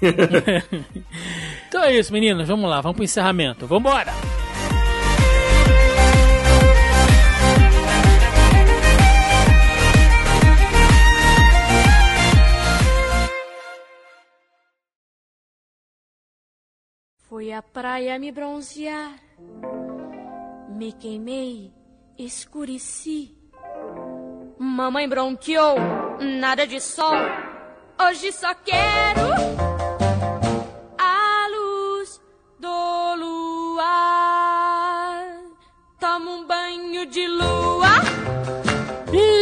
Então 1.68 1.84
é 1.84 1.96
isso, 1.96 2.12
meninos. 2.12 2.48
Vamos 2.48 2.68
lá, 2.68 2.80
vamos 2.80 2.96
pro 2.96 3.04
encerramento. 3.04 3.64
Vambora! 3.64 4.12
Fui 17.30 17.52
à 17.52 17.62
praia 17.62 18.18
me 18.18 18.32
bronzear, 18.32 19.14
me 20.80 20.92
queimei, 20.92 21.70
escureci. 22.16 23.36
Mamãe 24.58 25.06
bronqueou, 25.06 25.76
nada 26.40 26.66
de 26.66 26.80
sol. 26.80 27.12
Hoje 28.00 28.32
só 28.32 28.54
quero 28.54 29.59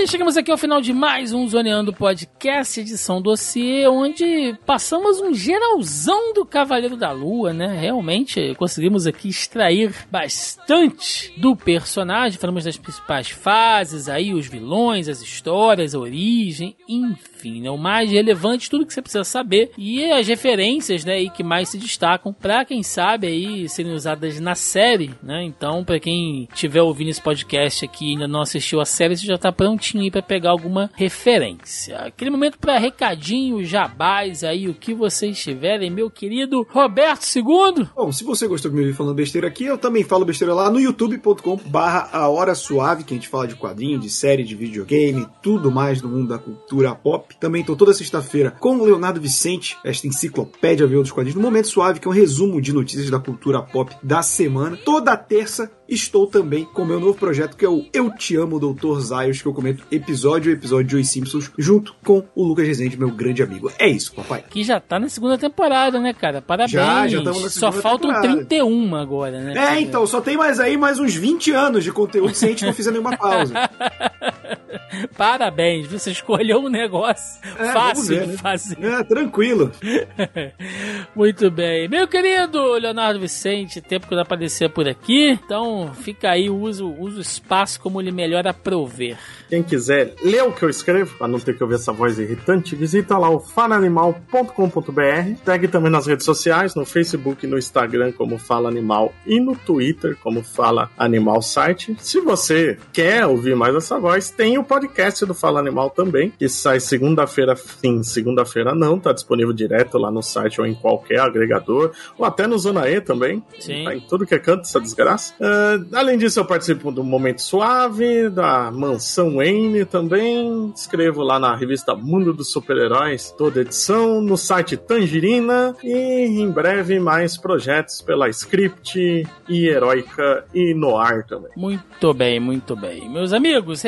chegamos 0.09 0.39
aqui 0.39 0.51
ao 0.51 0.57
final 0.57 0.81
de 0.81 0.91
mais 0.91 1.35
um 1.35 1.47
Zoneando 1.47 1.93
Podcast, 1.93 2.81
edição 2.81 3.21
dossiê, 3.21 3.87
onde 3.87 4.57
passamos 4.65 5.21
um 5.21 5.35
geralzão 5.35 6.33
do 6.33 6.47
Cavaleiro 6.47 6.97
da 6.97 7.13
Lua, 7.13 7.53
né? 7.53 7.79
Realmente 7.79 8.55
conseguimos 8.55 9.07
aqui 9.07 9.29
extrair 9.29 9.95
bastante 10.11 11.31
do 11.37 11.55
personagem, 11.55 12.39
falamos 12.39 12.65
das 12.65 12.79
principais 12.79 13.29
fases, 13.29 14.09
aí 14.09 14.33
os 14.33 14.47
vilões, 14.47 15.11
as 15.11 15.21
histórias, 15.21 15.95
a 15.95 15.99
origem, 15.99 16.75
enfim, 16.89 17.61
né? 17.61 17.71
O 17.71 17.77
mais 17.77 18.11
relevante, 18.11 18.71
tudo 18.71 18.87
que 18.87 18.95
você 18.95 19.03
precisa 19.03 19.25
saber 19.25 19.73
e 19.77 20.11
as 20.11 20.27
referências, 20.27 21.05
né? 21.05 21.21
E 21.21 21.29
que 21.29 21.43
mais 21.43 21.69
se 21.69 21.77
destacam 21.77 22.33
para 22.33 22.65
quem 22.65 22.83
sabe 22.83 23.27
aí 23.27 23.69
serem 23.69 23.93
usadas 23.93 24.41
na 24.41 24.55
série, 24.55 25.11
né? 25.23 25.45
Então, 25.45 25.85
para 25.85 26.01
quem 26.01 26.49
estiver 26.51 26.81
ouvindo 26.81 27.11
esse 27.11 27.21
podcast 27.21 27.85
aqui 27.85 28.07
e 28.07 28.11
ainda 28.13 28.27
não 28.27 28.41
assistiu 28.41 28.81
a 28.81 28.87
série, 28.87 29.15
você 29.15 29.27
já 29.27 29.37
tá 29.37 29.53
prontinho 29.53 29.98
aí 30.03 30.11
para 30.11 30.23
pegar 30.23 30.51
alguma 30.51 30.91
referência. 30.95 31.99
Aquele 31.99 32.31
momento 32.31 32.59
para 32.59 32.79
recadinho, 32.79 33.65
jabás 33.65 34.45
aí, 34.45 34.69
o 34.69 34.75
que 34.75 34.95
vocês 34.95 35.39
tiverem, 35.39 35.91
meu 35.91 36.11
querido 36.11 36.67
Roberto 36.71 37.25
II. 37.35 37.89
Bom, 37.95 38.13
se 38.13 38.25
você 38.25 38.47
gostou 38.47 38.71
de 38.71 38.77
me 38.77 38.83
ouvir 38.83 38.95
falando 38.95 39.15
besteira 39.15 39.49
aqui, 39.49 39.65
eu 39.65 39.79
também 39.79 40.05
falo 40.05 40.25
besteira 40.25 40.55
lá 40.55 40.71
no 40.71 40.81
youtube.com 40.81 41.57
barra 41.67 42.09
a 42.13 42.29
hora 42.29 42.55
suave, 42.55 43.05
que 43.05 43.15
a 43.15 43.17
gente 43.17 43.29
fala 43.29 43.47
de 43.47 43.55
quadrinho, 43.55 43.99
de 43.99 44.11
série, 44.11 44.45
de 44.45 44.55
videogame, 44.55 45.27
tudo 45.43 45.71
mais 45.71 46.01
do 46.01 46.09
mundo 46.09 46.29
da 46.29 46.39
cultura 46.39 46.95
pop. 46.95 47.37
Também 47.39 47.65
tô 47.65 47.77
toda 47.77 47.93
sexta-feira 47.93 48.51
com 48.51 48.77
o 48.79 48.85
Leonardo 48.85 49.21
Vicente, 49.21 49.77
esta 49.85 50.07
enciclopédia 50.07 50.87
viu 50.87 51.03
dos 51.03 51.13
quadrinhos, 51.13 51.37
no 51.37 51.43
Momento 51.43 51.69
Suave, 51.69 52.01
que 52.01 52.09
é 52.09 52.11
um 52.11 52.15
resumo 52.15 52.61
de 52.61 52.73
notícias 52.73 53.11
da 53.11 53.19
cultura 53.19 53.63
pop 53.63 53.95
da 54.03 54.23
semana. 54.23 54.77
Toda 54.77 55.17
terça 55.17 55.71
estou 55.89 56.27
também 56.27 56.65
com 56.65 56.83
o 56.83 56.87
meu 56.87 57.01
novo 57.01 57.15
projeto, 57.15 57.57
que 57.57 57.65
é 57.65 57.69
o 57.69 57.85
Eu 57.93 58.11
Te 58.11 58.37
Amo, 58.37 58.61
Doutor 58.61 59.01
Zayos, 59.01 59.41
que 59.41 59.49
eu 59.49 59.55
comento 59.55 59.85
episódio 59.91 60.53
a 60.53 60.55
episódio 60.55 60.87
de 60.87 60.97
Os 60.97 61.11
Simpsons, 61.11 61.51
junto 61.57 61.95
com 62.05 62.25
o 62.35 62.45
Lucas 62.45 62.67
Rezende, 62.67 62.99
meu 62.99 63.11
grande 63.11 63.43
amigo. 63.43 63.73
É 63.79 63.89
isso, 63.89 64.15
papai. 64.15 64.45
Que 64.49 64.63
já 64.63 64.79
tá 64.81 64.99
na 64.99 65.09
segunda 65.09 65.39
temporada, 65.39 65.99
né, 65.99 66.13
cara? 66.13 66.43
Parabéns. 66.43 66.73
Já, 66.73 67.09
já 67.09 67.23
tamo 67.23 67.41
na 67.41 67.49
Só 67.49 67.71
segunda 67.71 67.83
faltam 67.83 68.11
temporada. 68.13 68.45
31 68.47 68.97
agora, 68.97 69.41
né? 69.41 69.55
É, 69.57 69.81
então, 69.81 70.07
só 70.07 70.21
tem 70.21 70.37
mais 70.37 70.61
aí 70.61 70.77
mais 70.77 70.99
uns 70.99 71.15
20 71.15 71.53
anos 71.53 71.85
de 71.85 71.93
conteúdo 71.93 72.35
se 72.35 72.45
a 72.45 72.49
gente 72.49 72.65
não 72.65 72.73
fizer 72.73 72.91
nenhuma 72.91 73.17
pausa. 73.17 73.55
Parabéns, 75.17 75.87
você 75.87 76.11
escolheu 76.11 76.59
um 76.61 76.69
negócio 76.69 77.41
É, 77.59 77.73
fácil 77.73 78.07
ver, 78.17 78.21
de 78.23 78.27
né? 78.33 78.37
fazer. 78.39 78.85
É, 78.85 79.05
tranquilo. 79.05 79.71
Muito 81.15 81.51
bem. 81.51 81.89
Meu 81.89 82.07
querido 82.07 82.73
Leonardo 82.75 83.21
Vicente, 83.21 83.81
tempo 83.81 84.07
que 84.07 84.15
não 84.15 84.23
aparecer 84.23 84.71
por 84.71 84.89
aqui. 84.89 85.31
Então 85.31 85.93
fica 85.95 86.31
aí, 86.31 86.49
usa, 86.51 86.85
usa 86.85 87.19
o 87.19 87.23
espaço 87.23 87.81
como 87.81 88.01
lhe 88.01 88.13
melhor 88.13 88.47
aprover. 88.47 89.17
Quem 89.49 89.63
quiser 89.63 90.15
ler 90.23 90.43
o 90.43 90.53
que 90.53 90.63
eu 90.63 90.69
escrevo, 90.69 91.17
para 91.17 91.27
não 91.29 91.41
ter 91.41 91.57
que 91.57 91.63
ouvir 91.63 91.77
essa 91.77 91.93
voz 91.93 92.19
irritante, 92.19 92.77
visita 92.77 93.17
lá 93.17 93.31
o 93.31 93.41
falaanimal.com.br. 93.41 95.37
Segue 95.45 95.69
também 95.69 95.91
nas 95.91 96.07
redes 96.07 96.25
sociais, 96.25 96.75
no 96.75 96.85
Facebook 96.85 97.45
e 97.45 97.49
no 97.49 97.59
Instagram 97.59 98.13
como 98.13 98.39
Fala 98.39 98.69
Animal 98.69 99.13
e 99.27 99.41
no 99.41 99.57
Twitter 99.57 100.17
como 100.23 100.43
Fala 100.43 100.91
Animal 100.99 101.41
Site. 101.43 101.97
Se 101.99 102.21
você 102.21 102.79
quer 102.93 103.25
ouvir 103.27 103.57
mais 103.57 103.75
essa 103.75 103.99
voz, 103.99 104.31
tem 104.39 104.57
o 104.57 104.63
podcast 104.63 105.27
do 105.27 105.35
Fala 105.35 105.59
Animal 105.59 105.91
também, 105.91 106.31
que 106.31 106.49
sai 106.49 106.79
segunda-feira, 106.79 107.57
sim, 107.57 108.05
segunda-feira 108.05 108.73
não, 108.73 108.97
tá 108.97 109.13
disponível 109.13 109.53
direto 109.53 109.99
lá 109.99 110.13
no 110.13 110.23
site 110.23 110.61
ou 110.61 110.67
em 110.67 110.75
qualquer 110.75 111.19
agregador, 111.19 111.91
ou 112.17 112.25
até 112.25 112.47
no 112.47 112.57
Zona 112.57 112.89
E 112.89 113.01
também. 113.01 113.43
Sim. 113.59 113.83
Tá 113.83 113.97
em 113.97 114.01
tudo 114.01 114.25
que 114.25 114.37
é 114.37 114.39
canto, 114.39 114.61
essa 114.61 114.81
desgraça. 114.81 115.35
Ah, 115.41 115.81
além 115.93 116.17
disso, 116.17 116.39
eu 116.39 116.45
participo 116.45 116.93
do 116.93 117.03
Momento 117.03 117.43
Suave, 117.43 118.31
da 118.31 118.71
Mansão 118.71 119.39
Wayne 119.39 119.85
também. 119.85 120.73
Escrevo 120.73 121.25
lá 121.25 121.41
na 121.41 121.57
revista 121.57 121.97
Mundo 121.97 122.33
dos 122.33 122.53
Super-Heróis, 122.53 123.35
toda 123.37 123.63
edição, 123.63 124.21
no 124.21 124.37
site 124.37 124.77
Tangerina 124.77 125.75
e 125.83 126.27
em 126.41 126.49
breve 126.49 127.01
mais 127.01 127.37
projetos 127.37 128.01
pela 128.01 128.29
Script 128.29 129.27
e 129.49 129.67
Heroica 129.67 130.45
e 130.55 130.75
Noir 130.75 131.27
também. 131.27 131.51
Muito 131.57 132.15
bem, 132.15 132.39
muito 132.39 132.77
bem. 132.77 133.11
Meus 133.11 133.33
amigos, 133.33 133.83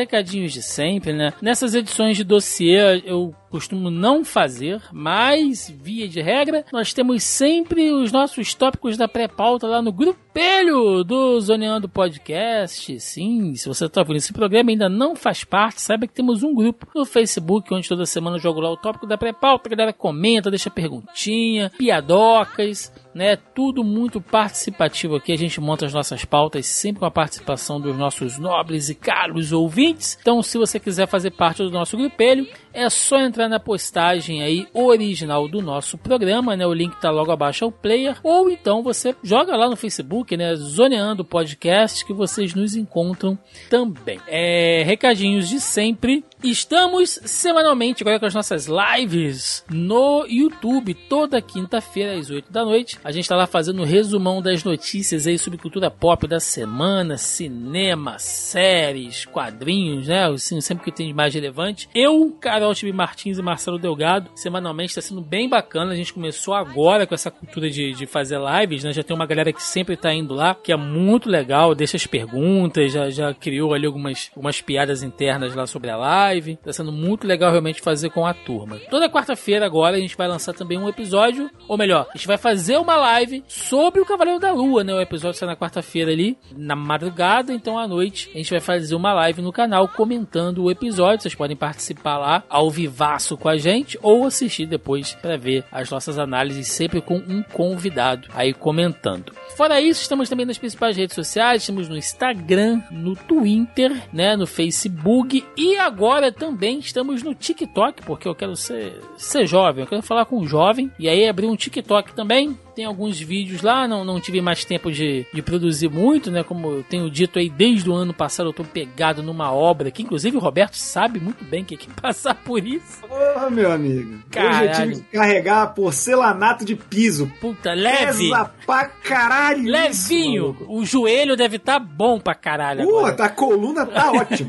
de 0.49 0.63
sempre, 0.63 1.13
né? 1.13 1.33
Nessas 1.41 1.75
edições 1.75 2.17
de 2.17 2.25
dossiê 2.25 3.03
eu 3.05 3.35
costumo 3.51 3.91
não 3.91 4.25
fazer, 4.25 4.81
mas, 4.93 5.69
via 5.69 6.09
de 6.09 6.23
regra, 6.23 6.65
nós 6.73 6.93
temos 6.93 7.23
sempre 7.25 7.91
os 7.91 8.13
nossos 8.13 8.55
tópicos 8.55 8.97
da 8.97 9.09
pré-pauta 9.09 9.67
lá 9.67 9.83
no 9.83 9.93
grupelho 9.93 11.03
do 11.03 11.41
Zoneando 11.41 11.89
Podcast. 11.89 13.01
Sim, 13.01 13.55
se 13.57 13.69
você 13.69 13.87
está 13.87 14.01
ouvindo 14.01 14.17
esse 14.17 14.33
programa 14.33 14.71
e 14.71 14.75
ainda 14.75 14.89
não 14.89 15.17
faz 15.17 15.43
parte, 15.43 15.83
saiba 15.83 16.07
que 16.07 16.15
temos 16.15 16.43
um 16.43 16.55
grupo 16.55 16.87
no 16.95 17.05
Facebook, 17.05 17.75
onde 17.75 17.89
toda 17.89 18.07
semana 18.07 18.37
eu 18.37 18.41
jogo 18.41 18.61
lá 18.61 18.71
o 18.71 18.77
tópico 18.77 19.07
da 19.07 19.19
pré-pauta, 19.19 19.69
a 19.69 19.71
galera 19.71 19.93
comenta, 19.93 20.51
deixa 20.51 20.71
perguntinha, 20.71 21.71
piadocas, 21.77 22.93
né? 23.15 23.37
Tudo 23.37 23.83
muito 23.83 24.21
participativo 24.21 25.17
aqui. 25.17 25.33
A 25.33 25.37
gente 25.37 25.61
monta 25.61 25.87
as 25.87 25.93
nossas 25.93 26.25
pautas 26.25 26.67
sempre 26.67 27.01
com 27.01 27.07
a 27.07 27.11
participação 27.11 27.81
dos 27.81 27.97
nossos 27.97 28.39
nobres 28.39 28.89
e 28.89 28.95
caros 28.95 29.53
ouvintes. 29.53 30.17
Então, 30.21 30.43
se 30.43 30.57
você 30.59 30.79
quiser 30.79 31.09
fazer 31.09 31.33
parte 31.33 31.63
do 31.63 31.71
nosso 31.71 31.97
grupelho, 31.97 32.47
é 32.73 32.89
só 32.89 33.21
entrar 33.21 33.49
na 33.49 33.61
postagem 33.61 34.43
aí 34.43 34.67
original 34.73 35.49
do 35.49 35.61
nosso 35.61 35.99
programa, 35.99 36.57
né? 36.57 36.67
O 36.67 36.73
link 36.73 37.01
tá 37.01 37.11
logo 37.11 37.33
abaixo 37.33 37.65
ao 37.65 37.73
player, 37.73 38.17
ou 38.23 38.51
então 38.51 38.83
você 38.83 39.15
joga 39.23 39.57
lá 39.57 39.69
no 39.69 39.77
Facebook, 39.77 40.37
né? 40.37 40.55
Zoneando 40.55 41.25
Podcast, 41.25 42.05
que 42.05 42.13
vocês 42.13 42.55
nos 42.55 42.75
encontram 42.75 43.39
também. 43.69 44.21
É, 44.27 44.83
recadinhos 44.85 45.49
de 45.49 45.61
sempre. 45.61 46.25
Estamos 46.43 47.21
semanalmente 47.25 48.03
agora 48.03 48.19
com 48.19 48.25
as 48.25 48.35
nossas 48.35 48.67
lives 48.67 49.63
no 49.71 50.25
YouTube, 50.27 50.95
toda 50.95 51.43
quinta-feira 51.43 52.19
às 52.19 52.31
8 52.31 52.51
da 52.51 52.65
noite. 52.65 52.99
A 53.05 53.13
gente 53.13 53.29
tá 53.29 53.37
lá 53.37 53.47
fazendo 53.47 53.83
um 53.83 53.85
resumão 53.85 54.41
das 54.41 54.65
notícias 54.65 55.27
aí 55.27 55.39
sobre 55.39 55.59
cultura 55.59 55.91
pop 55.91 56.27
da 56.27 56.41
semana, 56.41 57.19
cinema, 57.19 58.19
séries, 58.19 59.27
quadrinhos, 59.27 60.09
né? 60.09 60.29
Assim, 60.29 60.63
sempre 60.63 60.85
que 60.85 60.93
tem 60.93 61.09
de 61.09 61.13
mais 61.13 61.35
relevante. 61.35 61.91
Eu, 61.95 62.35
Carol 62.41 62.75
Tibi 62.75 62.93
Martins 62.93 63.37
e 63.37 63.43
Marcelo 63.43 63.79
Delgado, 63.79 64.31
semanalmente 64.35 64.93
está 64.93 65.03
sendo 65.03 65.21
bem 65.21 65.47
bacana. 65.47 65.93
A 65.93 65.97
gente 65.97 66.15
começou 66.15 66.55
agora 66.55 67.07
com 67.07 67.15
essa 67.15 67.31
cultura 67.31 67.69
de, 67.69 67.93
de 67.93 68.07
fazer 68.07 68.39
lives, 68.41 68.83
né? 68.83 68.95
Já 68.95 69.03
tem 69.03 69.15
uma 69.15 69.27
galera 69.27 69.53
que 69.53 69.63
sempre 69.63 69.95
tá 69.95 70.13
indo 70.13 70.33
lá, 70.33 70.55
que 70.55 70.73
é 70.73 70.77
muito 70.77 71.29
legal, 71.29 71.75
deixa 71.75 71.99
as 71.99 72.07
perguntas, 72.07 72.93
já, 72.93 73.11
já 73.11 73.35
criou 73.35 73.75
ali 73.75 73.85
algumas, 73.85 74.31
algumas 74.35 74.63
piadas 74.63 75.03
internas 75.03 75.55
lá 75.55 75.67
sobre 75.67 75.91
a 75.91 75.99
live. 75.99 76.30
Tá 76.57 76.73
sendo 76.73 76.93
muito 76.93 77.27
legal 77.27 77.51
realmente 77.51 77.81
fazer 77.81 78.11
com 78.11 78.25
a 78.25 78.33
turma. 78.33 78.79
Toda 78.91 79.09
quarta-feira 79.09 79.67
agora 79.67 79.97
a 79.97 80.01
gente 80.01 80.17
vai 80.17 80.29
lançar 80.29 80.53
também 80.53 80.79
um 80.79 80.89
episódio, 80.89 81.51
ou 81.67 81.77
melhor, 81.77 82.07
a 82.13 82.17
gente 82.17 82.27
vai 82.27 82.39
fazer 82.39 82.77
uma 82.77 82.97
live 82.97 83.43
sobre 83.49 84.01
o 84.01 84.07
Cavaleiro 84.07 84.41
da 84.41 84.53
Lua, 84.53 84.85
né? 84.85 84.95
O 84.95 85.01
episódio 85.01 85.39
sai 85.39 85.49
na 85.49 85.57
quarta-feira 85.57 86.11
ali, 86.11 86.39
na 86.57 86.77
madrugada, 86.77 87.53
então 87.53 87.79
à 87.79 87.87
noite 87.87 88.31
a 88.35 88.39
gente 88.39 88.51
vai 88.51 88.61
fazer 88.61 88.95
uma 88.95 89.13
live 89.13 89.43
no 89.43 89.53
canal 89.53 89.89
comentando 89.89 90.65
o 90.65 90.71
episódio. 90.71 91.23
Vocês 91.23 91.35
podem 91.35 91.57
participar 91.57 92.19
lá 92.19 92.45
ao 92.49 92.71
vivaço 92.71 93.37
com 93.37 93.49
a 93.49 93.57
gente 93.57 93.99
ou 94.03 94.25
assistir 94.25 94.67
depois 94.67 95.15
para 95.15 95.37
ver 95.37 95.65
as 95.73 95.91
nossas 95.91 96.19
análises 96.19 96.69
sempre 96.69 97.01
com 97.01 97.17
um 97.17 97.43
convidado 97.43 98.29
aí 98.35 98.53
comentando. 98.53 99.33
Fora 99.57 99.81
isso, 99.81 100.03
estamos 100.03 100.29
também 100.29 100.47
nas 100.47 100.59
principais 100.59 100.97
redes 100.97 101.15
sociais, 101.15 101.63
estamos 101.63 101.89
no 101.89 101.97
Instagram, 101.97 102.83
no 102.91 103.15
Twitter, 103.15 103.93
né, 104.13 104.37
no 104.37 104.47
Facebook 104.47 105.45
e 105.57 105.77
agora 105.77 106.20
também 106.33 106.81
estamos 106.81 107.23
no 107.23 107.35
TikTok, 107.35 108.03
porque 108.03 108.27
eu 108.27 108.35
quero 108.35 108.57
ser, 108.57 109.01
ser 109.17 109.47
jovem, 109.47 109.85
eu 109.85 109.89
quero 109.89 110.03
falar 110.03 110.25
com 110.25 110.39
um 110.39 110.47
jovem 110.47 110.91
e 110.99 111.09
aí 111.09 111.29
abrir 111.29 111.47
um 111.47 111.55
TikTok 111.55 112.13
também 112.15 112.59
tem 112.75 112.85
alguns 112.85 113.21
vídeos 113.21 113.63
lá, 113.63 113.87
não, 113.87 114.05
não 114.05 114.21
tive 114.21 114.41
mais 114.41 114.65
tempo 114.65 114.91
de, 114.91 115.27
de 115.33 115.43
produzir 115.43 115.89
muito, 115.89 116.31
né? 116.31 116.43
Como 116.43 116.69
eu 116.69 116.83
tenho 116.83 117.11
dito 117.11 117.39
aí, 117.39 117.49
desde 117.49 117.89
o 117.91 117.95
ano 117.95 118.15
passado 118.15 118.49
eu 118.49 118.53
tô 118.53 118.65
pegado 118.65 119.23
numa 119.23 119.53
obra 119.53 119.91
que, 119.91 120.03
inclusive, 120.03 120.37
o 120.37 120.41
Roberto 120.41 120.75
sabe 120.75 121.21
muito 121.21 121.45
bem 121.45 121.65
que 121.65 121.75
é 121.75 121.79
que 121.79 121.89
passar 122.01 122.35
por 122.35 122.67
isso. 122.67 123.01
Porra, 123.07 123.51
meu 123.51 123.71
amigo. 123.71 124.21
Caralho. 124.31 124.71
Hoje 124.71 124.83
eu 124.83 124.87
tive 124.89 125.05
que 125.05 125.17
carregar 125.17 125.75
porcelanato 125.75 126.65
de 126.65 126.77
piso. 126.77 127.31
Puta, 127.41 127.73
leve! 127.73 128.31
Pesa 128.31 128.51
pra 128.67 128.85
caralho. 128.87 129.65
Levinho! 129.65 130.57
o 130.69 130.85
joelho 130.85 131.37
deve 131.37 131.57
estar 131.57 131.79
bom 131.79 132.19
pra 132.19 132.35
caralho 132.35 132.85
tá, 133.13 133.27
a 133.27 133.29
coluna 133.29 133.87
tá 133.87 134.13
ótima. 134.13 134.49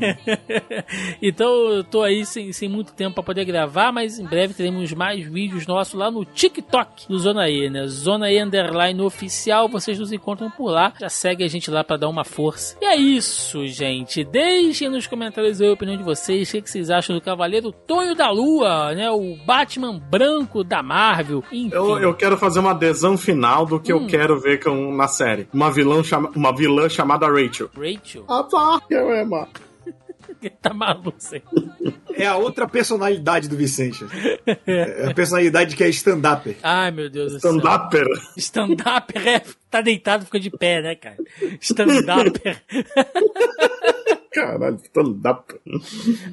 então 1.20 1.68
eu 1.70 1.84
tô 1.84 2.02
aí 2.02 2.24
sem, 2.24 2.52
sem 2.52 2.68
muito 2.68 2.92
tempo 2.92 3.14
pra 3.14 3.22
poder 3.22 3.44
gravar, 3.44 3.92
mas 3.92 4.18
em 4.18 4.24
breve 4.24 4.54
teremos 4.54 4.92
mais 4.92 5.24
vídeos 5.26 5.66
nossos 5.66 5.94
lá 5.94 6.10
no 6.10 6.24
TikTok 6.24 7.08
do 7.08 7.18
Zona 7.18 7.48
E, 7.48 7.70
né? 7.70 7.86
Zona 7.86 8.21
E 8.30 8.40
Underline 8.42 9.00
Oficial, 9.02 9.68
vocês 9.68 9.98
nos 9.98 10.12
encontram 10.12 10.50
por 10.50 10.70
lá. 10.70 10.92
Já 11.00 11.08
segue 11.08 11.42
a 11.44 11.48
gente 11.48 11.70
lá 11.70 11.82
pra 11.82 11.96
dar 11.96 12.08
uma 12.08 12.24
força. 12.24 12.76
E 12.80 12.84
é 12.84 12.96
isso, 12.96 13.66
gente. 13.66 14.24
Deixem 14.24 14.88
nos 14.88 15.06
comentários 15.06 15.60
a 15.60 15.70
opinião 15.72 15.96
de 15.96 16.02
vocês. 16.04 16.48
O 16.48 16.52
que, 16.52 16.62
que 16.62 16.70
vocês 16.70 16.90
acham 16.90 17.14
do 17.16 17.22
Cavaleiro 17.22 17.72
Tonho 17.72 18.14
da 18.14 18.30
Lua, 18.30 18.94
né? 18.94 19.10
O 19.10 19.36
Batman 19.46 19.98
branco 19.98 20.62
da 20.64 20.82
Marvel. 20.82 21.42
Enfim. 21.52 21.70
Eu, 21.74 21.98
eu 21.98 22.14
quero 22.14 22.36
fazer 22.36 22.60
uma 22.60 22.70
adesão 22.72 23.16
final 23.16 23.64
do 23.66 23.80
que 23.80 23.92
Hum. 23.92 24.02
eu 24.02 24.06
quero 24.06 24.38
ver 24.40 24.62
com, 24.62 24.94
na 24.94 25.08
série. 25.08 25.48
Uma 25.52 25.70
vilã, 25.70 26.02
chama, 26.02 26.30
uma 26.34 26.54
vilã 26.54 26.88
chamada 26.88 27.26
Rachel. 27.26 27.68
Rachel, 27.76 28.24
Ah, 28.28 28.42
tá. 28.42 28.80
Eu 28.90 29.08
amo. 30.48 30.58
tá 30.60 30.74
maluco. 30.74 31.16
hein? 31.32 31.42
É 32.14 32.26
a 32.26 32.36
outra 32.36 32.68
personalidade 32.68 33.48
do 33.48 33.56
Vicente. 33.56 34.04
É 34.66 35.06
a 35.10 35.14
personalidade 35.14 35.74
que 35.76 35.82
é 35.84 35.88
stand-up. 35.88 36.56
Ai, 36.62 36.90
meu 36.90 37.08
Deus 37.10 37.32
do 37.32 37.40
céu. 37.40 37.50
Stand-upper. 37.56 38.06
Stand-up 38.36 39.18
é, 39.18 39.42
tá 39.70 39.80
deitado, 39.80 40.24
fica 40.24 40.38
de 40.40 40.50
pé, 40.50 40.82
né, 40.82 40.94
cara? 40.94 41.16
Stand-up. 41.60 42.40
Caralho, 44.32 44.76
stand-upper. 44.82 45.60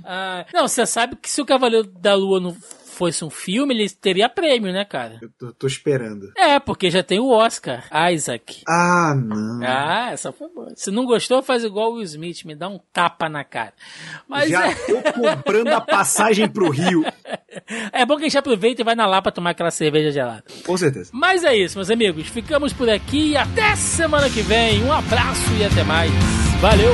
Ah, 0.06 0.46
não, 0.54 0.68
você 0.68 0.86
sabe 0.86 1.16
que 1.18 1.30
se 1.30 1.42
o 1.42 1.46
Cavaleiro 1.46 1.86
da 1.88 2.16
Lua 2.16 2.40
não 2.40 2.56
fosse 3.00 3.24
um 3.24 3.30
filme, 3.30 3.74
ele 3.74 3.90
teria 3.90 4.28
prêmio, 4.28 4.74
né, 4.74 4.84
cara? 4.84 5.20
Eu 5.22 5.30
tô, 5.40 5.54
tô 5.54 5.68
esperando. 5.68 6.34
É, 6.36 6.60
porque 6.60 6.92
já 6.92 7.02
tem 7.02 7.18
o 7.18 7.30
Oscar, 7.30 7.88
Isaac. 8.12 8.62
Ah, 8.68 9.16
não. 9.16 9.62
Ah, 9.64 10.10
essa 10.12 10.34
foi 10.34 10.50
boa. 10.50 10.74
Se 10.76 10.92
não 10.92 11.06
gostou, 11.06 11.42
faz 11.42 11.64
igual 11.64 11.92
o 11.92 11.96
Will 11.96 12.04
Smith, 12.04 12.44
me 12.44 12.54
dá 12.54 12.68
um 12.68 12.78
tapa 12.92 13.30
na 13.30 13.46
cara. 13.46 13.72
Mas 14.28 14.50
Já 14.50 14.68
é, 14.68 14.76
tô 14.76 15.02
comprando 15.14 15.70
a 15.70 15.80
passagem 15.80 16.50
pro 16.50 16.70
Rio. 16.70 17.06
é 17.94 18.06
bom 18.06 18.18
que 18.18 18.24
a 18.24 18.28
gente 18.28 18.38
aproveita 18.38 18.82
e 18.82 18.86
vai 18.86 18.96
na 18.96 19.08
lá 19.08 19.22
pra 19.22 19.32
tomar 19.32 19.52
aquela 19.52 19.72
cerveja 19.72 20.12
gelada. 20.12 20.44
Com 20.66 20.76
certeza. 20.76 21.10
Mas 21.14 21.46
é 21.46 21.56
isso, 21.56 21.78
meus 21.78 21.90
amigos. 21.90 22.28
Ficamos 22.28 22.74
por 22.74 22.90
aqui 22.90 23.30
e 23.30 23.38
até 23.38 23.78
semana 23.78 24.30
que 24.30 24.42
vem. 24.42 24.84
Um 24.84 24.92
abraço 24.92 25.54
e 25.58 25.64
até 25.64 25.86
mais. 25.86 26.12
Valeu! 26.60 26.94